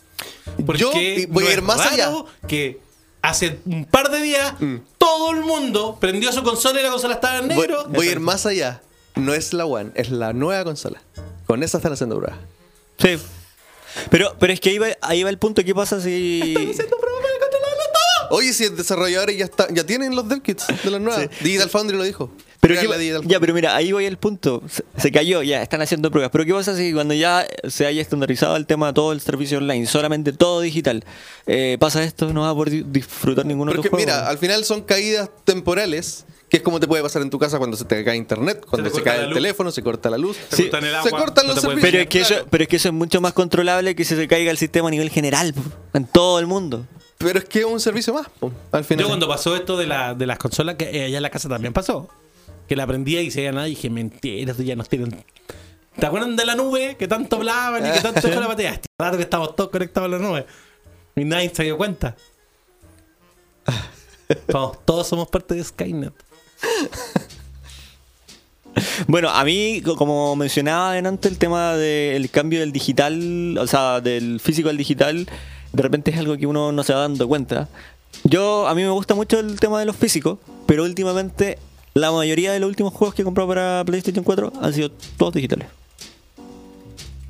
Porque 0.66 0.80
Yo 0.80 0.90
voy 1.28 1.45
no 1.45 1.51
a 1.51 1.53
ir 1.53 1.62
más 1.62 1.80
allá. 1.80 2.11
Mm. 2.11 2.47
Que 2.47 2.80
hace 3.22 3.59
un 3.66 3.84
par 3.86 4.11
de 4.11 4.20
días 4.20 4.55
todo 4.99 5.30
el 5.32 5.40
mundo 5.40 5.97
prendió 6.01 6.30
su 6.32 6.42
consola 6.42 6.80
y 6.80 6.82
la 6.82 6.90
consola 6.90 7.14
estaba 7.14 7.38
en 7.38 7.49
voy, 7.49 7.57
negro. 7.57 7.86
voy 7.88 8.09
a 8.09 8.12
ir 8.12 8.20
más 8.20 8.45
allá. 8.47 8.82
No 9.16 9.32
es 9.32 9.53
la 9.53 9.64
One, 9.66 9.92
es 9.95 10.11
la 10.11 10.32
nueva 10.32 10.64
consola. 10.64 11.01
Con 11.47 11.62
esa 11.62 11.78
están 11.78 11.92
haciendo 11.92 12.16
pruebas. 12.18 12.38
Sí. 12.99 13.16
Pero, 14.11 14.34
pero 14.40 14.53
es 14.53 14.59
que 14.61 14.70
ahí 14.70 14.78
va, 14.78 14.88
ahí 15.03 15.22
va 15.22 15.30
el 15.30 15.38
punto. 15.38 15.62
¿Qué 15.64 15.72
pasa 15.74 16.01
si. 16.01 16.40
haciendo 16.40 16.97
pruebas 16.97 17.22
para 17.22 17.38
controlarlo 17.38 17.84
todo. 17.92 18.14
Oye, 18.31 18.53
si 18.53 18.64
el 18.64 18.77
desarrolladores 18.77 19.37
ya, 19.37 19.45
está, 19.45 19.66
ya 19.72 19.85
tienen 19.85 20.14
los 20.16 20.29
dev 20.29 20.41
kits 20.43 20.66
de 20.83 20.91
las 20.91 21.01
nuevas. 21.01 21.29
Digital 21.43 21.70
Foundry 21.70 21.97
lo 21.97 22.05
dijo. 22.05 22.31
Pero 22.61 22.75
ya, 23.27 23.41
pero 23.41 23.53
mira, 23.53 23.77
ahí 23.77 23.93
voy 23.93 24.07
al 24.07 24.16
punto. 24.16 24.62
Se, 24.70 24.83
se 24.97 25.12
cayó, 25.12 25.43
ya, 25.43 25.62
están 25.62 25.83
haciendo 25.83 26.11
pruebas. 26.11 26.31
Pero 26.33 26.47
¿qué 26.47 26.53
pasa 26.55 26.75
si 26.75 26.95
cuando 26.95 27.12
ya 27.12 27.47
se 27.68 27.85
haya 27.85 28.01
estandarizado 28.01 28.57
el 28.57 28.64
tema 28.64 28.87
de 28.87 28.93
todo 28.95 29.12
el 29.12 29.20
servicio 29.20 29.59
online, 29.59 29.87
solamente 29.87 30.33
todo 30.33 30.62
digital, 30.62 31.05
eh, 31.47 31.77
pasa 31.79 32.03
esto, 32.03 32.33
no 32.33 32.41
va 32.41 32.51
a 32.51 32.55
poder 32.55 32.70
di- 32.70 32.85
disfrutar 32.87 33.45
ninguno 33.45 33.70
Porque 33.70 33.89
otro 33.89 33.91
juego? 33.91 34.07
mira, 34.07 34.29
al 34.31 34.39
final 34.39 34.64
son 34.64 34.81
caídas 34.81 35.29
temporales, 35.45 36.25
que 36.49 36.57
es 36.57 36.62
como 36.62 36.81
te 36.81 36.87
puede 36.89 37.03
pasar 37.03 37.20
en 37.20 37.29
tu 37.29 37.39
casa 37.39 37.59
cuando 37.59 37.77
se 37.77 37.85
te 37.85 38.03
cae 38.03 38.16
internet, 38.16 38.64
cuando 38.70 38.89
te 38.91 38.97
se, 38.97 39.03
cae 39.03 39.18
el 39.20 39.27
luz. 39.27 39.35
teléfono, 39.35 39.70
se 39.70 39.83
corta 39.83 40.09
la 40.09 40.16
luz. 40.16 40.39
Se 40.49 40.57
Sí. 40.57 40.62
cortan 40.62 40.85
el 40.85 40.91
Se 40.91 40.97
agua, 40.97 41.18
cortan 41.18 41.47
no 41.47 41.53
los 41.55 41.64
puedes 41.64 41.81
servicios. 41.83 41.91
pero 41.91 42.03
es, 42.03 42.09
que 42.09 42.18
claro. 42.20 42.35
eso, 42.37 42.47
pero 42.51 42.62
es 42.62 42.68
que 42.68 42.77
eso 42.77 42.89
es 42.89 42.95
mucho 42.95 43.20
más 43.20 43.35
controlable 43.35 43.95
que 43.95 44.07
si 44.07 44.16
se 44.16 44.27
caiga 44.27 44.51
el 44.51 44.57
sistema 44.57 44.89
a 44.89 44.91
nivel 44.91 45.11
general, 45.11 45.55
en 45.93 46.07
todo 46.07 46.39
el 46.39 46.47
mundo. 46.47 46.87
Pero 47.25 47.39
es 47.41 47.45
que 47.47 47.59
es 47.61 47.64
un 47.64 47.81
servicio 47.81 48.14
más, 48.14 48.29
po, 48.39 48.53
al 48.72 48.85
final. 48.85 49.05
Yo 49.05 49.09
cuando 49.09 49.27
pasó 49.29 49.57
esto 49.57 49.77
de, 49.77 49.87
la, 49.87 50.14
de 50.14 50.27
las 50.27 50.39
consolas, 50.39 50.77
que 50.77 50.85
eh, 50.91 51.05
allá 51.07 51.16
en 51.16 51.22
la 51.22 51.31
casa 51.31 51.49
también 51.49 51.72
pasó. 51.72 52.09
Que 52.68 52.77
la 52.77 52.85
aprendía 52.85 53.20
y 53.22 53.31
se 53.31 53.41
veía 53.41 53.53
nada 53.53 53.66
y 53.66 53.70
dije, 53.70 53.91
mentira, 53.91 54.51
esto 54.53 54.62
ya 54.62 54.77
nos 54.77 54.89
tienen. 54.89 55.25
¿Te 55.99 56.07
acuerdan 56.07 56.35
de 56.37 56.45
la 56.47 56.55
nube 56.55 56.97
que 56.99 57.07
tanto 57.09 57.37
hablaban 57.37 57.87
y 57.87 57.91
que 57.93 58.01
tanto 58.01 58.20
con 58.22 58.41
la 58.41 58.47
batería? 58.49 58.72
Este 58.72 58.89
rato 58.99 59.16
que 59.16 59.22
estamos 59.22 59.55
todos 59.55 59.70
conectados 59.70 60.09
a 60.12 60.16
la 60.16 60.18
nube. 60.18 60.47
Y 61.16 61.25
nadie 61.25 61.51
se 61.55 61.62
dio 61.64 61.77
cuenta. 61.77 62.16
Todos, 64.49 64.85
todos 64.85 65.07
somos 65.07 65.29
parte 65.29 65.55
de 65.55 65.62
Skynet. 65.64 66.12
Bueno, 69.07 69.29
a 69.31 69.45
mí, 69.45 69.81
co- 69.85 69.95
como 69.97 70.35
mencionaba 70.35 70.91
adelante, 70.91 71.29
el 71.29 71.39
tema 71.39 71.75
del 71.75 72.29
cambio 72.31 72.59
del 72.61 72.72
digital, 72.72 73.57
o 73.59 73.66
sea, 73.68 74.01
del 74.01 74.41
físico 74.41 74.68
al 74.68 74.77
digital, 74.77 75.29
de 75.75 75.83
repente 75.83 76.12
es 76.12 76.18
algo 76.18 76.37
que 76.37 76.47
uno 76.47 76.70
no 76.70 76.85
se 76.85 76.95
va 76.95 77.01
dando 77.01 77.27
cuenta. 77.27 77.68
Yo, 78.22 78.68
a 78.68 78.75
mí 78.75 78.83
me 78.83 78.91
gusta 78.91 79.14
mucho 79.14 79.41
el 79.41 79.59
tema 79.59 79.81
de 79.81 79.87
los 79.87 79.97
físicos, 79.97 80.39
pero 80.66 80.85
últimamente 80.85 81.59
la 81.95 82.12
mayoría 82.12 82.53
de 82.53 82.61
los 82.61 82.68
últimos 82.68 82.95
juegos 82.95 83.14
que 83.14 83.22
he 83.22 83.25
comprado 83.25 83.49
para 83.49 83.85
PlayStation 83.85 84.25
4 84.25 84.53
han 84.61 84.72
sido 84.72 84.93
todos 85.16 85.35
digitales. 85.35 85.66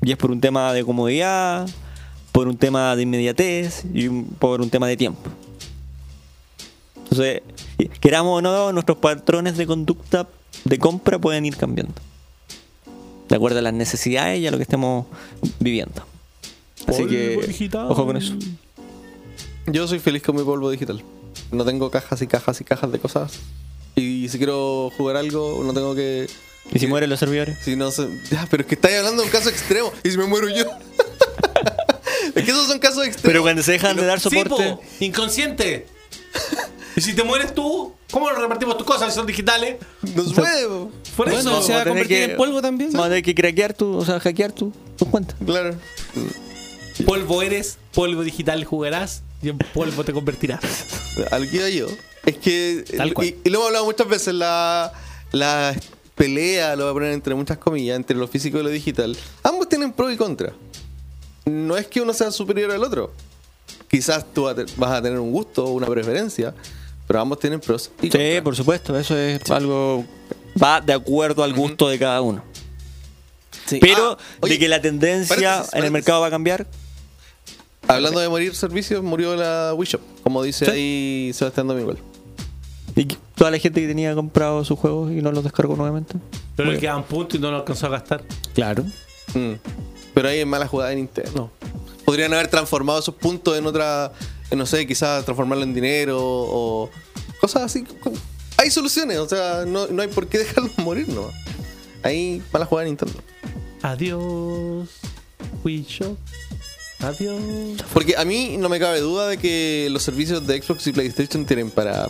Y 0.03 0.11
es 0.11 0.17
por 0.17 0.29
un 0.29 0.39
tema 0.39 0.71
de 0.73 0.85
comodidad, 0.85 1.67
por 2.31 2.47
un 2.47 2.55
tema 2.55 2.95
de 2.95 3.01
inmediatez 3.01 3.83
y 3.91 4.09
por 4.09 4.61
un 4.61 4.69
tema 4.69 4.87
de 4.87 4.95
tiempo. 4.95 5.21
Entonces, 6.97 7.41
queramos 7.99 8.37
o 8.37 8.41
no, 8.43 8.71
nuestros 8.71 8.99
patrones 8.99 9.57
de 9.57 9.65
conducta 9.65 10.27
de 10.65 10.77
compra 10.77 11.17
pueden 11.17 11.45
ir 11.45 11.57
cambiando. 11.57 11.95
De 13.27 13.35
acuerdo 13.35 13.57
a 13.57 13.63
las 13.63 13.73
necesidades 13.73 14.39
y 14.39 14.45
a 14.45 14.51
lo 14.51 14.57
que 14.57 14.63
estemos 14.63 15.07
viviendo. 15.59 16.14
Así 16.87 16.97
Polvo 17.03 17.09
que, 17.09 17.45
digital. 17.47 17.87
ojo 17.89 18.05
con 18.05 18.17
eso. 18.17 18.35
Yo 19.67 19.87
soy 19.87 19.99
feliz 19.99 20.21
con 20.23 20.35
mi 20.35 20.43
polvo 20.43 20.69
digital. 20.69 21.03
No 21.51 21.65
tengo 21.65 21.89
cajas 21.89 22.21
y 22.21 22.27
cajas 22.27 22.61
y 22.61 22.63
cajas 22.63 22.91
de 22.91 22.99
cosas. 22.99 23.33
Y 23.95 24.27
si 24.29 24.37
quiero 24.37 24.91
jugar 24.97 25.15
algo, 25.17 25.61
no 25.63 25.73
tengo 25.73 25.95
que. 25.95 26.27
¿Y 26.73 26.79
si 26.79 26.87
mueren 26.87 27.09
los 27.09 27.19
servidores? 27.19 27.57
Si 27.63 27.75
no 27.75 27.91
sé. 27.91 28.07
Ya, 28.31 28.47
pero 28.49 28.61
es 28.61 28.67
que 28.67 28.75
estáis 28.75 28.97
hablando 28.97 29.21
de 29.21 29.27
un 29.27 29.31
caso 29.31 29.49
extremo. 29.49 29.91
¿Y 30.03 30.11
si 30.11 30.17
me 30.17 30.25
muero 30.25 30.47
yo? 30.49 30.65
es 32.35 32.43
que 32.43 32.51
esos 32.51 32.67
son 32.67 32.79
casos 32.79 33.05
extremos. 33.05 33.23
Pero 33.31 33.41
cuando 33.41 33.63
se 33.63 33.71
dejan 33.73 33.95
de 33.95 34.05
dar 34.05 34.19
Sí, 34.19 34.29
soporte... 34.29 34.73
po, 34.73 34.81
inconsciente. 34.99 35.87
Y 36.95 37.01
si 37.01 37.13
te 37.13 37.23
mueres 37.23 37.53
tú, 37.53 37.93
¿cómo 38.11 38.29
repartimos 38.29 38.77
tus 38.77 38.85
cosas 38.87 39.09
si 39.13 39.15
son 39.17 39.25
digitales? 39.27 39.77
No 40.15 40.23
se 40.23 40.33
puede, 40.33 40.67
po. 40.67 40.91
Por 41.17 41.29
Bueno, 41.31 41.39
eso. 41.51 41.61
se 41.63 41.73
va 41.73 41.81
a 41.81 41.83
tener 41.83 41.87
convertir 41.87 42.17
que- 42.17 42.31
en 42.31 42.37
polvo 42.37 42.61
también. 42.61 42.91
Vamos 42.91 43.05
a 43.07 43.09
tener 43.09 43.23
que 43.23 43.35
craquear 43.35 43.73
tu, 43.73 43.95
o 43.97 44.05
sea, 44.05 44.19
hackear 44.19 44.51
tu, 44.51 44.71
tus 44.97 45.07
cuentas. 45.07 45.35
Claro. 45.45 45.75
Polvo 47.03 47.41
eres, 47.41 47.77
polvo 47.93 48.23
digital 48.23 48.63
jugarás 48.63 49.23
y 49.41 49.49
en 49.49 49.57
polvo 49.57 50.03
te 50.03 50.13
convertirás. 50.13 50.61
A 51.31 51.39
lo 51.39 51.49
que 51.49 51.75
yo. 51.75 51.87
Es 52.25 52.37
que. 52.37 52.85
Tal 52.95 53.13
cual. 53.13 53.27
Y, 53.27 53.37
y 53.43 53.49
lo 53.49 53.57
hemos 53.59 53.67
hablado 53.67 53.85
muchas 53.85 54.07
veces. 54.07 54.33
La, 54.33 54.93
la 55.31 55.75
pelea, 56.15 56.75
lo 56.75 56.83
voy 56.85 56.91
a 56.91 56.93
poner 56.93 57.11
entre 57.11 57.35
muchas 57.35 57.57
comillas, 57.57 57.95
entre 57.97 58.15
lo 58.15 58.27
físico 58.27 58.59
y 58.59 58.63
lo 58.63 58.69
digital. 58.69 59.15
Ambos 59.43 59.67
tienen 59.67 59.91
pro 59.91 60.09
y 60.11 60.17
contra. 60.17 60.53
No 61.45 61.77
es 61.77 61.87
que 61.87 62.01
uno 62.01 62.13
sea 62.13 62.31
superior 62.31 62.71
al 62.71 62.83
otro. 62.83 63.11
Quizás 63.89 64.25
tú 64.33 64.43
vas 64.77 64.91
a 64.91 65.01
tener 65.01 65.19
un 65.19 65.31
gusto 65.31 65.65
o 65.65 65.71
una 65.71 65.87
preferencia. 65.87 66.53
Pero 67.07 67.19
ambos 67.21 67.37
tienen 67.39 67.59
pros 67.59 67.91
y 68.01 68.05
Sí, 68.07 68.09
contras. 68.09 68.41
por 68.41 68.55
supuesto, 68.55 68.97
eso 68.97 69.15
es 69.15 69.51
algo. 69.51 70.05
Va 70.61 70.81
de 70.81 70.93
acuerdo 70.93 71.43
al 71.43 71.53
gusto 71.53 71.87
de 71.87 71.99
cada 71.99 72.19
uno. 72.21 72.43
Sí. 73.67 73.77
Pero 73.79 74.17
Ah, 74.19 74.37
oye, 74.41 74.53
de 74.53 74.59
que 74.59 74.67
la 74.67 74.81
tendencia 74.81 75.35
paréntesis, 75.35 75.73
en 75.73 75.83
el 75.83 75.91
mercado 75.91 76.21
va 76.21 76.27
a 76.27 76.29
cambiar, 76.31 76.65
Hablando 77.87 78.19
de 78.19 78.29
morir 78.29 78.55
servicios, 78.55 79.03
murió 79.03 79.35
la 79.35 79.73
Wii 79.75 79.87
Shop. 79.87 80.01
Como 80.23 80.41
dice 80.43 80.65
Sí. 80.65 80.71
ahí 80.71 81.31
Sebastián 81.33 81.67
Dominguel. 81.67 81.97
y 82.95 83.05
toda 83.35 83.51
la 83.51 83.59
gente 83.59 83.81
que 83.81 83.87
tenía 83.87 84.15
comprado 84.15 84.63
sus 84.63 84.79
juegos 84.79 85.11
y 85.11 85.15
no 85.21 85.31
los 85.31 85.43
descargó 85.43 85.75
nuevamente. 85.75 86.15
Pero 86.55 86.71
le 86.71 86.79
quedan 86.79 87.03
puntos 87.03 87.37
y 87.37 87.41
no 87.41 87.51
lo 87.51 87.57
alcanzó 87.57 87.87
a 87.87 87.89
gastar. 87.89 88.23
Claro. 88.53 88.83
Mm. 89.33 89.53
Pero 90.13 90.29
ahí 90.29 90.39
es 90.39 90.47
mala 90.47 90.65
jugada 90.67 90.91
de 90.91 90.95
Nintendo. 90.95 91.51
Podrían 92.05 92.33
haber 92.33 92.47
transformado 92.47 92.99
esos 92.99 93.13
puntos 93.15 93.57
en 93.57 93.65
otra, 93.65 94.13
en, 94.49 94.57
no 94.57 94.65
sé, 94.65 94.87
quizás 94.87 95.25
transformarlo 95.25 95.63
en 95.65 95.73
dinero 95.73 96.17
o 96.21 96.89
cosas 97.41 97.63
así. 97.63 97.83
Hay 98.57 98.71
soluciones, 98.71 99.17
o 99.17 99.27
sea, 99.27 99.65
no, 99.67 99.87
no 99.87 100.01
hay 100.01 100.07
por 100.07 100.27
qué 100.27 100.37
dejarlos 100.45 100.77
morir, 100.77 101.09
¿no? 101.09 101.29
Ahí 102.03 102.41
mala 102.53 102.65
jugada 102.65 102.85
de 102.85 102.91
Nintendo. 102.91 103.19
Adiós, 103.81 104.87
Wii 105.65 105.83
Shop. 105.89 106.17
Adiós. 106.99 107.39
Porque 107.93 108.15
a 108.17 108.25
mí 108.25 108.57
no 108.57 108.69
me 108.69 108.79
cabe 108.79 108.99
duda 108.99 109.27
de 109.27 109.37
que 109.37 109.87
los 109.91 110.03
servicios 110.03 110.45
de 110.47 110.61
Xbox 110.61 110.87
y 110.87 110.91
PlayStation 110.91 111.45
tienen 111.45 111.69
para 111.69 112.09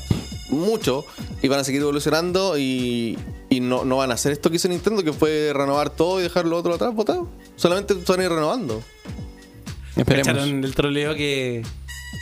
mucho 0.49 1.05
y 1.41 1.47
van 1.47 1.59
a 1.59 1.63
seguir 1.63 1.81
evolucionando 1.81 2.57
y, 2.57 3.17
y 3.49 3.59
no, 3.59 3.83
no 3.83 3.97
van 3.97 4.11
a 4.11 4.13
hacer 4.13 4.31
esto 4.31 4.49
que 4.49 4.57
hizo 4.57 4.67
Nintendo, 4.67 5.03
que 5.03 5.11
fue 5.11 5.51
renovar 5.53 5.89
todo 5.89 6.19
y 6.19 6.23
dejar 6.23 6.45
lo 6.45 6.57
otro 6.57 6.73
atrás 6.73 6.93
botado. 6.93 7.27
Solamente 7.55 7.93
van 7.93 8.19
a 8.19 8.23
ir 8.23 8.29
renovando. 8.29 8.83
Esperemos. 9.95 10.27
¿Cacharon 10.27 10.63
el 10.63 10.75
troleo 10.75 11.15
que 11.15 11.63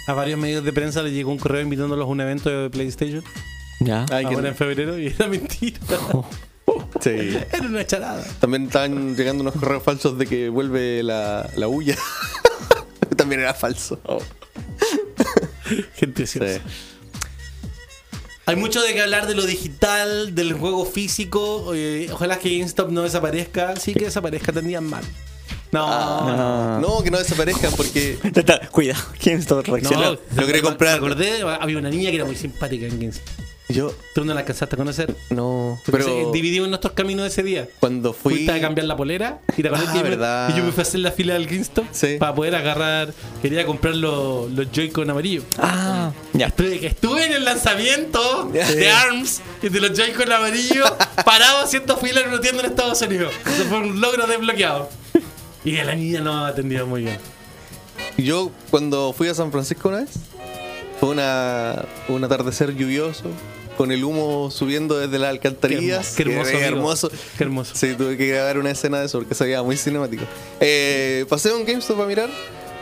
a 0.08 0.14
varios 0.14 0.40
medios 0.40 0.64
de 0.64 0.74
prensa 0.74 1.02
le 1.04 1.12
llegó 1.12 1.32
un 1.32 1.40
correo 1.40 1.62
invitándolos 1.62 2.06
a 2.06 2.10
un 2.10 2.22
evento 2.22 2.50
de 2.50 2.70
PlayStation? 2.70 3.24
Ya. 3.80 4.06
Ay, 4.12 4.26
que 4.26 4.36
ahora 4.36 4.44
no. 4.44 4.48
en 4.50 4.56
febrero 4.56 5.00
y 5.00 5.08
era 5.08 5.28
mentira. 5.28 5.80
Sí. 7.02 7.10
Era 7.52 7.68
una 7.68 7.86
charada. 7.86 8.24
También 8.40 8.64
estaban 8.64 9.16
llegando 9.18 9.42
unos 9.42 9.56
correos 9.56 9.84
falsos 9.84 10.18
de 10.18 10.26
que 10.26 10.48
vuelve 10.48 11.04
la, 11.04 11.50
la 11.58 11.68
huya. 11.68 11.98
También 13.18 13.42
era 13.42 13.54
falso. 13.54 14.00
Gente 15.96 16.24
ociosa. 16.24 16.62
Hay 18.46 18.58
mucho 18.58 18.82
de 18.82 18.94
que 18.94 19.02
hablar 19.02 19.26
de 19.28 19.36
lo 19.36 19.46
digital, 19.46 20.36
del 20.36 20.54
juego 20.54 20.86
físico. 20.86 21.72
eh, 21.74 22.10
ojalá 22.12 22.38
que 22.40 22.58
GameStop 22.58 22.90
no 22.90 23.04
desaparezca. 23.04 23.76
Sí 23.78 23.94
que 23.94 24.06
desaparezca, 24.06 24.52
tendrían 24.52 24.84
mal. 24.86 25.04
No, 25.72 25.86
Ah. 25.90 26.80
No, 26.82 27.02
que 27.02 27.10
no 27.10 27.18
desaparezcan 27.18 27.72
porque. 27.76 28.20
Cuidado, 28.72 29.02
¿quién 29.20 29.40
está 29.40 29.56
no. 29.56 29.62
reaccionando? 29.62 30.22
Lo 30.36 30.46
quería 30.46 30.62
comprar. 30.62 31.00
Me 31.00 31.08
acordé, 31.08 31.42
había 31.42 31.78
una 31.78 31.90
niña 31.90 32.10
que 32.10 32.18
era 32.18 32.26
muy 32.26 32.36
simpática 32.36 32.86
en 32.86 33.00
GameStop. 33.00 33.43
Yo. 33.70 33.94
Tú 34.14 34.26
no 34.26 34.34
la 34.34 34.42
alcanzaste 34.42 34.76
a 34.76 34.78
conocer. 34.78 35.16
No. 35.30 35.80
Pero. 35.90 36.32
dividimos 36.32 36.68
nuestros 36.70 36.94
caminos 36.94 37.26
ese 37.28 37.44
día. 37.44 37.68
Cuando 37.80 38.14
fui. 38.14 38.34
Fuiste 38.36 38.52
a 38.52 38.60
cambiar 38.62 38.86
la 38.88 38.96
polera 38.98 39.40
y 39.58 39.62
te 39.62 39.68
acordás 39.70 39.88
Ah, 39.90 39.92
que 39.94 39.98
yo 40.00 40.04
me- 40.04 40.10
verdad. 40.12 40.50
y 40.54 40.58
yo 40.58 40.64
me 40.64 40.72
fui 40.72 40.82
a 40.82 40.84
hacer 40.84 41.00
la 41.00 41.12
fila 41.12 41.34
del 41.36 41.48
GameStop 41.48 41.86
Sí. 41.92 42.18
para 42.20 42.36
poder 42.36 42.56
agarrar. 42.56 43.14
Quería 43.42 43.66
comprar 43.66 43.96
los, 43.96 44.52
los 44.52 44.72
Joy-Con 44.72 45.10
amarillos. 45.10 45.46
Ah, 45.58 46.12
ya. 46.34 46.48
Estuve, 46.48 46.80
que 46.80 46.88
estuve 46.88 47.26
en 47.26 47.34
el 47.34 47.46
lanzamiento 47.46 48.52
Sí. 48.52 48.76
de 48.76 48.92
ARMS 48.92 49.42
y 49.64 49.70
de 49.70 49.80
los 49.80 49.98
Joy-Con 49.98 50.32
amarillos, 50.32 50.92
parado 51.26 51.60
haciendo 51.64 51.96
fila 51.98 52.22
una 52.28 52.42
tienda 52.42 52.64
en 52.64 52.70
Estados 52.70 53.02
Unidos. 53.02 53.34
Eso 53.46 53.64
fue 53.70 53.80
un 53.80 54.00
logro 54.02 54.28
desbloqueado. 54.28 54.90
Y 55.66 55.72
la 55.82 55.96
niña 55.96 56.20
no 56.20 56.46
atendió 56.46 56.86
muy 56.86 57.04
bien. 57.04 57.18
Yo, 58.18 58.52
cuando 58.70 59.14
fui 59.14 59.30
a 59.30 59.34
San 59.34 59.52
Francisco 59.52 59.88
una 59.90 60.00
vez, 60.00 60.10
fue 61.00 61.10
una, 61.10 61.86
un 62.10 62.24
atardecer 62.24 62.76
lluvioso, 62.76 63.24
con 63.78 63.92
el 63.92 64.04
humo 64.04 64.52
subiendo 64.52 64.98
desde 64.98 65.20
las 65.20 65.30
alcantarillas. 65.30 66.14
Qué 66.16 66.24
hermoso, 66.24 66.50
amigo. 66.50 66.66
hermoso. 66.66 67.12
Qué 67.38 67.44
hermoso. 67.44 67.76
Sí, 67.76 67.96
tuve 67.96 68.18
que 68.18 68.28
grabar 68.28 68.58
una 68.58 68.72
escena 68.72 69.00
de 69.00 69.06
eso 69.06 69.20
porque 69.20 69.36
se 69.36 69.44
veía 69.44 69.64
muy 69.64 69.78
cinemático. 69.78 70.24
Eh, 70.60 71.26
pasé 71.30 71.50
a 71.50 71.56
un 71.56 71.66
GameStop 71.66 72.02
a 72.02 72.06
mirar 72.06 72.30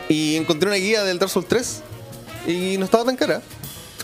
y 0.08 0.36
encontré 0.36 0.68
una 0.68 0.76
guía 0.76 1.04
del 1.04 1.18
Dark 1.18 1.30
Souls 1.30 1.48
3 1.48 1.82
y 2.46 2.76
no 2.78 2.84
estaba 2.84 3.04
tan 3.04 3.16
cara. 3.16 3.42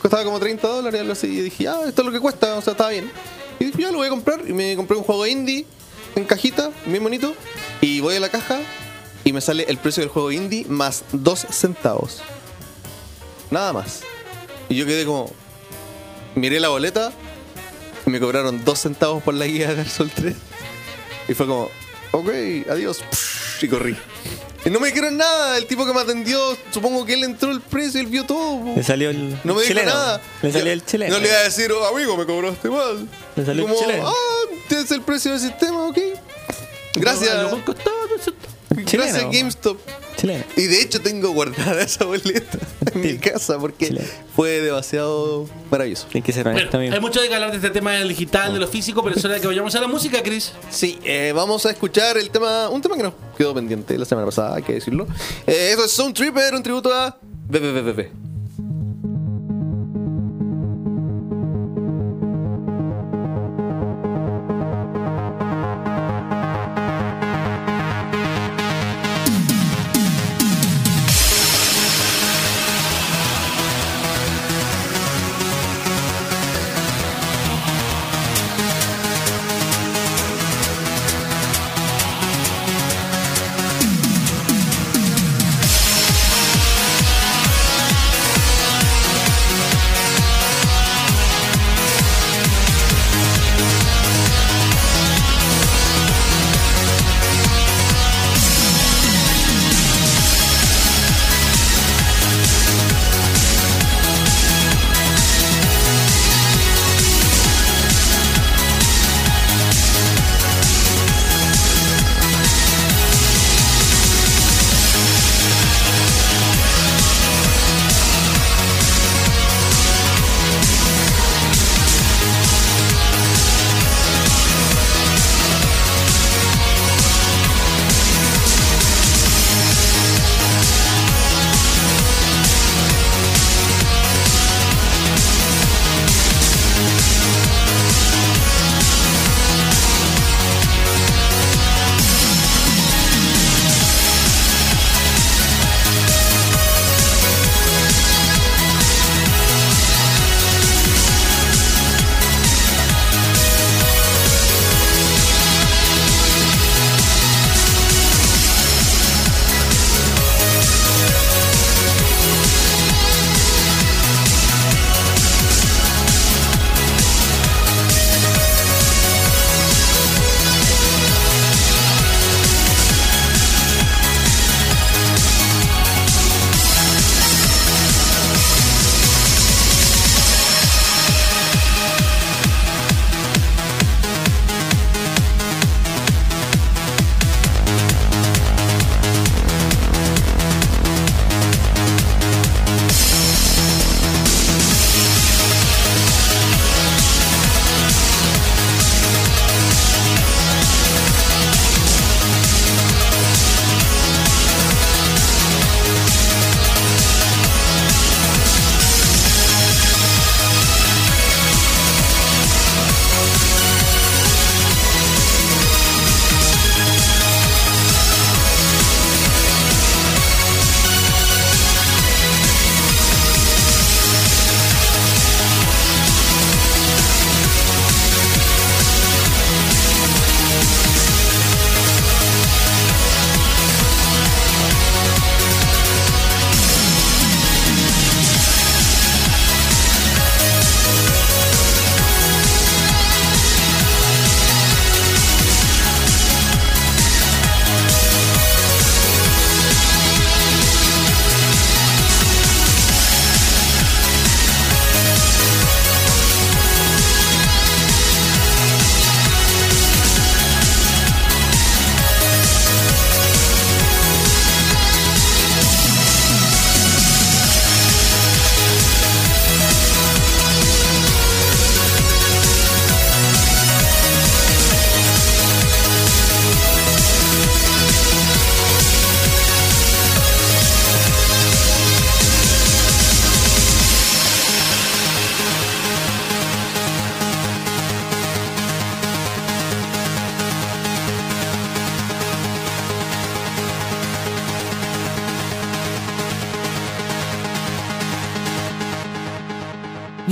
Costaba 0.00 0.24
como 0.24 0.38
30 0.38 0.66
dólares 0.66 1.00
algo 1.00 1.12
así. 1.12 1.26
Y 1.26 1.40
dije, 1.42 1.68
ah, 1.68 1.80
esto 1.86 2.02
es 2.02 2.06
lo 2.06 2.12
que 2.12 2.20
cuesta, 2.20 2.56
o 2.56 2.62
sea, 2.62 2.72
estaba 2.72 2.90
bien. 2.90 3.10
Y 3.58 3.66
dije, 3.66 3.82
ya 3.82 3.90
lo 3.90 3.98
voy 3.98 4.06
a 4.06 4.10
comprar. 4.10 4.40
Y 4.46 4.52
me 4.52 4.76
compré 4.76 4.96
un 4.96 5.02
juego 5.02 5.26
indie 5.26 5.66
en 6.14 6.24
cajita, 6.24 6.70
bien 6.86 7.02
bonito. 7.02 7.34
Y 7.80 8.00
voy 8.00 8.16
a 8.16 8.20
la 8.20 8.28
caja 8.28 8.60
y 9.24 9.32
me 9.32 9.40
sale 9.40 9.64
el 9.68 9.78
precio 9.78 10.02
del 10.02 10.10
juego 10.10 10.30
indie 10.30 10.64
más 10.68 11.04
2 11.12 11.46
centavos. 11.50 12.22
Nada 13.50 13.72
más. 13.72 14.02
Y 14.68 14.76
yo 14.76 14.86
quedé 14.86 15.04
como. 15.04 15.30
Miré 16.38 16.60
la 16.60 16.68
boleta 16.68 17.12
y 18.06 18.10
me 18.10 18.20
cobraron 18.20 18.64
2 18.64 18.78
centavos 18.78 19.22
por 19.22 19.34
la 19.34 19.46
guía 19.46 19.68
de 19.68 19.76
Dark 19.76 19.90
Souls 19.90 20.12
3. 20.14 20.34
Y 21.28 21.34
fue 21.34 21.46
como, 21.46 21.68
ok, 22.12 22.28
adiós. 22.70 23.00
Y 23.60 23.66
corrí. 23.66 23.96
Y 24.64 24.70
no 24.70 24.78
me 24.78 24.88
dijeron 24.88 25.16
nada. 25.16 25.58
El 25.58 25.66
tipo 25.66 25.84
que 25.84 25.92
me 25.92 26.00
atendió, 26.00 26.56
supongo 26.70 27.04
que 27.04 27.14
él 27.14 27.24
entró 27.24 27.50
el 27.50 27.60
precio 27.60 28.00
y 28.00 28.04
él 28.04 28.10
vio 28.10 28.24
todo. 28.24 28.76
Le 28.76 28.82
salió 28.84 29.10
el. 29.10 29.36
No 29.42 29.54
me 29.54 29.62
dijo 29.62 29.74
nada. 29.82 30.20
Le 30.42 30.52
salió 30.52 30.72
el 30.72 30.84
chileno. 30.84 31.14
No 31.14 31.20
le 31.20 31.28
iba 31.28 31.38
a 31.38 31.42
decir, 31.42 31.72
oh, 31.72 31.84
amigo, 31.86 32.16
me 32.16 32.24
cobraste 32.24 32.70
mal. 32.70 33.08
Le 33.34 33.44
salió 33.44 33.64
el 33.64 33.70
Como, 33.70 33.80
chileno. 33.80 34.08
ah, 34.08 34.54
este 34.62 34.80
es 34.80 34.90
el 34.92 35.02
precio 35.02 35.32
del 35.32 35.40
sistema, 35.40 35.86
ok. 35.88 35.98
Gracias. 36.94 37.34
No 37.50 37.64
sé. 38.86 38.96
Gracias, 38.96 39.16
Chileno. 39.16 39.32
GameStop. 39.32 39.78
Chileno. 40.16 40.44
Y 40.56 40.62
de 40.66 40.82
hecho 40.82 41.00
tengo 41.00 41.30
guardada 41.30 41.80
esa 41.82 42.04
boleta 42.04 42.58
en 42.92 43.00
mi 43.00 43.18
casa 43.18 43.58
porque 43.58 43.86
Chileno. 43.88 44.06
fue 44.36 44.60
demasiado 44.60 45.46
maravilloso. 45.70 46.06
Hay 46.14 46.22
que 46.22 46.32
ser 46.32 46.46
honesto, 46.48 46.68
Bueno, 46.70 46.78
amigo. 46.78 46.94
hay 46.94 47.00
mucho 47.00 47.20
de 47.20 47.28
que 47.28 47.34
hablar 47.34 47.50
de 47.50 47.56
este 47.56 47.70
tema 47.70 47.92
del 47.92 48.08
digital, 48.08 48.52
de 48.52 48.58
lo 48.60 48.66
físico, 48.68 49.02
pero 49.02 49.16
es 49.16 49.24
hora 49.24 49.34
de 49.34 49.40
que 49.40 49.46
vayamos 49.46 49.74
a 49.74 49.80
la 49.80 49.88
música, 49.88 50.22
Chris. 50.22 50.52
Sí, 50.70 50.98
eh, 51.04 51.32
vamos 51.34 51.64
a 51.66 51.70
escuchar 51.70 52.18
el 52.18 52.30
tema, 52.30 52.68
un 52.68 52.82
tema 52.82 52.96
que 52.96 53.02
nos 53.04 53.14
quedó 53.36 53.54
pendiente 53.54 53.96
la 53.96 54.04
semana 54.04 54.26
pasada, 54.26 54.56
hay 54.56 54.62
que 54.62 54.74
decirlo. 54.74 55.06
Eh, 55.46 55.70
eso 55.72 55.84
es 55.84 55.92
Sound 55.92 56.14
Tripper, 56.14 56.54
un 56.54 56.62
tributo 56.62 56.92
a 56.92 57.16
BBBBB. 57.48 58.27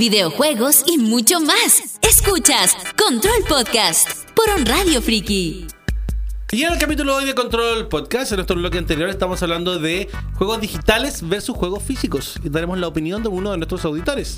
Videojuegos 0.09 0.85
y 0.87 0.97
mucho 0.97 1.41
más. 1.41 1.99
Escuchas 2.01 2.77
Control 2.97 3.43
Podcast 3.49 4.09
por 4.35 4.49
On 4.55 4.65
Radio 4.65 5.01
Friki. 5.01 5.67
Y 6.49 6.63
en 6.63 6.71
el 6.71 6.79
capítulo 6.79 7.11
de 7.11 7.17
hoy 7.17 7.25
de 7.25 7.35
Control 7.35 7.89
Podcast, 7.89 8.31
en 8.31 8.37
nuestro 8.37 8.55
bloque 8.55 8.77
anterior, 8.77 9.09
estamos 9.09 9.43
hablando 9.43 9.79
de 9.79 10.07
juegos 10.35 10.61
digitales 10.61 11.27
versus 11.27 11.57
juegos 11.57 11.83
físicos. 11.83 12.39
Y 12.41 12.47
daremos 12.47 12.77
la 12.77 12.87
opinión 12.87 13.21
de 13.21 13.27
uno 13.27 13.51
de 13.51 13.57
nuestros 13.57 13.83
auditores. 13.83 14.37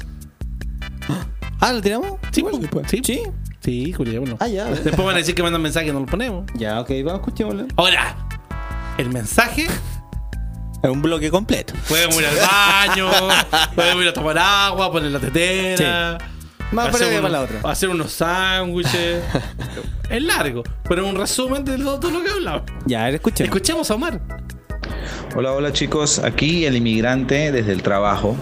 Ah, 1.61 1.74
¿lo 1.74 1.82
tiramos? 1.82 2.13
Sí, 2.32 2.41
pues, 2.41 2.89
sí. 2.89 3.01
¿Sí? 3.03 3.93
Ah, 4.39 4.47
ya. 4.47 4.63
Después 4.70 4.97
van 5.05 5.15
a 5.15 5.17
decir 5.17 5.36
que 5.36 5.43
mandan 5.43 5.61
mensaje 5.61 5.89
y 5.89 5.91
no 5.91 5.99
lo 5.99 6.05
ponemos. 6.05 6.45
Ya, 6.55 6.80
ok, 6.80 6.89
vamos, 7.03 7.20
escuchémoslo. 7.20 7.67
Ahora, 7.76 8.15
el 8.97 9.09
mensaje 9.09 9.67
Es 10.82 10.89
un 10.89 11.01
bloque 11.01 11.30
completo. 11.30 11.73
podemos 11.88 12.15
ir 12.19 12.25
al 12.25 12.36
baño, 12.38 13.09
podemos 13.75 14.03
ir 14.03 14.09
a 14.09 14.13
tomar 14.13 14.38
agua, 14.38 14.91
poner 14.91 15.11
la 15.11 15.19
tetera. 15.19 16.17
Más 16.71 16.88
hacer 16.88 16.99
breve 17.07 17.19
unos- 17.19 17.21
para 17.21 17.32
la 17.32 17.41
otra. 17.57 17.71
Hacer 17.71 17.89
unos 17.89 18.11
sándwiches. 18.13 19.23
es 20.09 20.23
largo, 20.23 20.63
pero 20.88 21.03
es 21.05 21.09
un 21.13 21.19
resumen 21.19 21.65
de 21.65 21.77
todo, 21.77 21.99
todo 21.99 22.11
lo 22.11 22.23
que 22.23 22.30
hablamos. 22.30 22.63
Ya, 22.86 23.01
a 23.01 23.05
ver, 23.05 23.15
escuchemos. 23.15 23.49
Escuchemos 23.49 23.91
a 23.91 23.95
Omar. 23.95 24.21
Hola, 25.36 25.51
hola 25.53 25.73
chicos, 25.73 26.19
aquí 26.19 26.65
el 26.65 26.77
inmigrante 26.77 27.51
desde 27.51 27.73
el 27.73 27.82
trabajo. 27.84 28.36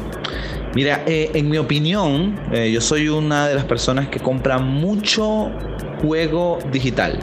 Mira, 0.75 1.03
eh, 1.07 1.31
en 1.33 1.49
mi 1.49 1.57
opinión, 1.57 2.39
eh, 2.51 2.71
yo 2.71 2.81
soy 2.81 3.07
una 3.07 3.47
de 3.47 3.55
las 3.55 3.65
personas 3.65 4.09
que 4.09 4.19
compra 4.19 4.59
mucho 4.59 5.49
juego 6.01 6.59
digital, 6.71 7.17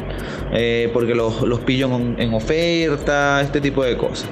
eh, 0.52 0.90
porque 0.92 1.14
los, 1.14 1.42
los 1.42 1.60
pillo 1.60 1.94
en, 1.94 2.16
en 2.18 2.34
oferta, 2.34 3.40
este 3.42 3.60
tipo 3.60 3.84
de 3.84 3.96
cosas. 3.96 4.28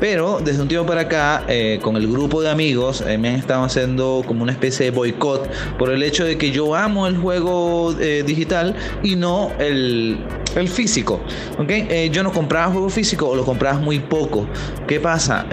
Pero 0.00 0.40
desde 0.42 0.62
un 0.62 0.68
tiempo 0.68 0.86
para 0.86 1.02
acá, 1.02 1.44
eh, 1.48 1.78
con 1.82 1.96
el 1.96 2.06
grupo 2.06 2.40
de 2.40 2.50
amigos, 2.50 3.02
eh, 3.06 3.18
me 3.18 3.30
han 3.30 3.34
estado 3.36 3.64
haciendo 3.64 4.22
como 4.26 4.42
una 4.42 4.52
especie 4.52 4.86
de 4.86 4.90
boicot 4.90 5.48
por 5.78 5.90
el 5.90 6.02
hecho 6.02 6.24
de 6.24 6.38
que 6.38 6.50
yo 6.50 6.74
amo 6.74 7.06
el 7.06 7.16
juego 7.16 7.94
eh, 7.98 8.22
digital 8.24 8.74
y 9.02 9.16
no 9.16 9.50
el, 9.58 10.18
el 10.54 10.68
físico. 10.68 11.20
¿ok? 11.58 11.70
Eh, 11.70 12.10
yo 12.12 12.22
no 12.22 12.32
compraba 12.32 12.72
juego 12.72 12.88
físico 12.88 13.28
o 13.28 13.36
lo 13.36 13.44
comprabas 13.44 13.80
muy 13.80 13.98
poco. 13.98 14.46
¿Qué 14.86 15.00
pasa? 15.00 15.46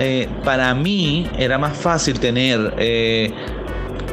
Para 0.44 0.74
mí 0.74 1.30
era 1.38 1.58
más 1.58 1.76
fácil 1.76 2.20
tener 2.20 2.74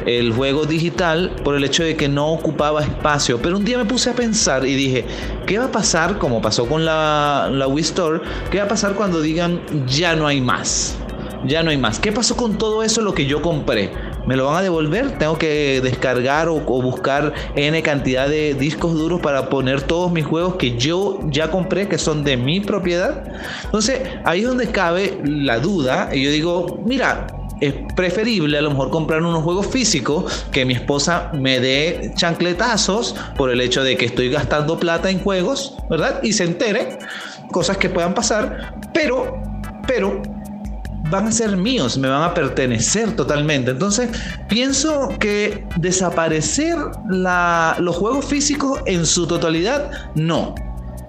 el 0.05 0.33
juego 0.33 0.65
digital 0.65 1.35
por 1.43 1.55
el 1.55 1.63
hecho 1.63 1.83
de 1.83 1.95
que 1.95 2.07
no 2.07 2.31
ocupaba 2.31 2.81
espacio. 2.81 3.41
Pero 3.41 3.57
un 3.57 3.65
día 3.65 3.77
me 3.77 3.85
puse 3.85 4.09
a 4.09 4.13
pensar 4.13 4.65
y 4.65 4.75
dije, 4.75 5.05
¿qué 5.45 5.57
va 5.57 5.65
a 5.65 5.71
pasar, 5.71 6.17
como 6.17 6.41
pasó 6.41 6.67
con 6.67 6.85
la, 6.85 7.49
la 7.51 7.67
Wii 7.67 7.83
Store, 7.83 8.21
qué 8.51 8.59
va 8.59 8.65
a 8.65 8.67
pasar 8.67 8.93
cuando 8.93 9.21
digan 9.21 9.61
ya 9.87 10.15
no 10.15 10.27
hay 10.27 10.41
más? 10.41 10.97
Ya 11.45 11.61
no 11.61 11.71
hay 11.71 11.77
más. 11.77 11.99
¿Qué 11.99 12.11
pasó 12.11 12.37
con 12.37 12.57
todo 12.57 12.83
eso 12.83 13.01
lo 13.01 13.13
que 13.13 13.25
yo 13.25 13.41
compré? 13.41 13.91
¿Me 14.25 14.37
lo 14.37 14.45
van 14.45 14.55
a 14.55 14.61
devolver? 14.61 15.17
¿Tengo 15.17 15.37
que 15.37 15.81
descargar 15.83 16.47
o, 16.47 16.55
o 16.55 16.81
buscar 16.81 17.33
N 17.55 17.81
cantidad 17.81 18.29
de 18.29 18.53
discos 18.53 18.93
duros 18.93 19.19
para 19.19 19.49
poner 19.49 19.81
todos 19.81 20.11
mis 20.13 20.25
juegos 20.25 20.55
que 20.55 20.77
yo 20.77 21.19
ya 21.25 21.51
compré, 21.51 21.89
que 21.89 21.97
son 21.97 22.23
de 22.23 22.37
mi 22.37 22.61
propiedad? 22.61 23.25
Entonces, 23.65 24.01
ahí 24.23 24.41
es 24.41 24.47
donde 24.47 24.67
cabe 24.67 25.19
la 25.25 25.59
duda. 25.59 26.09
Y 26.13 26.23
yo 26.23 26.31
digo, 26.31 26.79
mira, 26.85 27.27
es 27.61 27.73
preferible 27.95 28.57
a 28.57 28.61
lo 28.61 28.71
mejor 28.71 28.89
comprar 28.89 29.21
unos 29.21 29.43
juegos 29.43 29.67
físicos 29.67 30.45
que 30.51 30.65
mi 30.65 30.73
esposa 30.73 31.31
me 31.33 31.59
dé 31.59 32.11
chancletazos 32.15 33.15
por 33.37 33.49
el 33.49 33.61
hecho 33.61 33.83
de 33.83 33.95
que 33.97 34.05
estoy 34.05 34.29
gastando 34.29 34.77
plata 34.79 35.09
en 35.09 35.19
juegos, 35.19 35.75
¿verdad? 35.89 36.21
Y 36.23 36.33
se 36.33 36.43
entere, 36.43 36.99
cosas 37.51 37.77
que 37.77 37.89
puedan 37.89 38.13
pasar, 38.13 38.75
pero, 38.93 39.41
pero 39.87 40.21
van 41.09 41.27
a 41.27 41.31
ser 41.31 41.55
míos, 41.57 41.97
me 41.97 42.07
van 42.09 42.23
a 42.23 42.33
pertenecer 42.33 43.15
totalmente. 43.15 43.71
Entonces, 43.71 44.09
pienso 44.49 45.09
que 45.19 45.65
desaparecer 45.77 46.75
la- 47.09 47.75
los 47.79 47.95
juegos 47.95 48.25
físicos 48.25 48.79
en 48.85 49.05
su 49.05 49.27
totalidad, 49.27 49.91
no. 50.15 50.55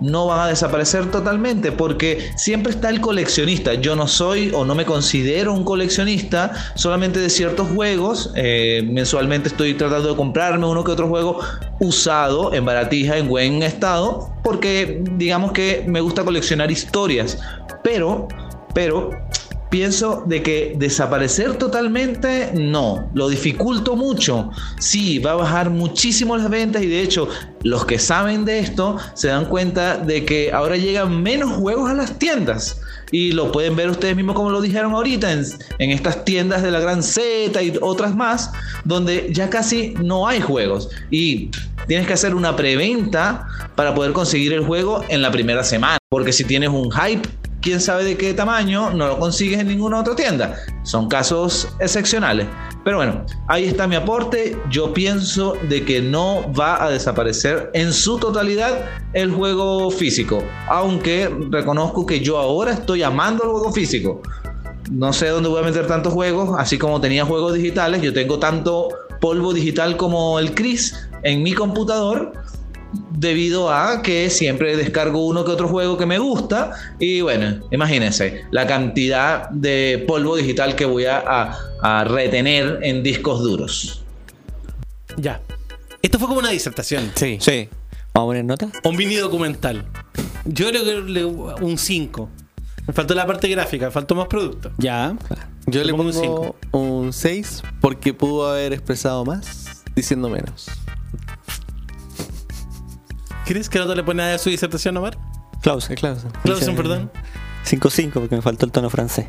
No 0.05 0.27
van 0.27 0.41
a 0.41 0.47
desaparecer 0.49 1.11
totalmente 1.11 1.73
porque 1.73 2.31
siempre 2.37 2.73
está 2.73 2.91
el 2.91 3.01
coleccionista. 3.01 3.73
Yo 3.73 3.97
no 3.97 4.07
soy 4.07 4.53
o 4.55 4.67
no 4.67 4.75
me 4.75 4.85
considero 4.85 5.55
un 5.55 5.65
coleccionista 5.65 6.53
solamente 6.75 7.21
de 7.21 7.31
ciertos 7.31 7.69
juegos. 7.69 8.31
Eh, 8.37 8.87
mensualmente 8.87 9.49
estoy 9.49 9.73
tratando 9.73 10.11
de 10.11 10.17
comprarme 10.17 10.67
uno 10.67 10.85
que 10.85 10.91
otro 10.91 11.09
juego 11.09 11.41
usado 11.81 12.53
en 12.53 12.67
baratija, 12.67 13.17
en 13.17 13.29
buen 13.29 13.63
estado, 13.63 14.31
porque 14.43 15.03
digamos 15.13 15.53
que 15.53 15.85
me 15.87 16.03
gusta 16.03 16.23
coleccionar 16.23 16.71
historias. 16.71 17.39
Pero, 17.83 18.29
pero 18.75 19.24
Pienso 19.75 20.23
de 20.25 20.41
que 20.41 20.77
desaparecer 20.79 21.57
totalmente, 21.57 22.53
no, 22.55 23.11
lo 23.13 23.29
dificulto 23.29 23.97
mucho. 23.97 24.53
Sí, 24.79 25.19
va 25.19 25.33
a 25.33 25.35
bajar 25.35 25.71
muchísimo 25.71 26.37
las 26.37 26.49
ventas 26.49 26.81
y 26.81 26.87
de 26.87 27.03
hecho 27.03 27.29
los 27.65 27.85
que 27.85 27.99
saben 27.99 28.45
de 28.45 28.61
esto 28.61 28.99
se 29.15 29.27
dan 29.27 29.47
cuenta 29.47 29.99
de 29.99 30.25
que 30.25 30.53
ahora 30.53 30.77
llegan 30.77 31.21
menos 31.25 31.51
juegos 31.55 31.91
a 31.91 31.95
las 31.95 32.21
tiendas. 32.21 32.81
Y 33.11 33.33
lo 33.33 33.51
pueden 33.51 33.75
ver 33.75 33.91
ustedes 33.91 34.15
mismos 34.15 34.37
como 34.37 34.51
lo 34.51 34.61
dijeron 34.61 34.93
ahorita 34.93 35.33
en, 35.33 35.45
en 35.81 35.91
estas 35.91 36.25
tiendas 36.25 36.63
de 36.63 36.71
la 36.71 36.79
Gran 36.79 37.03
Z 37.03 37.61
y 37.61 37.77
otras 37.81 38.15
más, 38.15 38.53
donde 38.85 39.27
ya 39.33 39.51
casi 39.51 39.95
no 40.01 40.29
hay 40.29 40.41
juegos. 40.41 40.89
Y 41.11 41.51
tienes 41.89 42.07
que 42.07 42.13
hacer 42.13 42.37
una 42.37 42.55
preventa 42.55 43.49
para 43.75 43.93
poder 43.93 44.13
conseguir 44.13 44.53
el 44.53 44.65
juego 44.65 45.03
en 45.09 45.21
la 45.21 45.33
primera 45.33 45.65
semana. 45.65 45.99
Porque 46.11 46.33
si 46.33 46.45
tienes 46.45 46.69
un 46.69 46.93
hype 46.93 47.29
quién 47.65 47.81
sabe 47.81 48.05
de 48.05 48.17
qué 48.19 48.35
tamaño, 48.35 48.91
no 48.91 49.09
lo 49.09 49.19
consigues 49.19 49.59
en 49.59 49.69
ninguna 49.69 50.01
otra 50.01 50.15
tienda. 50.15 50.55
Son 50.83 51.09
casos 51.09 51.67
excepcionales. 51.81 52.47
Pero 52.85 52.99
bueno, 52.99 53.25
ahí 53.49 53.65
está 53.65 53.89
mi 53.89 53.97
aporte. 53.97 54.59
Yo 54.71 54.93
pienso 54.93 55.57
de 55.71 55.83
que 55.83 56.03
no 56.03 56.45
va 56.53 56.85
a 56.85 56.91
desaparecer 56.91 57.71
en 57.73 57.95
su 57.95 58.19
totalidad 58.19 58.85
el 59.15 59.33
juego 59.33 59.91
físico. 59.91 60.45
Aunque 60.69 61.35
reconozco 61.51 62.05
que 62.05 62.21
yo 62.21 62.37
ahora 62.37 62.75
estoy 62.75 63.03
amando 63.03 63.45
el 63.45 63.51
juego 63.51 63.73
físico. 63.73 64.21
No 64.91 65.15
sé 65.15 65.29
dónde 65.29 65.49
voy 65.49 65.63
a 65.63 65.65
meter 65.65 65.87
tantos 65.87 66.13
juegos, 66.13 66.55
así 66.59 66.77
como 66.77 67.01
tenía 67.01 67.25
juegos 67.25 67.55
digitales. 67.55 68.03
Yo 68.03 68.13
tengo 68.13 68.39
tanto 68.39 68.91
polvo 69.23 69.55
digital 69.55 69.97
como 69.97 70.39
el 70.39 70.55
Chris 70.55 71.09
en 71.23 71.43
mi 71.43 71.55
computador 71.55 72.33
debido 73.17 73.73
a 73.73 74.03
que 74.03 74.29
siempre 74.31 74.77
descargo 74.77 75.25
uno 75.27 75.45
que 75.45 75.51
otro 75.53 75.69
juego 75.69 75.97
que 75.97 76.05
me 76.07 76.19
gusta 76.19 76.73
y 76.99 77.21
bueno, 77.21 77.61
imagínense 77.71 78.43
la 78.51 78.67
cantidad 78.67 79.49
de 79.51 80.05
polvo 80.07 80.37
digital 80.37 80.75
que 80.75 80.85
voy 80.85 81.05
a, 81.07 81.19
a- 81.19 81.59
a 81.83 82.05
retener 82.05 82.81
en 82.83 83.03
discos 83.03 83.43
duros. 83.43 84.03
Ya. 85.17 85.41
Esto 86.03 86.19
fue 86.19 86.29
como 86.29 86.41
una 86.41 86.51
disertación. 86.51 87.11
Sí. 87.15 87.39
Sí. 87.41 87.69
¿Vamos 88.13 88.27
a 88.27 88.31
poner 88.31 88.45
nota? 88.45 88.69
Un 88.85 88.97
mini 88.97 89.15
documental. 89.17 89.85
Yo 90.45 90.69
creo 90.69 90.85
que 90.85 90.95
le- 91.11 91.25
un 91.25 91.79
5. 91.79 92.29
Me 92.87 92.93
faltó 92.93 93.15
la 93.15 93.27
parte 93.27 93.49
gráfica, 93.49 93.87
me 93.87 93.91
faltó 93.93 94.15
más 94.15 94.27
producto. 94.29 94.71
Ya. 94.79 95.17
Yo 95.67 95.83
Le 95.83 95.93
pongo 95.95 96.05
un 96.11 96.55
pongo 96.71 96.99
un 97.01 97.13
6 97.13 97.63
porque 97.81 98.13
pudo 98.13 98.49
haber 98.51 98.73
expresado 98.75 99.25
más 99.25 99.83
diciendo 99.95 100.29
menos. 100.29 100.67
¿Crees 103.45 103.69
que 103.69 103.79
no 103.79 103.95
le 103.95 104.03
pone 104.03 104.23
nada 104.23 104.35
a 104.35 104.39
su 104.39 104.51
disertación, 104.51 104.97
Omar? 104.97 105.19
Klaus. 105.63 105.87
Clausen. 105.89 106.31
Clausen, 106.43 106.77
perdón. 106.77 107.11
5-5 107.67 108.13
porque 108.13 108.37
me 108.37 108.43
faltó 108.43 108.67
el 108.67 108.73
tono 108.73 108.91
francés. 108.91 109.27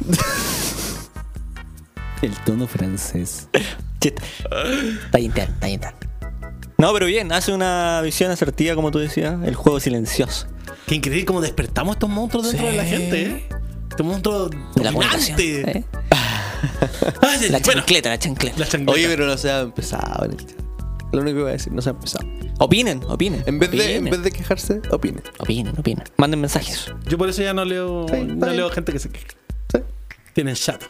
El 2.22 2.36
tono 2.44 2.66
francés. 2.66 3.48
Chiste. 3.98 4.22
Está 5.06 5.18
interno, 5.20 5.54
está 5.54 5.68
interno. 5.70 5.98
No, 6.76 6.92
pero 6.92 7.06
bien, 7.06 7.32
hace 7.32 7.50
una 7.52 8.00
visión 8.02 8.30
asertiva, 8.30 8.74
como 8.74 8.90
tú 8.90 8.98
decías, 8.98 9.36
el 9.44 9.54
juego 9.54 9.80
silencioso. 9.80 10.46
Qué 10.86 10.96
increíble 10.96 11.24
cómo 11.24 11.40
despertamos 11.40 11.96
estos 11.96 12.10
monstruos 12.10 12.46
dentro 12.48 12.66
Sí. 12.66 12.72
de 12.72 12.76
la 12.76 12.84
gente, 12.84 13.22
¿eh? 13.22 13.48
Este 13.90 14.02
monstruo 14.02 14.48
De 14.50 14.84
la 14.84 14.92
dominante. 14.92 15.78
¿eh? 15.78 15.84
La 17.20 17.58
bueno, 17.58 17.58
chancleta, 17.60 18.08
la 18.10 18.18
chancleta. 18.18 18.58
la 18.58 18.66
chancleta. 18.66 18.92
Oye, 18.92 19.08
pero 19.08 19.24
no 19.26 19.36
se 19.38 19.50
ha 19.50 19.60
empezado. 19.60 20.24
en 20.26 20.32
el 20.32 20.36
chat. 20.46 20.60
Lo 21.12 21.20
único 21.22 21.36
que 21.36 21.42
voy 21.42 21.50
a 21.50 21.52
decir, 21.52 21.72
no 21.72 21.80
se 21.82 21.88
ha 21.88 21.92
empezado. 21.92 22.26
Opinen, 22.62 23.02
opinen. 23.08 23.42
En 23.46 23.58
vez, 23.58 23.70
de, 23.70 23.76
en 23.96 24.02
opinen. 24.02 24.10
vez 24.12 24.22
de 24.22 24.30
quejarse, 24.32 24.82
opine. 24.90 25.22
Opinen, 25.38 25.78
opinen. 25.78 26.04
Manden 26.18 26.40
mensajes. 26.42 26.92
Yo 27.08 27.16
por 27.16 27.28
eso 27.30 27.40
ya 27.42 27.54
no 27.54 27.64
leo, 27.64 28.06
Sí, 28.08 28.14
está 28.16 28.26
no 28.34 28.46
bien. 28.46 28.56
leo 28.56 28.70
gente 28.70 28.92
que 28.92 28.98
se 28.98 29.08
queja. 29.08 29.26
Sí. 29.72 29.80
Tienen 30.34 30.54
chat. 30.54 30.82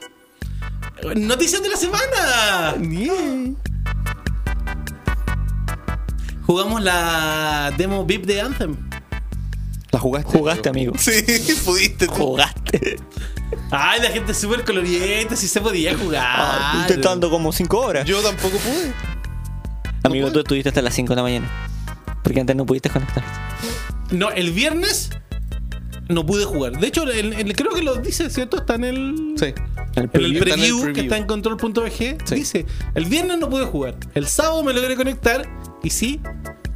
Noticias 1.17 1.63
de 1.63 1.69
la 1.69 1.77
semana. 1.77 2.75
Jugamos 6.45 6.83
la 6.83 7.73
demo 7.77 8.05
VIP 8.05 8.27
de 8.27 8.41
Anthem. 8.41 8.77
¿La 9.93 9.99
jugaste? 10.01 10.37
Jugaste, 10.39 10.69
amigo. 10.69 10.95
Sí, 10.99 11.13
pudiste. 11.65 12.07
tú. 12.07 12.13
Jugaste. 12.15 12.97
Ay, 13.71 14.01
la 14.03 14.11
gente 14.11 14.33
es 14.33 14.39
súper 14.39 14.65
coloriente, 14.65 15.37
si 15.37 15.47
se 15.49 15.61
podía 15.61 15.97
jugar. 15.97 16.25
Ah, 16.27 16.79
intentando 16.83 17.31
como 17.31 17.53
5 17.53 17.79
horas. 17.79 18.05
Yo 18.07 18.21
tampoco 18.23 18.57
pude. 18.59 18.93
Amigo, 20.03 20.31
tú 20.33 20.41
estuviste 20.41 20.69
hasta 20.71 20.83
las 20.83 20.95
5 20.95 21.11
de 21.11 21.17
la 21.17 21.23
mañana. 21.23 21.51
Porque 22.23 22.41
antes 22.41 22.55
no 22.57 22.67
pudiste 22.67 22.91
conectarte. 22.91 23.29
No, 24.11 24.31
el 24.31 24.53
viernes 24.53 25.11
no 26.09 26.27
pude 26.27 26.45
jugar. 26.45 26.79
De 26.79 26.87
hecho, 26.89 27.05
el- 27.05 27.33
el- 27.33 27.57
creo 27.57 27.73
que 27.73 27.83
lo 27.83 27.95
dice, 27.97 28.29
¿cierto? 28.31 28.59
Está 28.59 28.75
en 28.75 28.85
el. 28.85 29.35
Sí. 29.37 29.47
En 29.97 30.03
el 30.05 30.09
preview. 30.09 30.33
Está 30.43 30.55
en 30.55 30.61
el 30.61 30.69
preview, 30.69 30.93
que 30.93 31.01
está 31.03 31.17
en 31.17 31.25
control.bg, 31.27 32.19
Sí. 32.25 32.35
dice: 32.35 32.67
El 32.95 33.07
viernes 33.07 33.39
no 33.39 33.49
pude 33.49 33.65
jugar. 33.67 33.97
El 34.15 34.27
sábado 34.27 34.63
me 34.63 34.73
logré 34.73 34.97
conectar 34.97 35.49
y 35.83 35.91
sí. 35.91 36.21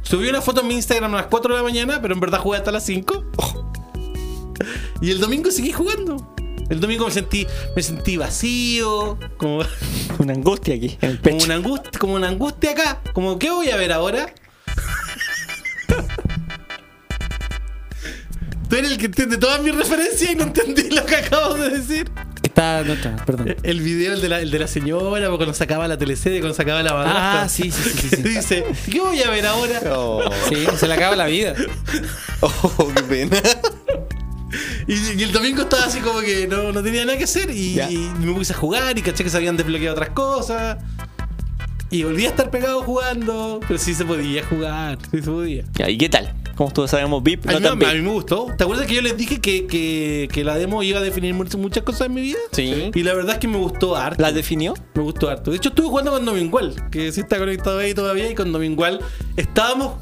Subí 0.01 0.29
una 0.29 0.41
foto 0.41 0.61
en 0.61 0.67
mi 0.67 0.75
Instagram 0.75 1.13
a 1.15 1.17
las 1.17 1.25
4 1.27 1.53
de 1.55 1.59
la 1.61 1.63
mañana, 1.63 1.99
pero 2.01 2.13
en 2.13 2.19
verdad 2.19 2.39
jugué 2.39 2.57
hasta 2.57 2.71
las 2.71 2.85
5. 2.85 3.23
Y 5.01 5.11
el 5.11 5.19
domingo 5.19 5.51
seguí 5.51 5.71
jugando. 5.71 6.34
El 6.69 6.79
domingo 6.79 7.05
me 7.05 7.11
sentí, 7.11 7.45
me 7.75 7.83
sentí 7.83 8.17
vacío, 8.17 9.19
como, 9.37 9.61
Una 10.19 10.33
angustia 10.33 10.75
aquí 10.75 10.97
en 11.01 11.09
el 11.11 11.19
como 11.19 11.43
una 11.43 11.55
angustia, 11.55 11.91
como 11.99 12.13
una 12.15 12.27
angustia 12.29 12.71
acá. 12.71 13.01
Como, 13.13 13.37
¿qué 13.37 13.51
voy 13.51 13.69
a 13.69 13.75
ver 13.77 13.91
ahora? 13.91 14.33
Tú 18.69 18.75
eres 18.75 18.91
el 18.91 18.97
que 18.97 19.05
entiende 19.05 19.37
todas 19.37 19.61
mis 19.61 19.75
referencias 19.75 20.31
y 20.31 20.35
no 20.35 20.43
entendí 20.43 20.89
lo 20.89 21.05
que 21.05 21.15
acabo 21.17 21.53
de 21.53 21.69
decir. 21.69 22.09
Está, 22.41 22.83
no 22.83 22.93
está, 22.93 23.15
perdón. 23.25 23.55
El 23.63 23.81
video, 23.81 24.13
el 24.13 24.21
de 24.21 24.29
la, 24.29 24.39
el 24.39 24.49
de 24.49 24.59
la 24.59 24.67
señora, 24.67 25.29
cuando 25.29 25.53
sacaba 25.53 25.87
la 25.87 25.97
teleserie, 25.97 26.39
cuando 26.39 26.55
sacaba 26.55 26.81
la 26.81 26.93
madrastra. 26.93 27.41
Ah, 27.43 27.49
sí, 27.49 27.71
sí, 27.71 27.89
sí, 27.89 28.07
sí, 28.09 28.15
sí. 28.15 28.23
Dice, 28.23 28.65
¿qué 28.91 28.99
voy 29.01 29.21
a 29.21 29.29
ver 29.29 29.45
ahora? 29.45 29.81
Oh, 29.91 30.23
Sí, 30.49 30.65
se 30.77 30.87
le 30.87 30.93
acaba 30.93 31.15
la 31.15 31.25
vida. 31.25 31.53
oh, 32.41 32.91
qué 32.95 33.03
pena. 33.03 33.37
Y, 34.87 34.93
y 35.19 35.23
el 35.23 35.31
domingo 35.31 35.63
estaba 35.63 35.85
así 35.85 35.99
como 35.99 36.19
que 36.21 36.47
no, 36.47 36.71
no 36.71 36.83
tenía 36.83 37.05
nada 37.05 37.17
que 37.17 37.23
hacer 37.23 37.49
y, 37.51 37.79
me 38.19 38.33
puse 38.33 38.53
a 38.53 38.55
jugar 38.55 38.97
y 38.97 39.01
caché 39.01 39.23
que 39.23 39.29
se 39.29 39.37
habían 39.37 39.57
desbloqueado 39.57 39.93
otras 39.95 40.09
cosas. 40.09 40.77
Y 41.91 42.03
volví 42.03 42.25
a 42.25 42.29
estar 42.29 42.49
pegado 42.49 42.81
jugando, 42.81 43.59
pero 43.67 43.79
sí 43.79 43.93
se 43.93 44.03
podía 44.05 44.43
jugar, 44.45 44.97
sí 45.11 45.21
se 45.21 45.31
podía. 45.31 45.63
¿Y 45.87 45.97
qué 45.97 46.09
tal? 46.09 46.33
Como 46.55 46.71
todos 46.71 46.89
sabemos, 46.91 47.21
VIP, 47.21 47.47
A 47.47 47.53
no 47.53 47.59
mí, 47.59 47.65
tan 47.65 47.77
me- 47.77 47.85
a 47.85 47.93
mí 47.93 48.01
me 48.01 48.09
gustó. 48.09 48.47
¿Te 48.57 48.63
acuerdas 48.63 48.87
que 48.87 48.95
yo 48.95 49.01
les 49.01 49.15
dije 49.15 49.39
que, 49.39 49.67
que, 49.67 50.27
que 50.31 50.43
la 50.43 50.55
demo 50.55 50.81
iba 50.83 50.99
a 50.99 51.01
definir 51.01 51.33
muchas, 51.35 51.55
muchas 51.57 51.83
cosas 51.83 52.07
en 52.07 52.13
mi 52.15 52.21
vida? 52.21 52.39
Sí. 52.51 52.91
Y 52.93 53.03
la 53.03 53.13
verdad 53.13 53.33
es 53.35 53.39
que 53.39 53.47
me 53.47 53.57
gustó 53.57 53.95
harto. 53.95 54.21
¿La 54.21 54.31
definió? 54.31 54.73
Me 54.95 55.03
gustó 55.03 55.29
harto. 55.29 55.51
De 55.51 55.57
hecho, 55.57 55.69
estuve 55.69 55.87
jugando 55.87 56.11
con 56.11 56.25
Domingual, 56.25 56.89
que 56.91 57.11
sí 57.11 57.21
está 57.21 57.37
conectado 57.37 57.79
ahí 57.79 57.93
todavía. 57.93 58.29
Y 58.31 58.35
con 58.35 58.51
Domingual 58.51 58.99
estábamos 59.37 59.93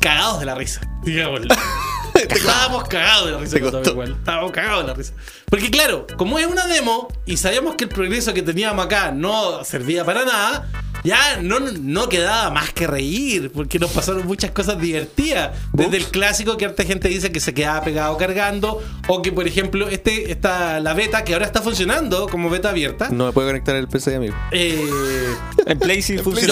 cagados 0.00 0.40
de 0.40 0.46
la 0.46 0.54
risa, 0.54 0.80
digámoslo. 1.04 1.48
estábamos 2.28 2.84
cagados 2.88 3.26
de 3.26 3.32
la 3.32 3.38
risa 3.38 3.60
con. 3.60 4.02
Estábamos 4.12 4.50
cagados 4.52 4.82
de 4.82 4.88
la 4.88 4.94
risa. 4.94 5.12
Porque, 5.48 5.70
claro, 5.70 6.06
como 6.16 6.38
es 6.38 6.46
una 6.46 6.66
demo 6.66 7.08
y 7.26 7.36
sabíamos 7.36 7.76
que 7.76 7.84
el 7.84 7.90
progreso 7.90 8.32
que 8.34 8.42
teníamos 8.42 8.84
acá 8.84 9.10
no 9.12 9.64
servía 9.64 10.04
para 10.04 10.24
nada. 10.24 10.68
Ya 11.04 11.38
no, 11.42 11.58
no 11.58 12.08
quedaba 12.08 12.50
más 12.50 12.72
que 12.72 12.86
reír, 12.86 13.50
porque 13.52 13.80
nos 13.80 13.90
pasaron 13.90 14.24
muchas 14.24 14.52
cosas 14.52 14.78
divertidas. 14.80 15.50
Desde 15.72 15.96
el 15.96 16.04
clásico 16.04 16.56
que 16.56 16.64
harta 16.64 16.84
gente 16.84 17.08
dice 17.08 17.32
que 17.32 17.40
se 17.40 17.52
quedaba 17.52 17.82
pegado 17.82 18.16
cargando, 18.16 18.80
o 19.08 19.20
que, 19.20 19.32
por 19.32 19.48
ejemplo, 19.48 19.88
este, 19.88 20.30
esta, 20.30 20.78
la 20.78 20.94
beta 20.94 21.24
que 21.24 21.32
ahora 21.32 21.46
está 21.46 21.60
funcionando 21.60 22.28
como 22.28 22.50
beta 22.50 22.70
abierta, 22.70 23.08
No 23.10 23.26
me 23.26 23.32
puede 23.32 23.48
conectar 23.48 23.74
el 23.74 23.88
PC, 23.88 24.14
amigo. 24.14 24.36
eh, 24.52 25.34
En 25.66 25.78
Play 25.80 26.02
sí 26.02 26.18
Play. 26.18 26.46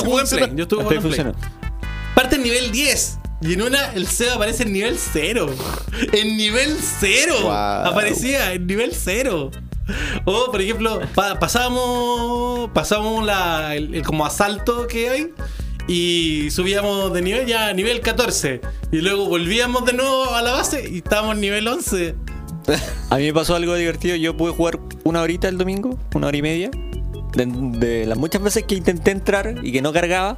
Yo 0.56 0.64
estuve 0.64 0.82
En 0.82 0.88
Play 0.88 0.98
jugando 0.98 0.98
en 0.98 1.01
Play. 1.01 1.01
funcionó. 1.01 1.32
Parte 2.16 2.34
en 2.34 2.42
nivel 2.42 2.72
10. 2.72 3.19
Y 3.42 3.54
en 3.54 3.62
una 3.62 3.92
el 3.94 4.06
Seba 4.06 4.34
aparece 4.34 4.64
en 4.64 4.72
nivel 4.72 4.96
0. 4.98 5.46
En 6.12 6.36
nivel 6.36 6.76
0. 7.00 7.34
Wow. 7.42 7.50
Aparecía 7.52 8.52
en 8.52 8.66
nivel 8.66 8.92
0. 8.94 9.50
O, 10.24 10.50
por 10.52 10.60
ejemplo, 10.60 11.00
pa- 11.14 11.38
pasamos, 11.38 12.70
pasamos 12.74 13.24
la, 13.24 13.74
el, 13.74 13.94
el 13.94 14.02
como 14.02 14.26
asalto 14.26 14.86
que 14.86 15.08
hay. 15.10 15.32
Y 15.88 16.48
subíamos 16.50 17.12
de 17.12 17.22
nivel 17.22 17.46
ya 17.46 17.68
a 17.68 17.72
nivel 17.72 18.00
14. 18.00 18.60
Y 18.92 18.98
luego 19.00 19.26
volvíamos 19.26 19.84
de 19.86 19.94
nuevo 19.94 20.34
a 20.34 20.42
la 20.42 20.52
base 20.52 20.88
y 20.88 20.98
estábamos 20.98 21.34
en 21.36 21.40
nivel 21.40 21.66
11. 21.66 22.14
A 23.08 23.16
mí 23.16 23.24
me 23.24 23.32
pasó 23.32 23.56
algo 23.56 23.74
divertido. 23.74 24.14
Yo 24.16 24.36
pude 24.36 24.52
jugar 24.52 24.78
una 25.02 25.22
horita 25.22 25.48
el 25.48 25.56
domingo, 25.58 25.98
una 26.14 26.26
hora 26.28 26.36
y 26.36 26.42
media. 26.42 26.70
De, 27.32 27.46
de 27.46 28.06
las 28.06 28.18
muchas 28.18 28.42
veces 28.42 28.64
que 28.64 28.74
intenté 28.74 29.12
entrar 29.12 29.56
y 29.62 29.72
que 29.72 29.80
no 29.82 29.92
cargaba, 29.92 30.36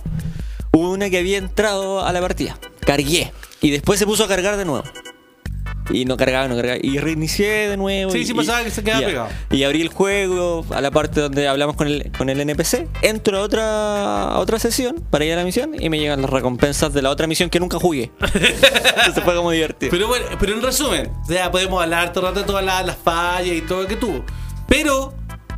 hubo 0.72 0.90
una 0.90 1.10
que 1.10 1.18
había 1.18 1.38
entrado 1.38 2.04
a 2.04 2.12
la 2.12 2.20
partida. 2.20 2.58
Cargué. 2.86 3.32
Y 3.60 3.70
después 3.70 3.98
se 3.98 4.06
puso 4.06 4.24
a 4.24 4.28
cargar 4.28 4.56
de 4.56 4.64
nuevo. 4.64 4.84
Y 5.90 6.04
no 6.04 6.16
cargaba, 6.16 6.46
no 6.48 6.56
cargaba. 6.56 6.78
Y 6.80 6.98
reinicié 6.98 7.68
de 7.68 7.76
nuevo. 7.76 8.10
Sí, 8.12 8.18
y- 8.18 8.24
sí 8.26 8.34
pasaba 8.34 8.62
y- 8.62 8.64
que 8.66 8.70
se 8.70 8.82
quedaba 8.84 9.02
y- 9.02 9.06
pegado. 9.06 9.28
Y 9.50 9.64
abrí 9.64 9.82
el 9.82 9.88
juego 9.88 10.64
a 10.70 10.80
la 10.80 10.90
parte 10.90 11.20
donde 11.20 11.48
hablamos 11.48 11.76
con 11.76 11.86
el, 11.88 12.10
con 12.16 12.30
el 12.30 12.40
NPC. 12.40 12.88
Entro 13.02 13.38
a 13.38 13.42
otra, 13.42 14.22
a 14.28 14.38
otra 14.38 14.58
sesión 14.58 14.96
para 15.10 15.24
ir 15.24 15.32
a 15.32 15.36
la 15.36 15.44
misión 15.44 15.72
y 15.80 15.88
me 15.90 15.98
llegan 15.98 16.22
las 16.22 16.30
recompensas 16.30 16.92
de 16.94 17.02
la 17.02 17.10
otra 17.10 17.26
misión 17.26 17.50
que 17.50 17.58
nunca 17.60 17.78
jugué. 17.78 18.10
Entonces 18.20 19.24
fue 19.24 19.34
como 19.34 19.50
divertido. 19.50 19.90
Pero 19.90 20.06
bueno, 20.08 20.26
pero 20.38 20.54
en 20.54 20.62
resumen, 20.62 21.10
o 21.22 21.26
sea, 21.26 21.50
podemos 21.50 21.82
hablar 21.82 22.12
todo 22.12 22.26
el 22.26 22.30
rato 22.30 22.40
de 22.40 22.46
todas 22.46 22.64
las, 22.64 22.86
las 22.86 22.96
fallas 22.96 23.54
y 23.54 23.60
todo 23.62 23.82
lo 23.82 23.88
que 23.88 23.96
tuvo. 23.96 24.24
Pero 24.68 25.12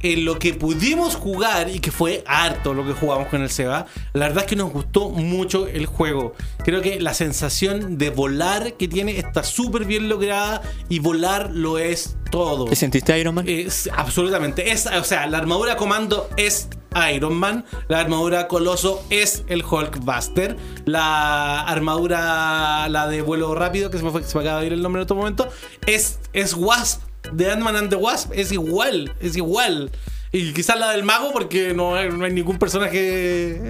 en 0.04 0.26
lo 0.26 0.38
que 0.38 0.52
pudimos 0.52 1.16
jugar 1.16 1.70
y 1.70 1.80
que 1.80 1.90
fue 1.90 2.22
harto 2.26 2.74
lo 2.74 2.86
que 2.86 2.92
jugamos 2.92 3.28
con 3.28 3.40
el 3.40 3.48
Seba, 3.48 3.86
la 4.12 4.26
verdad 4.26 4.44
es 4.44 4.50
que 4.50 4.54
nos 4.54 4.70
gustó 4.70 5.08
mucho 5.08 5.66
el 5.66 5.86
juego. 5.86 6.34
Creo 6.62 6.82
que 6.82 7.00
la 7.00 7.14
sensación 7.14 7.96
de 7.96 8.10
volar 8.10 8.74
que 8.74 8.86
tiene 8.86 9.18
está 9.18 9.42
súper 9.42 9.86
bien 9.86 10.10
lograda 10.10 10.60
y 10.90 10.98
volar 10.98 11.50
lo 11.52 11.78
es 11.78 12.18
todo. 12.30 12.66
¿Te 12.66 12.76
sentiste 12.76 13.18
Iron 13.18 13.34
Man? 13.34 13.46
Es 13.48 13.88
absolutamente. 13.96 14.70
Es, 14.72 14.86
o 14.86 15.04
sea, 15.04 15.26
la 15.26 15.38
armadura 15.38 15.76
comando 15.76 16.28
es 16.36 16.68
Iron 17.14 17.34
Man. 17.34 17.64
La 17.88 18.00
armadura 18.00 18.46
coloso 18.46 19.02
es 19.08 19.44
el 19.48 19.64
Hulkbuster. 19.64 20.58
La 20.84 21.62
armadura, 21.62 22.90
la 22.90 23.08
de 23.08 23.22
vuelo 23.22 23.54
rápido, 23.54 23.90
que 23.90 23.96
se 23.96 24.04
me, 24.04 24.10
fue, 24.10 24.22
se 24.22 24.36
me 24.36 24.44
acaba 24.44 24.60
de 24.60 24.66
ir 24.66 24.72
el 24.74 24.82
nombre 24.82 25.00
en 25.00 25.04
otro 25.04 25.16
momento, 25.16 25.48
es, 25.86 26.18
es 26.34 26.52
Wasp. 26.52 27.13
De 27.32 27.50
Ant-Man 27.50 27.76
and 27.76 27.90
the 27.90 27.96
Wasp 27.96 28.32
es 28.34 28.52
igual. 28.52 29.12
Es 29.20 29.36
igual. 29.36 29.90
Y 30.32 30.52
quizás 30.52 30.78
la 30.78 30.90
del 30.90 31.04
mago, 31.04 31.32
porque 31.32 31.74
no 31.74 31.94
hay, 31.94 32.08
no 32.08 32.24
hay 32.24 32.32
ningún 32.32 32.58
personaje. 32.58 33.60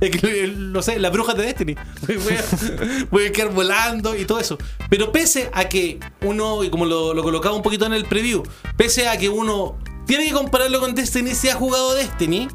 eh, 0.00 0.10
que, 0.10 0.52
no 0.56 0.80
sé, 0.80 0.98
la 0.98 1.10
bruja 1.10 1.34
de 1.34 1.44
Destiny. 1.44 1.74
Voy 3.10 3.26
a, 3.26 3.32
quedar 3.32 3.52
volando 3.52 4.16
y 4.16 4.24
todo 4.24 4.40
eso. 4.40 4.56
Pero 4.88 5.12
pese 5.12 5.50
a 5.52 5.68
que 5.68 6.00
uno, 6.22 6.64
y 6.64 6.70
como 6.70 6.86
lo, 6.86 7.12
lo 7.12 7.22
colocaba 7.22 7.54
un 7.54 7.62
poquito 7.62 7.84
en 7.84 7.92
el 7.92 8.06
preview, 8.06 8.42
pese 8.78 9.08
a 9.08 9.18
que 9.18 9.28
uno 9.28 9.76
tiene 10.06 10.26
que 10.26 10.32
compararlo 10.32 10.80
con 10.80 10.94
Destiny 10.94 11.34
si 11.34 11.50
ha 11.50 11.54
jugado 11.54 11.94
Destiny, 11.94 12.48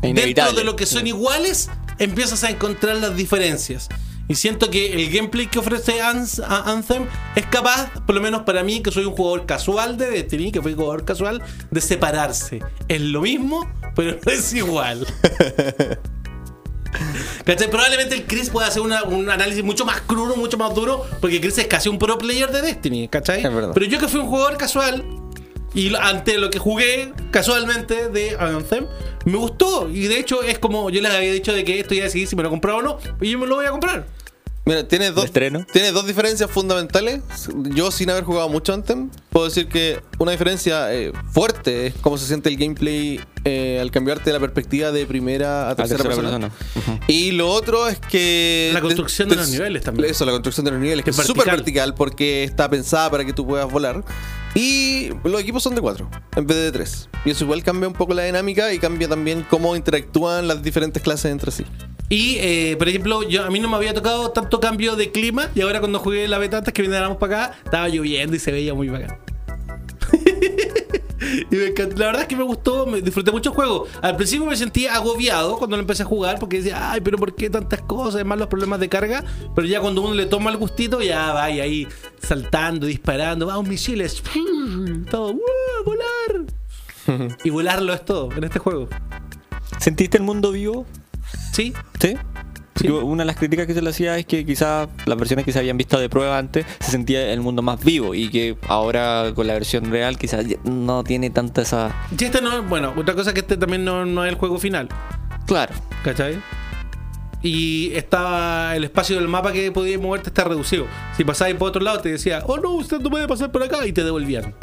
dentro 0.00 0.52
de 0.52 0.64
lo 0.64 0.74
que 0.76 0.86
son 0.86 1.06
iguales, 1.06 1.68
empiezas 1.98 2.44
a 2.44 2.50
encontrar 2.50 2.96
las 2.96 3.16
diferencias. 3.16 3.88
Y 4.28 4.34
siento 4.36 4.70
que 4.70 4.92
el 4.94 5.10
gameplay 5.10 5.46
que 5.46 5.58
ofrece 5.58 6.00
Anthem 6.00 7.06
es 7.36 7.44
capaz, 7.46 7.90
por 8.06 8.14
lo 8.14 8.20
menos 8.20 8.42
para 8.42 8.62
mí, 8.62 8.80
que 8.82 8.90
soy 8.90 9.04
un 9.04 9.12
jugador 9.12 9.44
casual 9.46 9.96
de 9.98 10.10
Destiny, 10.10 10.52
que 10.52 10.62
fui 10.62 10.74
jugador 10.74 11.04
casual, 11.04 11.42
de 11.70 11.80
separarse. 11.80 12.60
Es 12.88 13.00
lo 13.00 13.20
mismo, 13.22 13.68
pero 13.94 14.16
no 14.24 14.32
es 14.32 14.54
igual. 14.54 15.06
¿Cachai? 17.44 17.70
Probablemente 17.70 18.14
el 18.14 18.24
Chris 18.26 18.50
pueda 18.50 18.68
hacer 18.68 18.82
una- 18.82 19.02
un 19.04 19.28
análisis 19.30 19.64
mucho 19.64 19.84
más 19.84 20.00
crudo, 20.02 20.36
mucho 20.36 20.56
más 20.58 20.74
duro, 20.74 21.04
porque 21.20 21.40
Chris 21.40 21.58
es 21.58 21.66
casi 21.66 21.88
un 21.88 21.98
pro 21.98 22.18
player 22.18 22.50
de 22.52 22.62
Destiny, 22.62 23.08
¿cachai? 23.08 23.42
Pero 23.74 23.86
yo 23.86 23.98
que 23.98 24.08
fui 24.08 24.20
un 24.20 24.26
jugador 24.28 24.56
casual, 24.56 25.04
y 25.74 25.94
ante 25.94 26.38
lo 26.38 26.50
que 26.50 26.58
jugué 26.58 27.12
casualmente 27.30 28.08
de 28.08 28.36
Anthem, 28.38 28.86
me 29.24 29.36
gustó. 29.36 29.88
Y 29.88 30.06
de 30.08 30.18
hecho 30.18 30.42
es 30.42 30.58
como 30.58 30.90
yo 30.90 31.00
les 31.00 31.12
había 31.12 31.32
dicho 31.32 31.52
de 31.52 31.64
que 31.64 31.80
esto 31.80 31.94
ya 31.94 32.04
decidí 32.04 32.26
si 32.26 32.36
me 32.36 32.42
lo 32.42 32.50
compraba 32.50 32.78
o 32.78 32.82
no, 32.82 32.98
y 33.20 33.30
yo 33.30 33.38
me 33.38 33.46
lo 33.46 33.56
voy 33.56 33.66
a 33.66 33.70
comprar. 33.70 34.06
Mira, 34.64 34.86
tiene 34.86 35.10
dos, 35.10 35.32
tiene 35.32 35.90
dos 35.90 36.06
diferencias 36.06 36.48
fundamentales. 36.48 37.20
Yo, 37.74 37.90
sin 37.90 38.10
haber 38.10 38.22
jugado 38.22 38.48
mucho 38.48 38.72
Anthem, 38.72 39.10
puedo 39.30 39.46
decir 39.46 39.66
que 39.66 40.00
una 40.20 40.30
diferencia 40.30 40.94
eh, 40.94 41.10
fuerte 41.32 41.88
es 41.88 41.94
cómo 42.00 42.16
se 42.16 42.26
siente 42.26 42.48
el 42.48 42.56
gameplay 42.56 43.18
eh, 43.44 43.80
al 43.80 43.90
cambiarte 43.90 44.26
de 44.30 44.34
la 44.34 44.38
perspectiva 44.38 44.92
de 44.92 45.04
primera 45.04 45.68
a 45.68 45.74
tercera, 45.74 46.04
tercera 46.04 46.22
persona. 46.22 46.48
persona. 46.48 47.00
Y 47.08 47.32
lo 47.32 47.50
otro 47.50 47.88
es 47.88 47.98
que. 47.98 48.70
La 48.72 48.80
construcción 48.80 49.28
de 49.30 49.34
los 49.34 49.48
niveles 49.50 49.82
también. 49.82 50.08
Eso, 50.08 50.24
la 50.24 50.30
construcción 50.30 50.64
de 50.64 50.70
los 50.70 50.80
niveles, 50.80 51.04
que 51.04 51.10
Es 51.10 51.18
es 51.18 51.26
súper 51.26 51.46
vertical. 51.46 51.56
vertical 51.64 51.94
porque 51.96 52.44
está 52.44 52.70
pensada 52.70 53.10
para 53.10 53.24
que 53.24 53.32
tú 53.32 53.44
puedas 53.44 53.68
volar. 53.68 54.04
Y 54.54 55.10
los 55.24 55.40
equipos 55.40 55.62
son 55.62 55.74
de 55.74 55.80
cuatro 55.80 56.10
en 56.36 56.46
vez 56.46 56.56
de 56.58 56.72
tres. 56.72 57.08
Y 57.24 57.30
eso 57.30 57.44
igual 57.44 57.62
cambia 57.62 57.88
un 57.88 57.94
poco 57.94 58.12
la 58.14 58.24
dinámica 58.24 58.72
y 58.72 58.78
cambia 58.78 59.08
también 59.08 59.46
cómo 59.48 59.74
interactúan 59.76 60.46
las 60.48 60.62
diferentes 60.62 61.02
clases 61.02 61.32
entre 61.32 61.50
sí. 61.50 61.64
Y, 62.08 62.36
eh, 62.40 62.76
por 62.76 62.88
ejemplo, 62.88 63.22
yo, 63.22 63.44
a 63.44 63.50
mí 63.50 63.58
no 63.58 63.70
me 63.70 63.76
había 63.76 63.94
tocado 63.94 64.30
tanto 64.32 64.60
cambio 64.60 64.96
de 64.96 65.10
clima. 65.10 65.48
Y 65.54 65.62
ahora 65.62 65.80
cuando 65.80 65.98
jugué 65.98 66.28
la 66.28 66.36
beta 66.38 66.58
antes 66.58 66.74
que 66.74 66.82
viniéramos 66.82 67.16
para 67.16 67.44
acá, 67.46 67.56
estaba 67.64 67.88
lloviendo 67.88 68.36
y 68.36 68.38
se 68.38 68.52
veía 68.52 68.74
muy 68.74 68.88
bacán. 68.88 69.16
Y 71.50 71.56
me 71.56 71.66
encantó. 71.66 71.96
la 71.96 72.06
verdad 72.06 72.22
es 72.22 72.28
que 72.28 72.36
me 72.36 72.42
gustó, 72.42 72.86
me 72.86 73.00
disfruté 73.00 73.30
mucho 73.30 73.50
el 73.50 73.56
juego. 73.56 73.86
Al 74.00 74.16
principio 74.16 74.46
me 74.46 74.56
sentía 74.56 74.94
agobiado 74.94 75.56
cuando 75.56 75.76
lo 75.76 75.82
empecé 75.82 76.02
a 76.02 76.06
jugar 76.06 76.38
porque 76.38 76.58
decía, 76.58 76.92
ay, 76.92 77.00
pero 77.00 77.18
¿por 77.18 77.34
qué 77.34 77.50
tantas 77.50 77.82
cosas? 77.82 78.16
Además 78.16 78.38
los 78.38 78.48
problemas 78.48 78.80
de 78.80 78.88
carga. 78.88 79.24
Pero 79.54 79.66
ya 79.66 79.80
cuando 79.80 80.02
uno 80.02 80.14
le 80.14 80.26
toma 80.26 80.50
el 80.50 80.56
gustito, 80.56 81.02
ya 81.02 81.32
va 81.32 81.50
y 81.50 81.60
ahí 81.60 81.88
saltando, 82.22 82.86
disparando, 82.86 83.46
vamos 83.46 83.68
misiles, 83.68 84.22
todo, 85.10 85.32
¡uh! 85.32 85.40
volar. 85.84 87.36
y 87.44 87.50
volarlo 87.50 87.92
es 87.92 88.04
todo 88.04 88.30
en 88.32 88.44
este 88.44 88.58
juego. 88.58 88.88
¿Sentiste 89.78 90.18
el 90.18 90.22
mundo 90.22 90.52
vivo? 90.52 90.86
Sí, 91.52 91.72
¿Sí? 91.98 92.16
Sí, 92.82 92.88
una 92.88 93.22
de 93.22 93.26
las 93.26 93.36
críticas 93.36 93.66
que 93.66 93.74
se 93.74 93.82
le 93.82 93.90
hacía 93.90 94.18
es 94.18 94.26
que 94.26 94.44
quizás 94.44 94.88
las 95.06 95.18
versiones 95.18 95.44
que 95.44 95.52
se 95.52 95.58
habían 95.58 95.76
visto 95.76 95.98
de 95.98 96.08
prueba 96.08 96.38
antes 96.38 96.66
se 96.80 96.90
sentía 96.90 97.32
el 97.32 97.40
mundo 97.40 97.62
más 97.62 97.82
vivo 97.82 98.14
y 98.14 98.28
que 98.30 98.56
ahora 98.68 99.32
con 99.34 99.46
la 99.46 99.54
versión 99.54 99.90
real 99.90 100.18
quizás 100.18 100.44
no 100.64 101.04
tiene 101.04 101.30
tanta 101.30 101.62
esa... 101.62 101.94
Y 102.18 102.24
este 102.24 102.40
no, 102.40 102.62
bueno, 102.64 102.92
otra 102.96 103.14
cosa 103.14 103.32
que 103.32 103.40
este 103.40 103.56
también 103.56 103.84
no, 103.84 104.04
no 104.04 104.24
es 104.24 104.32
el 104.32 104.38
juego 104.38 104.58
final. 104.58 104.88
Claro. 105.46 105.74
¿Cachai? 106.04 106.40
Y 107.42 107.92
estaba 107.94 108.76
el 108.76 108.84
espacio 108.84 109.16
del 109.16 109.28
mapa 109.28 109.52
que 109.52 109.72
podías 109.72 110.00
moverte 110.00 110.28
está 110.28 110.44
reducido. 110.44 110.86
Si 111.16 111.24
pasabas 111.24 111.54
por 111.54 111.68
otro 111.68 111.82
lado 111.82 112.00
te 112.00 112.10
decía, 112.10 112.42
oh 112.46 112.58
no, 112.58 112.70
usted 112.70 113.00
no 113.00 113.10
puede 113.10 113.26
pasar 113.26 113.50
por 113.50 113.62
acá 113.62 113.86
y 113.86 113.92
te 113.92 114.04
devolvían. 114.04 114.54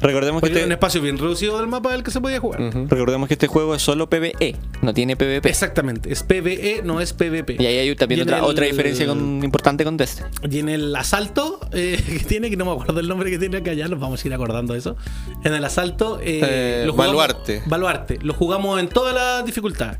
Recordemos 0.00 0.42
que, 0.42 0.48
era 0.48 0.56
un 0.58 0.62
este, 0.64 0.74
espacio 0.74 1.00
bien 1.02 1.18
reducido 1.18 1.58
del 1.58 1.66
mapa 1.66 1.90
del 1.92 2.02
que 2.02 2.10
se 2.10 2.20
podía 2.20 2.38
jugar. 2.38 2.60
recordemos 2.88 3.26
que 3.28 3.34
este 3.34 3.46
juego 3.48 3.74
es 3.74 3.82
solo 3.82 4.08
PvE, 4.08 4.56
no 4.82 4.94
tiene 4.94 5.16
PvP. 5.16 5.48
Exactamente, 5.48 6.12
es 6.12 6.22
PvE, 6.22 6.82
no 6.84 7.00
es 7.00 7.12
PvP. 7.12 7.56
Y 7.58 7.66
ahí 7.66 7.78
hay 7.78 7.94
también 7.96 8.20
otra, 8.22 8.38
el- 8.38 8.44
otra 8.44 8.66
diferencia 8.66 9.06
con- 9.06 9.42
importante 9.42 9.84
con 9.84 9.96
Destiny. 9.96 10.28
Y 10.50 10.58
en 10.60 10.68
el 10.68 10.94
asalto 10.94 11.60
eh, 11.72 12.00
que 12.06 12.20
tiene, 12.20 12.50
que 12.50 12.56
no 12.56 12.64
me 12.66 12.72
acuerdo 12.72 13.00
el 13.00 13.08
nombre 13.08 13.30
que 13.30 13.38
tiene 13.38 13.56
acá, 13.56 13.72
ya 13.72 13.88
nos 13.88 13.98
vamos 13.98 14.22
a 14.24 14.28
ir 14.28 14.34
acordando 14.34 14.74
de 14.74 14.78
eso. 14.80 14.96
En 15.44 15.54
el 15.54 15.64
asalto, 15.64 16.20
eh, 16.22 16.40
Eh, 16.44 16.82
lo 16.86 16.92
jugamos- 16.92 17.16
Baluarte. 17.16 17.62
Baluarte. 17.66 18.18
Lo 18.22 18.34
jugamos 18.34 18.78
en 18.80 18.88
todas 18.88 19.14
las 19.14 19.44
dificultades. 19.44 19.98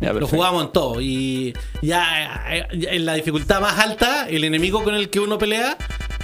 Ya, 0.00 0.12
Lo 0.12 0.26
jugamos 0.26 0.64
en 0.66 0.72
todo. 0.72 1.00
Y 1.00 1.54
ya, 1.82 2.44
eh, 2.54 2.66
en 2.70 3.04
la 3.04 3.14
dificultad 3.14 3.60
más 3.60 3.78
alta, 3.78 4.28
el 4.28 4.44
enemigo 4.44 4.82
con 4.84 4.94
el 4.94 5.10
que 5.10 5.20
uno 5.20 5.38
pelea, 5.38 5.76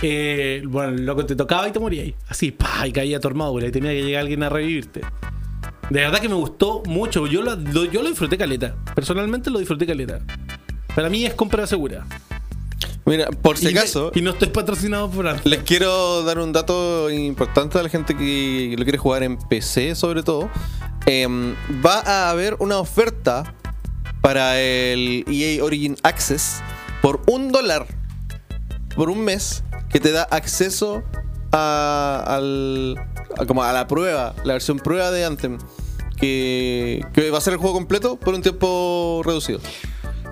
eh, 0.02 0.62
bueno, 0.66 0.92
loco 0.92 1.26
te 1.26 1.34
tocaba 1.36 1.68
y 1.68 1.72
te 1.72 1.80
moría 1.80 2.02
ahí. 2.02 2.14
Así, 2.28 2.50
pa, 2.52 2.86
y 2.86 2.92
caía 2.92 3.18
tu 3.20 3.28
armadura 3.28 3.66
y 3.66 3.70
tenía 3.72 3.90
que 3.90 4.02
llegar 4.02 4.22
alguien 4.22 4.42
a 4.44 4.48
revivirte. 4.48 5.00
De 5.90 6.00
verdad 6.00 6.20
que 6.20 6.28
me 6.28 6.34
gustó 6.36 6.82
mucho. 6.86 7.26
Yo 7.26 7.42
lo, 7.42 7.56
lo- 7.56 7.84
yo 7.84 8.02
lo 8.02 8.08
disfruté 8.08 8.38
caleta. 8.38 8.74
Personalmente 8.94 9.50
lo 9.50 9.58
disfruté 9.58 9.86
caleta. 9.86 10.20
Para 10.94 11.10
mí 11.10 11.26
es 11.26 11.34
compra 11.34 11.66
segura. 11.66 12.06
Mira, 13.06 13.26
por 13.31 13.59
si 13.59 13.68
Y 13.68 13.74
me- 13.74 13.81
acaso, 13.81 14.10
Y 14.14 14.22
no 14.22 14.31
estoy 14.31 14.48
patrocinado 14.48 15.10
por 15.10 15.26
Anthem. 15.28 15.51
les 15.51 15.62
quiero 15.62 16.22
dar 16.22 16.39
un 16.39 16.52
dato 16.52 17.10
importante 17.10 17.78
a 17.78 17.82
la 17.82 17.89
gente 17.90 18.16
que 18.16 18.74
lo 18.78 18.85
quiere 18.85 18.97
jugar 18.98 19.22
en 19.22 19.36
PC, 19.36 19.94
sobre 19.94 20.22
todo. 20.22 20.48
Em, 21.06 21.55
va 21.85 22.01
a 22.01 22.31
haber 22.31 22.56
una 22.60 22.78
oferta 22.78 23.55
para 24.22 24.59
el 24.59 25.24
EA 25.28 25.62
Origin 25.62 25.97
Access 26.02 26.62
por 27.02 27.20
un 27.26 27.52
dólar 27.52 27.86
por 28.97 29.10
un 29.10 29.22
mes 29.22 29.64
que 29.90 30.01
te 30.01 30.10
da 30.12 30.22
acceso 30.22 31.02
a, 31.52 32.24
al, 32.26 32.97
a- 33.39 33.44
como 33.44 33.62
a 33.62 33.72
la 33.74 33.86
prueba, 33.86 34.35
la 34.44 34.55
versión 34.55 34.78
prueba 34.78 35.10
de 35.10 35.24
Anthem. 35.26 35.59
Que, 36.16 37.05
que 37.12 37.31
va 37.31 37.39
a 37.39 37.40
ser 37.40 37.52
el 37.55 37.59
juego 37.59 37.74
completo 37.74 38.16
por 38.16 38.32
un 38.35 38.40
tiempo 38.40 39.20
reducido. 39.26 39.60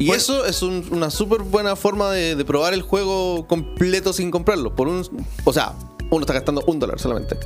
Y 0.03 0.07
Bueno. 0.07 0.21
eso 0.21 0.45
es 0.47 0.63
un- 0.63 0.87
una 0.91 1.11
súper 1.11 1.43
buena 1.43 1.77
forma 1.77 2.11
de, 2.11 2.35
de 2.35 2.45
probar 2.45 2.75
el 2.75 2.83
juego 2.83 3.47
completo 3.47 4.13
sin 4.13 4.31
comprarlo. 4.31 4.75
Por 4.75 4.89
un, 4.89 5.07
o 5.45 5.53
sea, 5.53 5.75
uno 6.11 6.21
está 6.21 6.33
gastando 6.33 6.63
un 6.67 6.79
dólar 6.79 6.99
solamente. 6.99 7.37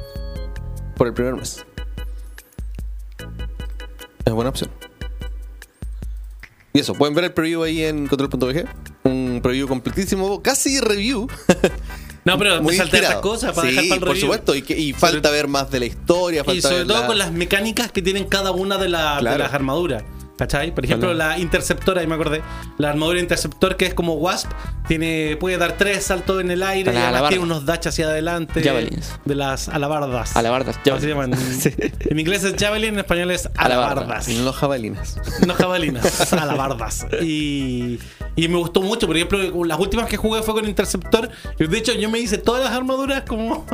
Por 0.96 1.06
el 1.08 1.12
primer 1.14 1.34
mes. 1.34 1.64
Es 4.24 4.32
buena 4.32 4.50
opción. 4.50 4.70
Y 6.72 6.80
eso, 6.80 6.94
pueden 6.94 7.14
ver 7.14 7.24
el 7.24 7.32
preview 7.32 7.62
ahí 7.62 7.82
en 7.84 8.06
control.bg. 8.06 8.66
Un 9.04 9.40
preview 9.42 9.66
completísimo, 9.68 10.42
casi 10.42 10.80
review. 10.80 11.28
No, 12.26 12.36
pero 12.38 12.60
Muy 12.60 12.72
me 12.72 12.78
salté 12.78 12.96
estas 12.96 13.12
inspirado. 13.14 13.22
cosas 13.22 13.52
para 13.52 13.68
sí, 13.68 13.74
dejar 13.76 13.84
para 13.88 13.94
el 13.94 14.00
por 14.00 14.08
review. 14.08 14.20
supuesto. 14.22 14.54
Y, 14.56 14.62
que- 14.62 14.76
y 14.76 14.92
Sobre- 14.94 15.12
falta 15.12 15.30
ver 15.30 15.46
más 15.46 15.70
de 15.70 15.78
la 15.78 15.86
historia. 15.86 16.42
Falta 16.42 16.58
Y 16.58 16.60
sobre 16.60 16.78
ver 16.78 16.86
todo 16.88 17.00
la- 17.02 17.06
con 17.06 17.18
las 17.18 17.30
mecánicas 17.30 17.92
que 17.92 18.02
tienen 18.02 18.24
cada 18.24 18.50
una 18.50 18.78
de, 18.78 18.88
la- 18.88 19.14
de 19.14 19.20
Claro. 19.20 19.38
las 19.44 19.54
armaduras. 19.54 20.02
¿Cachai? 20.38 20.74
Por 20.74 20.84
ejemplo, 20.84 21.14
la 21.14 21.38
interceptora, 21.38 22.02
ahí 22.02 22.06
me 22.06 22.14
acordé. 22.14 22.42
La 22.78 22.90
armadura 22.90 23.18
interceptor, 23.20 23.76
que 23.76 23.86
es 23.86 23.94
como 23.94 24.14
Wasp, 24.14 24.50
tiene, 24.86 25.36
puede 25.40 25.56
dar 25.56 25.72
tres 25.78 26.04
saltos 26.04 26.40
en 26.42 26.50
el 26.50 26.62
aire 26.62 26.90
y 26.92 26.94
además 26.94 27.08
alabardas. 27.08 27.28
tiene 27.30 27.44
unos 27.44 27.64
dash 27.64 27.88
hacia 27.88 28.06
adelante. 28.06 28.62
Javelins. 28.62 29.12
De 29.24 29.34
las 29.34 29.68
alabardas. 29.68 30.36
Alabardas, 30.36 30.76
Así 30.78 31.00
se 31.00 31.08
llaman. 31.08 31.32
Sí. 31.60 31.72
En 32.00 32.18
inglés 32.18 32.44
es 32.44 32.54
javelin, 32.62 32.94
en 32.94 32.98
español 33.00 33.30
es 33.30 33.48
Alabarda. 33.56 34.02
alabardas. 34.02 34.28
No 34.28 34.52
jabalinas. 34.52 35.16
No 35.46 35.54
jabalinas, 35.54 36.32
alabardas. 36.34 37.06
Y, 37.22 37.98
y 38.36 38.48
me 38.48 38.58
gustó 38.58 38.82
mucho. 38.82 39.06
Por 39.06 39.16
ejemplo, 39.16 39.64
las 39.64 39.78
últimas 39.80 40.06
que 40.08 40.16
jugué 40.16 40.42
fue 40.42 40.54
con 40.54 40.68
Interceptor. 40.68 41.30
Y 41.58 41.66
de 41.66 41.78
hecho, 41.78 41.92
yo 41.94 42.10
me 42.10 42.18
hice 42.18 42.38
todas 42.38 42.62
las 42.62 42.72
armaduras 42.72 43.22
como. 43.26 43.66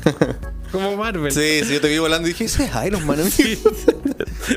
como 0.72 0.96
Marvel. 0.96 1.32
Sí, 1.32 1.64
sí, 1.64 1.74
yo 1.74 1.80
te 1.80 1.88
vi 1.88 1.98
volando 1.98 2.28
y 2.28 2.32
dije, 2.32 2.44
ese 2.44 2.64
es 2.64 2.70
Iron 2.86 3.04
Man. 3.06 3.20
amigo". 3.20 3.30
Sí. 3.40 3.58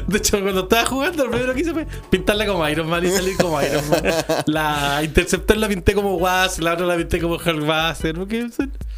De 0.07 0.17
hecho, 0.17 0.41
cuando 0.41 0.61
estaba 0.61 0.85
jugando, 0.85 1.25
lo 1.25 1.31
primero 1.31 1.53
que 1.53 1.61
hice 1.61 1.73
fue 1.73 1.87
pintarla 2.09 2.45
como 2.45 2.67
Iron 2.69 2.87
Man 2.87 3.05
y 3.05 3.09
salir 3.09 3.35
como 3.37 3.61
Iron 3.61 3.83
Man. 3.89 4.01
La 4.45 5.01
Interceptor 5.03 5.57
la 5.57 5.67
pinté 5.67 5.93
como 5.93 6.15
Wasp, 6.15 6.61
la 6.61 6.73
otra 6.73 6.85
la 6.85 6.95
pinté 6.95 7.19
como 7.19 7.35
Hulkbuster. 7.35 8.15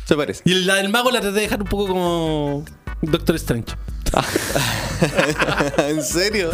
Se 0.06 0.16
parece. 0.16 0.42
Y 0.46 0.54
la 0.66 0.76
del 0.76 0.90
mago 0.90 1.12
la 1.12 1.22
traté 1.22 1.36
de 1.36 1.42
dejar 1.42 1.62
un 1.62 1.68
poco 1.68 1.88
como 1.88 2.66
Doctor 3.02 3.36
Strange. 3.38 3.76
¿En 5.78 6.04
serio? 6.04 6.52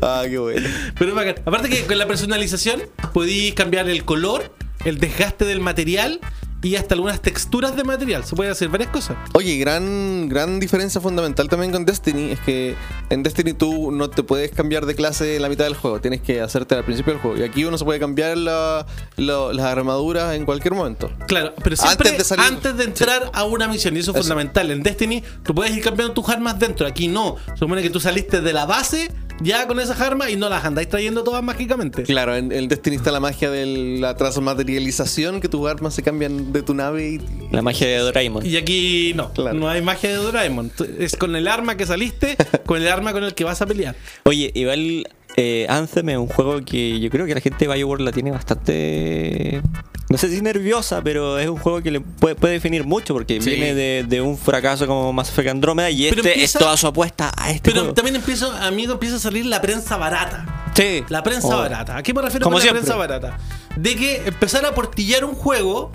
Ah, 0.00 0.24
qué 0.28 0.38
bueno. 0.38 0.68
Pero 0.98 1.10
es 1.10 1.16
bacán. 1.16 1.42
Aparte 1.44 1.68
que 1.68 1.86
con 1.86 1.98
la 1.98 2.06
personalización 2.06 2.82
podéis 3.12 3.54
cambiar 3.54 3.88
el 3.88 4.04
color, 4.04 4.52
el 4.84 4.98
desgaste 4.98 5.44
del 5.44 5.60
material 5.60 6.20
y 6.60 6.74
hasta 6.76 6.94
algunas 6.94 7.20
texturas 7.22 7.76
de 7.76 7.84
material. 7.84 8.24
Se 8.24 8.34
pueden 8.34 8.50
hacer 8.52 8.68
varias 8.68 8.90
cosas. 8.90 9.16
Oye, 9.34 9.56
gran, 9.58 10.28
gran 10.28 10.58
diferencia 10.58 11.00
fundamental 11.00 11.48
también 11.48 11.70
con 11.70 11.84
Destiny 11.84 12.32
es 12.32 12.40
que 12.40 12.74
en 13.10 13.22
Destiny 13.22 13.52
tú 13.52 13.92
no 13.92 14.10
te 14.10 14.22
puedes 14.24 14.50
cambiar 14.50 14.84
de 14.86 14.94
clase 14.96 15.36
en 15.36 15.42
la 15.42 15.48
mitad 15.48 15.64
del 15.64 15.74
juego, 15.76 16.00
tienes 16.00 16.20
que 16.20 16.40
hacerte 16.40 16.74
al 16.74 16.84
principio 16.84 17.12
del 17.12 17.22
juego. 17.22 17.36
Y 17.38 17.42
aquí 17.44 17.64
uno 17.64 17.78
se 17.78 17.84
puede 17.84 18.00
cambiar 18.00 18.36
la- 18.36 18.86
la- 19.16 19.52
las 19.52 19.66
armaduras 19.66 20.34
en 20.34 20.44
cualquier 20.44 20.74
momento. 20.74 21.10
Claro, 21.28 21.54
pero 21.62 21.76
siempre 21.76 22.10
Antes 22.10 22.32
antes 22.32 22.62
de 22.62 22.72
de, 22.72 22.82
salir- 22.82 22.88
entrar 22.88 23.30
a 23.32 23.44
una 23.44 23.68
misión, 23.68 23.96
y 23.96 24.00
eso 24.00 24.10
es 24.10 24.16
Eso. 24.16 24.24
fundamental. 24.24 24.70
En 24.72 24.82
Destiny, 24.82 25.22
tú 25.44 25.54
puedes 25.54 25.76
ir 25.76 25.82
cambiando 25.84 26.12
tus 26.14 26.28
armas 26.28 26.58
dentro. 26.58 26.86
Aquí 26.86 27.06
no. 27.08 27.36
Se 27.52 27.56
supone 27.58 27.82
que 27.82 27.90
tú 27.90 28.00
saliste 28.00 28.40
de 28.40 28.52
la 28.52 28.66
base 28.66 29.10
ya 29.40 29.66
con 29.66 29.78
esas 29.80 30.00
armas 30.00 30.30
y 30.30 30.36
no 30.36 30.48
las 30.48 30.64
andáis 30.64 30.88
trayendo 30.88 31.22
todas 31.24 31.42
mágicamente. 31.42 32.02
Claro, 32.04 32.36
en 32.36 32.52
el 32.52 32.68
Destiny 32.68 32.96
está 32.96 33.12
la 33.12 33.20
magia 33.20 33.50
de 33.50 33.98
la 34.00 34.16
transmaterialización, 34.16 35.40
que 35.40 35.48
tus 35.48 35.68
armas 35.68 35.94
se 35.94 36.02
cambian 36.02 36.52
de 36.52 36.62
tu 36.62 36.74
nave 36.74 37.08
y... 37.08 37.20
La 37.50 37.62
magia 37.62 37.86
de 37.86 37.98
Doraemon. 37.98 38.44
Y 38.44 38.56
aquí 38.56 39.12
no, 39.14 39.32
Claro. 39.32 39.58
no 39.58 39.68
hay 39.68 39.82
magia 39.82 40.10
de 40.10 40.16
Doraemon. 40.16 40.70
Es 40.98 41.16
con 41.16 41.36
el 41.36 41.46
arma 41.48 41.76
que 41.76 41.86
saliste, 41.86 42.36
con 42.66 42.80
el 42.82 42.88
arma 42.88 43.12
con 43.12 43.24
el 43.24 43.34
que 43.34 43.44
vas 43.44 43.62
a 43.62 43.66
pelear. 43.66 43.94
Oye, 44.24 44.50
igual 44.54 45.06
eh, 45.36 45.66
Anthem 45.68 46.08
es 46.08 46.16
un 46.18 46.26
juego 46.26 46.60
que 46.64 46.98
yo 47.00 47.10
creo 47.10 47.26
que 47.26 47.34
la 47.34 47.40
gente 47.40 47.66
de 47.66 47.74
BioWare 47.74 48.00
la 48.02 48.12
tiene 48.12 48.30
bastante. 48.32 49.62
No 50.10 50.16
sé 50.16 50.30
si 50.30 50.40
nerviosa, 50.40 51.02
pero 51.02 51.38
es 51.38 51.48
un 51.48 51.58
juego 51.58 51.82
que 51.82 51.90
le 51.90 52.00
puede, 52.00 52.34
puede 52.34 52.54
definir 52.54 52.84
mucho 52.84 53.12
porque 53.12 53.42
Sí. 53.42 53.50
viene 53.50 53.74
de, 53.74 54.04
de 54.08 54.20
un 54.22 54.38
fracaso 54.38 54.86
como 54.86 55.12
Mass 55.12 55.28
Effect 55.28 55.50
Andrómeda 55.50 55.90
y 55.90 56.08
Pero 56.08 56.22
este 56.22 56.32
empieza- 56.32 56.58
es 56.58 56.64
toda 56.64 56.76
su 56.78 56.86
apuesta 56.86 57.30
a 57.36 57.50
este 57.50 57.60
Pero 57.70 57.80
juego. 57.82 57.94
también 57.94 58.16
empiezo, 58.16 58.50
amigo, 58.52 58.94
empieza 58.94 59.16
a 59.16 59.18
salir 59.18 59.44
la 59.44 59.60
prensa 59.60 59.98
barata. 59.98 60.70
Sí. 60.74 61.04
La 61.10 61.22
prensa 61.22 61.48
Oh. 61.48 61.58
barata. 61.58 61.96
¿A 61.98 62.02
qué 62.02 62.14
me 62.14 62.22
refiero 62.22 62.44
Como 62.44 62.54
con 62.54 62.62
siempre. 62.62 62.80
la 62.80 62.86
prensa 62.86 62.96
barata? 62.98 63.38
De 63.76 63.96
que 63.96 64.22
empezar 64.26 64.64
a 64.64 64.74
portillar 64.74 65.24
un 65.26 65.34
juego, 65.34 65.92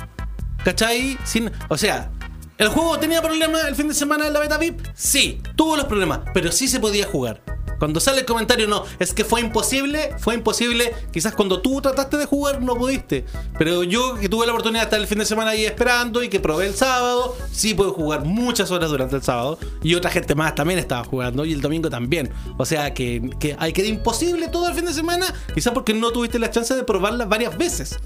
¿cachai? 0.64 1.18
Sin, 1.24 1.52
o 1.70 1.78
sea, 1.78 2.12
¿el 2.60 2.68
juego 2.68 3.00
tenía 3.00 3.20
problemas 3.22 3.66
el 3.66 3.76
fin 3.76 3.88
de 3.88 3.96
semana 3.96 4.28
en 4.28 4.34
la 4.34 4.40
beta 4.40 4.58
VIP? 4.60 4.80
Sí, 4.94 5.42
tuvo 5.56 5.76
los 5.76 5.86
problemas, 5.86 6.20
pero 6.36 6.52
sí 6.52 6.68
se 6.68 6.80
podía 6.80 7.08
jugar. 7.08 7.42
Cuando 7.84 8.00
sale 8.00 8.22
el 8.22 8.26
comentario, 8.26 8.66
no, 8.66 8.86
es 8.98 9.14
que 9.14 9.26
fue 9.26 9.42
imposible, 9.42 10.16
fue 10.18 10.36
imposible. 10.36 10.96
Quizás 11.12 11.36
cuando 11.36 11.62
tú 11.62 11.82
trataste 11.82 12.16
de 12.16 12.26
jugar 12.26 12.62
no 12.62 12.76
pudiste. 12.78 13.26
Pero 13.60 13.84
yo 13.84 14.16
que 14.16 14.30
tuve 14.30 14.46
la 14.46 14.54
oportunidad 14.54 14.84
de 14.84 14.86
estar 14.86 15.00
el 15.02 15.06
fin 15.06 15.18
de 15.18 15.26
semana 15.26 15.50
ahí 15.52 15.66
esperando 15.66 16.24
y 16.24 16.30
que 16.30 16.40
probé 16.40 16.68
el 16.68 16.76
sábado, 16.76 17.36
sí 17.52 17.74
pude 17.74 17.90
jugar 17.90 18.24
muchas 18.24 18.72
horas 18.72 18.90
durante 18.90 19.18
el 19.18 19.22
sábado. 19.22 19.60
Y 19.82 19.96
otra 19.96 20.12
gente 20.12 20.34
más 20.34 20.56
también 20.56 20.80
estaba 20.80 21.04
jugando 21.04 21.44
y 21.44 21.52
el 21.52 21.60
domingo 21.60 21.90
también. 21.90 22.32
O 22.58 22.64
sea 22.64 22.94
que, 22.94 23.30
que 23.38 23.58
hay 23.60 23.74
que 23.74 23.86
imposible 23.86 24.48
todo 24.48 24.70
el 24.70 24.76
fin 24.76 24.86
de 24.86 24.94
semana, 24.94 25.26
quizás 25.54 25.74
porque 25.74 25.94
no 25.94 26.12
tuviste 26.12 26.40
la 26.40 26.50
chance 26.50 26.74
de 26.74 26.86
probarla 26.86 27.26
varias 27.26 27.58
veces. 27.58 28.00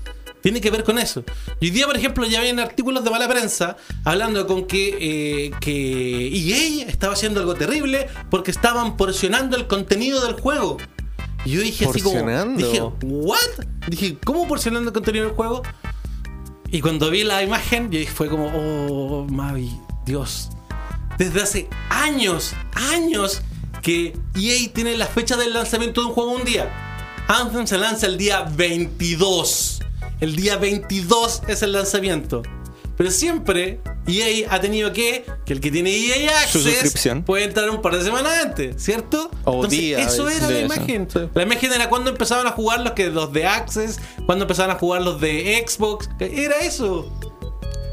Tiene 0.48 0.62
que 0.62 0.72
ver 0.72 0.86
con 0.86 0.98
eso. 0.98 1.26
Y 1.60 1.66
hoy 1.66 1.72
día, 1.72 1.86
por 1.88 1.98
ejemplo, 1.98 2.26
ya 2.26 2.40
habían 2.40 2.58
artículos 2.62 3.04
de 3.04 3.10
mala 3.10 3.28
prensa 3.28 3.76
hablando 4.06 4.48
con 4.48 4.66
que, 4.66 4.98
eh, 4.98 5.52
que 5.60 6.28
EA 6.30 6.88
estaba 6.88 7.12
haciendo 7.12 7.42
algo 7.42 7.54
terrible 7.54 8.08
porque 8.30 8.52
estaban 8.52 8.96
porcionando 8.96 9.58
el 9.58 9.68
contenido 9.68 10.26
del 10.26 10.40
juego. 10.40 10.78
Y 11.44 11.52
yo 11.52 11.60
dije 11.60 11.86
así 11.86 12.00
como. 12.00 12.26
Dije, 12.56 12.82
¿what? 13.02 13.38
Dije, 13.90 14.18
¿cómo 14.24 14.48
porcionando 14.48 14.88
el 14.92 14.94
contenido 14.94 15.26
del 15.26 15.36
juego? 15.36 15.64
Y 16.72 16.80
cuando 16.80 17.10
vi 17.10 17.26
la 17.26 17.44
imagen, 17.44 17.92
yo 17.92 18.00
dije, 18.00 18.14
fue 18.14 18.30
como, 18.30 18.46
oh, 18.46 19.26
Mavi, 19.26 19.78
Dios. 20.06 20.48
Desde 21.18 21.42
hace 21.42 21.68
años, 21.90 22.54
años, 22.94 23.42
que 23.82 24.18
EA 24.34 24.72
tiene 24.74 24.96
la 24.96 25.08
fecha 25.08 25.36
del 25.36 25.54
lanzamiento 25.54 26.00
de 26.00 26.08
un 26.08 26.14
juego 26.14 26.32
un 26.32 26.46
día. 26.46 26.72
Anthem 27.28 27.68
se 27.68 27.78
lanza 27.78 28.06
el 28.06 28.18
día 28.18 28.44
22. 28.44 29.82
El 30.20 30.36
día 30.36 30.58
22 30.58 31.44
es 31.48 31.62
el 31.62 31.74
lanzamiento. 31.74 32.42
Pero 32.98 33.12
siempre 33.12 33.80
EA 34.08 34.52
ha 34.52 34.60
tenido 34.60 34.92
que, 34.92 35.24
que 35.46 35.54
el 35.54 35.62
que 35.62 35.70
tiene 35.70 35.92
EA 35.96 36.30
Su 36.48 36.58
Access 36.58 36.74
suscripción. 36.80 37.24
puede 37.24 37.44
entrar 37.44 37.70
un 37.70 37.80
par 37.84 37.96
de 37.96 38.04
semanas 38.04 38.34
antes, 38.44 38.82
¿cierto? 38.82 39.30
O 39.44 39.68
día, 39.68 40.00
eso 40.00 40.28
era 40.28 40.50
la 40.50 40.58
eso. 40.58 40.66
imagen. 40.66 41.08
Sí. 41.08 41.20
La 41.36 41.44
imagen 41.44 41.74
era 41.74 41.90
cuando 41.90 42.10
empezaban 42.10 42.48
a 42.48 42.52
jugar 42.52 42.80
los 42.82 42.94
que 42.94 43.12
los 43.12 43.32
de 43.32 43.46
Access, 43.46 44.00
cuando 44.26 44.46
empezaban 44.46 44.76
a 44.76 44.80
jugar 44.80 45.04
los 45.04 45.22
de 45.22 45.64
Xbox, 45.68 46.10
era 46.20 46.58
eso. 46.62 47.12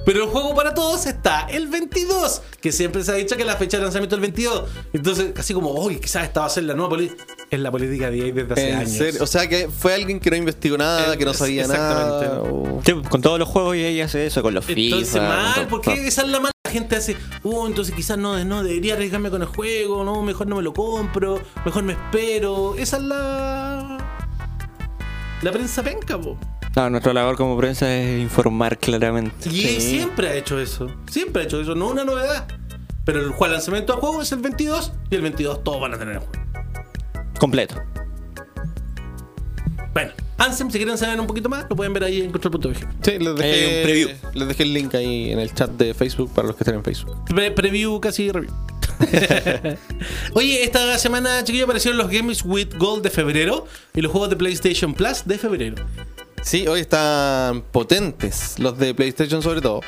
Pero 0.04 0.24
el 0.24 0.28
juego 0.30 0.54
para 0.54 0.74
todos 0.74 1.06
está 1.06 1.46
el 1.50 1.68
22, 1.68 2.42
que 2.60 2.72
siempre 2.72 3.02
se 3.04 3.12
ha 3.12 3.14
dicho 3.14 3.36
que 3.36 3.44
la 3.44 3.56
fecha 3.56 3.78
de 3.78 3.84
lanzamiento 3.84 4.16
es 4.16 4.18
el 4.18 4.22
22. 4.22 4.64
Entonces, 4.92 5.32
casi 5.34 5.54
como, 5.54 5.70
uy, 5.72 5.96
quizás 5.98 6.24
esta 6.24 6.40
va 6.40 6.46
a 6.46 6.50
ser 6.50 6.64
la 6.64 6.74
nueva 6.74 6.90
política. 6.90 7.24
Es 7.50 7.58
la 7.60 7.70
política 7.70 8.10
de 8.10 8.18
EA 8.28 8.32
desde 8.34 8.52
hace 8.52 8.68
¿En 8.70 8.76
años. 8.78 8.90
serio? 8.92 9.22
O 9.22 9.26
sea 9.26 9.48
que 9.48 9.68
fue 9.68 9.94
alguien 9.94 10.20
que 10.20 10.30
no 10.30 10.36
investigó 10.36 10.76
nada, 10.76 11.16
que 11.16 11.24
no 11.24 11.32
sabía 11.34 11.66
nada. 11.66 12.18
exactamente. 12.28 12.50
o- 12.50 12.82
Sí, 12.84 12.92
con 13.08 13.22
todos 13.22 13.38
los 13.38 13.48
juegos 13.48 13.76
y 13.76 13.84
ella 13.84 14.04
hace 14.04 14.26
eso, 14.26 14.42
con 14.42 14.52
los 14.54 14.68
Entonces, 14.68 15.08
FIFA. 15.10 15.18
con 15.20 15.28
mal, 15.28 15.66
porque 15.68 16.06
esa 16.06 16.22
es 16.22 16.28
la 16.28 16.40
mala. 16.40 16.50
La 16.64 16.70
gente 16.70 16.96
hace, 16.96 17.16
uh, 17.44 17.66
entonces 17.66 17.94
quizás 17.94 18.18
no, 18.18 18.42
no 18.44 18.62
debería 18.64 18.94
arriesgarme 18.94 19.30
con 19.30 19.42
el 19.42 19.48
juego, 19.48 20.02
no, 20.02 20.22
mejor 20.22 20.48
no 20.48 20.56
me 20.56 20.62
lo 20.62 20.72
compro, 20.74 21.40
mejor 21.64 21.82
me 21.84 21.92
espero. 21.92 22.74
Esa 22.76 22.96
es 22.96 23.02
la. 23.04 23.98
La 25.42 25.52
prensa 25.52 25.82
penca, 25.82 26.18
po. 26.20 26.36
No, 26.76 26.90
nuestra 26.90 27.12
labor 27.12 27.36
como 27.36 27.56
prensa 27.56 27.94
es 27.94 28.20
informar 28.20 28.78
claramente. 28.78 29.48
Y 29.48 29.80
siempre 29.80 30.28
ha 30.28 30.34
hecho 30.34 30.58
eso. 30.58 30.90
Siempre 31.10 31.42
ha 31.42 31.44
hecho 31.44 31.60
eso, 31.60 31.74
no 31.74 31.86
es 31.86 31.92
una 31.92 32.04
novedad. 32.04 32.46
Pero 33.04 33.20
el 33.20 33.28
juego, 33.28 33.46
el 33.46 33.52
lanzamiento 33.52 33.92
del 33.92 34.00
juego 34.00 34.22
es 34.22 34.32
el 34.32 34.38
22 34.40 34.92
y 35.10 35.14
el 35.14 35.22
22 35.22 35.62
todos 35.62 35.80
van 35.80 35.94
a 35.94 35.98
tener 35.98 36.14
el 36.14 36.20
juego. 36.20 36.32
Completo. 37.38 37.76
Bueno, 39.92 40.10
Ansem, 40.38 40.70
si 40.70 40.78
quieren 40.78 40.98
saber 40.98 41.20
un 41.20 41.26
poquito 41.26 41.48
más, 41.48 41.66
lo 41.70 41.76
pueden 41.76 41.92
ver 41.92 42.04
ahí 42.04 42.22
en 42.22 42.32
control.bg. 42.32 42.76
Sí, 43.02 43.18
les 43.18 43.36
dejé, 43.36 43.76
un 43.78 43.82
preview. 43.84 44.08
les 44.34 44.48
dejé 44.48 44.62
el 44.64 44.72
link 44.74 44.94
ahí 44.94 45.30
en 45.30 45.38
el 45.38 45.54
chat 45.54 45.70
de 45.70 45.94
Facebook 45.94 46.32
para 46.34 46.48
los 46.48 46.56
que 46.56 46.64
estén 46.64 46.74
en 46.74 46.82
Facebook. 46.82 47.24
Pre- 47.26 47.52
preview, 47.52 48.00
casi 48.00 48.32
review. 48.32 48.52
Oye, 50.34 50.64
esta 50.64 50.98
semana, 50.98 51.42
chiquillos, 51.44 51.64
aparecieron 51.64 51.98
los 51.98 52.10
Games 52.10 52.42
with 52.44 52.74
Gold 52.78 53.02
de 53.02 53.10
febrero 53.10 53.66
y 53.94 54.00
los 54.00 54.10
juegos 54.10 54.30
de 54.30 54.36
PlayStation 54.36 54.94
Plus 54.94 55.22
de 55.24 55.38
febrero. 55.38 55.76
Sí, 56.44 56.66
hoy 56.68 56.80
están 56.80 57.62
potentes, 57.72 58.58
los 58.58 58.76
de 58.78 58.94
PlayStation 58.94 59.40
sobre 59.40 59.62
todo. 59.62 59.80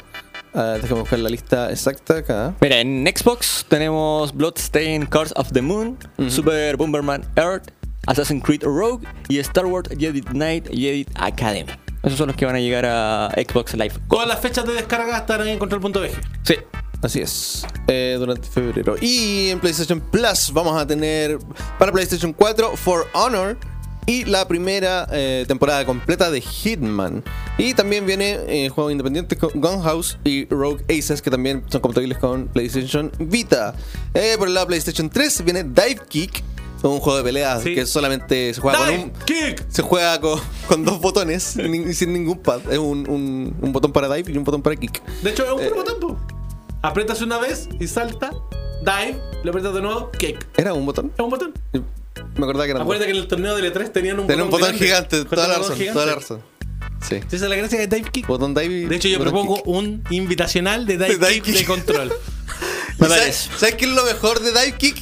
Ah, 0.55 0.78
déjame 0.81 1.01
buscar 1.01 1.19
la 1.19 1.28
lista 1.28 1.70
exacta 1.70 2.16
acá. 2.16 2.55
Mira, 2.62 2.81
en 2.81 3.07
Xbox 3.07 3.66
tenemos 3.69 4.35
Bloodstained 4.35 5.11
Cars 5.11 5.35
of 5.37 5.53
the 5.53 5.61
Moon, 5.61 5.99
Super 6.28 6.78
Bomberman 6.78 7.31
Earth, 7.37 7.69
Assassin's 8.07 8.43
Creed 8.43 8.62
Rogue 8.65 9.07
y 9.28 9.39
Star 9.41 9.66
Wars 9.66 9.91
Jedi 9.99 10.23
Knight 10.23 10.66
Jedi 10.69 11.07
Academy. 11.16 11.70
Esos 12.03 12.16
son 12.16 12.28
los 12.28 12.37
que 12.37 12.47
van 12.47 12.57
a 12.57 12.61
llegar 12.61 12.87
a 12.87 13.31
Xbox 13.37 13.74
Live. 13.74 13.93
Todas 14.09 14.27
las 14.27 14.41
fechas 14.41 14.66
de 14.66 14.73
descarga 14.73 15.19
están 15.19 15.43
ahí 15.43 15.51
en 15.51 15.59
control.bg. 15.59 16.11
Sí. 16.43 16.55
Así 17.03 17.20
es, 17.20 17.66
eh, 17.89 18.16
durante 18.19 18.49
febrero. 18.49 18.97
Y 18.99 19.51
en 19.51 19.61
PlayStation 19.61 20.01
Plus 20.01 20.51
vamos 20.53 20.81
a 20.81 20.87
tener 20.87 21.39
para 21.78 21.93
PlayStation 21.93 22.33
4 22.33 22.74
For 22.77 23.07
Honor 23.12 23.59
y 24.07 24.24
la 24.24 24.47
primera 24.47 25.07
eh, 25.11 25.45
temporada 25.49 25.85
completa 25.85 26.31
de 26.31 26.41
Hitman. 26.41 27.24
Y 27.59 27.74
también 27.74 28.07
viene 28.07 28.39
eh, 28.47 28.69
juegos 28.69 28.93
independientes 28.93 29.39
con 29.39 29.51
Gunhouse 29.55 30.19
y 30.24 30.47
Rogue 30.47 30.85
Aces 30.89 31.20
que 31.23 31.31
también 31.31 31.65
son 31.69 31.81
compatibles 31.81 32.19
con 32.19 32.47
PlayStation 32.49 33.11
Vita. 33.19 33.74
Eh, 34.15 34.37
por 34.39 34.49
el 34.49 34.55
lado 34.55 34.66
de 34.66 34.69
PlayStation 34.69 35.11
3 35.11 35.45
viene 35.45 35.65
Dive 35.65 36.01
Kick, 36.09 36.43
un 36.83 37.01
juego 37.01 37.16
de 37.19 37.24
peleas 37.24 37.62
Sí. 37.65 37.74
que 37.74 37.85
solamente 37.85 38.55
se 38.55 38.61
juega 38.61 38.78
con 38.78 38.89
un, 38.95 39.11
¡Kick! 39.24 39.65
se 39.69 39.83
juega 39.83 40.20
con, 40.20 40.39
con 40.69 40.85
dos 40.85 41.01
botones 41.01 41.57
ni- 41.69 41.93
sin 41.95 42.12
ningún 42.12 42.39
pad. 42.39 42.61
Es 42.70 42.78
un, 42.78 43.09
un- 43.11 43.57
un 43.61 43.73
botón 43.73 43.91
para 43.93 44.15
dive 44.15 44.31
y 44.33 44.37
un 44.39 44.45
botón 44.45 44.62
para 44.62 44.77
kick. 44.77 45.03
De 45.23 45.31
hecho, 45.31 45.45
es 45.45 45.51
un 45.53 45.61
Eh. 45.62 45.69
puro 45.70 45.83
botón. 45.85 46.19
Apretas 46.83 47.23
una 47.23 47.39
vez 47.39 47.69
y 47.81 47.89
salta, 47.89 48.31
dive, 48.83 49.19
lo 49.43 49.51
apretas 49.51 49.74
de 49.74 49.81
nuevo, 49.83 50.11
kick. 50.16 50.47
¿Era 50.57 50.74
un 50.74 50.87
botón? 50.87 51.11
Es 51.16 51.24
un 51.24 51.31
botón. 51.31 51.53
Me 52.37 52.45
acordaba 52.45 52.65
que 52.67 52.71
era 52.73 52.83
Acuérdate 52.83 53.07
que 53.11 53.17
en 53.17 53.23
el 53.23 53.29
torneo 53.29 53.57
de 53.57 53.73
L3 53.73 53.93
tenían 53.93 54.21
un 54.21 54.27
Tenía 54.27 54.45
un 54.45 54.51
botón 54.51 54.75
gigante, 54.75 55.25
toda 55.25 55.49
la 55.49 55.55
un 55.57 55.61
botón 55.61 55.63
razón, 55.63 55.77
gigante. 55.77 55.93
toda 55.95 56.07
la 56.07 56.15
razón. 56.15 56.43
Sí. 57.09 57.15
Esa 57.17 57.37
es 57.37 57.43
la 57.43 57.57
gracia 57.57 57.79
de 57.79 57.87
Dive 57.87 58.11
Kick. 58.11 58.27
Botón 58.27 58.55
dive. 58.55 58.89
De 58.89 58.97
hecho, 58.97 59.09
yo 59.09 59.19
propongo 59.21 59.57
kick. 59.57 59.67
un 59.67 60.03
invitacional 60.11 60.87
de 60.87 60.95
Dive, 60.99 61.09
De 61.19 61.27
Dive 61.29 61.33
Kick, 61.41 61.45
Kick. 61.45 61.55
de 61.59 61.65
control. 61.65 62.13
¿Y 62.99 63.03
Me 63.03 63.09
¿Sabes. 63.09 63.51
¿Sabes 63.57 63.75
qué 63.77 63.85
es 63.85 63.91
lo 63.93 64.05
mejor 64.05 64.41
de 64.41 64.51
dive 64.51 64.73
kick? 64.79 64.97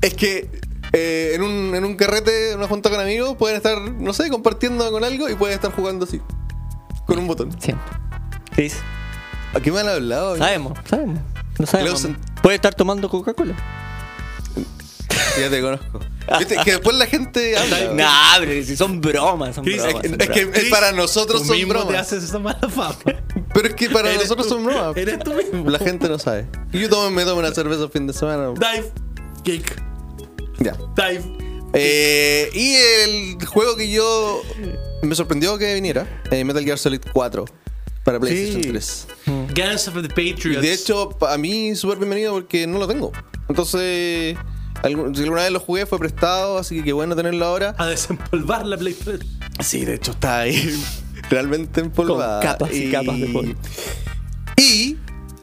Es 0.00 0.14
que 0.14 0.48
eh, 0.92 1.32
en, 1.34 1.42
un, 1.42 1.74
en 1.74 1.84
un 1.84 1.96
carrete, 1.96 2.52
en 2.52 2.58
una 2.58 2.68
junta 2.68 2.90
con 2.90 3.00
amigos, 3.00 3.36
pueden 3.36 3.56
estar, 3.56 3.80
no 3.80 4.12
sé, 4.12 4.30
compartiendo 4.30 4.90
con 4.90 5.04
algo 5.04 5.28
y 5.28 5.34
pueden 5.34 5.54
estar 5.54 5.72
jugando 5.72 6.04
así. 6.04 6.20
Con 7.06 7.18
un 7.18 7.26
botón. 7.26 7.50
Siempre. 7.60 7.86
¿Qué 8.54 8.62
dice? 8.62 8.78
¿A 9.54 9.60
qué 9.60 9.70
me 9.72 9.80
han 9.80 9.88
hablado? 9.88 10.36
Sabemos, 10.36 10.78
sabemos. 10.88 11.20
No 11.58 11.66
sabemos. 11.66 12.06
Puede 12.42 12.56
estar 12.56 12.74
tomando 12.74 13.08
Coca-Cola. 13.08 13.54
Ya 15.40 15.50
te 15.50 15.60
conozco. 15.60 16.00
¿Viste? 16.38 16.56
Que 16.64 16.70
después 16.72 16.96
la 16.96 17.06
gente 17.06 17.56
habla. 17.56 17.92
Nah, 17.94 18.38
pero 18.40 18.64
si 18.64 18.76
son 18.76 19.00
bromas, 19.00 19.54
son 19.54 19.64
Chris, 19.64 19.82
bromas. 19.82 20.04
Es, 20.04 20.10
son 20.10 20.20
es 20.20 20.28
que 20.28 20.40
es 20.54 20.64
para 20.70 20.92
nosotros 20.92 21.42
Tú 21.42 21.48
son 21.48 21.56
mismo 21.56 21.72
te 21.74 21.78
bromas. 21.80 22.00
haces 22.02 22.24
esa 22.24 22.38
mala 22.38 22.68
fama. 22.68 22.96
Pero 23.54 23.68
es 23.68 23.74
que 23.74 23.88
para 23.90 24.08
Eres 24.10 24.22
nosotros 24.22 24.48
tú. 24.48 24.54
son 24.54 24.64
bromas. 24.64 24.96
Eres 24.96 25.18
tú 25.20 25.32
mismo. 25.34 25.70
La 25.70 25.78
gente 25.78 26.08
no 26.08 26.18
sabe. 26.18 26.46
Y 26.72 26.80
yo 26.80 26.88
tomo, 26.88 27.10
me 27.10 27.24
tomo 27.24 27.40
una 27.40 27.52
cerveza 27.54 27.84
el 27.84 27.90
fin 27.90 28.06
de 28.06 28.12
semana. 28.12 28.48
Dive, 28.54 28.90
kick, 29.44 29.82
Ya. 30.58 30.76
dive. 30.96 31.22
Eh, 31.72 32.48
y 32.54 32.74
el 33.36 33.46
juego 33.46 33.76
que 33.76 33.90
yo 33.90 34.42
me 35.02 35.14
sorprendió 35.14 35.58
que 35.58 35.74
viniera, 35.74 36.22
eh, 36.30 36.42
Metal 36.44 36.64
Gear 36.64 36.78
Solid 36.78 37.00
4 37.12 37.44
para 38.04 38.18
PlayStation 38.18 38.62
Sí. 38.62 38.68
3. 38.70 39.06
Guns 39.54 39.88
of 39.88 39.94
the 39.94 40.00
Y 40.06 40.32
Patriots. 40.32 40.62
de 40.62 40.72
hecho, 40.72 41.10
a 41.28 41.36
mí 41.36 41.74
súper 41.76 41.98
bienvenido 41.98 42.32
porque 42.32 42.66
no 42.66 42.78
lo 42.78 42.86
tengo. 42.88 43.12
Entonces, 43.48 44.36
si 44.84 45.22
alguna 45.22 45.42
vez 45.42 45.50
lo 45.52 45.60
jugué 45.60 45.86
fue 45.86 45.98
prestado, 45.98 46.58
así 46.58 46.76
que 46.76 46.84
qué 46.84 46.92
bueno 46.92 47.16
tenerlo 47.16 47.44
ahora. 47.46 47.74
a 47.78 47.86
desempolvar 47.86 48.66
la 48.66 48.76
PlayStation. 48.76 49.26
Sí, 49.60 49.84
de 49.84 49.94
hecho 49.94 50.12
está 50.12 50.40
ahí 50.40 50.72
realmente 51.30 51.80
empolvada. 51.80 52.40
Con 52.40 52.50
capas 52.52 52.74
y 52.74 52.90
capas 52.90 53.18
de 53.18 53.26
polvo. 53.28 53.54
Y 54.56 54.96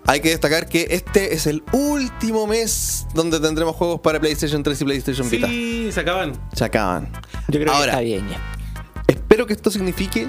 hay 0.05 0.19
que 0.22 0.30
destacar 0.30 0.68
que 0.68 0.88
este 0.91 1.34
es 1.34 1.47
el 1.47 1.64
último 1.72 2.47
mes 2.47 3.05
donde 3.14 3.39
tendremos 3.39 3.76
juegos 3.76 4.01
para 4.01 4.19
PlayStation 4.19 4.61
3 4.64 4.81
y 4.81 4.85
PlayStation 4.85 5.30
Vita. 5.30 5.47
Sí, 5.47 5.89
se 5.91 5.99
acaban. 5.99 6.34
Se 6.53 6.64
acaban. 6.65 7.10
Yo 7.47 7.60
creo 7.60 7.73
Ahora, 7.73 7.85
que 7.85 7.89
está 7.91 8.01
bien 8.01 8.30
ya. 8.30 8.41
Espero 9.07 9.45
que 9.45 9.53
esto 9.53 9.69
signifique 9.72 10.27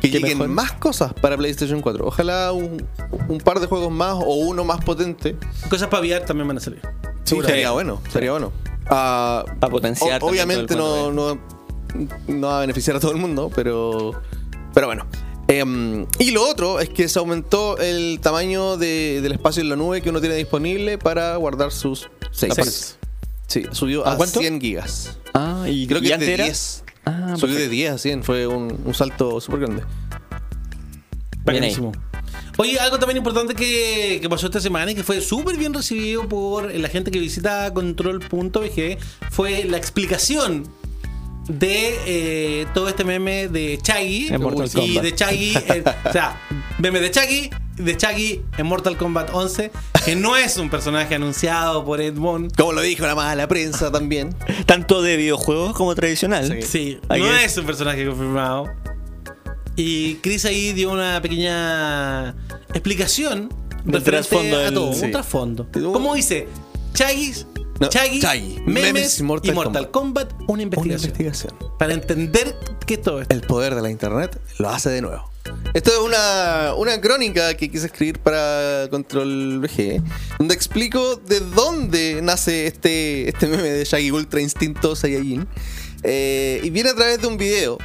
que 0.00 0.10
¿Qué 0.10 0.18
lleguen 0.18 0.38
mejor? 0.38 0.48
más 0.48 0.72
cosas 0.72 1.12
para 1.14 1.36
PlayStation 1.36 1.80
4. 1.82 2.06
Ojalá 2.06 2.52
un, 2.52 2.86
un 3.28 3.38
par 3.38 3.60
de 3.60 3.66
juegos 3.66 3.90
más 3.92 4.14
o 4.14 4.34
uno 4.34 4.64
más 4.64 4.82
potente. 4.84 5.36
Cosas 5.68 5.88
para 5.88 6.02
VR 6.02 6.24
también 6.24 6.48
van 6.48 6.56
a 6.56 6.60
salir. 6.60 6.80
Sería 7.24 7.70
bueno, 7.72 8.00
sería 8.12 8.32
bueno. 8.32 8.52
Ah, 8.88 9.44
A 9.60 9.68
potenciar 9.68 10.22
o- 10.22 10.26
obviamente 10.26 10.74
no, 10.74 11.12
no, 11.12 11.38
no 12.28 12.46
va 12.46 12.58
a 12.58 12.60
beneficiar 12.62 12.96
a 12.96 13.00
todo 13.00 13.12
el 13.12 13.18
mundo, 13.18 13.50
pero, 13.54 14.12
pero 14.74 14.86
bueno. 14.88 15.06
Em, 15.48 16.06
y 16.20 16.30
lo 16.30 16.48
otro 16.48 16.78
es 16.80 16.88
que 16.88 17.08
se 17.08 17.18
aumentó 17.18 17.76
el 17.78 18.20
tamaño 18.22 18.76
de- 18.76 19.20
del 19.20 19.32
espacio 19.32 19.62
en 19.62 19.68
la 19.68 19.76
nube 19.76 20.00
que 20.00 20.10
uno 20.10 20.20
tiene 20.20 20.36
disponible 20.36 20.96
para 20.98 21.34
guardar 21.36 21.72
sus 21.72 22.08
saves. 22.30 22.56
Seis. 22.56 22.96
Sí, 23.48 23.64
subió 23.72 24.06
¿A 24.06 24.12
a, 24.12 24.16
cuánto? 24.16 24.38
100 24.40 24.60
gigas. 24.60 25.18
Ah, 25.34 25.64
y 25.68 25.86
Creo 25.88 26.00
que 26.00 26.06
y 26.06 26.08
de 26.10 26.14
antes 26.14 26.28
era- 26.28 26.44
10. 26.44 26.84
Ah, 27.04 27.34
Subió 27.36 27.54
de 27.54 27.62
perfecto. 27.62 27.70
10 27.70 27.90
a 27.92 27.98
100, 27.98 28.22
fue 28.22 28.46
un, 28.46 28.78
un 28.84 28.94
salto 28.94 29.40
súper 29.40 29.60
grande. 29.60 29.82
Buenísimo. 31.44 31.92
Oye, 32.60 32.78
algo 32.78 32.98
también 32.98 33.16
importante 33.16 33.54
que, 33.54 34.18
que 34.20 34.28
pasó 34.28 34.44
esta 34.44 34.60
semana 34.60 34.90
y 34.90 34.94
que 34.94 35.02
fue 35.02 35.22
súper 35.22 35.56
bien 35.56 35.72
recibido 35.72 36.28
por 36.28 36.70
la 36.70 36.88
gente 36.90 37.10
que 37.10 37.18
visita 37.18 37.72
control.bg 37.72 38.98
fue 39.30 39.64
la 39.64 39.78
explicación 39.78 40.68
de 41.48 41.98
eh, 42.04 42.66
todo 42.74 42.90
este 42.90 43.02
meme 43.02 43.48
de 43.48 43.78
Chaggy 43.80 44.28
En 44.28 44.42
Mortal 44.42 44.66
y 44.66 44.70
Kombat. 44.76 45.02
de 45.02 45.14
Chaggy, 45.14 45.56
eh, 45.56 45.84
o 46.04 46.12
sea, 46.12 46.38
meme 46.76 47.00
de 47.00 47.10
Chaggy, 47.10 47.48
de 47.78 47.96
Chaggy 47.96 48.42
en 48.58 48.66
Mortal 48.66 48.98
Kombat 48.98 49.30
11, 49.32 49.70
que 50.04 50.14
no 50.14 50.36
es 50.36 50.58
un 50.58 50.68
personaje 50.68 51.14
anunciado 51.14 51.82
por 51.86 52.02
Edmond. 52.02 52.54
Como 52.54 52.74
lo 52.74 52.82
dijo 52.82 53.06
la 53.06 53.14
mala 53.14 53.48
prensa 53.48 53.90
también. 53.90 54.36
Tanto 54.66 55.00
de 55.00 55.16
videojuegos 55.16 55.72
como 55.72 55.94
tradicional. 55.94 56.62
Sí, 56.62 57.00
no 57.08 57.34
es 57.36 57.56
un 57.56 57.64
personaje 57.64 58.04
confirmado. 58.04 58.66
Y 59.82 60.16
Chris 60.16 60.44
ahí 60.44 60.74
dio 60.74 60.90
una 60.92 61.22
pequeña 61.22 62.30
explicación 62.74 63.48
Del 63.84 64.02
trasfondo 64.02 64.56
a 64.58 64.60
del- 64.64 64.74
todo, 64.74 64.92
sí. 64.92 65.06
un 65.06 65.10
trasfondo. 65.12 65.66
Como 65.72 66.14
dice, 66.14 66.48
Chaggy, 66.92 67.32
No, 67.80 67.88
Chaggy, 67.88 68.20
Chaggy, 68.20 68.56
memes, 68.66 68.92
memes 68.92 69.18
y 69.20 69.52
Mortal, 69.52 69.90
Kombat, 69.90 70.32
una 70.40 70.52
Una 70.52 70.62
investigación. 70.64 71.10
investigación. 71.10 71.54
Para 71.78 71.94
entender 71.94 72.54
que 72.86 72.98
todo 72.98 73.22
esto. 73.22 73.34
El 73.34 73.40
poder 73.40 73.74
de 73.74 73.80
la 73.80 73.90
internet 73.90 74.38
lo 74.58 74.68
hace 74.68 74.90
de 74.90 75.00
nuevo. 75.00 75.30
Esto 75.72 75.90
es 75.92 75.98
una, 75.98 76.74
una 76.76 77.00
crónica 77.00 77.54
que 77.54 77.70
quise 77.70 77.86
escribir 77.86 78.18
para 78.18 78.86
Control 78.90 79.60
VG, 79.60 80.02
donde 80.38 80.52
explico 80.54 81.16
de 81.16 81.40
dónde 81.40 82.20
nace 82.22 82.66
este, 82.66 83.30
este 83.30 83.46
meme 83.46 83.70
de 83.70 83.84
Shaggy 83.86 84.10
Ultra 84.10 84.42
Instinto 84.42 84.94
Saiyajin. 84.94 85.48
Eh, 86.02 86.60
y 86.62 86.68
viene 86.68 86.90
a 86.90 86.94
través 86.94 87.20
de 87.22 87.26
un 87.28 87.38
video 87.38 87.78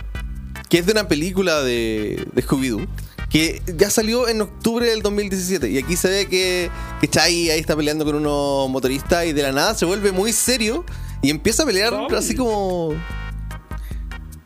que 0.75 0.79
es 0.79 0.85
de 0.85 0.91
una 0.91 1.07
película 1.07 1.61
de, 1.61 2.27
de 2.33 2.43
Scooby-Doo, 2.43 2.85
que 3.29 3.61
ya 3.77 3.89
salió 3.89 4.27
en 4.27 4.41
octubre 4.41 4.85
del 4.85 5.01
2017. 5.03 5.69
Y 5.69 5.77
aquí 5.77 5.95
se 5.95 6.09
ve 6.09 6.27
que, 6.27 6.69
que 6.99 7.07
Chai 7.07 7.49
ahí 7.49 7.61
está 7.61 7.77
peleando 7.77 8.03
con 8.03 8.15
unos 8.15 8.69
motoristas 8.69 9.25
y 9.25 9.31
de 9.31 9.41
la 9.41 9.53
nada 9.53 9.73
se 9.73 9.85
vuelve 9.85 10.11
muy 10.11 10.33
serio 10.33 10.83
y 11.21 11.29
empieza 11.29 11.63
a 11.63 11.65
pelear 11.65 11.93
así 12.13 12.35
como. 12.35 12.93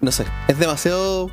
No 0.02 0.12
sé, 0.12 0.24
es 0.48 0.60
demasiado. 0.60 1.32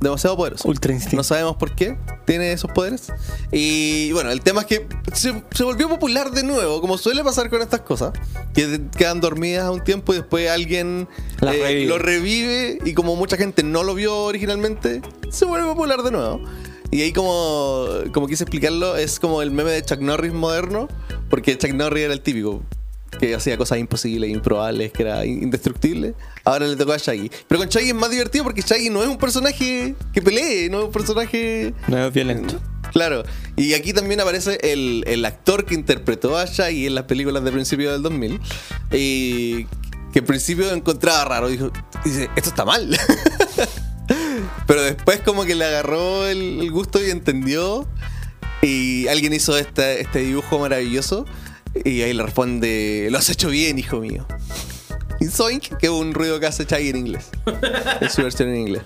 Demasiado 0.00 0.36
poderoso. 0.36 0.68
Ultra 0.68 0.92
instinto. 0.92 1.16
No 1.16 1.24
sabemos 1.24 1.56
por 1.56 1.74
qué 1.74 1.96
tiene 2.26 2.52
esos 2.52 2.70
poderes. 2.70 3.12
Y 3.50 4.12
bueno, 4.12 4.30
el 4.30 4.42
tema 4.42 4.62
es 4.62 4.66
que 4.66 4.86
se, 5.14 5.42
se 5.52 5.64
volvió 5.64 5.88
popular 5.88 6.30
de 6.30 6.42
nuevo, 6.42 6.80
como 6.80 6.98
suele 6.98 7.24
pasar 7.24 7.48
con 7.48 7.62
estas 7.62 7.80
cosas, 7.80 8.12
que 8.52 8.82
quedan 8.96 9.20
dormidas 9.20 9.64
a 9.64 9.70
un 9.70 9.82
tiempo 9.82 10.12
y 10.12 10.18
después 10.18 10.50
alguien 10.50 11.08
eh, 11.40 11.46
revive. 11.46 11.86
lo 11.86 11.98
revive 11.98 12.78
y 12.84 12.92
como 12.92 13.16
mucha 13.16 13.36
gente 13.36 13.62
no 13.62 13.84
lo 13.84 13.94
vio 13.94 14.24
originalmente, 14.24 15.00
se 15.30 15.46
vuelve 15.46 15.66
popular 15.66 16.02
de 16.02 16.10
nuevo. 16.10 16.40
Y 16.90 17.02
ahí 17.02 17.12
como, 17.12 17.86
como 18.12 18.26
quise 18.28 18.44
explicarlo, 18.44 18.96
es 18.96 19.18
como 19.18 19.42
el 19.42 19.50
meme 19.50 19.70
de 19.70 19.82
Chuck 19.82 20.00
Norris 20.00 20.32
moderno, 20.32 20.88
porque 21.28 21.56
Chuck 21.58 21.72
Norris 21.72 22.04
era 22.04 22.12
el 22.12 22.20
típico 22.20 22.62
que 23.18 23.34
hacía 23.34 23.56
cosas 23.56 23.78
imposibles, 23.78 24.30
improbables, 24.30 24.92
que 24.92 25.02
era 25.02 25.24
indestructible. 25.24 26.14
Ahora 26.44 26.66
le 26.66 26.76
tocó 26.76 26.92
a 26.92 26.98
Shaggy. 26.98 27.30
Pero 27.48 27.58
con 27.58 27.68
Shaggy 27.68 27.88
es 27.88 27.94
más 27.94 28.10
divertido 28.10 28.44
porque 28.44 28.62
Shaggy 28.62 28.90
no 28.90 29.02
es 29.02 29.08
un 29.08 29.18
personaje 29.18 29.94
que 30.12 30.22
pelee, 30.22 30.68
no 30.68 30.80
es 30.80 30.84
un 30.86 30.92
personaje... 30.92 31.74
No 31.88 32.06
es 32.06 32.12
violento. 32.12 32.60
Claro, 32.92 33.24
y 33.56 33.74
aquí 33.74 33.92
también 33.92 34.20
aparece 34.20 34.58
el, 34.62 35.04
el 35.06 35.24
actor 35.24 35.64
que 35.64 35.74
interpretó 35.74 36.36
a 36.36 36.44
Shaggy 36.44 36.86
en 36.86 36.94
las 36.94 37.04
películas 37.04 37.42
de 37.44 37.52
principio 37.52 37.92
del 37.92 38.02
2000. 38.02 38.40
Y 38.92 39.64
que 40.12 40.20
en 40.20 40.24
principio 40.26 40.72
encontraba 40.72 41.24
raro. 41.24 41.48
Dijo, 41.48 41.70
dice, 42.04 42.30
esto 42.36 42.50
está 42.50 42.64
mal. 42.64 42.96
Pero 44.66 44.82
después 44.82 45.20
como 45.20 45.44
que 45.44 45.54
le 45.54 45.64
agarró 45.64 46.26
el, 46.26 46.60
el 46.60 46.70
gusto 46.70 47.04
y 47.04 47.10
entendió. 47.10 47.86
Y 48.62 49.06
alguien 49.08 49.32
hizo 49.32 49.56
este, 49.58 50.00
este 50.00 50.20
dibujo 50.20 50.58
maravilloso. 50.58 51.26
Y 51.84 52.02
ahí 52.02 52.12
le 52.12 52.22
responde, 52.22 53.08
lo 53.10 53.18
has 53.18 53.28
hecho 53.30 53.48
bien, 53.48 53.78
hijo 53.78 54.00
mío. 54.00 54.26
Y 55.20 55.26
Zoink, 55.26 55.76
que 55.78 55.86
es 55.86 55.92
un 55.92 56.12
ruido 56.12 56.38
que 56.40 56.46
hace 56.46 56.64
Shaggy 56.64 56.90
en 56.90 56.96
inglés. 56.96 57.30
Es 58.00 58.12
su 58.12 58.22
versión 58.22 58.50
en 58.50 58.56
inglés. 58.56 58.82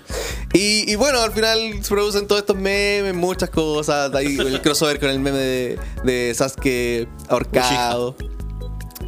Y, 0.53 0.89
y 0.89 0.95
bueno, 0.95 1.19
al 1.19 1.31
final 1.31 1.83
se 1.83 1.89
producen 1.89 2.27
todos 2.27 2.41
estos 2.41 2.55
memes, 2.55 3.13
muchas 3.13 3.49
cosas. 3.49 4.13
Ahí 4.15 4.37
el 4.37 4.61
crossover 4.61 4.99
con 4.99 5.09
el 5.09 5.19
meme 5.19 5.37
de, 5.37 5.79
de 6.03 6.33
Sasuke 6.33 7.07
ahorcado. 7.27 8.15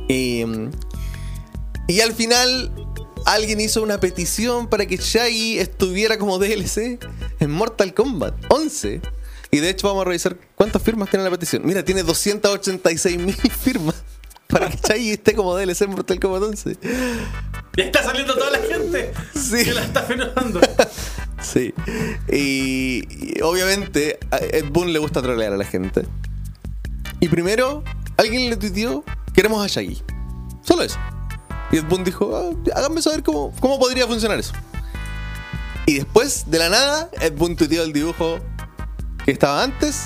Y, 0.10 0.44
mm, 0.46 0.72
y 1.88 2.02
al 2.02 2.14
final 2.14 2.72
alguien 3.26 3.62
hizo 3.62 3.82
una 3.82 4.00
petición 4.00 4.68
para 4.68 4.86
que 4.86 4.98
Shaggy 4.98 5.60
estuviera 5.60 6.18
como 6.18 6.40
DLC 6.40 7.00
en 7.40 7.52
Mortal 7.52 7.94
Kombat 7.94 8.34
11. 8.50 9.02
Y 9.54 9.60
de 9.60 9.70
hecho 9.70 9.88
vamos 9.88 10.02
a 10.02 10.06
revisar 10.06 10.36
cuántas 10.56 10.82
firmas 10.82 11.10
tiene 11.10 11.24
la 11.24 11.30
petición. 11.32 11.62
Mira, 11.64 11.86
tiene 11.86 12.02
286 12.04 13.18
mil 13.20 13.36
firmas 13.64 13.96
para 14.48 14.68
que 14.70 14.78
Shaggy 14.78 15.12
esté 15.12 15.36
como 15.36 15.56
DLC 15.56 15.82
en 15.84 15.92
Mortal 15.92 16.20
Kombat 16.20 16.42
11. 16.44 16.78
Ya 17.78 17.84
está 17.86 18.02
saliendo 18.04 18.34
toda 18.36 18.50
la 18.52 18.60
gente 18.60 19.12
Sí. 19.36 19.64
que 19.64 19.74
la 19.74 19.84
está 19.84 20.02
firmando. 20.04 20.60
Sí. 21.44 21.74
Y, 22.32 23.04
y 23.10 23.42
obviamente 23.42 24.18
a 24.32 24.38
Ed 24.38 24.70
Boon 24.72 24.94
le 24.94 25.00
gusta 25.00 25.22
trolear 25.22 25.52
a 25.52 25.58
la 25.58 25.66
gente. 25.66 26.04
Y 27.20 27.28
primero, 27.28 27.84
alguien 28.16 28.50
le 28.50 28.56
tuiteó, 28.56 29.04
queremos 29.36 29.64
a 29.64 29.68
Shaggy. 29.68 30.02
Solo 30.64 30.84
eso. 30.84 30.98
Y 31.72 31.78
Ed 31.80 31.84
Boon 31.84 32.06
dijo, 32.06 32.34
"Ah, 32.38 32.56
háganme 32.78 33.02
saber 33.02 33.24
cómo, 33.24 33.54
cómo 33.60 33.78
podría 33.78 34.08
funcionar 34.08 34.40
eso. 34.40 34.54
Y 35.86 35.96
después, 35.96 36.46
de 36.50 36.60
la 36.60 36.70
nada, 36.70 37.10
Ed 37.20 37.34
Boon 37.34 37.58
tuiteó 37.58 37.84
el 37.84 37.92
dibujo 37.92 38.40
que 39.26 39.32
estaba 39.32 39.64
antes. 39.64 40.06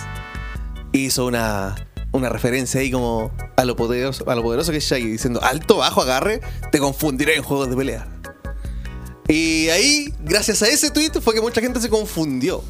Hizo 0.93 1.25
una, 1.25 1.75
una 2.11 2.29
referencia 2.29 2.81
ahí 2.81 2.91
como 2.91 3.31
a 3.55 3.65
lo, 3.65 3.75
poderoso, 3.75 4.29
a 4.29 4.35
poderoso 4.41 4.71
que 4.71 4.77
es 4.77 4.83
Shaggy, 4.83 5.07
diciendo, 5.07 5.41
alto, 5.43 5.77
bajo, 5.77 6.01
agarre, 6.01 6.41
te 6.71 6.79
confundiré 6.79 7.35
en 7.35 7.43
juegos 7.43 7.69
de 7.69 7.75
pelea. 7.75 8.07
Y 9.27 9.67
ahí, 9.69 10.13
gracias 10.21 10.61
a 10.61 10.67
ese 10.67 10.89
tweet, 10.91 11.11
fue 11.21 11.33
que 11.33 11.41
mucha 11.41 11.59
gente 11.59 11.81
se 11.81 11.89
confundió. 11.89 12.63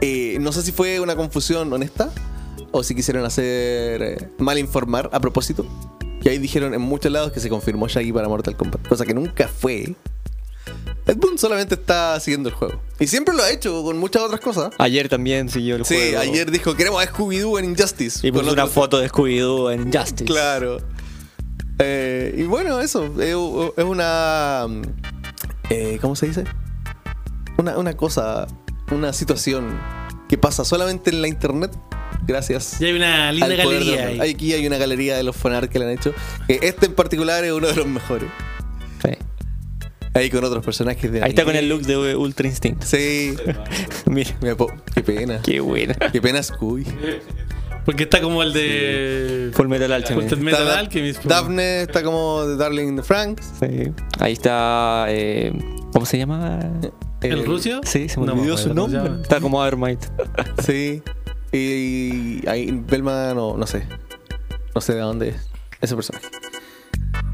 Eh, 0.00 0.38
no 0.40 0.52
sé 0.52 0.62
si 0.62 0.72
fue 0.72 1.00
una 1.00 1.16
confusión 1.16 1.72
honesta 1.72 2.10
o 2.70 2.82
si 2.82 2.94
quisieron 2.94 3.24
hacer 3.24 4.02
eh, 4.02 4.28
mal 4.38 4.58
informar 4.58 5.10
a 5.12 5.20
propósito. 5.20 5.66
Y 6.22 6.28
ahí 6.28 6.38
dijeron 6.38 6.74
en 6.74 6.80
muchos 6.80 7.10
lados 7.10 7.32
que 7.32 7.40
se 7.40 7.48
confirmó 7.48 7.88
Shaggy 7.88 8.12
para 8.12 8.28
Mortal 8.28 8.56
Kombat, 8.56 8.86
cosa 8.86 9.04
que 9.04 9.14
nunca 9.14 9.48
fue. 9.48 9.94
Ed 11.06 11.16
Boon 11.16 11.38
solamente 11.38 11.74
está 11.74 12.18
siguiendo 12.20 12.48
el 12.48 12.54
juego. 12.54 12.80
Y 13.00 13.06
siempre 13.06 13.34
lo 13.34 13.42
ha 13.42 13.50
hecho 13.50 13.82
con 13.82 13.98
muchas 13.98 14.22
otras 14.22 14.40
cosas. 14.40 14.70
Ayer 14.78 15.08
también 15.08 15.48
siguió 15.48 15.76
el 15.76 15.84
Sí, 15.84 15.94
juego. 15.94 16.20
ayer 16.20 16.50
dijo, 16.50 16.74
queremos 16.76 17.02
a 17.02 17.10
Scooby-Doo 17.12 17.58
en 17.58 17.64
Injustice. 17.70 18.26
Y 18.26 18.30
puso 18.32 18.52
una 18.52 18.66
foto 18.66 18.98
de 19.00 19.08
Scooby-Doo 19.10 19.72
en 19.72 19.92
Justice. 19.92 20.24
Claro. 20.26 20.78
Eh, 21.78 22.34
y 22.36 22.42
bueno, 22.42 22.80
eso. 22.80 23.06
Es, 23.20 23.34
una. 23.84 24.66
eh, 25.70 25.98
¿Cómo 26.00 26.14
se 26.16 26.26
dice? 26.26 26.44
Una, 27.56 27.78
una 27.78 27.96
cosa, 27.96 28.46
una 28.90 29.12
situación 29.12 29.78
que 30.28 30.36
pasa 30.38 30.64
solamente 30.64 31.10
en 31.10 31.22
la 31.22 31.28
internet. 31.28 31.72
Gracias. 32.26 32.80
Y 32.80 32.84
hay 32.84 32.92
una 32.92 33.32
linda 33.32 33.48
galería 33.48 34.10
los- 34.10 34.20
ahí. 34.20 34.30
Aquí 34.34 34.52
hay 34.52 34.66
una 34.66 34.76
galería 34.76 35.16
de 35.16 35.22
los 35.22 35.34
fanart 35.34 35.70
que 35.70 35.78
le 35.78 35.86
han 35.86 35.90
hecho. 35.92 36.12
que 36.46 36.58
este 36.62 36.86
en 36.86 36.94
particular 36.94 37.44
es 37.44 37.52
uno 37.52 37.66
de 37.68 37.74
los 37.76 37.86
mejores. 37.86 38.28
Ahí 40.14 40.28
con 40.28 40.42
otros 40.44 40.64
personajes 40.64 41.10
de 41.12 41.22
Ahí 41.22 41.30
está 41.30 41.44
con 41.44 41.54
el 41.54 41.68
look 41.68 41.82
de 41.82 42.16
Ultra 42.16 42.46
Instinct. 42.48 42.82
Sí. 42.82 43.34
Mira, 44.06 44.30
Mira, 44.42 44.56
po- 44.56 44.72
qué 44.94 45.02
pena. 45.02 45.40
qué 45.42 45.60
buena. 45.60 45.94
Qué 45.94 46.20
pena 46.20 46.42
Scooby. 46.42 46.84
Porque 47.84 48.02
está 48.04 48.20
como 48.20 48.42
el 48.42 48.52
de. 48.52 49.50
Full 49.54 49.68
Metal 49.68 49.90
Alchemist. 49.92 50.28
Full 50.30 50.40
Metal 50.40 50.68
Alchemist. 50.68 51.24
Daphne 51.24 51.82
está 51.82 52.02
como 52.02 52.44
de 52.46 52.56
Darling 52.56 52.88
in 52.88 52.96
the 52.96 53.02
Franks. 53.02 53.52
Sí. 53.60 53.92
Ahí 54.18 54.32
está. 54.32 55.06
eh, 55.08 55.52
¿Cómo 55.92 56.04
se 56.06 56.18
llama? 56.18 56.58
¿El 57.22 57.44
rucio? 57.46 57.80
Sí, 57.84 58.08
se 58.08 58.18
me 58.20 58.26
No 58.26 58.32
olvidó 58.32 58.56
su 58.58 58.74
nombre. 58.74 59.22
Está 59.22 59.40
como 59.40 59.62
Avermight. 59.62 60.00
Sí. 60.64 61.02
Y 61.52 62.46
ahí 62.48 62.70
Belma 62.88 63.32
no, 63.34 63.56
no 63.56 63.66
sé. 63.66 63.86
No 64.74 64.80
sé 64.80 64.94
de 64.94 65.00
dónde 65.00 65.28
es 65.30 65.36
ese 65.80 65.94
personaje. 65.94 66.26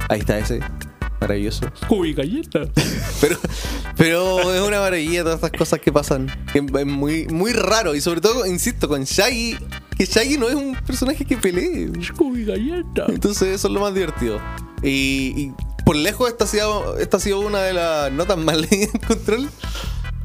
Ahí 0.09 0.21
está 0.21 0.39
ese. 0.39 0.61
Maravilloso. 1.21 1.71
Uy, 1.89 2.13
galleta. 2.13 2.61
Pero, 3.21 3.39
pero 3.97 4.55
es 4.55 4.61
una 4.61 4.81
maravilla 4.81 5.23
todas 5.23 5.37
estas 5.37 5.53
cosas 5.53 5.81
que 5.81 5.91
pasan. 5.91 6.31
Es 6.53 6.87
muy, 6.87 7.27
muy 7.29 7.53
raro. 7.55 7.95
Y 7.95 8.01
sobre 8.03 8.21
todo, 8.21 8.45
insisto, 8.45 8.89
con 8.89 9.05
Shaggy. 9.05 9.57
Que 9.97 10.05
Shaggy 10.05 10.37
no 10.37 10.49
es 10.49 10.55
un 10.55 10.77
personaje 10.87 11.25
que 11.25 11.39
pelee. 11.39 11.91
Uy, 12.19 12.45
galleta. 12.45 13.07
Entonces 13.09 13.49
eso 13.49 13.69
es 13.69 13.73
lo 13.73 13.81
más 13.81 13.95
divertido. 13.95 14.39
Y, 14.83 15.33
y 15.37 15.53
por 15.87 15.97
lejos 15.97 16.29
esta 16.29 16.45
ha, 16.45 16.49
sido, 16.49 16.99
esta 16.99 17.17
ha 17.17 17.21
sido 17.21 17.41
una 17.41 17.61
de 17.63 17.73
las 17.73 18.13
notas 18.13 18.37
más 18.37 18.57
leídas 18.71 18.95
en 18.95 19.01
control. 19.01 19.49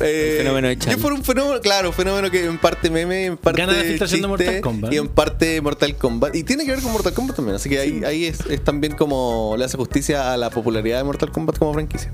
Eh, 0.03 0.31
El 0.33 0.37
fenómeno 0.39 0.67
de 0.69 0.77
que 0.77 0.85
Shaggy. 0.85 0.99
fue 1.01 1.13
un 1.13 1.23
fenómeno, 1.23 1.61
claro, 1.61 1.89
un 1.89 1.93
fenómeno 1.93 2.29
que 2.31 2.45
en 2.45 2.57
parte 2.57 2.89
meme, 2.89 3.25
en 3.25 3.37
parte 3.37 3.61
Gana 3.61 3.73
de 3.73 3.83
filtración 3.83 4.21
de 4.21 4.27
Mortal 4.27 4.61
Kombat. 4.61 4.93
y 4.93 4.97
en 4.97 5.07
parte 5.07 5.61
Mortal 5.61 5.95
Kombat. 5.95 6.35
Y 6.35 6.43
tiene 6.43 6.65
que 6.65 6.71
ver 6.71 6.81
con 6.81 6.91
Mortal 6.91 7.13
Kombat 7.13 7.35
también, 7.35 7.55
así 7.55 7.69
que 7.69 7.79
ahí, 7.79 8.01
ahí 8.05 8.25
es, 8.25 8.39
es 8.49 8.63
también 8.63 8.95
como 8.95 9.55
le 9.57 9.65
hace 9.65 9.77
justicia 9.77 10.33
a 10.33 10.37
la 10.37 10.49
popularidad 10.49 10.97
de 10.97 11.03
Mortal 11.03 11.31
Kombat 11.31 11.57
como 11.57 11.73
franquicia. 11.73 12.11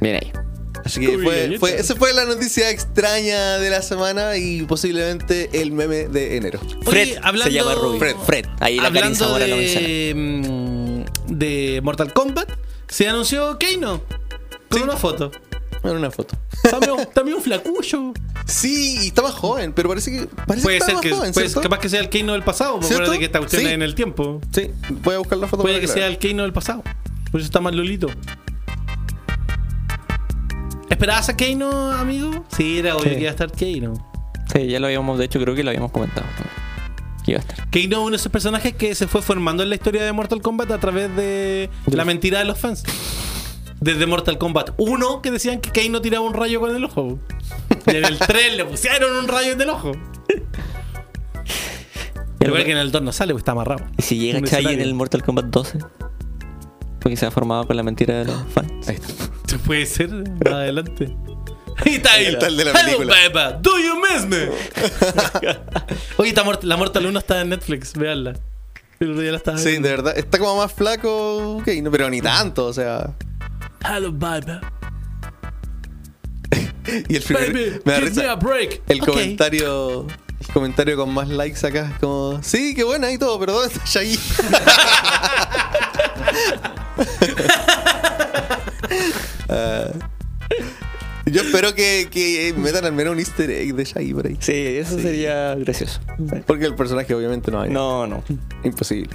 Bien 0.00 0.16
ahí. 0.16 0.32
Así 0.84 0.98
que 1.00 1.18
fue, 1.58 1.74
esa 1.78 1.94
fue 1.94 2.12
la 2.14 2.24
noticia 2.24 2.70
extraña 2.70 3.58
de 3.58 3.68
la 3.68 3.82
semana 3.82 4.36
y 4.38 4.62
posiblemente 4.62 5.50
el 5.60 5.72
meme 5.72 6.08
de 6.08 6.36
enero. 6.38 6.58
Fred 6.84 7.18
hablando- 7.22 7.44
se 7.44 7.52
llama 7.52 7.74
Ruby. 7.74 7.98
Fred. 7.98 8.16
Fred. 8.24 8.46
Ahí 8.60 8.76
la 8.76 8.86
Hablando 8.86 9.38
de, 9.38 10.12
mm, 10.16 11.02
de 11.36 11.80
Mortal 11.82 12.12
Kombat, 12.14 12.48
se 12.88 13.08
anunció 13.08 13.58
Keino 13.58 14.02
con 14.70 14.78
Sí. 14.78 14.84
una 14.84 14.96
foto. 14.96 15.30
En 15.82 15.90
una 15.96 16.10
foto. 16.10 16.36
También, 16.70 17.08
también 17.14 17.36
un 17.38 17.42
flacucho. 17.42 18.12
Sí, 18.46 18.98
y 19.02 19.06
está 19.08 19.22
más 19.22 19.32
joven, 19.34 19.72
pero 19.72 19.88
parece 19.88 20.10
que 20.10 20.26
parece 20.46 20.62
Puede 20.64 20.78
que 20.78 20.84
está 20.84 20.92
ser 20.92 21.00
que, 21.00 21.10
joven, 21.16 21.32
¿cierto? 21.34 21.60
capaz 21.62 21.78
que 21.78 21.88
sea 21.88 22.00
el 22.00 22.08
Keino 22.10 22.32
del 22.34 22.42
pasado. 22.42 22.80
porque 22.80 23.18
que 23.18 23.24
esta 23.24 23.38
cuestión 23.38 23.62
Sí. 23.62 23.68
es 23.68 23.74
en 23.74 23.82
el 23.82 23.94
tiempo. 23.94 24.40
Sí, 24.52 24.70
voy 25.02 25.14
a 25.14 25.18
buscar 25.18 25.38
la 25.38 25.46
foto. 25.46 25.62
Puede 25.62 25.76
para 25.76 25.86
que 25.86 25.92
sea 25.92 26.06
el 26.06 26.18
Keino 26.18 26.42
del 26.42 26.52
pasado. 26.52 26.82
Por 27.30 27.40
eso 27.40 27.46
está 27.46 27.60
más 27.60 27.74
lolito. 27.74 28.08
¿Esperabas 30.88 31.28
a 31.28 31.36
Keino, 31.36 31.92
amigo? 31.92 32.44
Sí, 32.56 32.78
era 32.78 32.94
obvio 32.96 33.04
Sí. 33.04 33.10
que 33.16 33.20
iba 33.20 33.28
a 33.28 33.32
estar 33.32 33.50
Keino. 33.52 33.94
Sí, 34.52 34.66
ya 34.66 34.80
lo 34.80 34.86
habíamos, 34.86 35.18
de 35.18 35.24
hecho 35.26 35.40
creo 35.40 35.54
que 35.54 35.62
lo 35.62 35.70
habíamos 35.70 35.92
comentado 35.92 36.26
también. 36.36 36.54
Que 37.24 37.30
iba 37.32 37.38
a 37.38 37.42
estar. 37.42 37.70
Keino 37.70 37.96
es 37.98 38.00
uno 38.02 38.10
de 38.10 38.16
esos 38.16 38.32
personajes 38.32 38.74
que 38.74 38.94
se 38.94 39.06
fue 39.06 39.22
formando 39.22 39.62
en 39.62 39.68
la 39.68 39.76
historia 39.76 40.02
de 40.02 40.12
Mortal 40.12 40.42
Kombat 40.42 40.70
a 40.72 40.78
través 40.78 41.14
de 41.16 41.70
la 41.86 42.04
mentira 42.04 42.40
de 42.40 42.44
los 42.44 42.58
fans. 42.58 42.82
Desde 43.80 44.06
Mortal 44.06 44.36
Kombat 44.38 44.70
1 44.76 45.22
que 45.22 45.30
decían 45.30 45.60
que 45.60 45.70
Keino 45.70 46.00
tiraba 46.02 46.24
un 46.24 46.34
rayo 46.34 46.60
con 46.60 46.74
el 46.74 46.84
ojo. 46.84 47.18
Y 47.86 47.96
en 47.96 48.04
el 48.04 48.18
3 48.18 48.56
le 48.56 48.64
pusieron 48.66 49.16
un 49.16 49.26
rayo 49.28 49.52
en 49.52 49.60
el 49.60 49.68
ojo. 49.70 49.92
Igual 52.40 52.64
que 52.64 52.72
en 52.72 52.78
el 52.78 52.90
2 52.90 53.02
no 53.02 53.12
sale, 53.12 53.32
porque 53.32 53.40
está 53.40 53.52
amarrado. 53.52 53.84
¿Y 53.98 54.02
si 54.02 54.18
llega 54.18 54.40
Chai 54.42 54.66
en 54.66 54.80
el 54.80 54.94
Mortal 54.94 55.22
Kombat 55.22 55.46
12? 55.46 55.78
Porque 57.00 57.16
se 57.16 57.26
ha 57.26 57.30
formado 57.30 57.66
con 57.66 57.76
la 57.76 57.82
mentira 57.82 58.18
de 58.18 58.24
los 58.26 58.42
fans. 58.54 58.88
Ahí 58.88 58.96
está. 58.96 59.58
Puede 59.66 59.86
ser, 59.86 60.10
más 60.10 60.52
adelante. 60.52 61.14
Y 61.86 61.94
está 61.94 62.12
ahí. 62.12 62.26
Está 62.26 62.48
el 62.48 62.58
de 62.58 62.64
la 62.66 62.70
Hello, 62.72 62.98
película. 62.98 63.14
baby, 63.32 63.58
do 63.62 63.78
you 63.78 63.94
miss 64.02 64.26
me? 64.26 64.36
Oye, 66.18 66.28
está 66.28 66.44
la 66.60 66.76
Mortal 66.76 67.06
1 67.06 67.18
está 67.18 67.40
en 67.40 67.48
Netflix, 67.48 67.94
veanla. 67.94 68.34
El 68.98 69.12
otro 69.12 69.22
día 69.22 69.30
la 69.30 69.38
estaba 69.38 69.56
Sí, 69.56 69.70
de 69.78 69.88
verdad. 69.88 70.18
Está 70.18 70.38
como 70.38 70.58
más 70.58 70.70
flaco, 70.74 71.56
ok, 71.56 71.68
no, 71.82 71.90
pero 71.90 72.10
ni 72.10 72.20
tanto, 72.20 72.66
o 72.66 72.72
sea. 72.74 73.14
Hello, 73.84 74.12
baby. 74.12 74.60
Y 77.08 77.16
el 77.16 77.22
primer. 77.22 77.52
Baby, 77.52 77.80
me 77.84 77.92
da 77.92 77.98
give 78.00 78.10
me 78.10 78.22
a 78.22 78.34
risa. 78.34 78.34
break. 78.36 78.82
El 78.88 79.00
Ok. 79.02 79.06
comentario. 79.10 80.06
El 80.40 80.46
comentario 80.52 80.96
con 80.96 81.12
más 81.12 81.28
likes 81.28 81.64
acá. 81.66 81.96
Como. 82.00 82.40
Sí, 82.42 82.74
qué 82.74 82.82
buena 82.84 83.10
y 83.12 83.18
todo, 83.18 83.38
pero 83.38 83.52
¿dónde 83.52 83.74
está 83.74 83.84
Shaggy? 83.86 84.18
Ah. 89.48 89.88
yo 91.26 91.42
espero 91.42 91.74
que, 91.74 92.08
que 92.10 92.54
metan 92.56 92.84
al 92.84 92.92
menos 92.92 93.12
un 93.12 93.18
easter 93.18 93.50
egg 93.50 93.74
de 93.74 93.84
Shaggy 93.84 94.14
por 94.14 94.26
ahí. 94.26 94.36
Sí, 94.40 94.52
eso 94.54 94.98
sería 94.98 95.54
gracioso. 95.56 96.00
Porque 96.46 96.66
el 96.66 96.74
personaje 96.74 97.14
obviamente 97.14 97.50
no 97.50 97.60
hay. 97.60 97.70
No, 97.70 98.06
no. 98.06 98.22
Imposible. 98.64 99.10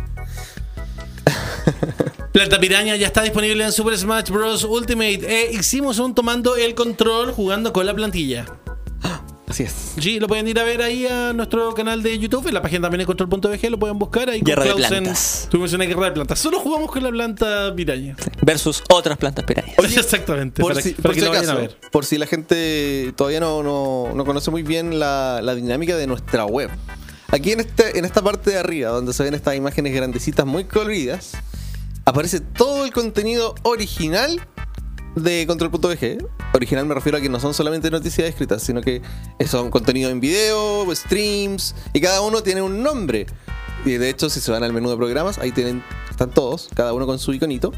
Planta 2.36 2.60
Piraña 2.60 2.98
ya 2.98 3.08
está 3.08 3.22
disponible 3.22 3.64
en 3.64 3.72
Super 3.72 3.98
Smash 3.98 4.30
Bros. 4.30 4.66
Ultimate. 4.66 5.22
Eh, 5.24 5.52
hicimos 5.54 6.00
un 6.00 6.14
tomando 6.14 6.58
el 6.58 6.76
control 6.76 7.32
jugando 7.32 7.72
con 7.72 7.86
la 7.86 7.94
plantilla. 7.94 8.46
Así 9.48 9.64
es. 9.64 9.94
Sí, 9.98 10.20
lo 10.20 10.28
pueden 10.28 10.46
ir 10.46 10.60
a 10.60 10.66
ver 10.66 10.82
ahí 10.82 11.08
a 11.08 11.32
nuestro 11.32 11.74
canal 11.74 12.04
de 12.04 12.20
YouTube, 12.20 12.46
en 12.50 12.54
la 12.56 12.62
página 12.62 12.82
también 12.82 13.00
de 13.00 13.06
control.bg, 13.06 13.70
lo 13.70 13.80
pueden 13.80 13.98
buscar 13.98 14.30
ahí. 14.30 14.40
con 14.42 14.48
Guerra 14.48 14.64
de 14.66 14.70
Clausen. 14.74 14.90
plantas. 15.04 15.48
Tuvimos 15.50 15.72
una 15.72 15.86
guerra 15.86 16.06
de 16.08 16.12
plantas. 16.12 16.38
Solo 16.40 16.60
jugamos 16.60 16.92
con 16.92 17.04
la 17.04 17.10
planta 17.10 17.74
piraña. 17.74 18.18
Versus 18.42 18.84
otras 18.90 19.18
plantas 19.18 19.46
pirañas. 19.46 19.74
Exactamente. 19.96 20.62
Por 20.62 20.74
para 20.74 20.84
si, 20.84 20.90
que, 20.94 21.02
para 21.02 21.04
por 21.04 21.14
que 21.14 21.20
si 21.22 21.26
lo 21.26 21.32
vayan 21.32 21.50
a 21.50 21.54
acaso, 21.54 21.68
ver. 21.70 21.90
por 21.90 22.04
si 22.06 22.18
la 22.18 22.26
gente 22.28 23.14
todavía 23.16 23.40
no, 23.40 23.64
no- 23.64 24.12
no 24.14 24.26
conoce 24.26 24.52
muy 24.52 24.62
bien 24.64 25.00
la, 25.00 25.40
la 25.42 25.56
dinámica 25.56 25.96
de 25.96 26.06
nuestra 26.06 26.44
web. 26.46 26.70
Aquí 27.30 27.54
en, 27.54 27.62
este, 27.62 27.98
en 27.98 28.04
esta 28.04 28.22
parte 28.22 28.50
de 28.52 28.58
arriba, 28.58 28.90
donde 28.90 29.14
se 29.14 29.24
ven 29.24 29.34
estas 29.36 29.56
imágenes 29.56 29.94
grandecitas 29.94 30.46
muy 30.46 30.66
coloridas, 30.66 31.32
aparece 32.06 32.40
todo 32.40 32.86
el 32.86 32.94
contenido 32.94 33.56
original 33.64 34.40
de 35.16 35.46
Control.bg. 35.48 36.26
Original 36.54 36.86
me 36.86 36.94
refiero 36.94 37.18
a 37.18 37.22
que 37.22 37.30
no 37.30 37.40
son 37.40 37.54
solamente 37.54 37.90
noticias 37.90 38.30
escritas, 38.30 38.62
sino 38.62 38.82
que 38.82 39.02
son 39.48 39.72
contenido 39.72 40.10
en 40.10 40.20
video, 40.20 40.86
streams, 40.96 41.76
y 41.94 42.02
cada 42.02 42.22
uno 42.22 42.44
tiene 42.44 42.62
un 42.62 42.84
nombre. 42.84 43.26
Y 43.86 43.94
de 43.94 44.10
hecho, 44.10 44.30
si 44.30 44.40
se 44.40 44.52
van 44.52 44.64
al 44.64 44.74
menú 44.74 44.90
de 44.90 44.98
programas, 44.98 45.38
ahí 45.38 45.52
tienen, 45.52 45.84
están 46.10 46.32
todos, 46.32 46.70
cada 46.76 46.94
uno 46.94 47.06
con 47.06 47.20
su 47.20 47.34
iconito. 47.34 47.72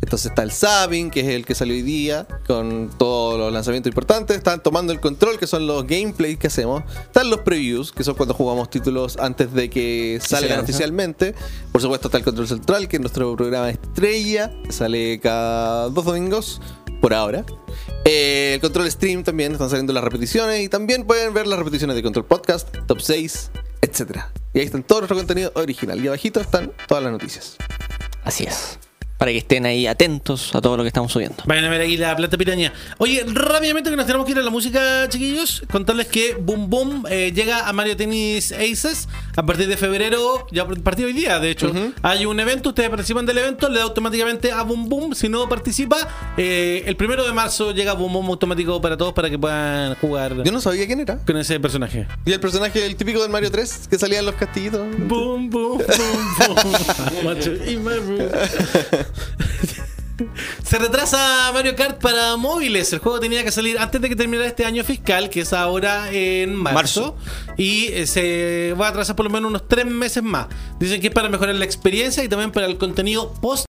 Entonces 0.00 0.30
está 0.30 0.42
el 0.42 0.52
Sabin, 0.52 1.10
que 1.10 1.20
es 1.20 1.28
el 1.28 1.44
que 1.44 1.54
salió 1.54 1.74
hoy 1.74 1.82
día, 1.82 2.26
con 2.46 2.90
todos 2.98 3.38
los 3.38 3.52
lanzamientos 3.52 3.90
importantes. 3.90 4.36
Están 4.36 4.62
tomando 4.62 4.92
el 4.92 5.00
control, 5.00 5.38
que 5.38 5.46
son 5.46 5.66
los 5.66 5.86
gameplays 5.86 6.38
que 6.38 6.46
hacemos. 6.46 6.84
Están 7.02 7.30
los 7.30 7.40
previews, 7.40 7.92
que 7.92 8.04
son 8.04 8.14
cuando 8.14 8.34
jugamos 8.34 8.70
títulos 8.70 9.16
antes 9.18 9.52
de 9.52 9.68
que 9.68 10.20
salgan 10.22 10.60
oficialmente. 10.60 11.34
Por 11.72 11.82
supuesto 11.82 12.08
está 12.08 12.18
el 12.18 12.24
control 12.24 12.46
central, 12.46 12.88
que 12.88 12.96
es 12.96 13.00
nuestro 13.00 13.36
programa 13.36 13.70
estrella. 13.70 14.52
que 14.64 14.72
Sale 14.72 15.18
cada 15.20 15.88
dos 15.88 16.04
domingos, 16.04 16.60
por 17.00 17.12
ahora. 17.12 17.44
Eh, 18.04 18.52
el 18.54 18.60
control 18.60 18.90
stream 18.90 19.24
también, 19.24 19.52
están 19.52 19.68
saliendo 19.68 19.92
las 19.92 20.04
repeticiones. 20.04 20.62
Y 20.62 20.68
también 20.68 21.04
pueden 21.04 21.34
ver 21.34 21.46
las 21.46 21.58
repeticiones 21.58 21.96
de 21.96 22.02
Control 22.02 22.24
Podcast, 22.24 22.68
Top 22.86 23.00
6, 23.00 23.50
etc. 23.82 24.20
Y 24.54 24.60
ahí 24.60 24.64
están 24.64 24.84
todo 24.84 25.00
nuestro 25.00 25.16
contenido 25.16 25.50
original. 25.54 26.02
Y 26.02 26.06
abajito 26.06 26.40
están 26.40 26.72
todas 26.86 27.02
las 27.02 27.12
noticias. 27.12 27.56
Así 28.24 28.44
es. 28.44 28.78
Para 29.18 29.32
que 29.32 29.38
estén 29.38 29.66
ahí 29.66 29.86
atentos 29.88 30.54
a 30.54 30.60
todo 30.60 30.76
lo 30.76 30.84
que 30.84 30.88
estamos 30.88 31.10
subiendo. 31.12 31.42
Vayan 31.44 31.64
a 31.64 31.70
ver 31.70 31.80
ahí 31.80 31.96
la 31.96 32.14
planta 32.16 32.38
piraña. 32.38 32.72
Oye, 32.98 33.24
rápidamente 33.26 33.90
que 33.90 33.96
nos 33.96 34.06
tenemos 34.06 34.24
que 34.24 34.32
ir 34.32 34.38
a 34.38 34.42
la 34.42 34.50
música, 34.50 35.08
chiquillos. 35.08 35.62
Contarles 35.70 36.06
que 36.06 36.34
Boom 36.34 36.70
Boom 36.70 37.04
eh, 37.10 37.32
llega 37.34 37.68
a 37.68 37.72
Mario 37.72 37.96
Tennis 37.96 38.52
Aces 38.52 39.08
a 39.34 39.44
partir 39.44 39.66
de 39.68 39.76
febrero, 39.76 40.46
ya 40.52 40.62
a 40.62 40.68
partir 40.68 41.04
de 41.06 41.12
hoy 41.12 41.12
día, 41.12 41.40
de 41.40 41.50
hecho. 41.50 41.72
Hay 42.02 42.26
un 42.26 42.38
evento, 42.38 42.68
ustedes 42.68 42.88
participan 42.90 43.26
del 43.26 43.38
evento, 43.38 43.68
le 43.68 43.78
da 43.78 43.84
automáticamente 43.84 44.52
a 44.52 44.62
Boom 44.62 44.88
Boom. 44.88 45.14
Si 45.16 45.28
no 45.28 45.48
participa, 45.48 45.96
eh, 46.36 46.84
el 46.86 46.94
primero 46.96 47.26
de 47.26 47.32
marzo 47.32 47.72
llega 47.72 47.94
Boom 47.94 48.12
Boom 48.12 48.26
automático 48.28 48.80
para 48.80 48.96
todos 48.96 49.14
para 49.14 49.28
que 49.28 49.38
puedan 49.38 49.96
jugar 49.96 50.44
Yo 50.44 50.52
no 50.52 50.60
sabía 50.60 50.86
quién 50.86 51.00
era. 51.00 51.18
con 51.18 51.36
ese 51.36 51.58
personaje. 51.58 52.06
Y 52.24 52.32
el 52.32 52.38
personaje, 52.40 52.86
el 52.86 52.94
típico 52.94 53.20
del 53.20 53.30
Mario 53.30 53.50
3, 53.50 53.88
que 53.90 53.98
salía 53.98 54.20
en 54.20 54.26
los 54.26 54.36
castillitos. 54.36 54.86
Boom, 55.08 55.50
boom, 55.50 55.78
boom, 55.78 55.82
boom. 57.24 58.28
Se 60.64 60.78
retrasa 60.78 61.50
Mario 61.52 61.76
Kart 61.76 62.00
para 62.00 62.36
móviles. 62.36 62.92
El 62.92 62.98
juego 62.98 63.20
tenía 63.20 63.44
que 63.44 63.52
salir 63.52 63.78
antes 63.78 64.00
de 64.00 64.08
que 64.08 64.16
terminara 64.16 64.48
este 64.48 64.64
año 64.64 64.82
fiscal, 64.82 65.30
que 65.30 65.42
es 65.42 65.52
ahora 65.52 66.10
en 66.10 66.56
marzo. 66.56 67.16
Y 67.56 67.86
eh, 67.92 68.06
se 68.06 68.74
va 68.78 68.86
a 68.86 68.90
atrasar 68.90 69.14
por 69.16 69.26
lo 69.26 69.30
menos 69.30 69.48
unos 69.48 69.68
tres 69.68 69.86
meses 69.86 70.22
más. 70.22 70.48
Dicen 70.80 71.00
que 71.00 71.08
es 71.08 71.14
para 71.14 71.28
mejorar 71.28 71.54
la 71.54 71.64
experiencia 71.64 72.24
y 72.24 72.28
también 72.28 72.50
para 72.50 72.66
el 72.66 72.78
contenido 72.78 73.32
post 73.34 73.67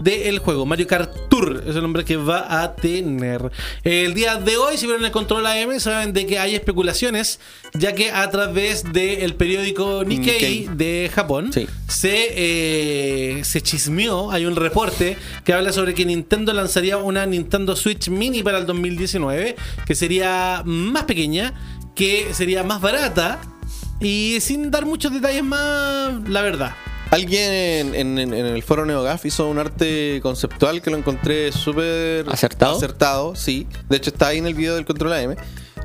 del 0.00 0.38
juego. 0.38 0.64
Mario 0.64 0.86
Kart 0.86 1.28
Tour 1.28 1.62
es 1.68 1.76
el 1.76 1.82
nombre 1.82 2.06
que 2.06 2.16
va 2.16 2.62
a 2.62 2.74
tener. 2.74 3.50
El 3.84 4.14
día 4.14 4.36
de 4.36 4.56
hoy, 4.56 4.78
si 4.78 4.86
vieron 4.86 5.04
el 5.04 5.10
control 5.10 5.46
AM, 5.46 5.78
saben 5.78 6.14
de 6.14 6.24
que 6.24 6.38
hay 6.38 6.54
especulaciones, 6.54 7.38
ya 7.74 7.94
que 7.94 8.10
a 8.10 8.30
través 8.30 8.90
del 8.94 9.34
periódico 9.34 10.04
Nikkei, 10.06 10.60
Nikkei. 10.60 10.68
de 10.74 11.10
Japón 11.14 11.52
Sí. 11.52 11.66
se, 11.86 12.28
eh, 12.30 13.44
se 13.44 13.60
chismeó, 13.60 14.30
hay 14.30 14.46
un 14.46 14.56
reporte 14.56 15.18
que 15.44 15.52
habla 15.52 15.70
sobre 15.70 15.92
que 15.92 16.06
Nintendo 16.06 16.54
lanzaría 16.54 16.96
una 16.96 17.26
Nintendo 17.26 17.76
Switch 17.76 18.08
Mini 18.08 18.42
para 18.42 18.56
el 18.56 18.64
2019, 18.64 19.54
que 19.84 19.94
sería 19.94 20.62
más 20.64 21.04
pequeña, 21.04 21.52
que 21.94 22.32
sería 22.32 22.62
más 22.62 22.80
barata 22.80 23.38
y 24.00 24.38
sin 24.40 24.70
dar 24.70 24.86
muchos 24.86 25.12
detalles 25.12 25.44
más, 25.44 26.26
la 26.26 26.40
verdad. 26.40 26.74
Alguien 27.10 27.52
en, 27.52 27.94
en- 27.94 28.18
en- 28.18 28.46
el 28.46 28.62
foro 28.62 28.84
NeoGAF 28.84 29.24
hizo 29.26 29.48
un 29.48 29.58
arte 29.58 30.18
conceptual 30.22 30.82
que 30.82 30.90
lo 30.90 30.96
encontré 30.96 31.52
súper 31.52 32.26
¿Acertado? 32.28 32.76
Acertado, 32.76 33.36
sí. 33.36 33.66
De 33.88 33.96
hecho, 33.96 34.10
está 34.10 34.28
ahí 34.28 34.38
en 34.38 34.46
el 34.46 34.54
video 34.54 34.74
del 34.74 34.84
Control 34.84 35.12
AM. 35.12 35.36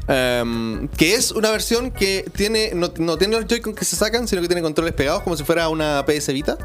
Em, 0.08 0.88
que 0.90 1.14
es 1.14 1.32
una 1.32 1.52
versión 1.52 1.92
que 1.92 2.26
tiene 2.36 2.72
no, 2.74 2.92
no 2.98 3.18
tiene 3.18 3.36
los 3.38 3.46
Joy-Con 3.46 3.76
que 3.76 3.86
se 3.86 3.96
sacan, 3.96 4.28
sino 4.28 4.42
que 4.42 4.48
tiene 4.48 4.62
controles 4.64 4.94
pegados 4.94 5.22
como 5.22 5.38
si 5.38 5.44
fuera 5.44 5.70
una 5.70 6.04
PS 6.06 6.34
Vita. 6.34 6.58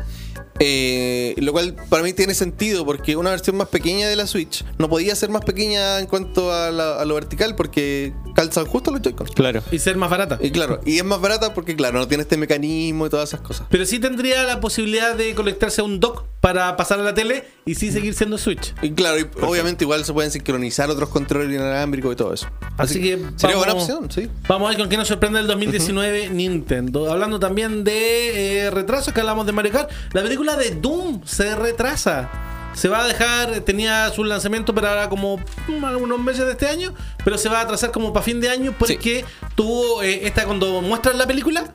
Eh, 0.58 1.34
lo 1.36 1.52
cual 1.52 1.76
para 1.90 2.02
mí 2.02 2.14
tiene 2.14 2.32
sentido 2.32 2.86
porque 2.86 3.14
una 3.14 3.28
versión 3.28 3.56
más 3.58 3.68
pequeña 3.68 4.08
de 4.08 4.16
la 4.16 4.26
Switch 4.26 4.64
no 4.78 4.88
podía 4.88 5.14
ser 5.14 5.28
más 5.28 5.44
pequeña 5.44 5.98
en 6.00 6.06
cuanto 6.06 6.50
a, 6.50 6.70
la- 6.70 6.98
a 6.98 7.04
lo 7.04 7.14
vertical 7.14 7.54
porque 7.54 8.14
calzan 8.36 8.66
justo 8.66 8.90
los 8.92 9.00
Joy-Con. 9.00 9.26
Claro. 9.28 9.62
Y 9.72 9.78
ser 9.78 9.96
más 9.96 10.10
barata. 10.10 10.38
Y 10.40 10.50
claro, 10.50 10.80
y 10.84 10.98
es 10.98 11.04
más 11.04 11.20
barata 11.20 11.54
porque 11.54 11.74
claro, 11.74 11.98
no 11.98 12.06
tiene 12.06 12.22
este 12.22 12.36
mecanismo 12.36 13.06
y 13.06 13.10
todas 13.10 13.30
esas 13.30 13.40
cosas. 13.40 13.66
Pero 13.70 13.84
sí 13.86 13.98
tendría 13.98 14.44
la 14.44 14.60
posibilidad 14.60 15.14
de 15.16 15.34
conectarse 15.34 15.80
a 15.80 15.84
un 15.84 15.98
dock 15.98 16.24
para 16.42 16.76
pasar 16.76 17.00
a 17.00 17.02
la 17.02 17.14
tele 17.14 17.44
y 17.64 17.74
sí 17.74 17.90
seguir 17.90 18.14
siendo 18.14 18.38
Switch. 18.38 18.74
Y 18.82 18.90
claro, 18.92 19.18
y 19.18 19.26
obviamente 19.42 19.84
igual 19.84 20.04
se 20.04 20.12
pueden 20.12 20.30
sincronizar 20.30 20.88
otros 20.90 21.08
controles 21.08 21.52
inalámbricos 21.52 22.12
y 22.12 22.16
todo 22.16 22.34
eso. 22.34 22.46
Así 22.76 23.00
que 23.00 23.16
sería 23.36 23.56
vamos- 23.56 23.56
buena 23.56 23.72
opción, 23.72 24.10
sí. 24.12 24.28
Vamos 24.46 24.66
a 24.66 24.68
ver 24.70 24.78
con 24.78 24.88
qué 24.88 24.96
nos 24.98 25.08
sorprende 25.08 25.40
el 25.40 25.46
2019 25.46 26.28
Nintendo. 26.30 27.10
Hablando 27.10 27.40
también 27.40 27.82
de 27.84 28.66
eh, 28.66 28.70
retrasos, 28.70 29.12
que 29.14 29.20
hablamos 29.20 29.46
de 29.46 29.52
Mario 29.52 29.72
Kart. 29.72 29.90
La 30.12 30.22
película 30.22 30.56
de 30.56 30.70
Doom 30.72 31.22
se 31.24 31.56
retrasa. 31.56 32.30
Se 32.76 32.88
va 32.88 33.04
a 33.04 33.08
dejar, 33.08 33.60
tenía 33.60 34.10
su 34.10 34.22
lanzamiento 34.22 34.74
para 34.74 34.90
ahora 34.90 35.08
como 35.08 35.38
mm, 35.66 35.84
algunos 35.84 36.20
meses 36.20 36.44
de 36.44 36.52
este 36.52 36.68
año, 36.68 36.92
pero 37.24 37.38
se 37.38 37.48
va 37.48 37.60
a 37.60 37.62
atrasar 37.62 37.90
como 37.90 38.12
para 38.12 38.22
fin 38.22 38.38
de 38.40 38.50
año 38.50 38.74
porque 38.78 39.24
tuvo 39.54 40.02
eh, 40.02 40.26
esta 40.26 40.44
cuando 40.44 40.82
muestran 40.82 41.16
la 41.16 41.26
película 41.26 41.74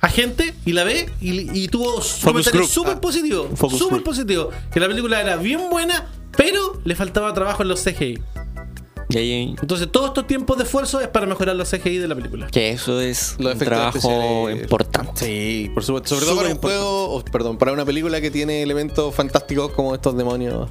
a 0.00 0.08
gente 0.08 0.54
y 0.64 0.72
la 0.72 0.84
ve 0.84 1.10
y, 1.20 1.58
y 1.64 1.68
tuvo 1.68 2.00
su 2.00 2.26
comentario 2.26 2.60
group. 2.60 2.70
súper 2.70 2.94
Ah, 2.96 3.00
positivo, 3.00 3.50
focus 3.54 3.78
súper 3.78 4.02
positivo, 4.02 4.50
que 4.72 4.80
la 4.80 4.88
película 4.88 5.20
era 5.20 5.36
bien 5.36 5.68
buena, 5.70 6.06
pero 6.36 6.80
le 6.84 6.94
faltaba 6.94 7.32
trabajo 7.34 7.62
en 7.62 7.68
los 7.68 7.82
CGI. 7.82 8.18
Y 9.08 9.18
ahí. 9.18 9.54
Entonces, 9.60 9.88
todos 9.90 10.08
estos 10.08 10.26
tiempos 10.26 10.56
de 10.58 10.64
esfuerzo 10.64 11.00
es 11.00 11.06
para 11.08 11.26
mejorar 11.26 11.54
los 11.54 11.70
CGI 11.70 11.98
de 11.98 12.08
la 12.08 12.14
película. 12.16 12.48
Que 12.48 12.70
eso 12.70 13.00
es 13.00 13.36
Los 13.38 13.52
un 13.54 13.56
efectos 13.56 13.66
trabajo 13.66 13.98
especiales. 13.98 14.62
importante. 14.62 15.24
Sí, 15.24 15.70
por 15.74 15.84
supuesto. 15.84 16.08
Sobre 16.08 16.24
todo 16.26 16.34
Súper 16.34 16.44
para 16.46 16.54
un 16.56 16.60
juego, 16.60 17.10
o, 17.14 17.24
perdón, 17.24 17.56
para 17.58 17.72
una 17.72 17.84
película 17.84 18.20
que 18.20 18.30
tiene 18.32 18.62
elementos 18.62 19.14
fantásticos 19.14 19.70
como 19.72 19.94
estos 19.94 20.16
demonios 20.16 20.68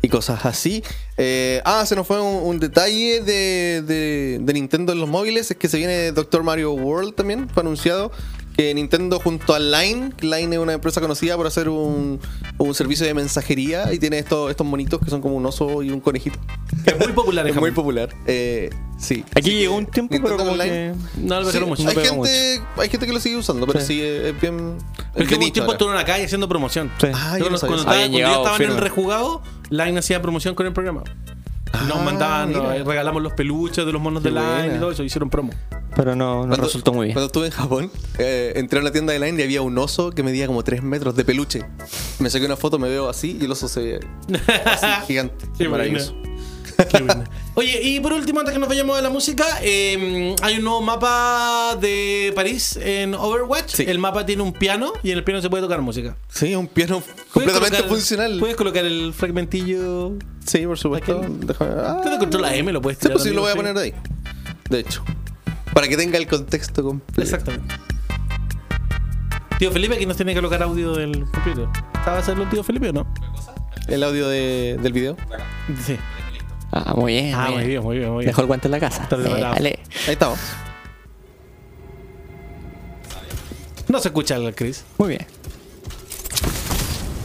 y 0.00 0.08
cosas 0.08 0.46
así. 0.46 0.82
Eh, 1.18 1.60
ah, 1.66 1.84
se 1.86 1.94
nos 1.94 2.06
fue 2.06 2.20
un, 2.20 2.42
un 2.48 2.58
detalle 2.58 3.20
de, 3.20 3.82
de- 3.82 4.38
de 4.40 4.52
Nintendo 4.54 4.92
en 4.92 5.00
los 5.00 5.08
móviles, 5.08 5.50
es 5.50 5.56
que 5.56 5.68
se 5.68 5.76
viene 5.76 6.12
Doctor 6.12 6.42
Mario 6.42 6.72
World 6.72 7.14
también, 7.14 7.48
fue 7.50 7.62
anunciado. 7.62 8.10
Que 8.56 8.72
Nintendo 8.72 9.18
junto 9.18 9.52
a 9.52 9.58
Line, 9.58 10.12
Line 10.20 10.54
es 10.54 10.58
una 10.60 10.74
empresa 10.74 11.00
conocida 11.00 11.36
por 11.36 11.46
hacer 11.46 11.68
un, 11.68 12.20
un 12.58 12.74
servicio 12.74 13.04
de 13.04 13.12
mensajería 13.12 13.92
y 13.92 13.98
tiene 13.98 14.18
estos, 14.18 14.48
estos 14.50 14.64
monitos 14.66 15.00
que 15.00 15.10
son 15.10 15.20
como 15.20 15.34
un 15.34 15.44
oso 15.44 15.82
y 15.82 15.90
un 15.90 16.00
conejito. 16.00 16.38
Es 16.86 16.96
muy 16.98 17.12
popular 17.12 17.46
Es 17.48 17.56
muy 17.56 17.72
popular. 17.72 18.10
Eh, 18.26 18.70
sí. 18.96 19.24
Aquí 19.34 19.50
llegó 19.58 19.74
un 19.74 19.86
tiempo, 19.86 20.14
pero 20.22 20.36
como 20.36 20.52
Online. 20.52 20.70
que. 21.16 21.20
No 21.20 21.40
lo 21.40 21.50
Sí, 21.50 21.58
mucho. 21.60 21.82
no 21.82 21.90
hay, 21.90 21.96
gente, 21.96 22.62
hay 22.76 22.88
gente 22.88 23.06
que 23.06 23.12
lo 23.12 23.18
sigue 23.20 23.36
usando, 23.36 23.66
pero 23.66 23.80
sí, 23.80 24.00
es, 24.00 24.26
es 24.26 24.40
bien. 24.40 24.76
Es 25.16 25.26
que 25.26 25.34
un 25.34 25.52
tiempo 25.52 25.72
estuvo 25.72 25.90
en 25.90 25.96
la 25.96 26.04
calle 26.04 26.24
haciendo 26.24 26.48
promoción. 26.48 26.92
Sí. 27.00 27.08
Ah, 27.12 27.36
Yo 27.38 27.46
yo 27.46 27.50
no 27.50 27.58
cuando, 27.58 27.66
cuando 27.66 27.92
estaba- 27.92 28.06
yo 28.06 28.36
estaba 28.36 28.56
en 28.56 28.70
el 28.70 28.76
rejugado, 28.78 29.42
Line 29.70 29.98
hacía 29.98 30.22
promoción 30.22 30.54
con 30.54 30.66
el 30.66 30.72
programa. 30.72 31.02
Nos 31.88 32.02
mandaban, 32.04 32.52
nos 32.52 32.84
regalamos 32.86 33.22
los 33.22 33.32
peluches 33.32 33.84
de 33.86 33.92
los 33.92 34.00
monos 34.00 34.22
de 34.22 34.30
Qué 34.30 34.34
Line 34.34 34.52
buena. 34.54 34.76
y 34.76 34.78
todo 34.80 34.90
eso, 34.92 35.02
hicieron 35.02 35.30
promo. 35.30 35.52
Pero 35.96 36.16
no, 36.16 36.34
no 36.42 36.48
Cuando- 36.48 36.56
resultó 36.66 36.92
muy 36.92 37.06
bien. 37.06 37.14
Cuando 37.14 37.26
estuve 37.26 37.46
en 37.46 37.52
Japón, 37.52 37.90
eh, 38.18 38.52
entré 38.56 38.78
a 38.78 38.82
una 38.82 38.90
tienda 38.90 39.12
de 39.12 39.20
Line 39.20 39.40
y 39.40 39.44
había 39.44 39.62
un 39.62 39.76
oso 39.78 40.10
que 40.10 40.22
medía 40.22 40.46
como 40.46 40.62
3 40.64 40.82
metros 40.82 41.14
de 41.14 41.24
peluche. 41.24 41.64
Me 42.18 42.30
saqué 42.30 42.46
una 42.46 42.56
foto, 42.56 42.78
me 42.78 42.88
veo 42.88 43.08
así 43.08 43.38
y 43.40 43.44
el 43.44 43.52
oso 43.52 43.68
se 43.68 43.80
ve 43.80 44.00
así, 44.66 44.86
gigante. 45.06 45.46
Qué 45.56 45.68
maravilloso. 45.68 46.14
Buena. 46.76 46.88
Qué 46.90 47.02
buena. 47.02 47.24
Oye, 47.54 47.80
y 47.82 48.00
por 48.00 48.12
último, 48.12 48.40
antes 48.40 48.52
que 48.52 48.58
nos 48.58 48.68
vayamos 48.68 48.96
de 48.96 49.02
la 49.02 49.10
música, 49.10 49.44
eh, 49.62 50.34
hay 50.42 50.56
un 50.58 50.64
nuevo 50.64 50.80
mapa 50.82 51.76
de 51.80 52.32
París 52.34 52.76
en 52.82 53.14
Overwatch. 53.14 53.74
Sí. 53.74 53.84
El 53.86 53.98
mapa 53.98 54.26
tiene 54.26 54.42
un 54.42 54.52
piano 54.52 54.92
y 55.02 55.10
en 55.12 55.18
el 55.18 55.24
piano 55.24 55.40
se 55.40 55.48
puede 55.50 55.62
tocar 55.62 55.80
música. 55.80 56.16
Sí, 56.28 56.54
un 56.54 56.66
piano 56.66 57.00
¿Puedes 57.00 57.30
completamente 57.32 57.76
colocar- 57.78 57.88
funcional. 57.88 58.36
Puedes 58.40 58.56
colocar 58.56 58.84
el 58.84 59.12
fragmentillo. 59.14 60.14
Sí, 60.44 60.66
por 60.66 60.78
supuesto. 60.78 61.24
Déjame. 61.28 61.70
Ah, 61.76 62.00
Te 62.02 62.18
control 62.18 62.44
M, 62.46 62.72
lo 62.72 62.82
puedes 62.82 62.98
sí, 62.98 63.02
tirar. 63.02 63.14
pues 63.14 63.24
sí, 63.24 63.30
lo 63.34 63.42
voy 63.42 63.52
a 63.52 63.54
poner 63.56 63.76
ahí. 63.78 63.94
De 64.68 64.80
hecho. 64.80 65.04
Para 65.72 65.88
que 65.88 65.96
tenga 65.96 66.18
el 66.18 66.26
contexto 66.26 66.82
completo. 66.82 67.20
Exactamente. 67.22 67.74
Tío 69.58 69.70
Felipe, 69.70 69.94
aquí 69.94 70.06
nos 70.06 70.16
tiene 70.16 70.32
que 70.32 70.38
colocar 70.38 70.62
audio 70.62 70.92
del 70.94 71.24
computer. 71.30 71.68
¿Estaba 71.94 72.16
a 72.16 72.20
hacerlo 72.20 72.42
el 72.44 72.50
tío 72.50 72.62
Felipe 72.64 72.88
o 72.88 72.92
no? 72.92 73.06
El 73.88 74.02
audio 74.02 74.28
de- 74.28 74.78
del 74.82 74.92
video. 74.92 75.16
Sí. 75.86 75.96
Ah, 76.76 76.92
muy 76.96 77.12
bien. 77.12 77.34
Ah, 77.36 77.50
muy 77.52 77.64
bien, 77.64 77.82
muy 77.84 77.98
bien, 77.98 78.10
muy 78.10 78.18
bien. 78.24 78.26
Dejó 78.30 78.40
el 78.40 78.48
guante 78.48 78.66
en 78.66 78.72
la 78.72 78.80
casa. 78.80 79.04
Está 79.04 79.16
preparado. 79.16 79.54
Eh, 79.54 79.54
dale. 79.54 79.78
Ahí 80.08 80.14
estamos. 80.14 80.40
No 83.86 84.00
se 84.00 84.08
escucha 84.08 84.34
el 84.34 84.52
Chris. 84.56 84.82
Muy 84.98 85.10
bien. 85.10 85.26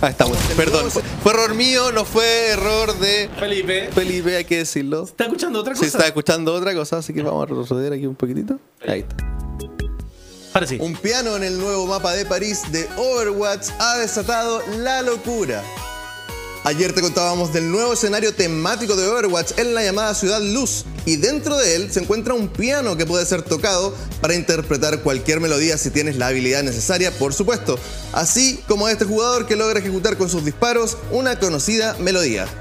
Ahí 0.02 0.12
estamos. 0.12 0.38
Perdón. 0.56 0.92
Fue 0.92 1.34
error 1.34 1.56
mío, 1.56 1.92
no 1.92 2.06
fue 2.06 2.50
error 2.50 2.96
de 3.00 3.28
Felipe. 3.40 3.90
Felipe, 3.92 4.36
hay 4.36 4.46
que 4.46 4.58
decirlo. 4.58 5.06
¿Está 5.06 5.24
escuchando 5.24 5.62
otra 5.62 5.74
cosa? 5.74 5.84
Se 5.84 5.98
está 5.98 6.06
escuchando 6.06 6.54
otra 6.54 6.76
cosa, 6.76 7.00
así 7.00 7.12
que 7.12 7.24
vamos 7.24 7.42
a 7.42 7.46
retroceder 7.48 7.92
aquí 7.92 8.06
un 8.06 8.16
poquitito. 8.16 8.60
Ahí 8.88 9.00
está. 9.00 9.16
Ahora 10.54 10.68
sí. 10.68 10.78
Un 10.80 10.96
piano 10.96 11.36
en 11.38 11.44
el 11.44 11.58
nuevo 11.58 11.88
mapa 11.88 12.14
de 12.14 12.24
París 12.26 12.72
de 12.72 12.88
Overwatch 12.98 13.70
ha 13.80 13.98
desatado 13.98 14.62
la 14.78 15.02
locura. 15.02 15.64
Ayer 16.66 16.94
te 16.94 17.02
contábamos 17.02 17.54
del 17.54 17.72
nuevo 17.72 17.94
escenario 17.94 18.34
temático 18.34 18.98
de 18.98 19.08
Overwatch 19.08 19.58
en 19.58 19.74
la 19.74 19.82
llamada 19.82 20.14
Ciudad 20.14 20.42
Luz 20.42 20.84
y 21.06 21.16
dentro 21.16 21.58
de 21.58 21.76
él 21.76 21.92
se 21.92 22.02
encuentra 22.02 22.34
un 22.34 22.50
piano 22.50 22.98
que 22.98 23.06
puede 23.06 23.26
ser 23.26 23.44
tocado 23.44 23.96
para 24.20 24.36
interpretar 24.36 25.02
cualquier 25.02 25.40
melodía 25.40 25.78
si 25.78 25.90
tienes 25.90 26.18
la 26.18 26.28
habilidad 26.28 26.62
necesaria, 26.64 27.12
por 27.12 27.34
supuesto, 27.34 27.80
así 28.12 28.60
como 28.68 28.90
este 28.90 29.06
jugador 29.06 29.48
que 29.48 29.56
logra 29.56 29.80
ejecutar 29.80 30.18
con 30.18 30.30
sus 30.30 30.44
disparos 30.44 30.98
una 31.12 31.40
conocida 31.40 31.96
melodía. 32.00 32.46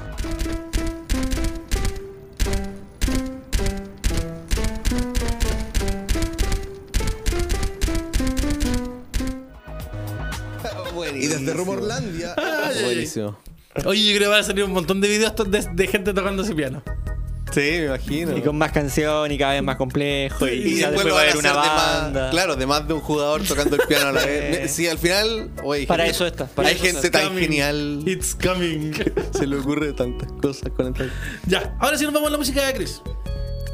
Y 11.15 11.27
desde 11.27 11.53
Rumorlandia... 11.53 12.35
Buenísimo. 12.83 13.37
Oye, 13.85 14.03
yo 14.11 14.17
creo 14.17 14.29
que 14.29 14.31
van 14.35 14.39
a 14.41 14.43
salir 14.43 14.63
un 14.63 14.71
montón 14.71 15.01
de 15.01 15.07
videos 15.07 15.33
de, 15.49 15.67
de 15.73 15.87
gente 15.87 16.13
tocando 16.13 16.43
ese 16.43 16.53
piano. 16.55 16.81
Sí, 17.51 17.61
me 17.61 17.85
imagino. 17.85 18.37
Y 18.37 18.41
con 18.43 18.55
más 18.59 18.71
canción 18.71 19.31
y 19.31 19.37
cada 19.39 19.53
vez 19.53 19.63
más 19.63 19.75
complejo. 19.75 20.47
Y, 20.47 20.51
Y 20.51 20.75
ya 20.81 20.91
después 20.91 21.05
después 21.05 21.13
va 21.15 21.17
a 21.17 21.21
haber 21.23 21.37
una 21.37 21.49
de 21.49 21.55
banda. 21.55 22.21
más, 22.21 22.31
claro, 22.31 22.55
de 22.55 22.65
más 22.67 22.87
de 22.87 22.93
un 22.93 22.99
jugador 23.01 23.41
tocando 23.43 23.75
el 23.75 23.81
piano 23.87 24.09
a 24.09 24.11
la 24.11 24.23
vez. 24.25 24.71
Sí, 24.75 24.87
al 24.87 24.99
final, 24.99 25.49
oye, 25.63 25.87
Para 25.87 26.03
gente- 26.03 26.15
eso 26.15 26.27
está, 26.27 26.45
para 26.45 26.69
hay 26.69 26.75
eso 26.75 26.83
gente 26.85 27.09
tan 27.09 27.29
coming. 27.29 27.41
genial, 27.41 28.03
It's 28.05 28.35
coming. 28.35 28.91
se 29.35 29.47
le 29.47 29.55
ocurre 29.57 29.93
tantas 29.93 30.31
cosas 30.33 30.69
con 30.77 30.95
el 30.95 31.11
ya, 31.47 31.75
ahora 31.79 31.97
sí 31.97 32.03
nos 32.05 32.13
vamos 32.13 32.27
a 32.27 32.31
la 32.33 32.37
música 32.37 32.67
de 32.67 32.73
Chris. 32.75 33.01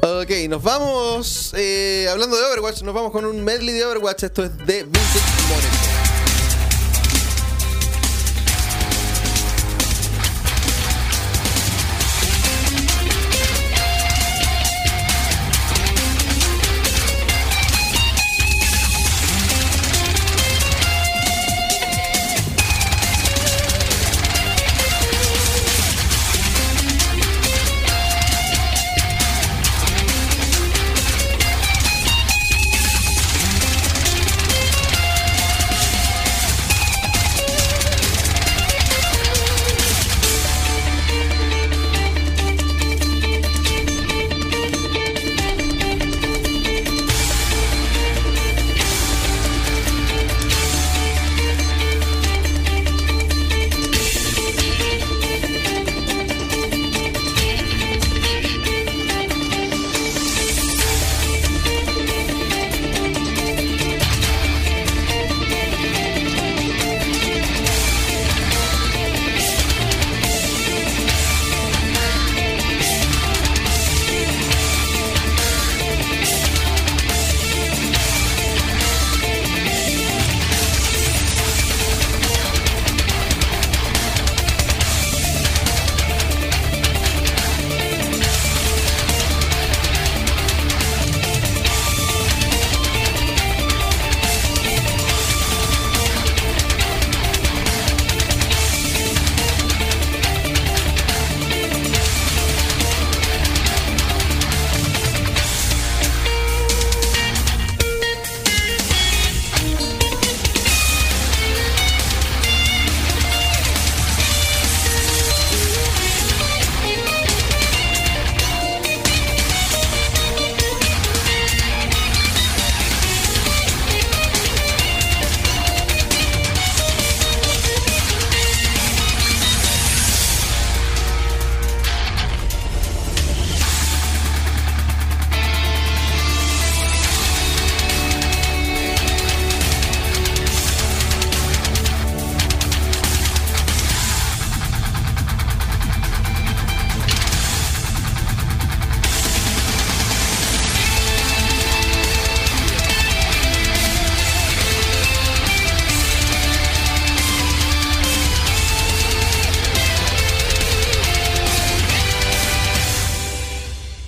Ok, 0.02 0.30
nos 0.48 0.62
vamos, 0.62 1.52
eh, 1.54 2.06
hablando 2.10 2.34
de 2.36 2.44
Overwatch, 2.44 2.80
nos 2.82 2.94
vamos 2.94 3.12
con 3.12 3.26
un 3.26 3.44
medley 3.44 3.74
de 3.74 3.84
Overwatch, 3.84 4.22
esto 4.22 4.42
es 4.44 4.56
de 4.58 4.84
Vincent 4.84 5.24
Moreno. 5.50 5.95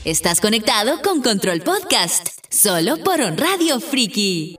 Estás 0.09 0.41
conectado 0.41 1.03
con 1.03 1.21
Control 1.21 1.61
Podcast, 1.61 2.29
solo 2.49 2.97
por 2.97 3.21
On 3.21 3.37
Radio 3.37 3.79
Friki. 3.79 4.57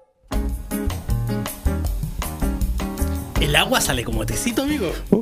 El 3.42 3.56
agua 3.56 3.82
sale 3.82 4.04
como 4.04 4.28
tecito, 4.28 4.62
amigo. 4.62 4.94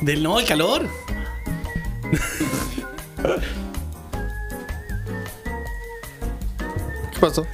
¿Del 0.00 0.24
no, 0.24 0.40
el 0.40 0.44
calor? 0.44 0.88
¿Qué 7.12 7.20
pasó? 7.20 7.46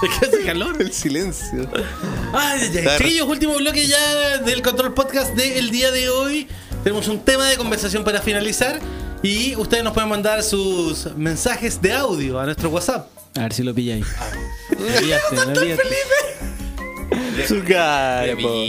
Que 0.00 0.26
hace 0.26 0.44
calor. 0.44 0.80
El 0.80 0.92
silencio. 0.92 1.68
Ay, 2.32 2.60
ay, 2.62 2.70
ay. 2.78 2.84
Dar- 2.84 2.98
Chiquillos, 2.98 3.28
último 3.28 3.54
bloque 3.56 3.86
ya 3.86 4.38
del 4.38 4.62
Control 4.62 4.94
Podcast 4.94 5.34
del 5.34 5.70
día 5.70 5.90
de 5.90 6.08
hoy. 6.08 6.48
Tenemos 6.84 7.08
un 7.08 7.20
tema 7.20 7.46
de 7.48 7.56
conversación 7.56 8.04
para 8.04 8.22
finalizar. 8.22 8.80
Y 9.22 9.54
ustedes 9.56 9.84
nos 9.84 9.92
pueden 9.92 10.08
mandar 10.08 10.42
sus 10.42 11.06
mensajes 11.16 11.80
de 11.82 11.92
audio 11.92 12.40
a 12.40 12.46
nuestro 12.46 12.70
WhatsApp. 12.70 13.06
A 13.36 13.40
ver 13.42 13.52
si 13.52 13.62
lo 13.62 13.74
pilláis. 13.74 14.06
Me 14.70 14.76
pillaste, 15.00 15.36
me 15.46 15.52
pillaste. 15.60 15.84
Su 17.46 17.62
cara, 17.64 18.34
po. 18.40 18.64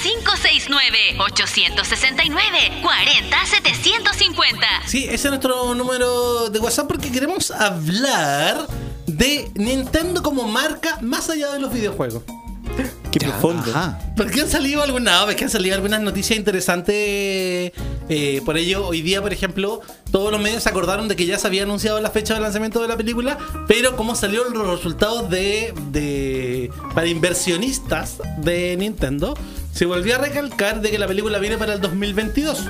569-869-40750. 3.17 4.87
Sí, 4.87 5.03
ese 5.05 5.15
es 5.15 5.25
nuestro 5.25 5.73
número 5.75 6.49
de 6.49 6.59
WhatsApp 6.59 6.87
porque 6.87 7.11
queremos 7.11 7.51
hablar 7.51 8.67
de 9.07 9.49
Nintendo 9.55 10.21
como 10.21 10.43
marca 10.47 10.99
más 11.01 11.29
allá 11.29 11.51
de 11.51 11.59
los 11.59 11.73
videojuegos. 11.73 12.23
Qué 13.11 13.19
profundo. 13.19 13.71
Ajá. 13.71 13.99
Porque 14.15 14.41
han 14.41 14.49
salido 14.49 14.83
algunas, 14.83 15.25
ves 15.25 15.35
que 15.35 15.45
han 15.45 15.49
salido 15.49 15.75
algunas 15.75 16.01
noticias 16.01 16.37
interesantes. 16.37 16.93
eh, 18.09 18.41
por 18.45 18.57
ello, 18.57 18.85
hoy 18.87 19.01
día, 19.01 19.21
por 19.21 19.33
ejemplo, 19.33 19.81
todos 20.11 20.31
los 20.31 20.41
medios 20.41 20.63
se 20.63 20.69
acordaron 20.69 21.07
de 21.07 21.15
que 21.15 21.25
ya 21.25 21.39
se 21.39 21.47
había 21.47 21.63
anunciado 21.63 21.99
la 22.01 22.11
fecha 22.11 22.33
de 22.33 22.41
lanzamiento 22.41 22.81
de 22.81 22.87
la 22.87 22.97
película, 22.97 23.37
pero 23.67 23.95
como 23.95 24.15
salieron 24.15 24.53
los 24.53 24.67
resultados 24.67 25.29
de, 25.29 25.73
de 25.91 26.69
para 26.93 27.07
inversionistas 27.07 28.17
de 28.37 28.75
Nintendo, 28.77 29.35
se 29.73 29.85
volvió 29.85 30.15
a 30.15 30.17
recalcar 30.19 30.81
de 30.81 30.91
que 30.91 30.99
la 30.99 31.07
película 31.07 31.39
viene 31.39 31.57
para 31.57 31.73
el 31.73 31.81
2022. 31.81 32.65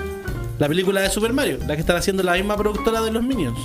La 0.60 0.68
película 0.68 1.02
de 1.02 1.10
Super 1.10 1.34
Mario, 1.34 1.60
la 1.68 1.76
que 1.76 1.82
están 1.82 1.98
haciendo 1.98 2.24
la 2.24 2.34
misma 2.34 2.56
productora 2.58 3.02
de 3.02 3.12
los 3.12 3.24
Minions. 3.24 3.60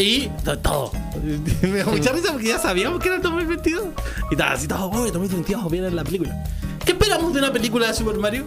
Y 0.00 0.30
to- 0.44 0.58
todo. 0.58 0.92
Me 1.62 1.78
da 1.78 1.86
mucha 1.86 2.12
risa 2.12 2.32
porque 2.32 2.48
ya 2.48 2.58
sabíamos 2.58 3.00
que 3.00 3.08
era 3.08 3.16
el 3.16 3.22
2022. 3.22 3.82
Y 4.30 4.34
estaba 4.34 4.52
así 4.52 4.66
todo, 4.66 4.86
oh, 4.90 5.06
el 5.06 5.12
2022 5.12 5.70
viene 5.70 5.90
la 5.90 6.04
película. 6.04 6.44
¿Qué 6.84 6.92
esperamos 6.92 7.32
de 7.34 7.38
una 7.40 7.52
película 7.52 7.88
de 7.88 7.94
Super 7.94 8.16
Mario? 8.18 8.46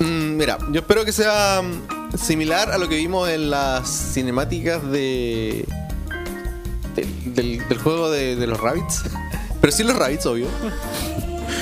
Mm, 0.00 0.36
mira, 0.36 0.58
yo 0.72 0.80
espero 0.80 1.04
que 1.04 1.12
sea 1.12 1.62
mm, 1.62 2.16
similar 2.18 2.70
a 2.72 2.78
lo 2.78 2.88
que 2.88 2.96
vimos 2.96 3.28
en 3.28 3.50
las 3.50 3.88
cinemáticas 3.88 4.82
de. 4.90 5.64
del, 6.96 7.34
del- 7.34 7.68
del 7.68 7.78
juego 7.78 8.10
de, 8.10 8.34
de 8.36 8.46
los 8.46 8.58
Rabbits. 8.60 9.02
Pero 9.60 9.72
sí 9.72 9.82
los 9.84 9.96
Rabbits, 9.96 10.26
obvio. 10.26 10.46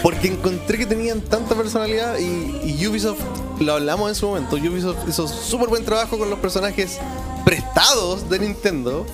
Porque 0.03 0.29
encontré 0.29 0.79
que 0.79 0.87
tenían 0.87 1.21
tanta 1.21 1.55
personalidad 1.55 2.19
y, 2.19 2.87
Ubisoft, 2.87 3.21
lo 3.61 3.75
hablamos 3.75 4.09
en 4.09 4.15
su 4.15 4.27
momento, 4.27 4.57
Ubisoft 4.57 5.09
hizo 5.09 5.29
súper 5.29 5.69
buen 5.69 5.85
trabajo 5.85 6.19
con 6.19 6.29
los 6.31 6.39
personajes 6.39 6.99
prestados 7.45 8.29
de 8.29 8.39
Nintendo. 8.41 9.07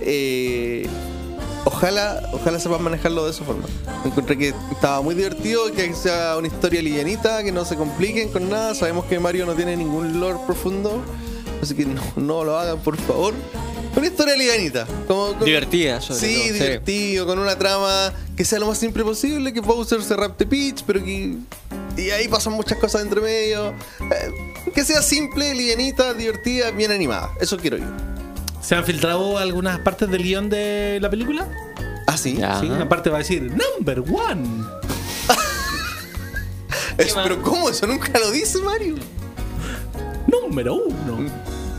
Eh, 0.00 0.86
ojalá, 1.64 2.28
ojalá 2.32 2.58
sepan 2.58 2.82
manejarlo 2.82 3.24
de 3.24 3.30
esa 3.30 3.44
forma. 3.44 3.64
Encontré 4.04 4.36
que 4.36 4.54
estaba 4.70 5.00
muy 5.00 5.14
divertido, 5.14 5.72
que 5.72 5.94
sea 5.94 6.36
una 6.36 6.48
historia 6.48 6.82
livianita, 6.82 7.42
que 7.42 7.52
no 7.52 7.64
se 7.64 7.76
compliquen 7.76 8.30
con 8.30 8.48
nada. 8.50 8.74
Sabemos 8.74 9.06
que 9.06 9.18
Mario 9.18 9.46
no 9.46 9.54
tiene 9.54 9.76
ningún 9.76 10.20
lore 10.20 10.38
profundo, 10.46 11.02
así 11.62 11.74
que 11.74 11.86
no 12.16 12.44
lo 12.44 12.58
hagan, 12.58 12.78
por 12.80 12.96
favor. 12.98 13.34
Una 13.96 14.06
historia 14.06 14.36
livianita. 14.36 14.86
Como, 15.06 15.32
como- 15.34 15.44
Divertida, 15.44 16.00
sobre 16.00 16.20
Sí, 16.20 16.34
todo, 16.34 16.44
sí. 16.46 16.52
divertido, 16.64 17.26
con 17.26 17.38
una 17.38 17.56
trama 17.58 18.12
que 18.36 18.44
sea 18.44 18.58
lo 18.58 18.66
más 18.66 18.78
simple 18.78 19.04
posible, 19.04 19.52
que 19.52 19.60
Bowser 19.60 20.02
se 20.02 20.16
rapte 20.16 20.46
Peach, 20.46 20.82
pero 20.86 21.02
que... 21.04 21.36
Y 21.96 22.10
ahí 22.10 22.26
pasan 22.26 22.54
muchas 22.54 22.76
cosas 22.78 23.02
entre 23.02 23.20
medio. 23.20 23.68
Eh, 24.00 24.72
que 24.74 24.84
sea 24.84 25.00
simple, 25.00 25.54
livianita, 25.54 26.12
divertida, 26.12 26.72
bien 26.72 26.90
animada. 26.90 27.30
Eso 27.40 27.56
quiero 27.56 27.76
yo. 27.76 27.84
¿Se 28.60 28.74
han 28.74 28.84
filtrado 28.84 29.38
algunas 29.38 29.78
partes 29.78 30.10
del 30.10 30.22
guion 30.24 30.48
de 30.50 30.98
la 31.00 31.08
película? 31.08 31.48
Ah, 32.08 32.16
sí. 32.16 32.34
Ya. 32.36 32.58
Sí, 32.58 32.66
una 32.66 32.88
parte 32.88 33.10
va 33.10 33.16
a 33.16 33.18
decir 33.20 33.42
Number 33.42 34.00
One. 34.00 34.64
Pero 36.96 37.42
¿cómo? 37.42 37.68
Eso 37.70 37.86
nunca 37.86 38.18
lo 38.18 38.30
dice 38.32 38.58
Mario. 38.58 38.96
Número 40.26 40.74
uno. 40.74 41.30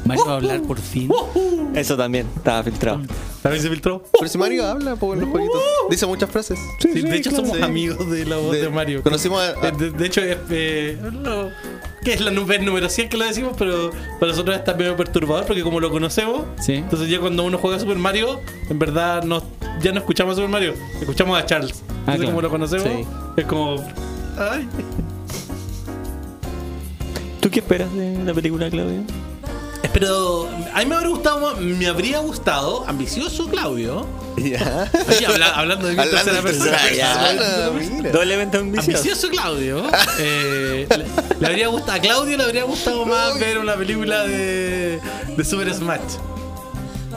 Mario 0.06 0.26
va 0.26 0.32
a 0.34 0.36
hablar 0.36 0.62
por 0.62 0.80
fin. 0.80 1.10
Eso 1.74 1.98
también 1.98 2.28
estaba 2.38 2.64
filtrado. 2.64 3.02
¿También 3.42 3.62
se 3.62 3.70
filtró? 3.70 4.04
Pero 4.14 4.28
si 4.28 4.38
Mario 4.38 4.66
habla 4.66 4.96
po, 4.96 5.14
en 5.14 5.22
los 5.22 5.30
jueguitos. 5.30 5.62
Dice 5.90 6.06
muchas 6.08 6.30
frases. 6.30 6.58
Sí, 6.80 6.90
de 7.02 7.16
hecho 7.18 7.32
somos 7.32 7.58
Sí. 7.58 7.64
amigos 7.64 8.10
de 8.10 8.26
la 8.26 8.38
voz 8.38 8.54
de, 8.54 8.62
De- 8.62 8.70
Mario. 8.70 9.04
conocimos 9.04 9.40
a- 9.42 9.54
De, 9.54 9.72
de- 9.72 9.92
de 9.92 10.06
hecho, 10.06 10.22
es, 10.22 10.38
eh, 10.50 10.98
lo- 11.12 11.50
que 12.04 12.14
es 12.14 12.22
la 12.22 12.32
nu- 12.32 12.46
vez 12.46 12.62
número 12.62 12.88
100 12.90 13.10
que 13.10 13.18
lo 13.18 13.26
decimos, 13.26 13.54
pero 13.58 13.92
para 14.20 14.32
nosotros 14.32 14.56
está 14.56 14.74
medio 14.76 14.96
perturbador 14.96 15.46
porque 15.46 15.62
como 15.64 15.80
lo 15.80 15.90
conocemos, 15.92 16.44
Sí. 16.64 16.74
entonces 16.74 17.10
ya 17.10 17.20
cuando 17.20 17.44
uno 17.44 17.58
juega 17.58 17.80
Super 17.80 17.98
Mario, 17.98 18.40
en 18.70 18.80
verdad 18.80 19.24
no, 19.24 19.44
ya 19.82 19.92
no 19.92 20.00
escuchamos 20.00 20.34
a 20.34 20.36
Super 20.36 20.50
Mario, 20.50 20.74
escuchamos 21.00 21.38
a 21.38 21.46
Charles. 21.46 21.84
Entonces 21.90 22.16
claro. 22.16 22.26
como 22.26 22.42
lo 22.42 22.50
conocemos, 22.50 22.88
Sí. 22.88 23.06
es 23.38 23.46
como... 23.46 23.76
Ay. 24.38 24.68
¿Tú 27.42 27.50
qué 27.52 27.60
esperas 27.60 27.94
de 27.94 28.24
la 28.24 28.34
película, 28.34 28.70
Claudio? 28.70 29.02
Pero 29.98 30.50
a 30.74 30.80
mí 30.80 30.86
me 30.88 30.96
habría 30.96 31.10
gustado, 31.10 31.40
más- 31.40 31.58
me 31.58 31.88
habría 31.88 32.20
gustado, 32.20 32.84
ambicioso 32.88 33.48
Claudio. 33.48 34.06
Ya. 34.36 34.92
Oye, 35.08 35.26
habla- 35.26 35.48
hablando 35.56 35.88
de 35.88 35.94
mi 35.94 36.00
Hablando 36.02 36.18
tercera 36.32 36.36
de 36.36 36.42
persona. 36.44 36.78
persona, 36.78 37.72
mira. 37.98 38.12
Doblemente 38.12 38.58
ambicioso. 38.58 38.98
Ambicioso 38.98 39.30
Claudio. 39.30 39.84
Eh, 40.20 40.86
le, 40.90 41.06
le 41.40 41.48
habría 41.48 41.68
gustado, 41.70 41.94
a 41.94 42.00
Claudio 42.02 42.36
le 42.38 42.44
habría 42.44 42.64
gustado 42.66 43.06
más 43.06 43.40
ver 43.40 43.58
una 43.60 43.76
película 43.76 44.24
de, 44.28 45.00
de 45.38 45.46
Super 45.46 45.74
Smash. 45.74 46.02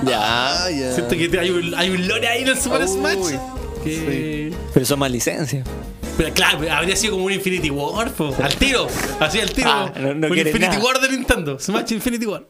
Ya, 0.05 0.69
ya. 0.71 0.93
Siento 0.95 1.17
que 1.17 1.37
hay 1.41 1.51
un, 1.51 1.75
hay 1.75 1.91
un 1.91 2.07
lore 2.07 2.29
ahí 2.29 2.43
en 2.43 2.49
el 2.49 2.59
Super 2.59 2.83
Uy, 2.83 2.89
Smash. 2.89 3.35
Que, 3.83 4.53
Pero 4.73 4.87
son 4.87 5.01
más 5.01 5.11
licencias. 5.11 5.67
Pero 6.17 6.33
claro, 6.35 6.61
habría 6.71 6.95
sido 6.95 7.15
como 7.15 7.25
un 7.27 7.33
Infinity 7.33 7.71
War, 7.71 8.13
po. 8.13 8.33
al 8.43 8.55
tiro. 8.55 8.87
Así 9.19 9.41
al 9.41 9.51
tiro. 9.51 9.71
Ah, 9.73 9.93
no- 9.99 10.15
no 10.15 10.29
un 10.29 10.39
Infinity 10.39 10.61
nada. 10.77 10.79
War 10.85 11.01
de 11.01 11.09
Nintendo. 11.09 11.59
Smash 11.59 11.91
Infinity 11.93 12.27
War. 12.27 12.45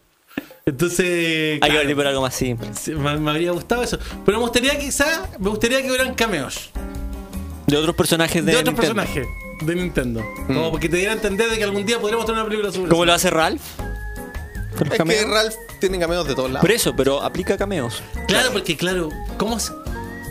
Entonces. 0.71 1.07
Hay 1.55 1.59
que 1.61 1.67
claro, 1.67 1.81
venir 1.81 1.97
por 1.97 2.07
algo 2.07 2.21
más 2.23 2.35
simple. 2.35 2.69
sí, 2.79 2.93
me, 2.93 3.17
me 3.19 3.31
habría 3.31 3.53
gustado 3.53 3.83
eso. 3.83 3.99
Pero 4.25 4.39
me 4.39 4.43
gustaría 4.43 4.79
quizá, 4.79 5.29
me 5.39 5.49
gustaría 5.51 5.81
que 5.83 5.89
hubieran 5.89 6.15
cameos. 6.15 6.71
De 7.67 7.77
otros 7.77 7.95
personajes 7.97 8.45
de, 8.45 8.53
De, 8.53 8.59
otros 8.59 8.75
Nintendo. 8.75 8.95
personajes 9.03 9.27
de 9.63 9.75
Nintendo. 9.75 10.25
Como 10.47 10.71
porque 10.71 10.89
te 10.89 10.97
diera 10.97 11.13
a 11.13 11.15
entender 11.17 11.51
de 11.51 11.59
que 11.59 11.65
algún 11.65 11.85
día 11.85 11.99
podríamos 11.99 12.25
tener 12.27 12.41
una 12.41 12.49
película 12.49 12.73
sobre 12.73 12.89
Como 12.89 13.03
eso. 13.03 13.07
lo 13.07 13.13
hace 13.13 13.31
Ralph. 13.31 13.61
Es 14.81 14.91
que 14.91 14.97
cameos. 14.97 15.29
Ralph 15.29 15.55
tiene 15.81 15.99
cameos 15.99 16.27
de 16.29 16.35
todos 16.35 16.51
lados. 16.51 16.61
Por 16.63 16.71
eso, 16.71 16.95
pero 16.97 17.21
aplica 17.23 17.57
cameos. 17.57 18.03
Claro, 18.29 18.51
porque 18.53 18.77
claro, 18.77 19.09
¿cómo 19.37 19.59
se- 19.59 19.73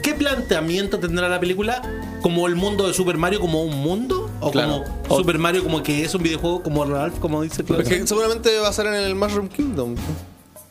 ¿qué 0.01 0.13
planteamiento 0.13 0.99
tendrá 0.99 1.27
la 1.27 1.39
película? 1.39 1.81
¿Como 2.21 2.47
el 2.47 2.55
mundo 2.55 2.87
de 2.87 2.93
Super 2.93 3.17
Mario 3.17 3.39
como 3.39 3.63
un 3.63 3.75
mundo? 3.77 4.29
¿O 4.41 4.51
Claro. 4.51 4.83
como 4.83 5.03
O- 5.09 5.17
Super 5.17 5.37
Mario 5.37 5.63
como 5.63 5.83
que 5.83 6.03
es 6.03 6.13
un 6.15 6.23
videojuego 6.23 6.63
como 6.63 6.83
Ralph, 6.85 7.19
como 7.19 7.41
dice 7.41 7.63
Claudio? 7.63 7.83
Porque 7.85 8.05
seguramente 8.07 8.57
va 8.59 8.67
a 8.69 8.73
ser 8.73 8.87
en 8.87 8.93
el 8.95 9.15
Mushroom 9.15 9.47
Kingdom. 9.49 9.95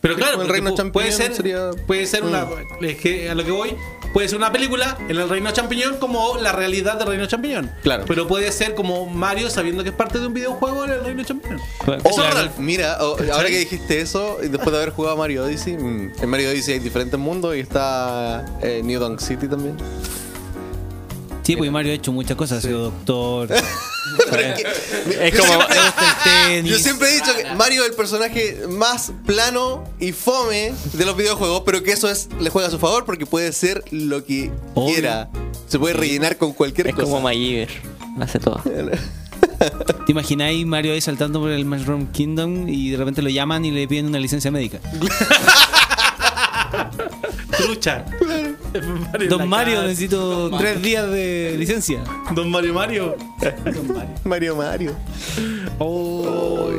Pero 0.01 0.14
claro, 0.14 0.43
el 0.43 0.48
Reino 0.48 0.74
pu- 0.77 0.93
puede 0.93 1.10
ser, 1.10 1.35
sería- 1.35 1.70
puede 1.86 2.06
ser 2.06 2.23
una... 2.23 2.47
es 2.81 2.97
que 2.98 3.28
a 3.28 3.35
lo 3.35 3.44
que 3.44 3.51
voy, 3.51 3.74
puede 4.12 4.28
ser 4.28 4.39
una 4.39 4.52
película 4.52 4.97
en 5.09 5.16
el 5.16 5.28
Reino 5.28 5.51
Champiñón 5.51 5.97
como 5.97 6.36
la 6.36 6.52
realidad 6.52 6.97
del 6.97 7.09
Reino 7.09 7.27
Champiñón. 7.27 7.73
Claro. 7.82 8.05
Pero 8.06 8.28
puede 8.28 8.52
ser 8.52 8.77
como 8.77 9.06
Mario 9.06 9.51
sabiendo 9.51 9.82
que 9.82 9.89
es 9.89 9.94
parte 9.97 10.20
de 10.20 10.27
un 10.28 10.35
videojuego 10.35 10.85
en 10.85 10.93
el 10.93 11.05
Reino 11.05 11.24
Champiñón. 11.24 11.60
O, 11.86 11.93
Eso 12.10 12.24
es 12.24 12.35
Ralph. 12.35 12.59
mira, 12.59 12.94
ahora 12.94 13.48
que 13.48 13.59
dijiste 13.59 14.01
eso, 14.01 14.39
después 14.40 14.70
de 14.70 14.77
haber 14.77 14.90
jugado 14.90 15.16
Mario 15.16 15.44
Odyssey, 15.44 15.77
mm, 15.77 16.12
en 16.23 16.28
Mario 16.28 16.51
Odyssey 16.51 16.74
hay 16.74 16.81
diferentes 16.81 17.18
mundos 17.18 17.56
y 17.56 17.60
está 17.60 18.44
eh, 18.62 18.82
New 18.85 19.01
Donk 19.01 19.18
City 19.18 19.48
también. 19.48 19.77
Sí, 21.47 21.56
pues 21.56 21.70
Mario 21.70 21.93
ha 21.93 21.94
hecho 21.94 22.12
muchas 22.12 22.36
cosas. 22.36 22.59
Ha 22.59 22.68
sido 22.68 22.90
doctor. 22.90 23.48
Es 25.20 25.39
como. 25.39 25.52
el 25.62 25.68
tenis. 26.24 26.73
Yo 26.73 26.78
siempre 26.78 27.10
he 27.10 27.14
dicho 27.14 27.32
que 27.36 27.55
Mario 27.55 27.82
es 27.82 27.90
el 27.90 27.97
personaje 27.97 28.62
más 28.68 29.12
plano 29.27 29.85
y 29.98 30.12
fome 30.12 30.73
de 30.93 31.05
los 31.05 31.16
videojuegos, 31.16 31.62
pero 31.66 31.82
que 31.82 31.93
eso 31.93 32.09
es 32.09 32.28
le 32.40 32.51
juega 32.51 32.68
a 32.68 32.70
su 32.70 32.78
favor 32.78 33.05
porque 33.05 33.27
puede 33.27 33.52
ser 33.52 33.82
lo 33.90 34.24
que 34.24 34.51
Obvio. 34.74 34.93
quiera. 34.94 35.28
Se 35.68 35.78
puede 35.78 35.94
rellenar 35.94 36.36
con 36.36 36.52
cualquier 36.52 36.89
Es 36.89 36.94
cosa. 36.94 37.05
como 37.06 37.20
MacGyver. 37.20 37.68
Hace 38.20 38.39
todo. 38.39 38.62
¿Te 40.06 40.12
imagináis 40.12 40.64
Mario 40.66 40.93
ahí 40.93 41.01
saltando 41.01 41.40
por 41.40 41.51
el 41.51 41.64
Mushroom 41.64 42.06
Kingdom 42.12 42.68
y 42.68 42.90
de 42.90 42.97
repente 42.98 43.23
lo 43.23 43.31
llaman 43.31 43.64
y 43.64 43.70
le 43.73 43.89
piden 43.89 44.06
una 44.06 44.18
licencia 44.18 44.51
médica? 44.51 44.78
Trucha. 47.51 48.05
Mario 49.12 49.28
Don 49.28 49.48
Mario, 49.48 49.74
casa. 49.77 49.86
necesito 49.86 50.51
tres 50.59 50.82
días 50.82 51.09
de 51.10 51.55
licencia. 51.59 52.02
Don 52.35 52.51
Mario 52.51 52.74
Mario. 52.74 53.16
Mario 54.24 54.56
Mario. 54.56 54.94
Oh. 55.78 56.70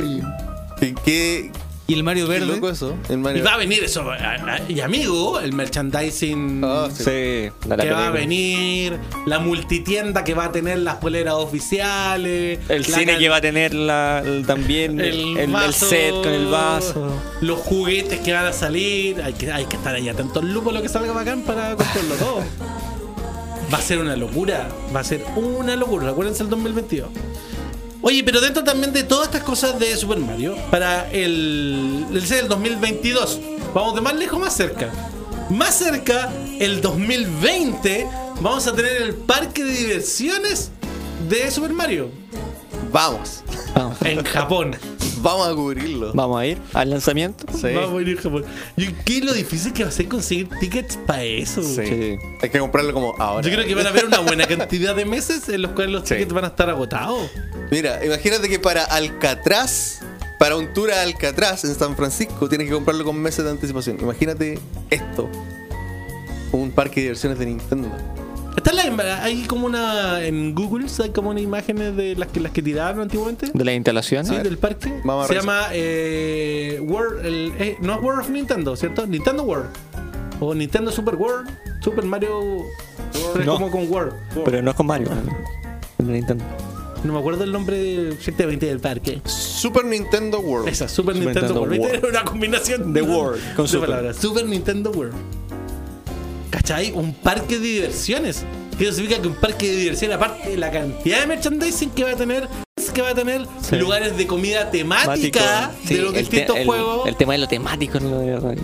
¿Qué, 0.80 0.94
qué, 1.03 1.52
Y 1.89 1.93
el 1.93 2.03
Mario 2.03 2.27
Verde. 2.27 2.45
loco 2.47 2.69
eso. 2.69 2.95
El 3.07 3.19
Y 3.38 3.41
va 3.41 3.53
a 3.53 3.57
venir 3.57 3.81
eso. 3.81 4.01
a- 4.11 4.15
a- 4.15 4.61
Y 4.69 4.81
amigo, 4.81 5.39
el 5.39 5.53
merchandising 5.53 6.61
Ah, 6.65 6.89
sí. 6.93 7.49
La- 7.65 7.77
que 7.77 7.91
va 7.91 8.07
a 8.07 8.11
venir, 8.11 8.97
la 9.26 9.39
multitienda 9.39 10.26
que 10.26 10.34
va 10.34 10.45
a 10.45 10.51
tener 10.51 10.80
las 10.80 10.95
poleras 10.95 11.35
oficiales, 11.35 12.59
El 12.68 12.84
cine 12.84 13.18
que 13.18 13.30
va 13.30 13.38
a 13.38 13.41
tener 13.41 13.73
la, 13.73 14.22
el- 14.26 14.45
también 14.45 14.99
el, 14.99 15.38
el 15.38 15.49
vaso, 15.51 15.85
set 15.88 16.11
con 16.14 16.27
el 16.27 16.47
vaso. 16.47 17.07
los 17.39 17.59
juguetes 17.59 18.19
que 18.19 18.34
van 18.34 18.47
a 18.47 18.53
salir. 18.53 19.22
Hay 19.22 19.34
que, 19.34 19.49
hay 19.51 19.64
que 19.65 19.77
estar 19.77 19.95
ahí 19.95 20.09
atentos 20.09 20.43
al 20.43 20.53
lupo 20.53 20.72
lo 20.73 20.81
que 20.81 20.89
salga 20.89 21.14
bacán 21.14 21.43
para 21.43 21.76
comprarlo 21.76 22.15
todo. 22.15 22.43
Va 23.73 23.77
a 23.77 23.81
ser 23.81 23.99
una 23.99 24.15
locura. 24.18 24.68
Va 24.93 24.99
a 25.01 25.03
ser 25.05 25.23
una 25.38 25.76
locura. 25.77 26.09
Acuérdense 26.09 26.43
el 26.43 26.49
2022. 26.49 27.09
Oye, 28.02 28.24
pero 28.24 28.40
dentro 28.40 28.64
también 28.64 28.94
de 28.94 29.03
todas 29.03 29.28
estas 29.28 29.44
cosas 29.44 29.80
de 29.80 29.95
Super 29.98 30.19
Mario, 30.19 30.56
para 30.69 31.10
el, 31.11 32.06
el, 32.11 32.32
el 32.32 32.48
2022, 32.48 33.40
vamos 33.74 33.95
de 33.95 34.02
más 34.02 34.15
lejos 34.15 34.40
más 34.40 34.56
cerca. 34.56 34.91
Más 35.49 35.76
cerca, 35.76 36.32
el 36.60 36.82
2020, 36.82 38.07
vamos 38.41 38.68
a 38.68 38.74
tener 38.74 39.02
el 39.02 39.15
parque 39.15 39.64
de 39.64 39.72
diversiones 39.72 40.72
de 41.28 41.49
Super 41.49 41.74
Mario 41.74 42.11
Vamos. 42.91 43.43
Vamos. 43.76 43.97
en 44.03 44.23
Japón. 44.23 44.76
Vamos 45.19 45.47
a 45.47 45.55
cubrirlo. 45.55 46.14
Vamos 46.14 46.39
a 46.39 46.45
ir 46.45 46.57
al 46.73 46.89
lanzamiento. 46.91 47.45
Sí. 47.51 47.73
Vamos 47.73 47.99
a 47.99 48.01
ir 48.07 48.18
a 48.18 48.22
Japón. 48.22 48.45
Y 48.76 48.88
qué 48.88 49.19
lo 49.22 49.34
difícil 49.34 49.73
que 49.73 49.84
va 49.84 49.89
a 49.89 49.91
ser 49.91 50.07
conseguir 50.07 50.47
tickets 50.59 50.97
para 51.07 51.23
eso. 51.23 51.64
Sí. 51.64 51.85
Sí. 51.88 52.18
Hay 52.41 52.49
que 52.49 52.59
comprarlo 52.59 52.93
como 52.93 53.15
ahora. 53.18 53.41
Yo 53.47 53.51
creo 53.53 53.65
que 53.65 53.73
van 53.76 53.88
a 53.88 53.89
haber 53.89 54.05
una 54.05 54.19
buena 54.19 54.45
cantidad 54.45 54.95
de 54.95 55.05
meses 55.05 55.49
en 55.49 55.64
los 55.64 55.72
cuales 55.72 55.91
los 55.91 56.03
Sí. 56.07 56.15
tickets 56.15 56.34
van 56.34 56.45
a 56.45 56.47
estar 56.49 56.69
agotados. 56.69 57.30
Mira, 57.72 58.03
imagínate 58.05 58.47
que 58.47 58.59
para 58.59 58.84
Alcatraz, 58.84 60.01
para 60.39 60.55
un 60.55 60.72
tour 60.73 60.91
a 60.91 61.01
Alcatraz 61.01 61.64
en 61.65 61.73
San 61.73 61.95
Francisco, 61.95 62.47
tienes 62.47 62.68
que 62.68 62.73
comprarlo 62.76 63.03
con 63.03 63.19
meses 63.19 63.43
de 63.43 63.51
anticipación. 63.51 63.97
Imagínate 63.99 64.59
esto. 64.91 65.30
Un 66.51 66.72
parque 66.72 66.95
de 66.97 67.01
diversiones 67.07 67.39
de 67.39 67.45
Nintendo. 67.47 67.89
Está 68.57 68.73
la, 68.73 69.23
hay 69.23 69.43
como 69.43 69.67
una 69.67 70.25
en 70.25 70.53
Google 70.55 70.88
hay 71.01 71.09
como 71.11 71.29
una 71.29 71.39
imágenes 71.39 71.95
de 71.95 72.15
las 72.15 72.27
que 72.29 72.39
las 72.39 72.51
que 72.51 72.61
tiraron 72.63 73.01
antiguamente. 73.01 73.51
De 73.53 73.63
la 73.63 73.73
instalación. 73.73 74.25
Sí, 74.25 74.35
del 74.35 74.57
parque. 74.57 74.91
Vamos 75.03 75.25
a 75.25 75.27
Se 75.27 75.35
llama 75.35 75.67
eh, 75.71 76.79
World, 76.81 77.25
el- 77.25 77.53
eh, 77.59 77.77
no 77.81 77.93
es 77.95 78.01
World 78.01 78.21
of 78.21 78.29
Nintendo, 78.29 78.75
¿cierto? 78.75 79.05
Nintendo 79.05 79.43
World. 79.43 79.67
O 80.39 80.53
Nintendo 80.55 80.91
Super 80.91 81.15
World. 81.15 81.49
Super 81.81 82.03
Mario 82.03 82.39
World. 82.39 83.39
Es 83.39 83.45
No. 83.45 83.53
como 83.53 83.69
con 83.71 83.89
World. 83.91 84.13
Pero 84.43 84.61
no 84.63 84.71
es 84.71 84.75
con 84.75 84.88
Mario. 84.88 85.07
con 85.97 86.11
Nintendo. 86.11 86.43
No 87.03 87.13
me 87.13 87.19
acuerdo 87.19 87.43
el 87.43 87.51
nombre 87.51 88.09
exactamente 88.09 88.65
del 88.65 88.79
parque. 88.79 89.21
Super 89.25 89.85
Nintendo 89.85 90.39
World. 90.39 90.67
Esa, 90.67 90.88
Super, 90.88 91.15
Super 91.15 91.25
Nintendo, 91.35 91.53
Nintendo 91.53 91.61
World. 91.61 91.79
World. 91.79 91.95
Era 91.95 92.21
una 92.21 92.23
combinación 92.29 92.91
De 92.93 93.01
World, 93.03 93.39
con 93.55 93.65
de 93.65 93.71
Super. 93.71 93.89
palabras. 93.89 94.17
Super 94.17 94.45
Nintendo 94.47 94.89
World. 94.91 95.13
¿Cachai? 96.49 96.91
Un 96.91 97.14
parque 97.14 97.60
de 97.60 97.68
diversiones. 97.68 98.44
Que 98.78 98.84
eso 98.86 98.94
significa 98.94 99.22
que 99.22 99.28
un 99.28 99.36
parque 99.36 99.68
de 99.68 99.76
diversiones, 99.76 100.18
aparte 100.18 100.49
de 100.52 100.57
la 100.57 100.72
cantidad 100.72 101.19
de 101.22 101.28
merchandising 101.28 101.90
que 101.91 102.03
va 102.03 102.11
a 102.11 102.15
tener, 102.15 102.48
que 102.94 103.02
va 103.02 103.10
a 103.10 103.15
tener 103.15 103.45
Sí. 103.68 103.76
lugares 103.76 104.15
de 104.18 104.28
comida 104.28 104.69
temática 104.72 105.72
Sí, 105.86 105.95
de 105.95 106.02
los 106.02 106.14
distintos 106.14 106.56
te- 106.56 106.61
el- 106.61 106.68
juegos. 106.68 107.07
El 107.07 107.15
tema 107.15 107.34
de 107.34 107.40
lo 107.40 107.48
temático 107.48 107.99
no 107.99 108.10
lo 108.11 108.19
veo. 108.19 108.56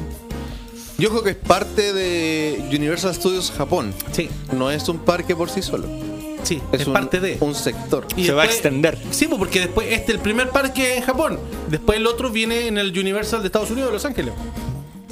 Yo 1.00 1.10
creo 1.10 1.24
que 1.24 1.32
es 1.32 1.36
parte 1.36 1.94
de 1.94 2.64
Universal 2.70 3.14
Studios 3.16 3.52
Japón. 3.58 3.94
Sí, 4.12 4.30
No 4.56 4.70
es 4.72 4.88
un 4.88 5.00
parque 5.00 5.36
por 5.36 5.50
sí 5.50 5.62
solo. 5.64 5.88
sí, 6.44 6.62
Es, 6.72 6.82
es, 6.82 6.88
un, 6.88 6.94
parte 6.94 7.20
de. 7.20 7.38
un 7.40 7.56
sector. 7.56 8.06
Y 8.16 8.26
Se 8.26 8.34
va 8.34 8.44
a 8.44 8.46
extender. 8.46 8.98
Sí, 9.12 9.26
pues, 9.28 9.40
porque 9.40 9.62
después 9.62 9.88
este 9.90 10.12
el 10.12 10.20
primer 10.20 10.50
parque 10.50 10.98
en 10.98 11.04
Japón. 11.04 11.40
Después 11.70 11.98
el 11.98 12.06
otro 12.06 12.30
viene 12.30 12.68
en 12.68 12.78
el 12.78 12.98
Universal 12.98 13.42
de 13.42 13.48
Estados 13.48 13.72
Unidos 13.72 13.90
de 13.90 13.94
Los 13.94 14.06
Ángeles. 14.06 14.34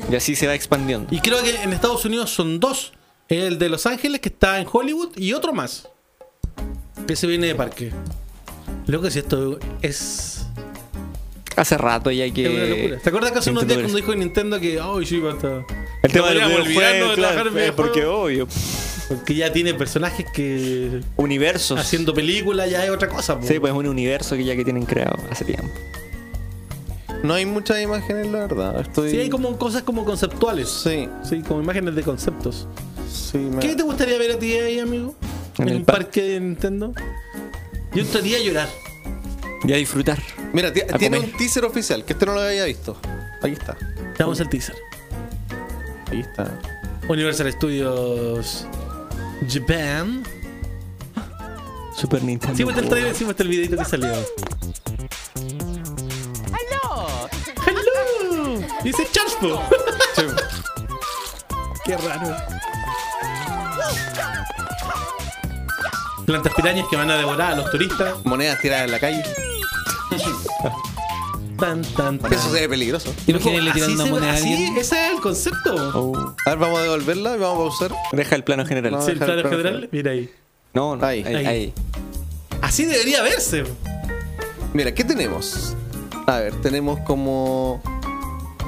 Y 0.09 0.15
así 0.15 0.35
se 0.35 0.47
va 0.47 0.55
expandiendo. 0.55 1.07
Y 1.13 1.19
creo 1.19 1.41
que 1.43 1.55
en 1.61 1.73
Estados 1.73 2.03
Unidos 2.05 2.29
son 2.31 2.59
dos. 2.59 2.93
El 3.29 3.59
de 3.59 3.69
Los 3.69 3.85
Ángeles 3.85 4.19
que 4.19 4.29
está 4.29 4.59
en 4.59 4.67
Hollywood 4.71 5.17
y 5.17 5.33
otro 5.33 5.53
más. 5.53 5.87
Que 7.07 7.15
se 7.15 7.27
viene 7.27 7.47
de 7.47 7.55
parque. 7.55 7.91
Lo 8.87 9.01
que 9.01 9.09
si 9.09 9.19
esto 9.19 9.57
es, 9.81 10.45
Hace 11.55 11.77
rato 11.77 12.11
ya 12.11 12.25
es 12.25 12.31
una 12.31 12.49
locura. 12.49 12.75
que. 12.97 12.99
¿Te 13.03 13.09
acuerdas 13.09 13.31
que 13.31 13.39
hace 13.39 13.51
unos 13.51 13.67
días 13.67 13.79
cuando 13.79 13.97
dijo 13.97 14.15
Nintendo 14.15 14.59
que 14.59 14.79
ay 14.79 15.05
sí 15.05 15.19
basta? 15.19 15.65
El 16.01 16.11
tema 16.11 16.29
de 16.29 16.35
los 16.35 16.67
de 16.67 16.73
claro, 17.15 17.59
eh, 17.59 17.73
porque 17.75 18.05
obvio. 18.05 18.47
Porque 19.07 19.35
ya 19.35 19.51
tiene 19.51 19.73
personajes 19.73 20.25
que 20.33 21.01
Universos. 21.17 21.77
haciendo 21.79 22.13
películas 22.13 22.69
ya 22.69 22.83
es 22.85 22.89
otra 22.89 23.09
cosa. 23.09 23.39
po. 23.39 23.45
Sí, 23.45 23.59
pues 23.59 23.71
es 23.71 23.77
un 23.77 23.87
universo 23.87 24.35
que 24.35 24.45
ya 24.45 24.55
que 24.55 24.63
tienen 24.63 24.85
creado 24.85 25.17
hace 25.29 25.45
tiempo. 25.45 25.69
No 27.23 27.33
hay 27.35 27.45
muchas 27.45 27.81
imágenes, 27.81 28.27
la 28.27 28.39
verdad. 28.39 28.81
Estoy... 28.81 29.11
Sí, 29.11 29.17
hay 29.19 29.29
como 29.29 29.57
cosas 29.57 29.83
como 29.83 30.05
conceptuales. 30.05 30.69
Sí, 30.69 31.07
Sí, 31.23 31.41
como 31.41 31.61
imágenes 31.61 31.95
de 31.95 32.03
conceptos. 32.03 32.67
sí. 33.11 33.37
me- 33.37 33.59
¿Qué 33.59 33.75
te 33.75 33.83
gustaría 33.83 34.17
ver 34.17 34.31
a 34.31 34.39
ti 34.39 34.53
ahí, 34.53 34.79
amigo? 34.79 35.15
En 35.57 35.63
En, 35.63 35.69
el 35.69 35.75
un 35.79 35.85
par- 35.85 35.97
parque 35.97 36.23
de 36.23 36.39
Nintendo. 36.39 36.93
Yo 37.93 38.01
entraría 38.01 38.37
a 38.37 38.41
llorar. 38.41 38.69
Y 39.63 39.73
a 39.73 39.75
disfrutar. 39.75 40.17
Mira, 40.53 40.73
tiene 40.73 40.91
comer. 40.91 41.19
un 41.19 41.31
teaser 41.37 41.63
oficial, 41.65 42.03
que 42.03 42.13
este 42.13 42.25
no 42.25 42.33
lo 42.33 42.41
había 42.41 42.65
visto. 42.65 42.97
Ahí 43.43 43.51
está. 43.53 43.77
Damos 44.17 44.39
el 44.39 44.49
teaser. 44.49 44.75
Ahí 46.09 46.21
está. 46.21 46.59
Universal 47.07 47.51
Studios 47.51 48.65
Japan. 49.47 50.23
Super 51.95 52.23
Nintendo. 52.23 52.55
Sí, 52.57 52.63
muestra 52.63 52.83
el 52.83 52.89
trailer, 52.89 53.13
sí, 53.15 53.23
muestra 53.25 53.43
el 53.43 53.49
videito 53.49 53.77
que 53.77 53.85
salió. 53.85 54.11
Dice 58.83 59.07
Charles, 59.11 59.35
po. 59.39 59.61
Qué 61.85 61.97
raro. 61.97 62.35
Plantas 66.25 66.53
pirañas 66.53 66.85
que 66.89 66.95
van 66.95 67.09
a 67.11 67.17
devorar 67.17 67.53
a 67.53 67.55
los 67.55 67.69
turistas. 67.71 68.23
Monedas 68.23 68.59
tiradas 68.59 68.85
en 68.85 68.91
la 68.91 68.99
calle. 68.99 69.23
Tan, 71.57 71.81
tan, 71.83 72.17
tan. 72.19 72.33
Eso 72.33 72.49
se 72.51 72.61
ve 72.61 72.69
peligroso. 72.69 73.13
Tirando 73.25 73.49
una 73.51 73.73
se- 73.73 74.09
moneda 74.09 74.31
a 74.31 74.33
así, 74.35 74.51
alguien. 74.51 74.77
ese 74.77 75.05
es 75.07 75.11
el 75.13 75.19
concepto. 75.21 75.75
Oh. 75.93 76.35
A 76.45 76.49
ver, 76.49 76.57
vamos 76.59 76.79
a 76.79 76.83
devolverla 76.83 77.35
y 77.35 77.39
vamos 77.39 77.55
a 77.77 77.87
pausar. 77.87 77.97
Deja 78.13 78.35
el 78.35 78.43
plano 78.43 78.65
general. 78.65 78.93
No. 78.93 79.01
Sí, 79.01 79.11
el 79.11 79.17
plano 79.19 79.47
general, 79.47 79.89
mira 79.91 80.11
ahí. 80.11 80.31
No, 80.73 80.95
no. 80.95 81.05
Ahí. 81.05 81.23
Ahí. 81.23 81.35
Ahí. 81.35 81.45
ahí. 81.45 81.73
Así 82.61 82.85
debería 82.85 83.21
verse. 83.21 83.63
Mira, 84.73 84.91
¿qué 84.93 85.03
tenemos? 85.03 85.75
A 86.27 86.39
ver, 86.39 86.55
tenemos 86.61 86.99
como. 87.01 87.81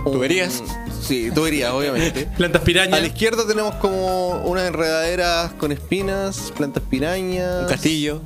¿Tuberías? 0.03 0.61
Sí, 1.01 1.31
tuberías, 1.33 1.71
obviamente. 1.71 2.25
Plantas 2.37 2.61
A 2.61 2.65
pirañas. 2.65 2.99
la 3.01 3.07
izquierda 3.07 3.47
tenemos 3.47 3.75
como 3.75 4.41
unas 4.43 4.67
enredaderas 4.67 5.51
con 5.53 5.71
espinas, 5.71 6.51
plantas 6.55 6.83
pirañas. 6.89 7.63
Un 7.63 7.67
castillo. 7.69 8.21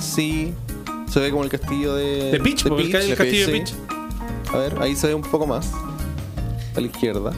Sí. 0.00 0.52
Se 1.12 1.18
ve 1.20 1.30
como 1.30 1.42
el 1.44 1.50
castillo 1.50 1.94
de. 1.94 2.30
De 2.32 2.40
Peach, 2.40 2.64
porque 2.68 2.84
el 2.84 2.92
de 2.92 3.16
castillo 3.16 3.46
de 3.48 3.52
sí. 3.52 3.58
Peach. 3.58 3.72
A 4.52 4.56
ver, 4.58 4.76
ahí 4.80 4.94
se 4.96 5.06
ve 5.08 5.14
un 5.14 5.22
poco 5.22 5.46
más. 5.46 5.68
A 6.76 6.80
la 6.80 6.86
izquierda. 6.86 7.32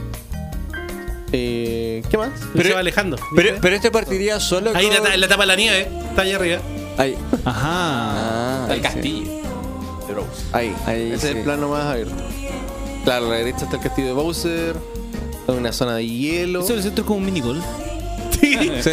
Eh, 1.31 2.03
¿Qué 2.09 2.17
más? 2.17 2.29
Pero, 2.53 2.69
se 2.69 2.73
va 2.73 2.79
alejando. 2.81 3.17
Pero, 3.35 3.57
pero 3.61 3.75
este 3.75 3.89
partiría 3.89 4.39
solo 4.39 4.71
ahí 4.75 4.85
con... 4.87 4.95
la, 4.95 5.01
ta- 5.09 5.17
la 5.17 5.27
tapa 5.27 5.43
de 5.43 5.47
la 5.47 5.55
nieve, 5.55 5.87
está 6.09 6.21
ahí 6.21 6.31
arriba. 6.31 6.59
Ahí. 6.97 7.15
Ajá. 7.43 7.61
Ah, 7.65 8.67
ahí 8.69 8.81
sí. 9.01 9.41
Ahí. 10.51 10.75
Ahí, 10.85 11.11
Ese 11.13 11.31
es 11.31 11.35
el 11.37 11.43
plano 11.43 11.69
más 11.69 11.85
abierto. 11.85 12.13
Claro, 13.03 13.27
a 13.27 13.29
la 13.29 13.35
derecha 13.37 13.65
está 13.65 13.75
el 13.77 13.81
castillo 13.83 14.07
de 14.07 14.13
Bowser. 14.13 14.75
Hay 15.47 15.55
una 15.55 15.71
zona 15.73 15.95
de 15.95 16.07
hielo. 16.07 16.61
Eso 16.61 16.75
es 16.75 16.89
como 17.01 17.17
un 17.17 17.25
minigol. 17.25 17.61
Sí. 18.39 18.57
Sí. 18.81 18.91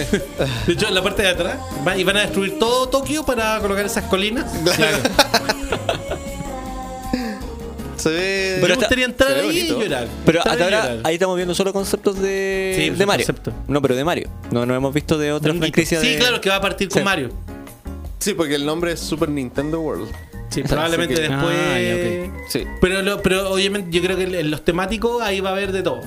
De 0.67 0.73
hecho, 0.73 0.87
en 0.89 0.95
la 0.95 1.03
parte 1.03 1.23
de 1.23 1.29
atrás 1.29 1.59
va- 1.87 1.97
y 1.97 2.05
van 2.05 2.17
a 2.19 2.21
destruir 2.21 2.59
todo 2.59 2.89
Tokio 2.89 3.25
para 3.25 3.59
colocar 3.61 3.85
esas 3.85 4.05
colinas. 4.05 4.47
Se 7.97 8.09
ve. 8.11 8.53
Me 8.57 8.61
Pero 8.63 8.73
hasta- 8.75 8.77
gustaría 8.77 9.05
entrar 9.05 9.33
ahí 9.33 9.59
y 9.59 9.69
llorar. 9.69 10.09
Pero 10.25 10.39
hasta 10.41 10.53
ahora 10.53 10.65
llorar. 10.71 10.99
ahí 11.05 11.15
estamos 11.15 11.37
viendo 11.37 11.55
solo 11.55 11.73
conceptos 11.73 12.19
de, 12.19 12.75
Sí, 12.77 12.91
de 12.91 13.07
Mario. 13.07 13.27
concepto. 13.27 13.53
No, 13.69 13.83
pero 13.83 13.95
de 13.95 14.05
Mario. 14.05 14.29
No, 14.51 14.65
no 14.65 14.75
hemos 14.75 14.95
visto 14.95 15.19
de 15.19 15.33
otra 15.33 15.53
franquicia 15.53 16.01
geek. 16.01 16.09
de... 16.09 16.15
Sí, 16.15 16.21
claro, 16.21 16.41
que 16.41 16.49
va 16.49 16.57
a 16.57 16.61
partir 16.63 16.89
con 16.89 16.99
Sí. 17.01 17.05
Mario. 17.05 17.29
Sí, 18.19 18.35
porque 18.35 18.55
el 18.55 18.65
nombre 18.65 18.93
es 18.93 19.01
Super 19.01 19.29
Nintendo 19.29 19.81
World. 19.81 20.09
Sí, 20.51 20.63
probablemente 20.63 21.15
que- 21.15 21.21
después. 21.23 21.57
Ah, 21.57 22.43
Sí. 22.49 22.65
pero, 22.81 23.03
lo- 23.03 23.23
pero 23.23 23.51
obviamente 23.53 23.91
yo 23.97 24.03
creo 24.03 24.17
que 24.17 24.25
en 24.41 24.51
los 24.51 24.65
temáticos 24.65 25.23
ahí 25.23 25.41
va 25.41 25.51
a 25.51 25.53
haber 25.53 25.73
de 25.73 25.83
todo. 25.83 26.01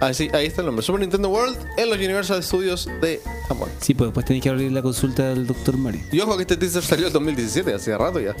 Así, 0.00 0.28
ahí 0.32 0.46
está 0.46 0.60
el 0.60 0.66
nombre. 0.66 0.84
Super 0.84 1.00
Nintendo 1.00 1.28
World 1.28 1.56
en 1.76 1.88
los 1.88 1.98
Universal 1.98 2.42
Studios 2.42 2.88
de 3.00 3.20
Japón. 3.48 3.68
Sí, 3.80 3.94
pues 3.94 4.08
después 4.08 4.26
tenés 4.26 4.42
que 4.42 4.48
abrir 4.50 4.70
la 4.72 4.82
consulta 4.82 5.28
del 5.28 5.46
Dr. 5.46 5.76
Mario. 5.76 6.00
Y 6.12 6.20
ojo 6.20 6.36
que 6.36 6.42
este 6.42 6.56
teaser 6.56 6.82
salió 6.82 7.06
en 7.06 7.12
2017, 7.12 7.72
hace 7.74 7.96
rato 7.96 8.20
ya. 8.20 8.34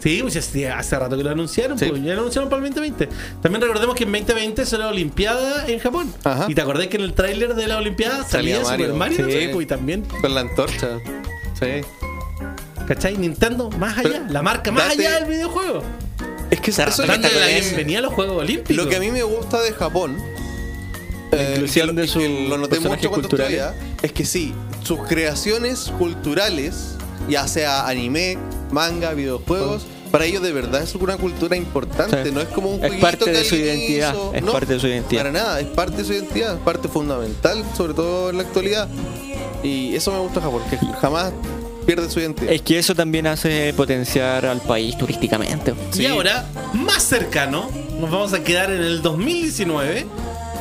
Sí, 0.00 0.20
pues 0.22 0.36
hace, 0.36 0.68
hace 0.68 0.96
rato 0.98 1.16
que 1.16 1.24
lo 1.24 1.30
anunciaron, 1.30 1.76
Sí. 1.78 1.86
pues 1.86 2.02
ya 2.04 2.14
lo 2.14 2.20
anunciaron 2.20 2.48
para 2.48 2.64
el 2.64 2.72
2020. 2.72 3.08
También 3.42 3.60
recordemos 3.62 3.96
que 3.96 4.04
en 4.04 4.12
2020 4.12 4.64
será 4.64 4.84
la 4.84 4.90
Olimpiada 4.90 5.66
en 5.66 5.80
Japón. 5.80 6.12
Ajá. 6.22 6.46
Y 6.48 6.54
te 6.54 6.60
acordás 6.60 6.86
que 6.86 6.96
en 6.98 7.02
el 7.02 7.14
tráiler 7.14 7.54
de 7.56 7.66
la 7.66 7.78
Olimpiada 7.78 8.24
salía, 8.24 8.62
Salía 8.64 8.78
Super 8.86 8.94
Mario. 8.94 9.16
Sí. 9.28 9.46
¿no? 9.46 9.52
Pues, 9.54 9.64
y 9.64 9.66
también, 9.66 10.04
Con 10.22 10.34
la 10.34 10.42
antorcha. 10.42 11.00
Sí. 11.58 11.66
¿Cachai? 12.88 13.16
Nintendo 13.16 13.70
más 13.70 13.98
allá, 13.98 14.20
Pero 14.22 14.32
la 14.32 14.42
marca 14.42 14.72
más 14.72 14.88
date- 14.88 15.06
allá 15.06 15.20
del 15.20 15.28
videojuego. 15.28 15.82
Es 16.50 16.60
que 16.60 16.72
Se 16.72 16.82
eso 16.82 17.02
es 17.02 17.08
la 17.08 17.46
bienvenida 17.46 17.98
a 17.98 18.02
los 18.02 18.14
Juegos 18.14 18.38
Olímpicos. 18.42 18.74
Lo 18.84 18.88
que 18.90 18.96
a 18.96 19.00
mí 19.00 19.10
me 19.10 19.22
gusta 19.22 19.60
de 19.60 19.72
Japón, 19.72 20.16
La 21.30 21.42
eh, 21.42 21.52
inclusión 21.52 21.94
de 21.94 22.08
sus 22.08 22.22
lo 22.22 22.56
noté 22.56 22.76
personajes 22.76 22.88
mucho 23.04 23.08
cuando 23.10 23.28
estuve 23.28 23.42
culturales. 23.44 23.60
allá, 23.60 23.98
es 24.00 24.12
que 24.12 24.24
sí, 24.24 24.54
sus 24.82 25.00
creaciones 25.06 25.92
culturales, 25.98 26.94
ya 27.28 27.46
sea 27.46 27.86
anime, 27.86 28.38
manga, 28.70 29.12
videojuegos, 29.12 29.86
para 30.10 30.24
ellos 30.24 30.42
de 30.42 30.52
verdad 30.52 30.82
es 30.82 30.94
una 30.94 31.18
cultura 31.18 31.54
importante, 31.54 32.24
Sí. 32.24 32.30
no 32.32 32.40
es 32.40 32.48
como 32.48 32.70
un 32.70 32.76
Es 32.76 32.80
jueguito 32.88 33.02
parte 33.02 33.24
que 33.26 33.30
de 33.32 33.44
su 33.44 33.56
identidad, 33.56 34.14
hizo. 34.14 34.32
es 34.34 34.42
No, 34.42 34.52
parte 34.52 34.72
de 34.72 34.80
su 34.80 34.86
identidad. 34.86 35.20
Para 35.20 35.32
nada, 35.32 35.60
es 35.60 35.66
parte 35.66 35.96
de 35.98 36.04
su 36.04 36.14
identidad, 36.14 36.54
es 36.54 36.60
parte 36.62 36.88
fundamental, 36.88 37.62
sobre 37.76 37.92
todo 37.92 38.30
en 38.30 38.38
la 38.38 38.44
actualidad. 38.44 38.88
Y 39.62 39.94
eso 39.94 40.10
me 40.12 40.18
gusta 40.20 40.40
Japón, 40.40 40.62
que 40.70 40.78
jamás 40.78 41.32
pierde 41.88 42.10
su 42.10 42.20
identidad. 42.20 42.52
Es 42.52 42.60
que 42.60 42.78
eso 42.78 42.94
también 42.94 43.26
hace 43.26 43.72
potenciar 43.72 44.44
al 44.44 44.60
país 44.60 44.98
turísticamente. 44.98 45.72
Y 45.98 46.04
ahora, 46.04 46.44
más 46.74 47.02
cercano, 47.02 47.70
nos 47.98 48.10
vamos 48.10 48.34
a 48.34 48.44
quedar 48.44 48.70
en 48.70 48.82
el 48.82 49.00
2019, 49.00 50.06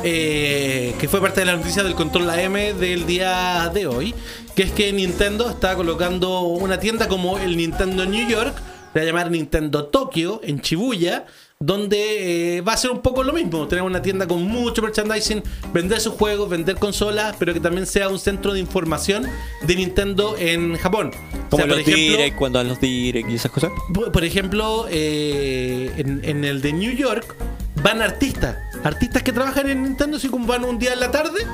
eh, 0.06 0.96
que 0.98 1.10
fue 1.10 1.20
parte 1.20 1.42
de 1.42 1.48
la 1.48 1.58
noticia 1.58 1.84
del 1.84 1.96
Control 1.96 2.30
AM 2.30 2.54
del 2.80 3.06
día 3.06 3.70
de 3.74 3.88
hoy, 3.88 4.16
que 4.56 4.64
es 4.64 4.72
que 4.72 4.94
Nintendo 4.94 5.50
está 5.50 5.76
colocando 5.76 6.44
una 6.44 6.80
tienda 6.80 7.10
como 7.10 7.38
el 7.38 7.58
Nintendo 7.58 8.06
New 8.06 8.26
York, 8.30 8.56
se 8.94 9.00
va 9.00 9.04
a 9.04 9.06
llamar 9.06 9.30
Nintendo 9.30 9.88
Tokyo, 9.88 10.40
en 10.46 10.62
Shibuya, 10.62 11.26
donde 11.60 12.58
eh, 12.58 12.62
va 12.62 12.74
a 12.74 12.78
ser 12.78 12.92
un 12.92 13.02
poco 13.02 13.24
lo 13.24 13.34
mismo, 13.34 13.68
tener 13.68 13.84
una 13.84 14.02
tienda 14.02 14.28
con 14.28 14.44
mucho 14.44 14.82
merchandising, 14.82 15.42
vender 15.74 16.00
sus 16.00 16.14
juegos, 16.14 16.50
vender 16.50 16.76
consolas, 16.76 17.36
pero 17.40 17.54
que 17.54 17.60
también 17.60 17.88
sea 17.88 18.10
un 18.10 18.20
centro 18.20 18.54
de 18.54 18.60
información 18.60 19.26
de 19.66 19.76
Nintendo 19.76 20.36
en 20.38 20.78
Japón. 20.78 21.12
O 21.48 21.50
Como 21.50 21.64
sea, 21.64 21.68
por 21.68 21.78
los 21.78 21.80
ejemplo, 21.80 22.18
direct, 22.18 22.38
cuando 22.38 22.60
dan 22.60 22.68
los 22.68 22.80
direct 22.80 23.30
y 23.30 23.36
esas 23.36 23.52
cosas. 23.52 23.72
por 23.94 24.12
por 24.12 24.24
ejemplo, 24.24 24.86
eh, 24.90 25.92
en, 25.98 26.24
en 26.24 26.46
el 26.46 26.62
de 26.62 26.74
New 26.74 26.92
York 26.92 27.36
van 27.82 28.02
artistas. 28.02 28.58
Artistas 28.88 29.24
que 29.24 29.32
trabajan 29.34 29.70
en 29.70 29.84
Nintendo, 29.84 30.18
así 30.18 30.30
como 30.30 30.46
van 30.48 30.64
un 30.64 30.80
día 30.80 30.94
en 30.94 31.00
la 31.00 31.12
tarde, 31.12 31.46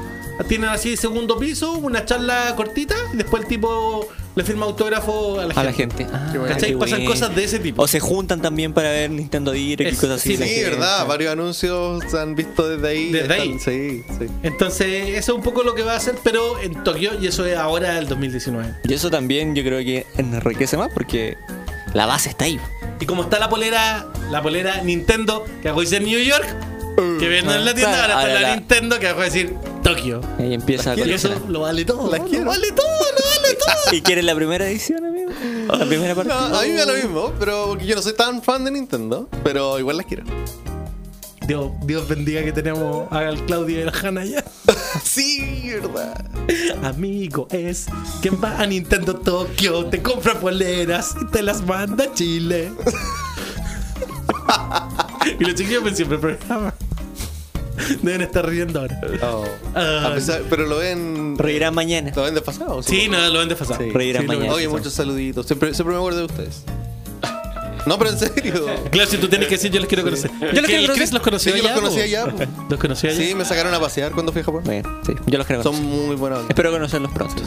tienen 0.47 0.69
así 0.69 0.97
segundo 0.97 1.37
piso, 1.37 1.73
una 1.73 2.05
charla 2.05 2.53
cortita, 2.55 2.95
y 3.13 3.17
después 3.17 3.43
el 3.43 3.49
tipo 3.49 4.07
le 4.35 4.43
firma 4.43 4.65
autógrafo 4.65 5.39
a 5.39 5.45
la 5.45 5.53
A 5.53 5.63
la 5.63 5.71
gente. 5.73 6.05
gente. 6.05 6.15
Ah, 6.15 6.33
¿Cachai? 6.47 6.71
qué 6.71 6.77
Pasan 6.77 7.05
cosas 7.05 7.35
de 7.35 7.43
ese 7.43 7.59
tipo. 7.59 7.83
O 7.83 7.87
se 7.87 7.99
juntan 7.99 8.41
también 8.41 8.73
para 8.73 8.89
ver 8.89 9.11
Nintendo 9.11 9.51
Direct 9.51 9.93
y 9.93 9.95
cosas 9.95 10.19
así. 10.21 10.35
sí, 10.35 10.43
Sí, 10.43 10.49
gente. 10.49 10.69
verdad, 10.71 11.05
varios 11.07 11.31
anuncios 11.33 12.03
se 12.09 12.19
han 12.19 12.33
visto 12.35 12.67
desde 12.67 12.87
ahí. 12.87 13.11
Desde 13.11 13.33
ahí. 13.33 13.59
Sí, 13.59 14.03
sí. 14.17 14.25
Entonces, 14.41 15.09
eso 15.09 15.31
es 15.33 15.37
un 15.37 15.43
poco 15.43 15.61
lo 15.63 15.75
que 15.75 15.83
va 15.83 15.93
a 15.93 15.97
hacer, 15.97 16.15
pero 16.23 16.59
en 16.59 16.83
Tokio, 16.83 17.11
y 17.21 17.27
eso 17.27 17.45
es 17.45 17.55
ahora 17.57 17.99
el 17.99 18.07
2019. 18.07 18.73
Y 18.85 18.93
eso 18.93 19.11
también 19.11 19.55
yo 19.55 19.63
creo 19.63 19.79
que 19.79 20.07
enriquece 20.17 20.77
más 20.77 20.89
porque 20.91 21.37
la 21.93 22.07
base 22.07 22.29
está 22.29 22.45
ahí. 22.45 22.59
Y 22.99 23.05
como 23.05 23.21
está 23.23 23.37
la 23.37 23.49
polera, 23.49 24.07
la 24.31 24.41
polera 24.41 24.81
Nintendo, 24.81 25.45
que 25.61 25.69
hago 25.69 25.81
decir 25.81 26.01
New 26.01 26.19
York, 26.19 26.47
que 27.19 27.27
venden 27.27 27.55
en 27.57 27.65
la 27.65 27.73
tienda, 27.73 28.01
ahora 28.01 28.21
está 28.21 28.33
la, 28.33 28.41
la- 28.41 28.55
Nintendo, 28.55 28.99
que 28.99 29.07
hago 29.07 29.21
decir 29.21 29.53
Tokio. 29.83 30.21
Ahí 30.39 30.53
empieza 30.53 30.91
a 30.91 30.95
Y 30.95 31.01
eso 31.01 31.29
coleccionar. 31.29 31.41
lo 31.49 31.59
vale 31.61 31.85
todo. 31.85 32.11
La 32.11 32.17
lo 32.17 32.23
vale 32.23 32.71
todo, 32.71 32.87
lo 32.87 33.41
vale 33.41 33.53
todo. 33.85 33.95
¿Y 33.95 34.01
quieres 34.01 34.23
la 34.25 34.35
primera 34.35 34.67
edición, 34.67 35.05
amigo? 35.05 35.31
La 35.67 35.85
primera 35.85 36.15
parte. 36.15 36.29
No, 36.33 36.57
a 36.57 36.61
mí 36.63 36.69
me 36.69 36.75
da 36.75 36.85
lo 36.85 36.93
mismo, 36.93 37.33
pero 37.39 37.65
porque 37.69 37.85
yo 37.85 37.95
no 37.95 38.01
soy 38.01 38.13
tan 38.13 38.41
fan 38.43 38.63
de 38.65 38.71
Nintendo, 38.71 39.27
pero 39.43 39.79
igual 39.79 39.97
las 39.97 40.05
quiero. 40.05 40.23
Dios, 41.47 41.71
Dios 41.83 42.07
bendiga 42.07 42.41
que 42.43 42.53
tenemos 42.53 43.11
al 43.11 43.43
Claudio 43.45 43.79
y 43.79 43.81
a 43.81 43.85
la 43.85 43.91
Hanna 43.91 44.21
allá. 44.21 44.45
sí, 45.03 45.71
verdad. 45.73 46.23
Amigo, 46.83 47.47
es 47.51 47.87
quien 48.21 48.41
va 48.41 48.57
a 48.59 48.65
Nintendo 48.65 49.15
Tokio, 49.15 49.85
te 49.87 50.01
compra 50.01 50.39
poleras 50.39 51.15
y 51.21 51.25
te 51.27 51.41
las 51.41 51.61
manda 51.65 52.05
a 52.05 52.13
Chile. 52.13 52.71
y 55.39 55.43
los 55.43 55.55
chiquillos 55.55 55.83
ven 55.83 55.95
siempre 55.95 56.15
el 56.17 56.21
programa. 56.37 56.73
Deben 58.01 58.21
estar 58.21 58.47
riendo 58.47 58.79
ahora. 58.79 59.01
Ah. 59.75 60.07
A 60.11 60.13
pesar- 60.13 60.43
pero 60.49 60.65
lo 60.67 60.77
ven. 60.77 61.35
Reirán 61.37 61.73
mañana. 61.73 62.11
Lo 62.15 62.23
ven 62.23 62.35
desfasado. 62.35 62.83
Sí, 62.83 63.07
no, 63.09 63.17
lo 63.29 63.39
ven 63.39 63.49
desfasado. 63.49 63.81
Sí. 63.83 63.89
Reirán 63.89 64.21
Sí, 64.23 64.27
mañana. 64.27 64.53
Oye, 64.53 64.67
muchos 64.67 64.93
saluditos. 64.93 65.45
Siempre, 65.47 65.73
siempre 65.73 65.93
me 65.95 65.99
acuerdo 65.99 66.19
de 66.19 66.25
ustedes. 66.25 66.63
No, 67.85 67.97
pero 67.97 68.11
en 68.11 68.19
serio. 68.19 68.65
Claro, 68.91 69.09
si 69.09 69.17
tú 69.17 69.27
tienes 69.27 69.47
que 69.49 69.55
decir, 69.55 69.69
yo 69.71 69.79
los 69.79 69.89
quiero 69.89 70.03
conocer. 70.03 70.31
Yo 70.39 70.45
los 70.45 70.53
¿El 70.53 70.65
quiero 70.65 70.81
conocer. 70.83 70.95
Chris 70.95 71.11
los 71.11 71.21
conocí 71.21 71.49
Sí, 71.51 71.57
yo 71.57 71.63
los 71.63 71.71
allá. 71.71 71.81
conocí 71.81 71.99
allá. 71.99 72.25
Los 72.69 72.79
conocí 72.79 73.07
allá. 73.07 73.17
Sí, 73.17 73.35
me 73.35 73.43
sacaron 73.43 73.73
a 73.73 73.79
pasear 73.81 74.11
cuando 74.13 74.31
fui 74.31 74.41
a 74.41 74.45
Japón. 74.45 74.61
Bueno, 74.63 74.99
sí, 75.05 75.13
yo 75.25 75.37
los 75.37 75.45
creo. 75.47 75.63
Son 75.63 75.83
muy 75.83 76.15
buenos. 76.15 76.45
Espero 76.47 76.71
conocerlos 76.71 77.11
pronto. 77.11 77.43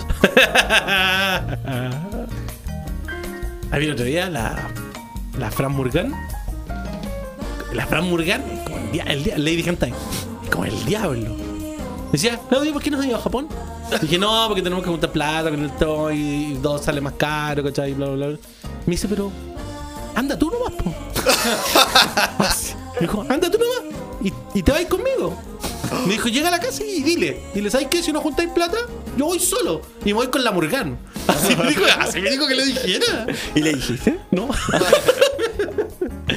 Ahí 3.70 3.80
vino 3.80 3.92
otro 3.94 4.04
día 4.04 4.28
la, 4.28 4.68
la 5.38 5.50
Fran 5.50 5.72
Murgan. 5.72 6.12
La 7.76 7.86
Fran 7.86 8.08
Murgan 8.08 8.42
como 8.64 8.76
el, 8.78 9.00
el 9.08 9.24
dia- 9.24 9.38
Lady 9.38 9.62
Hentai. 9.66 9.92
Como 10.50 10.64
el 10.64 10.84
diablo. 10.84 11.36
Decía, 12.10 12.40
Claudio, 12.48 12.72
¿por 12.72 12.82
qué 12.82 12.90
no 12.90 12.98
has 12.98 13.06
ido 13.06 13.16
a 13.16 13.20
Japón? 13.20 13.48
Dije, 14.00 14.18
no, 14.18 14.46
porque 14.48 14.62
tenemos 14.62 14.82
que 14.82 14.90
juntar 14.90 15.12
plata 15.12 15.50
con 15.50 15.62
el 15.62 15.70
toy 15.72 16.16
y 16.16 16.54
dos 16.62 16.82
sale 16.84 17.00
más 17.00 17.12
caro, 17.14 17.62
¿cachai? 17.62 17.92
Bla, 17.94 18.08
bla, 18.08 18.26
bla. 18.28 18.38
Me 18.86 18.92
dice, 18.92 19.06
pero 19.08 19.30
anda 20.14 20.38
tú 20.38 20.50
nomás, 20.50 20.72
po. 20.82 20.94
Me 22.94 23.00
dijo, 23.00 23.20
anda 23.28 23.50
tú 23.50 23.58
nomás 23.58 23.94
y, 24.22 24.32
y 24.58 24.62
te 24.62 24.72
vas 24.72 24.84
conmigo. 24.86 25.36
Me 26.06 26.12
dijo, 26.14 26.28
llega 26.28 26.48
a 26.48 26.52
la 26.52 26.60
casa 26.60 26.82
y 26.82 27.02
dile. 27.02 27.42
Dile, 27.54 27.70
¿sabes 27.70 27.88
qué? 27.88 28.02
Si 28.02 28.12
no 28.12 28.20
juntáis 28.20 28.50
plata, 28.50 28.78
yo 29.16 29.26
voy 29.26 29.38
solo. 29.38 29.82
Y 30.04 30.12
voy 30.12 30.28
con 30.28 30.42
la 30.42 30.50
Murgan. 30.52 30.98
Así 31.28 31.56
me 31.56 31.68
dijo, 31.68 31.82
así 31.98 32.20
me 32.20 32.30
dijo 32.30 32.46
que 32.46 32.54
le 32.54 32.64
dijera. 32.66 33.26
¿Y 33.54 33.60
le 33.60 33.74
dijiste? 33.74 34.18
No. 34.30 34.48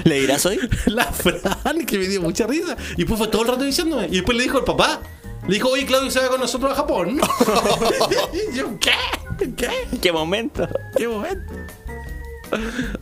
¿Le 0.03 0.19
dirás 0.21 0.45
hoy? 0.45 0.59
La 0.85 1.05
Fran, 1.05 1.85
que 1.85 1.97
me 1.97 2.07
dio 2.07 2.21
mucha 2.21 2.47
risa. 2.47 2.75
Y 2.93 2.97
después 2.99 3.17
fue 3.17 3.27
todo 3.27 3.43
el 3.43 3.47
rato 3.49 3.63
diciéndome. 3.63 4.07
Y 4.07 4.15
después 4.17 4.37
le 4.37 4.43
dijo 4.43 4.57
al 4.57 4.63
papá. 4.63 5.01
Le 5.47 5.55
dijo, 5.55 5.69
oye, 5.69 5.85
Claudio 5.85 6.11
se 6.11 6.19
va 6.19 6.29
con 6.29 6.39
nosotros 6.39 6.71
a 6.71 6.75
Japón. 6.75 7.19
y 8.33 8.55
yo, 8.57 8.79
¿qué? 8.79 8.91
¿Qué? 9.55 9.69
¿Qué 10.01 10.11
momento? 10.11 10.67
¿Qué 10.95 11.07
momento? 11.07 11.53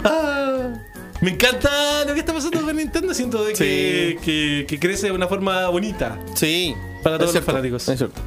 Ah, 0.04 0.74
me 1.22 1.32
encanta 1.32 2.06
lo 2.06 2.14
que 2.14 2.20
está 2.20 2.34
pasando 2.34 2.62
con 2.62 2.76
Nintendo. 2.76 3.14
Siento 3.14 3.44
de 3.44 3.54
que, 3.54 4.20
que, 4.24 4.66
que 4.68 4.80
crece 4.80 5.08
de 5.08 5.14
una 5.14 5.28
forma 5.28 5.68
bonita. 5.70 6.20
Sí. 6.36 6.76
Para 7.04 7.18
todos 7.18 7.34
los 7.34 7.44
fanáticos. 7.44 7.88
Es 7.90 7.98
cierto. 7.98 8.22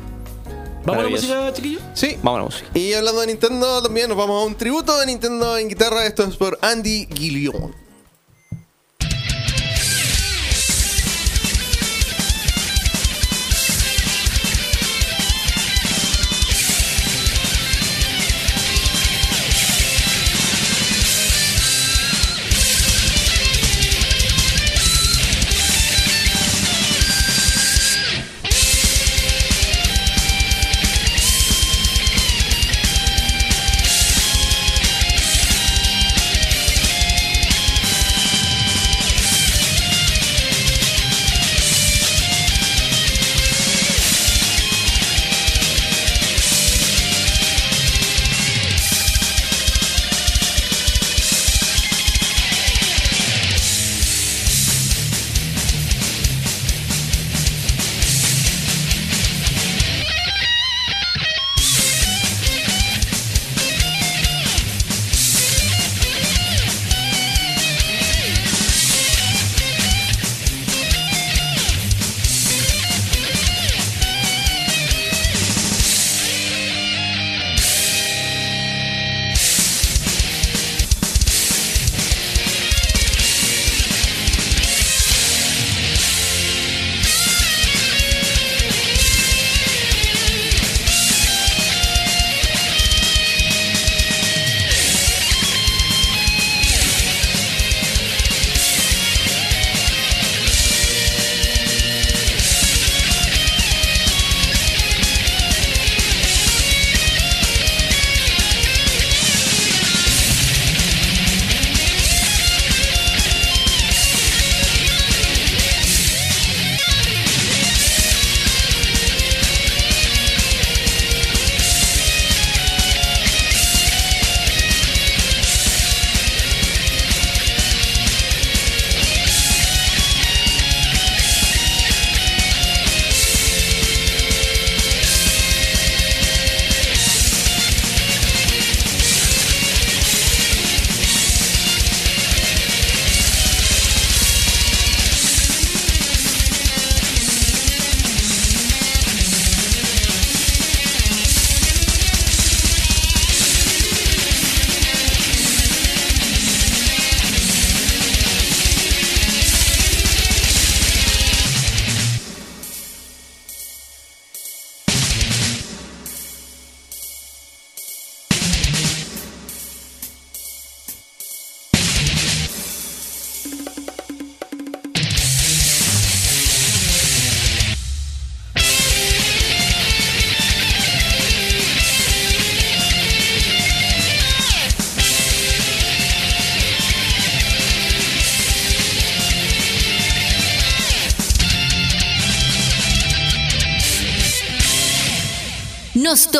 ¿Vamos 0.84 1.00
a 1.00 1.04
la 1.04 1.10
música, 1.10 1.52
chiquillos? 1.52 1.82
Sí. 1.94 2.16
Vamos 2.22 2.38
a 2.38 2.40
la 2.40 2.44
música. 2.46 2.78
Y 2.78 2.92
hablando 2.94 3.20
de 3.20 3.26
Nintendo, 3.26 3.82
también 3.82 4.08
nos 4.08 4.16
vamos 4.16 4.42
a 4.42 4.46
un 4.46 4.54
tributo 4.54 4.98
de 4.98 5.06
Nintendo 5.06 5.58
en 5.58 5.68
guitarra. 5.68 6.06
Esto 6.06 6.24
es 6.24 6.36
por 6.36 6.58
Andy 6.62 7.06
Gillion. 7.14 7.74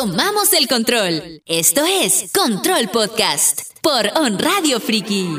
Tomamos 0.01 0.51
el 0.53 0.67
control. 0.67 1.43
Esto 1.45 1.85
es 1.85 2.31
Control 2.33 2.89
Podcast 2.89 3.61
por 3.83 4.09
On 4.15 4.39
Radio 4.39 4.79
Friki. 4.79 5.37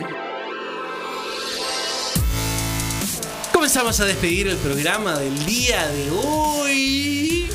Comenzamos 3.52 3.98
a 3.98 4.04
despedir 4.04 4.46
el 4.46 4.56
programa 4.58 5.18
del 5.18 5.46
día 5.46 5.84
de 5.88 6.10
hoy. 6.12 7.50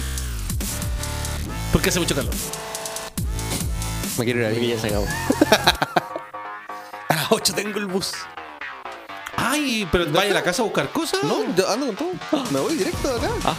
Porque 1.72 1.88
hace 1.88 2.02
mucho 2.02 2.14
calor. 2.14 2.34
Me 4.18 4.26
quiero 4.26 4.42
ir 4.42 4.48
a 4.48 4.50
mí. 4.50 4.68
ya 4.68 4.78
se 4.78 4.88
acabó. 4.88 5.08
A 7.08 7.16
las 7.16 7.32
8 7.32 7.54
tengo 7.56 7.80
el 7.80 7.86
bus. 7.86 8.12
Ay, 9.38 9.88
pero 9.94 10.12
vaya 10.12 10.32
a 10.32 10.34
la 10.34 10.44
casa 10.44 10.62
a 10.62 10.66
buscar 10.66 10.92
cosas. 10.92 11.24
No, 11.24 11.56
yo 11.56 11.70
ando 11.70 11.96
con 11.96 12.20
todo. 12.30 12.44
Me 12.52 12.60
voy 12.60 12.76
directo 12.76 13.18
de 13.18 13.28
acá. 13.28 13.56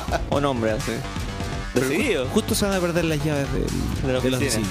Un 0.30 0.44
hombre 0.44 0.72
así. 0.72 0.92
Decidido. 1.74 2.26
Justo 2.28 2.54
se 2.54 2.66
van 2.66 2.74
a 2.76 2.80
perder 2.80 3.04
las 3.06 3.22
llaves 3.24 3.50
del- 3.52 3.64
De 4.02 4.12
la 4.12 4.20
de 4.20 4.28
oficina. 4.28 4.46
oficina. 4.46 4.68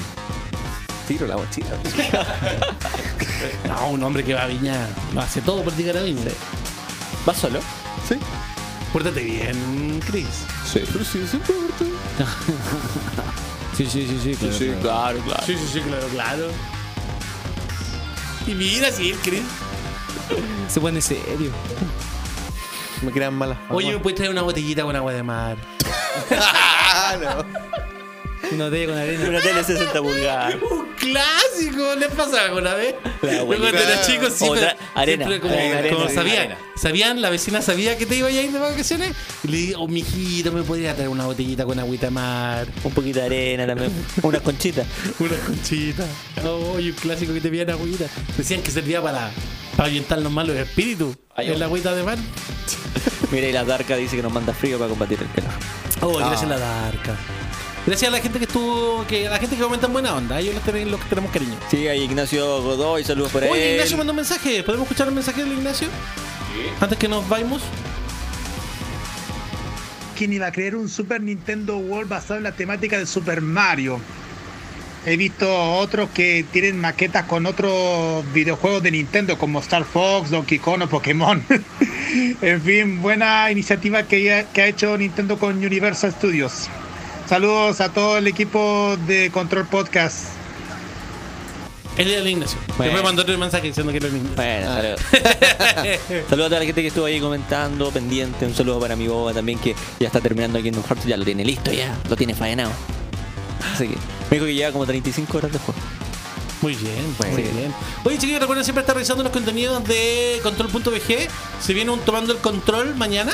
Tiro 1.08 1.28
la 1.28 1.38
mochila. 1.38 1.68
No, 3.68 3.90
un 3.90 4.04
hombre 4.04 4.24
que 4.24 4.36
va 4.36 4.44
a 4.44 4.48
Viña 4.48 4.88
lo 5.16 5.22
hace 5.22 5.42
todo 5.42 5.64
por 5.64 5.76
llegar 5.76 5.98
a 5.98 6.04
Viña. 6.04 6.30
¿Vas 7.26 7.38
solo? 7.38 7.60
Sí. 8.08 8.16
Pórtate 8.94 9.24
bien, 9.24 10.00
Chris. 10.06 10.28
Sí. 10.72 10.82
Pero 10.92 11.04
sí. 11.04 11.22
Sí, 13.76 13.86
sí, 13.90 14.08
sí, 14.08 14.20
sí, 14.22 14.36
claro, 14.36 14.80
claro. 14.80 14.82
claro, 14.82 15.20
claro. 15.26 15.44
Sí, 15.48 15.56
sí, 15.58 15.68
sí, 15.74 15.80
claro, 15.82 16.08
claro. 16.10 16.48
Y 18.46 18.54
mira, 18.54 18.92
sí, 18.92 19.16
Chris. 19.24 19.42
Se 20.70 20.80
pone 20.80 21.02
serio. 21.02 21.52
Me 23.02 23.12
crean 23.12 23.34
malas. 23.34 23.58
Oye, 23.70 23.92
¿me 23.94 24.00
puedes 24.00 24.16
traer 24.18 24.32
una 24.32 24.42
botellita 24.44 24.84
con 24.84 24.96
agua 24.96 25.14
de 25.14 25.24
mar? 25.24 25.58
Ah, 26.32 27.16
no. 27.22 27.46
Una 28.52 28.66
botella 28.66 28.88
con 28.88 28.98
arena. 28.98 29.30
Una 29.30 29.40
tele 29.42 29.64
60 29.64 30.02
pulgadas. 30.02 30.56
Un 30.70 30.88
clásico, 31.00 31.96
¿les 31.96 32.10
pasaba 32.10 32.46
alguna 32.46 32.74
vez? 32.76 32.96
Yo 33.24 33.46
cuando 33.46 33.68
era 33.68 34.02
chico 34.02 34.30
siempre, 34.30 34.62
Otra- 34.66 34.78
arena, 34.96 35.26
siempre 35.26 35.40
como, 35.40 35.54
arena, 35.54 35.90
como 35.90 36.04
arena, 36.06 36.14
sabían, 36.22 36.40
arena. 36.40 36.58
sabían, 36.76 37.22
la 37.22 37.30
vecina 37.30 37.62
sabía 37.62 37.98
que 37.98 38.06
te 38.06 38.16
iba 38.18 38.28
a 38.28 38.32
ir 38.32 38.52
de 38.52 38.60
vacaciones 38.60 39.14
y 39.44 39.48
le 39.48 39.58
digo, 39.58 39.82
oh, 39.82 39.88
mijito, 39.88 40.52
¿me 40.52 40.64
podría 40.64 40.94
traer 40.94 41.10
una 41.10 41.26
botellita 41.26 41.66
con 41.66 41.80
agüita 41.80 42.08
de 42.08 42.12
mar? 42.12 42.68
Un 42.84 42.92
poquito 42.94 43.20
de 43.20 43.26
arena 43.26 43.66
también. 43.68 43.92
Unas 44.22 44.42
conchitas. 44.42 44.86
Una 45.20 45.38
conchita. 45.38 46.06
Oh, 46.46 46.78
y 46.80 46.90
un 46.90 46.96
clásico 46.96 47.34
que 47.34 47.42
te 47.42 47.50
pidían 47.50 47.70
agüita. 47.70 48.06
Decían 48.38 48.62
que 48.62 48.72
servía 48.72 49.02
para, 49.02 49.32
para 49.76 49.90
ahuyentar 49.90 50.20
los 50.20 50.32
malos 50.32 50.56
espíritus. 50.56 51.18
Ay, 51.36 51.52
en 51.52 51.60
la 51.60 51.66
agüita 51.66 51.94
de 51.96 52.04
mar. 52.04 52.18
Mira, 53.32 53.48
y 53.48 53.52
la 53.52 53.64
Darka 53.64 53.96
dice 53.96 54.16
que 54.16 54.24
nos 54.24 54.34
manda 54.34 54.54
frío 54.54 54.78
para 54.78 54.90
combatir 54.90 55.20
el 55.22 55.30
calor. 55.32 55.52
Oh, 56.02 56.18
gracias 56.18 56.44
a 56.44 56.46
la 56.46 56.60
Darka. 56.60 57.16
Gracias 57.86 58.10
a 58.10 58.12
la 58.12 58.22
gente 58.22 58.38
que 58.38 58.46
estuvo, 58.46 59.06
que 59.08 59.28
a 59.28 59.32
la 59.32 59.40
gente 59.40 59.56
que 59.56 59.62
comenta 59.64 59.88
en 59.88 59.94
buena 59.94 60.16
onda. 60.16 60.40
Ellos 60.40 60.54
los 60.54 60.64
tenemos, 60.64 60.92
los 60.92 61.00
que 61.00 61.10
tenemos 61.10 61.32
cariño. 61.32 61.56
Sí, 61.70 61.88
ahí 61.88 62.02
Ignacio 62.04 62.62
Godoy, 62.62 63.04
saludos 63.04 63.32
por 63.32 63.44
ahí. 63.44 63.50
Oye, 63.50 63.72
Ignacio 63.74 63.98
mandó 63.98 64.12
un 64.12 64.18
mensaje. 64.18 64.62
¿Podemos 64.64 64.86
escuchar 64.86 65.08
el 65.08 65.16
mensaje 65.16 65.44
del 65.44 65.54
Ignacio? 65.54 65.88
Antes 66.80 66.98
que 66.98 67.08
nos 67.08 67.28
vayamos. 67.28 67.62
¿Quién 70.16 70.34
iba 70.34 70.46
a 70.46 70.52
creer 70.52 70.76
un 70.76 70.88
Super 70.90 71.22
Nintendo 71.22 71.78
World 71.78 72.10
basado 72.10 72.38
en 72.38 72.44
la 72.44 72.52
temática 72.52 73.00
de 73.00 73.08
Super 73.08 73.42
Mario? 73.42 74.00
He 75.06 75.18
visto 75.18 75.52
otros 75.78 76.10
que 76.14 76.46
tienen 76.52 76.80
maquetas 76.80 77.26
con 77.26 77.48
otros 77.48 78.24
videojuegos 78.34 78.84
de 78.84 78.92
Nintendo 78.92 79.36
como 79.38 79.60
Star 79.60 79.84
Fox, 79.84 80.30
Donkey 80.30 80.60
Kong 80.60 80.84
o 80.84 80.88
Pokémon. 80.88 81.44
en 82.42 82.62
fin, 82.62 83.02
buena 83.02 83.50
iniciativa 83.52 84.04
que, 84.04 84.32
ha- 84.32 84.44
que 84.52 84.62
ha 84.62 84.68
hecho 84.68 84.96
Nintendo 84.98 85.40
con 85.40 85.58
Universal 85.58 86.12
Studios. 86.14 86.68
Saludos 87.28 87.82
a 87.82 87.90
todo 87.92 88.18
el 88.20 88.28
equipo 88.28 88.96
de 89.08 89.32
Control 89.32 89.66
Podcast. 89.66 90.26
Él 91.98 92.08
era 92.10 92.22
el 92.22 92.28
Ignacio. 92.28 92.58
Bueno. 92.78 92.84
Después 92.94 93.04
mandó 93.04 93.24
otro 93.24 93.38
mensaje 93.38 93.68
diciendo 93.68 93.92
que 93.92 93.98
era 93.98 94.08
el 94.08 94.16
Ignacio. 94.18 94.36
Bueno, 94.36 94.68
saludos. 94.68 95.02
saludos 96.30 96.46
a 96.46 96.50
toda 96.50 96.60
la 96.60 96.66
gente 96.66 96.82
que 96.82 96.88
estuvo 96.90 97.06
ahí 97.06 97.20
comentando, 97.20 97.90
pendiente. 97.92 98.46
Un 98.46 98.54
saludo 98.54 98.80
para 98.80 98.96
mi 98.96 99.08
boba 99.08 99.34
también, 99.34 99.58
que 99.58 99.76
ya 100.00 100.08
está 100.08 100.22
terminando 100.22 100.60
aquí 100.60 100.68
en 100.68 100.78
un 100.78 100.84
Hearts. 100.84 101.06
Ya 101.06 101.18
lo 101.18 101.26
tiene 101.26 101.44
listo, 101.44 101.72
ya. 101.74 101.98
Lo 102.08 102.16
tiene 102.16 102.34
faenado. 102.36 102.72
Así 103.74 103.88
que 103.88 103.96
me 104.30 104.36
dijo 104.38 104.46
que 104.46 104.54
lleva 104.54 104.72
como 104.72 104.86
35 104.86 105.38
horas 105.38 105.52
de 105.52 105.60
juego. 105.60 105.80
Muy 106.62 106.76
bien, 106.76 107.16
muy 107.32 107.42
bien. 107.42 107.74
Oye, 108.04 108.18
chiquillos, 108.20 108.40
recuerden 108.42 108.64
siempre 108.64 108.82
estar 108.82 108.96
revisando 108.96 109.24
los 109.24 109.32
contenidos 109.34 109.84
de 109.86 110.40
Control.bg. 110.44 111.28
Se 111.60 111.74
viene 111.74 111.90
un 111.92 112.00
tomando 112.02 112.34
el 112.34 112.40
control 112.40 112.96
mañana. 112.96 113.34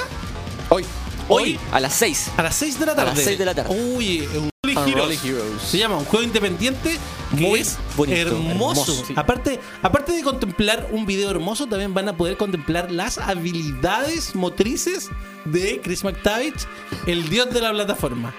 Hoy. 0.70 0.86
Hoy, 1.30 1.60
a 1.74 1.82
las 1.82 1.94
6. 1.96 2.32
A 2.38 2.44
las 2.44 2.56
6 2.56 2.80
de 2.80 2.86
la 2.86 2.92
A 2.94 2.96
tarde. 2.96 3.16
las 3.16 3.24
6 3.26 3.38
de 3.38 3.46
la 3.46 3.54
tarde. 3.54 3.76
Uy, 3.76 4.22
un 4.34 4.50
Heroes. 4.88 5.24
Heroes. 5.26 5.62
Se 5.62 5.78
llama 5.78 5.98
un 5.98 6.06
juego 6.06 6.24
independiente 6.24 6.98
que 7.32 7.42
Muy 7.48 7.60
es 7.60 7.78
bonito, 7.98 8.18
hermoso. 8.30 8.82
hermoso, 8.84 9.06
sí. 9.08 9.14
aparte, 9.18 9.60
aparte 9.82 10.14
de 10.14 10.24
contemplar 10.24 10.88
un 10.92 11.06
video 11.06 11.30
hermoso, 11.30 11.68
también 11.68 11.94
van 11.94 12.08
a 12.08 12.16
poder 12.16 12.38
contemplar 12.38 12.92
las 12.92 13.18
habilidades 13.18 14.36
motrices 14.36 15.10
de 15.46 15.82
Chris 15.84 16.04
McTavish, 16.06 16.66
el 17.08 17.28
dios 17.30 17.50
de 17.54 17.60
la 17.60 17.72
plataforma. 17.72 18.34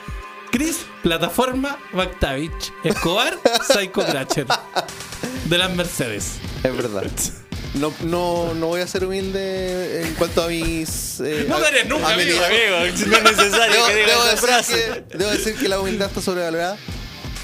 Chris, 0.51 0.79
plataforma 1.03 1.79
McTavish, 1.93 2.73
Escobar, 2.85 3.39
Psycho 3.67 4.05
Cratcher. 4.05 4.47
De 5.47 5.59
las 5.59 5.71
Mercedes. 5.75 6.35
Es 6.63 6.77
verdad. 6.77 7.05
No, 7.75 7.93
no, 8.03 8.55
no 8.55 8.67
voy 8.69 8.81
a 8.81 8.87
ser 8.87 9.05
humilde 9.05 10.03
en 10.03 10.15
cuanto 10.15 10.43
a 10.43 10.49
mis. 10.49 11.21
eh, 11.21 11.47
No 11.49 11.59
eres 11.65 11.87
nunca, 11.87 12.09
amigo. 12.15 12.43
habilidades. 12.45 13.07
no 13.07 13.17
es 13.17 13.23
necesario 13.23 13.75
Debo, 13.75 13.87
que 13.87 13.95
diga 13.95 14.09
debo 14.09 14.23
esa 14.25 14.31
decir 14.31 14.49
frase. 14.49 15.05
que, 15.11 15.19
debo 15.19 15.31
decir 15.31 15.55
que 15.57 15.69
la 15.69 15.81
humildad 15.81 16.09
está 16.09 16.21
sobrevalorada. 16.23 16.79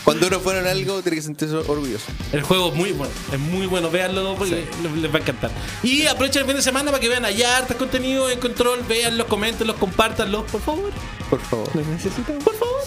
Cuando 0.04 0.26
uno 0.26 0.38
fuera 0.38 0.60
en 0.60 0.66
algo, 0.66 1.00
tiene 1.02 1.16
que 1.16 1.22
sentirse 1.22 1.54
orgulloso. 1.54 2.04
El 2.32 2.42
juego 2.42 2.68
es 2.68 2.74
muy 2.74 2.92
bueno, 2.92 3.12
es 3.32 3.38
muy 3.38 3.66
bueno, 3.66 3.90
véanlo 3.90 4.34
porque 4.36 4.66
les, 4.82 4.92
les 5.02 5.12
va 5.12 5.16
a 5.16 5.20
encantar. 5.22 5.50
Y 5.82 6.06
aprovechen 6.06 6.42
el 6.42 6.46
fin 6.46 6.56
de 6.56 6.62
semana 6.62 6.90
para 6.90 7.00
que 7.00 7.08
vean 7.08 7.24
allá 7.24 7.56
hartos 7.56 7.76
contenido 7.76 8.28
en 8.30 8.38
control, 8.38 8.82
veanlos, 8.86 9.26
coméntenlos, 9.26 9.76
compártanlos, 9.76 10.44
por 10.50 10.60
favor. 10.60 10.92
Por 11.30 11.40
favor. 11.40 11.74
necesitan, 11.74 12.38
por 12.38 12.54
favor. 12.54 12.82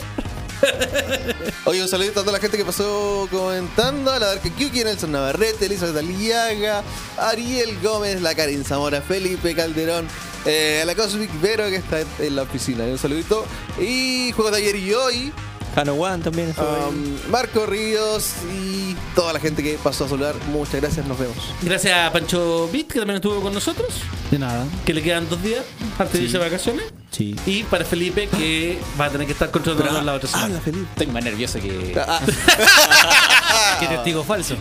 Oye, 1.66 1.82
un 1.82 1.88
saludito 1.88 2.20
a 2.20 2.24
toda 2.24 2.34
la 2.34 2.40
gente 2.40 2.58
que 2.58 2.66
pasó 2.66 3.28
comentando. 3.32 4.12
A 4.12 4.20
la 4.20 4.28
Dark 4.28 4.42
Kyuki, 4.42 4.84
Nelson 4.84 5.12
Navarrete, 5.12 5.66
Elizabeth 5.66 5.98
Aliaga, 5.98 6.84
Ariel 7.18 7.78
Gómez, 7.82 8.22
la 8.22 8.36
Karin 8.36 8.64
Zamora, 8.64 9.02
Felipe 9.02 9.56
Calderón, 9.56 10.08
eh, 10.46 10.80
a 10.82 10.86
la 10.86 10.96
Cosmic 10.96 11.30
Vero 11.42 11.66
que 11.66 11.76
está 11.78 12.00
en 12.20 12.36
la 12.36 12.44
oficina. 12.44 12.84
Un 12.86 12.98
saludito. 12.98 13.46
Y 13.80 14.32
Juegos 14.34 14.52
de 14.54 14.60
ayer 14.60 14.76
y 14.76 14.94
hoy. 14.94 15.34
Hano 15.78 15.94
One 15.94 16.24
también 16.24 16.56
um, 16.58 17.32
Marco 17.32 17.68
Ríos 17.68 18.32
y 18.52 18.96
toda 19.14 19.32
la 19.34 19.40
gente 19.40 19.62
que 19.62 19.78
pasó 19.78 20.06
a 20.06 20.10
saludar. 20.10 20.34
Muchas 20.52 20.82
gracias, 20.82 21.06
nos 21.06 21.20
vemos. 21.20 21.38
Gracias 21.62 21.96
a 21.96 22.12
Pancho 22.12 22.68
Bit, 22.74 22.94
que 22.94 23.00
también 23.00 23.18
estuvo 23.18 23.40
con 23.42 23.54
nosotros, 23.54 23.88
De 24.32 24.40
nada. 24.40 24.66
que 24.86 24.94
le 24.96 25.04
quedan 25.04 25.30
dos 25.30 25.42
días 25.44 25.64
antes 26.00 26.14
de 26.14 26.24
irse 26.24 26.40
de 26.40 26.44
vacaciones. 26.44 26.86
Sí. 27.12 27.36
Y 27.46 27.64
para 27.64 27.86
Felipe, 27.86 28.28
que 28.28 28.80
va 29.00 29.06
a 29.06 29.10
tener 29.12 29.28
que 29.28 29.34
estar 29.34 29.52
controlando 29.52 30.02
la 30.02 30.16
otra 30.16 30.28
semana. 30.28 30.60
Estoy 30.66 31.08
más 31.08 31.24
nervioso 31.24 31.60
que, 31.60 31.96
Ah, 32.08 32.22
que 33.80 33.86
testigo 33.96 34.24
falso. 34.24 34.56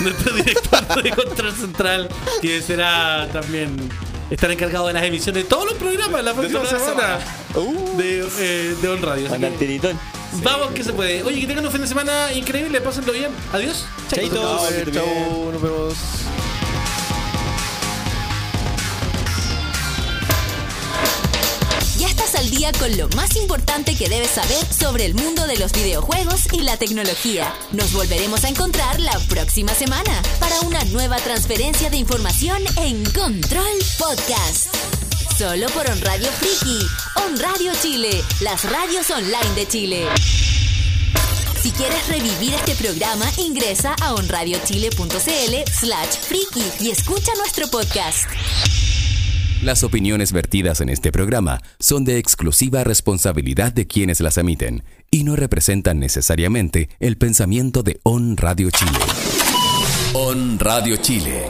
Nuestro 0.00 0.32
director 0.34 1.02
de 1.02 1.10
control 1.10 1.52
central, 1.56 2.08
que 2.40 2.62
será 2.62 3.28
también 3.32 3.76
estar 4.30 4.48
encargado 4.48 4.86
de 4.86 4.92
las 4.92 5.02
emisiones 5.02 5.42
de 5.42 5.48
todos 5.48 5.64
los 5.64 5.74
programas 5.74 6.22
la 6.22 6.34
próxima 6.34 6.64
semana, 6.64 7.18
uh, 7.56 7.96
de, 7.96 8.28
eh, 8.38 8.76
de 8.80 8.88
On 8.88 9.02
Radio. 9.02 9.26
Así 9.26 9.40
que 9.40 9.80
Vamos 10.42 10.70
que 10.72 10.84
se 10.84 10.92
puede. 10.92 11.22
Oye, 11.22 11.40
que 11.40 11.46
tengan 11.46 11.66
un 11.66 11.72
fin 11.72 11.80
de 11.80 11.86
semana 11.86 12.32
increíble, 12.32 12.80
pásenlo 12.80 13.12
bien. 13.12 13.30
Adiós. 13.52 13.84
Chaito. 14.08 14.60
chau, 14.92 15.52
nos 15.52 15.62
vemos. 15.62 15.94
Ya 21.98 22.08
estás 22.08 22.34
al 22.36 22.48
día 22.48 22.72
con 22.78 22.96
lo 22.96 23.08
más 23.10 23.36
importante 23.36 23.94
que 23.94 24.08
debes 24.08 24.30
saber 24.30 24.64
sobre 24.72 25.04
el 25.04 25.14
mundo 25.14 25.46
de 25.46 25.58
los 25.58 25.72
videojuegos 25.72 26.52
y 26.52 26.62
la 26.62 26.76
tecnología. 26.76 27.52
Nos 27.72 27.92
volveremos 27.92 28.44
a 28.44 28.48
encontrar 28.48 29.00
la 29.00 29.18
próxima 29.28 29.74
semana 29.74 30.22
para 30.38 30.60
una 30.60 30.82
nueva 30.84 31.16
transferencia 31.16 31.90
de 31.90 31.98
información 31.98 32.62
en 32.78 33.04
Control 33.12 33.78
Podcast. 33.98 35.09
Solo 35.40 35.68
por 35.68 35.88
On 35.90 35.98
Radio 36.02 36.28
Friki, 36.32 36.86
On 37.14 37.38
Radio 37.38 37.72
Chile, 37.80 38.10
las 38.42 38.70
radios 38.70 39.08
online 39.08 39.54
de 39.56 39.66
Chile. 39.66 40.04
Si 41.62 41.70
quieres 41.70 42.08
revivir 42.08 42.52
este 42.52 42.74
programa, 42.74 43.24
ingresa 43.38 43.96
a 44.02 44.12
onradiochile.cl 44.12 45.70
slash 45.72 46.18
friki 46.28 46.84
y 46.84 46.90
escucha 46.90 47.32
nuestro 47.38 47.68
podcast. 47.68 48.28
Las 49.62 49.82
opiniones 49.82 50.32
vertidas 50.32 50.82
en 50.82 50.90
este 50.90 51.10
programa 51.10 51.62
son 51.78 52.04
de 52.04 52.18
exclusiva 52.18 52.84
responsabilidad 52.84 53.72
de 53.72 53.86
quienes 53.86 54.20
las 54.20 54.36
emiten 54.36 54.84
y 55.10 55.24
no 55.24 55.36
representan 55.36 56.00
necesariamente 56.00 56.90
el 57.00 57.16
pensamiento 57.16 57.82
de 57.82 57.98
On 58.02 58.36
Radio 58.36 58.70
Chile. 58.70 58.98
On 60.12 60.58
Radio 60.58 60.98
Chile. 60.98 61.48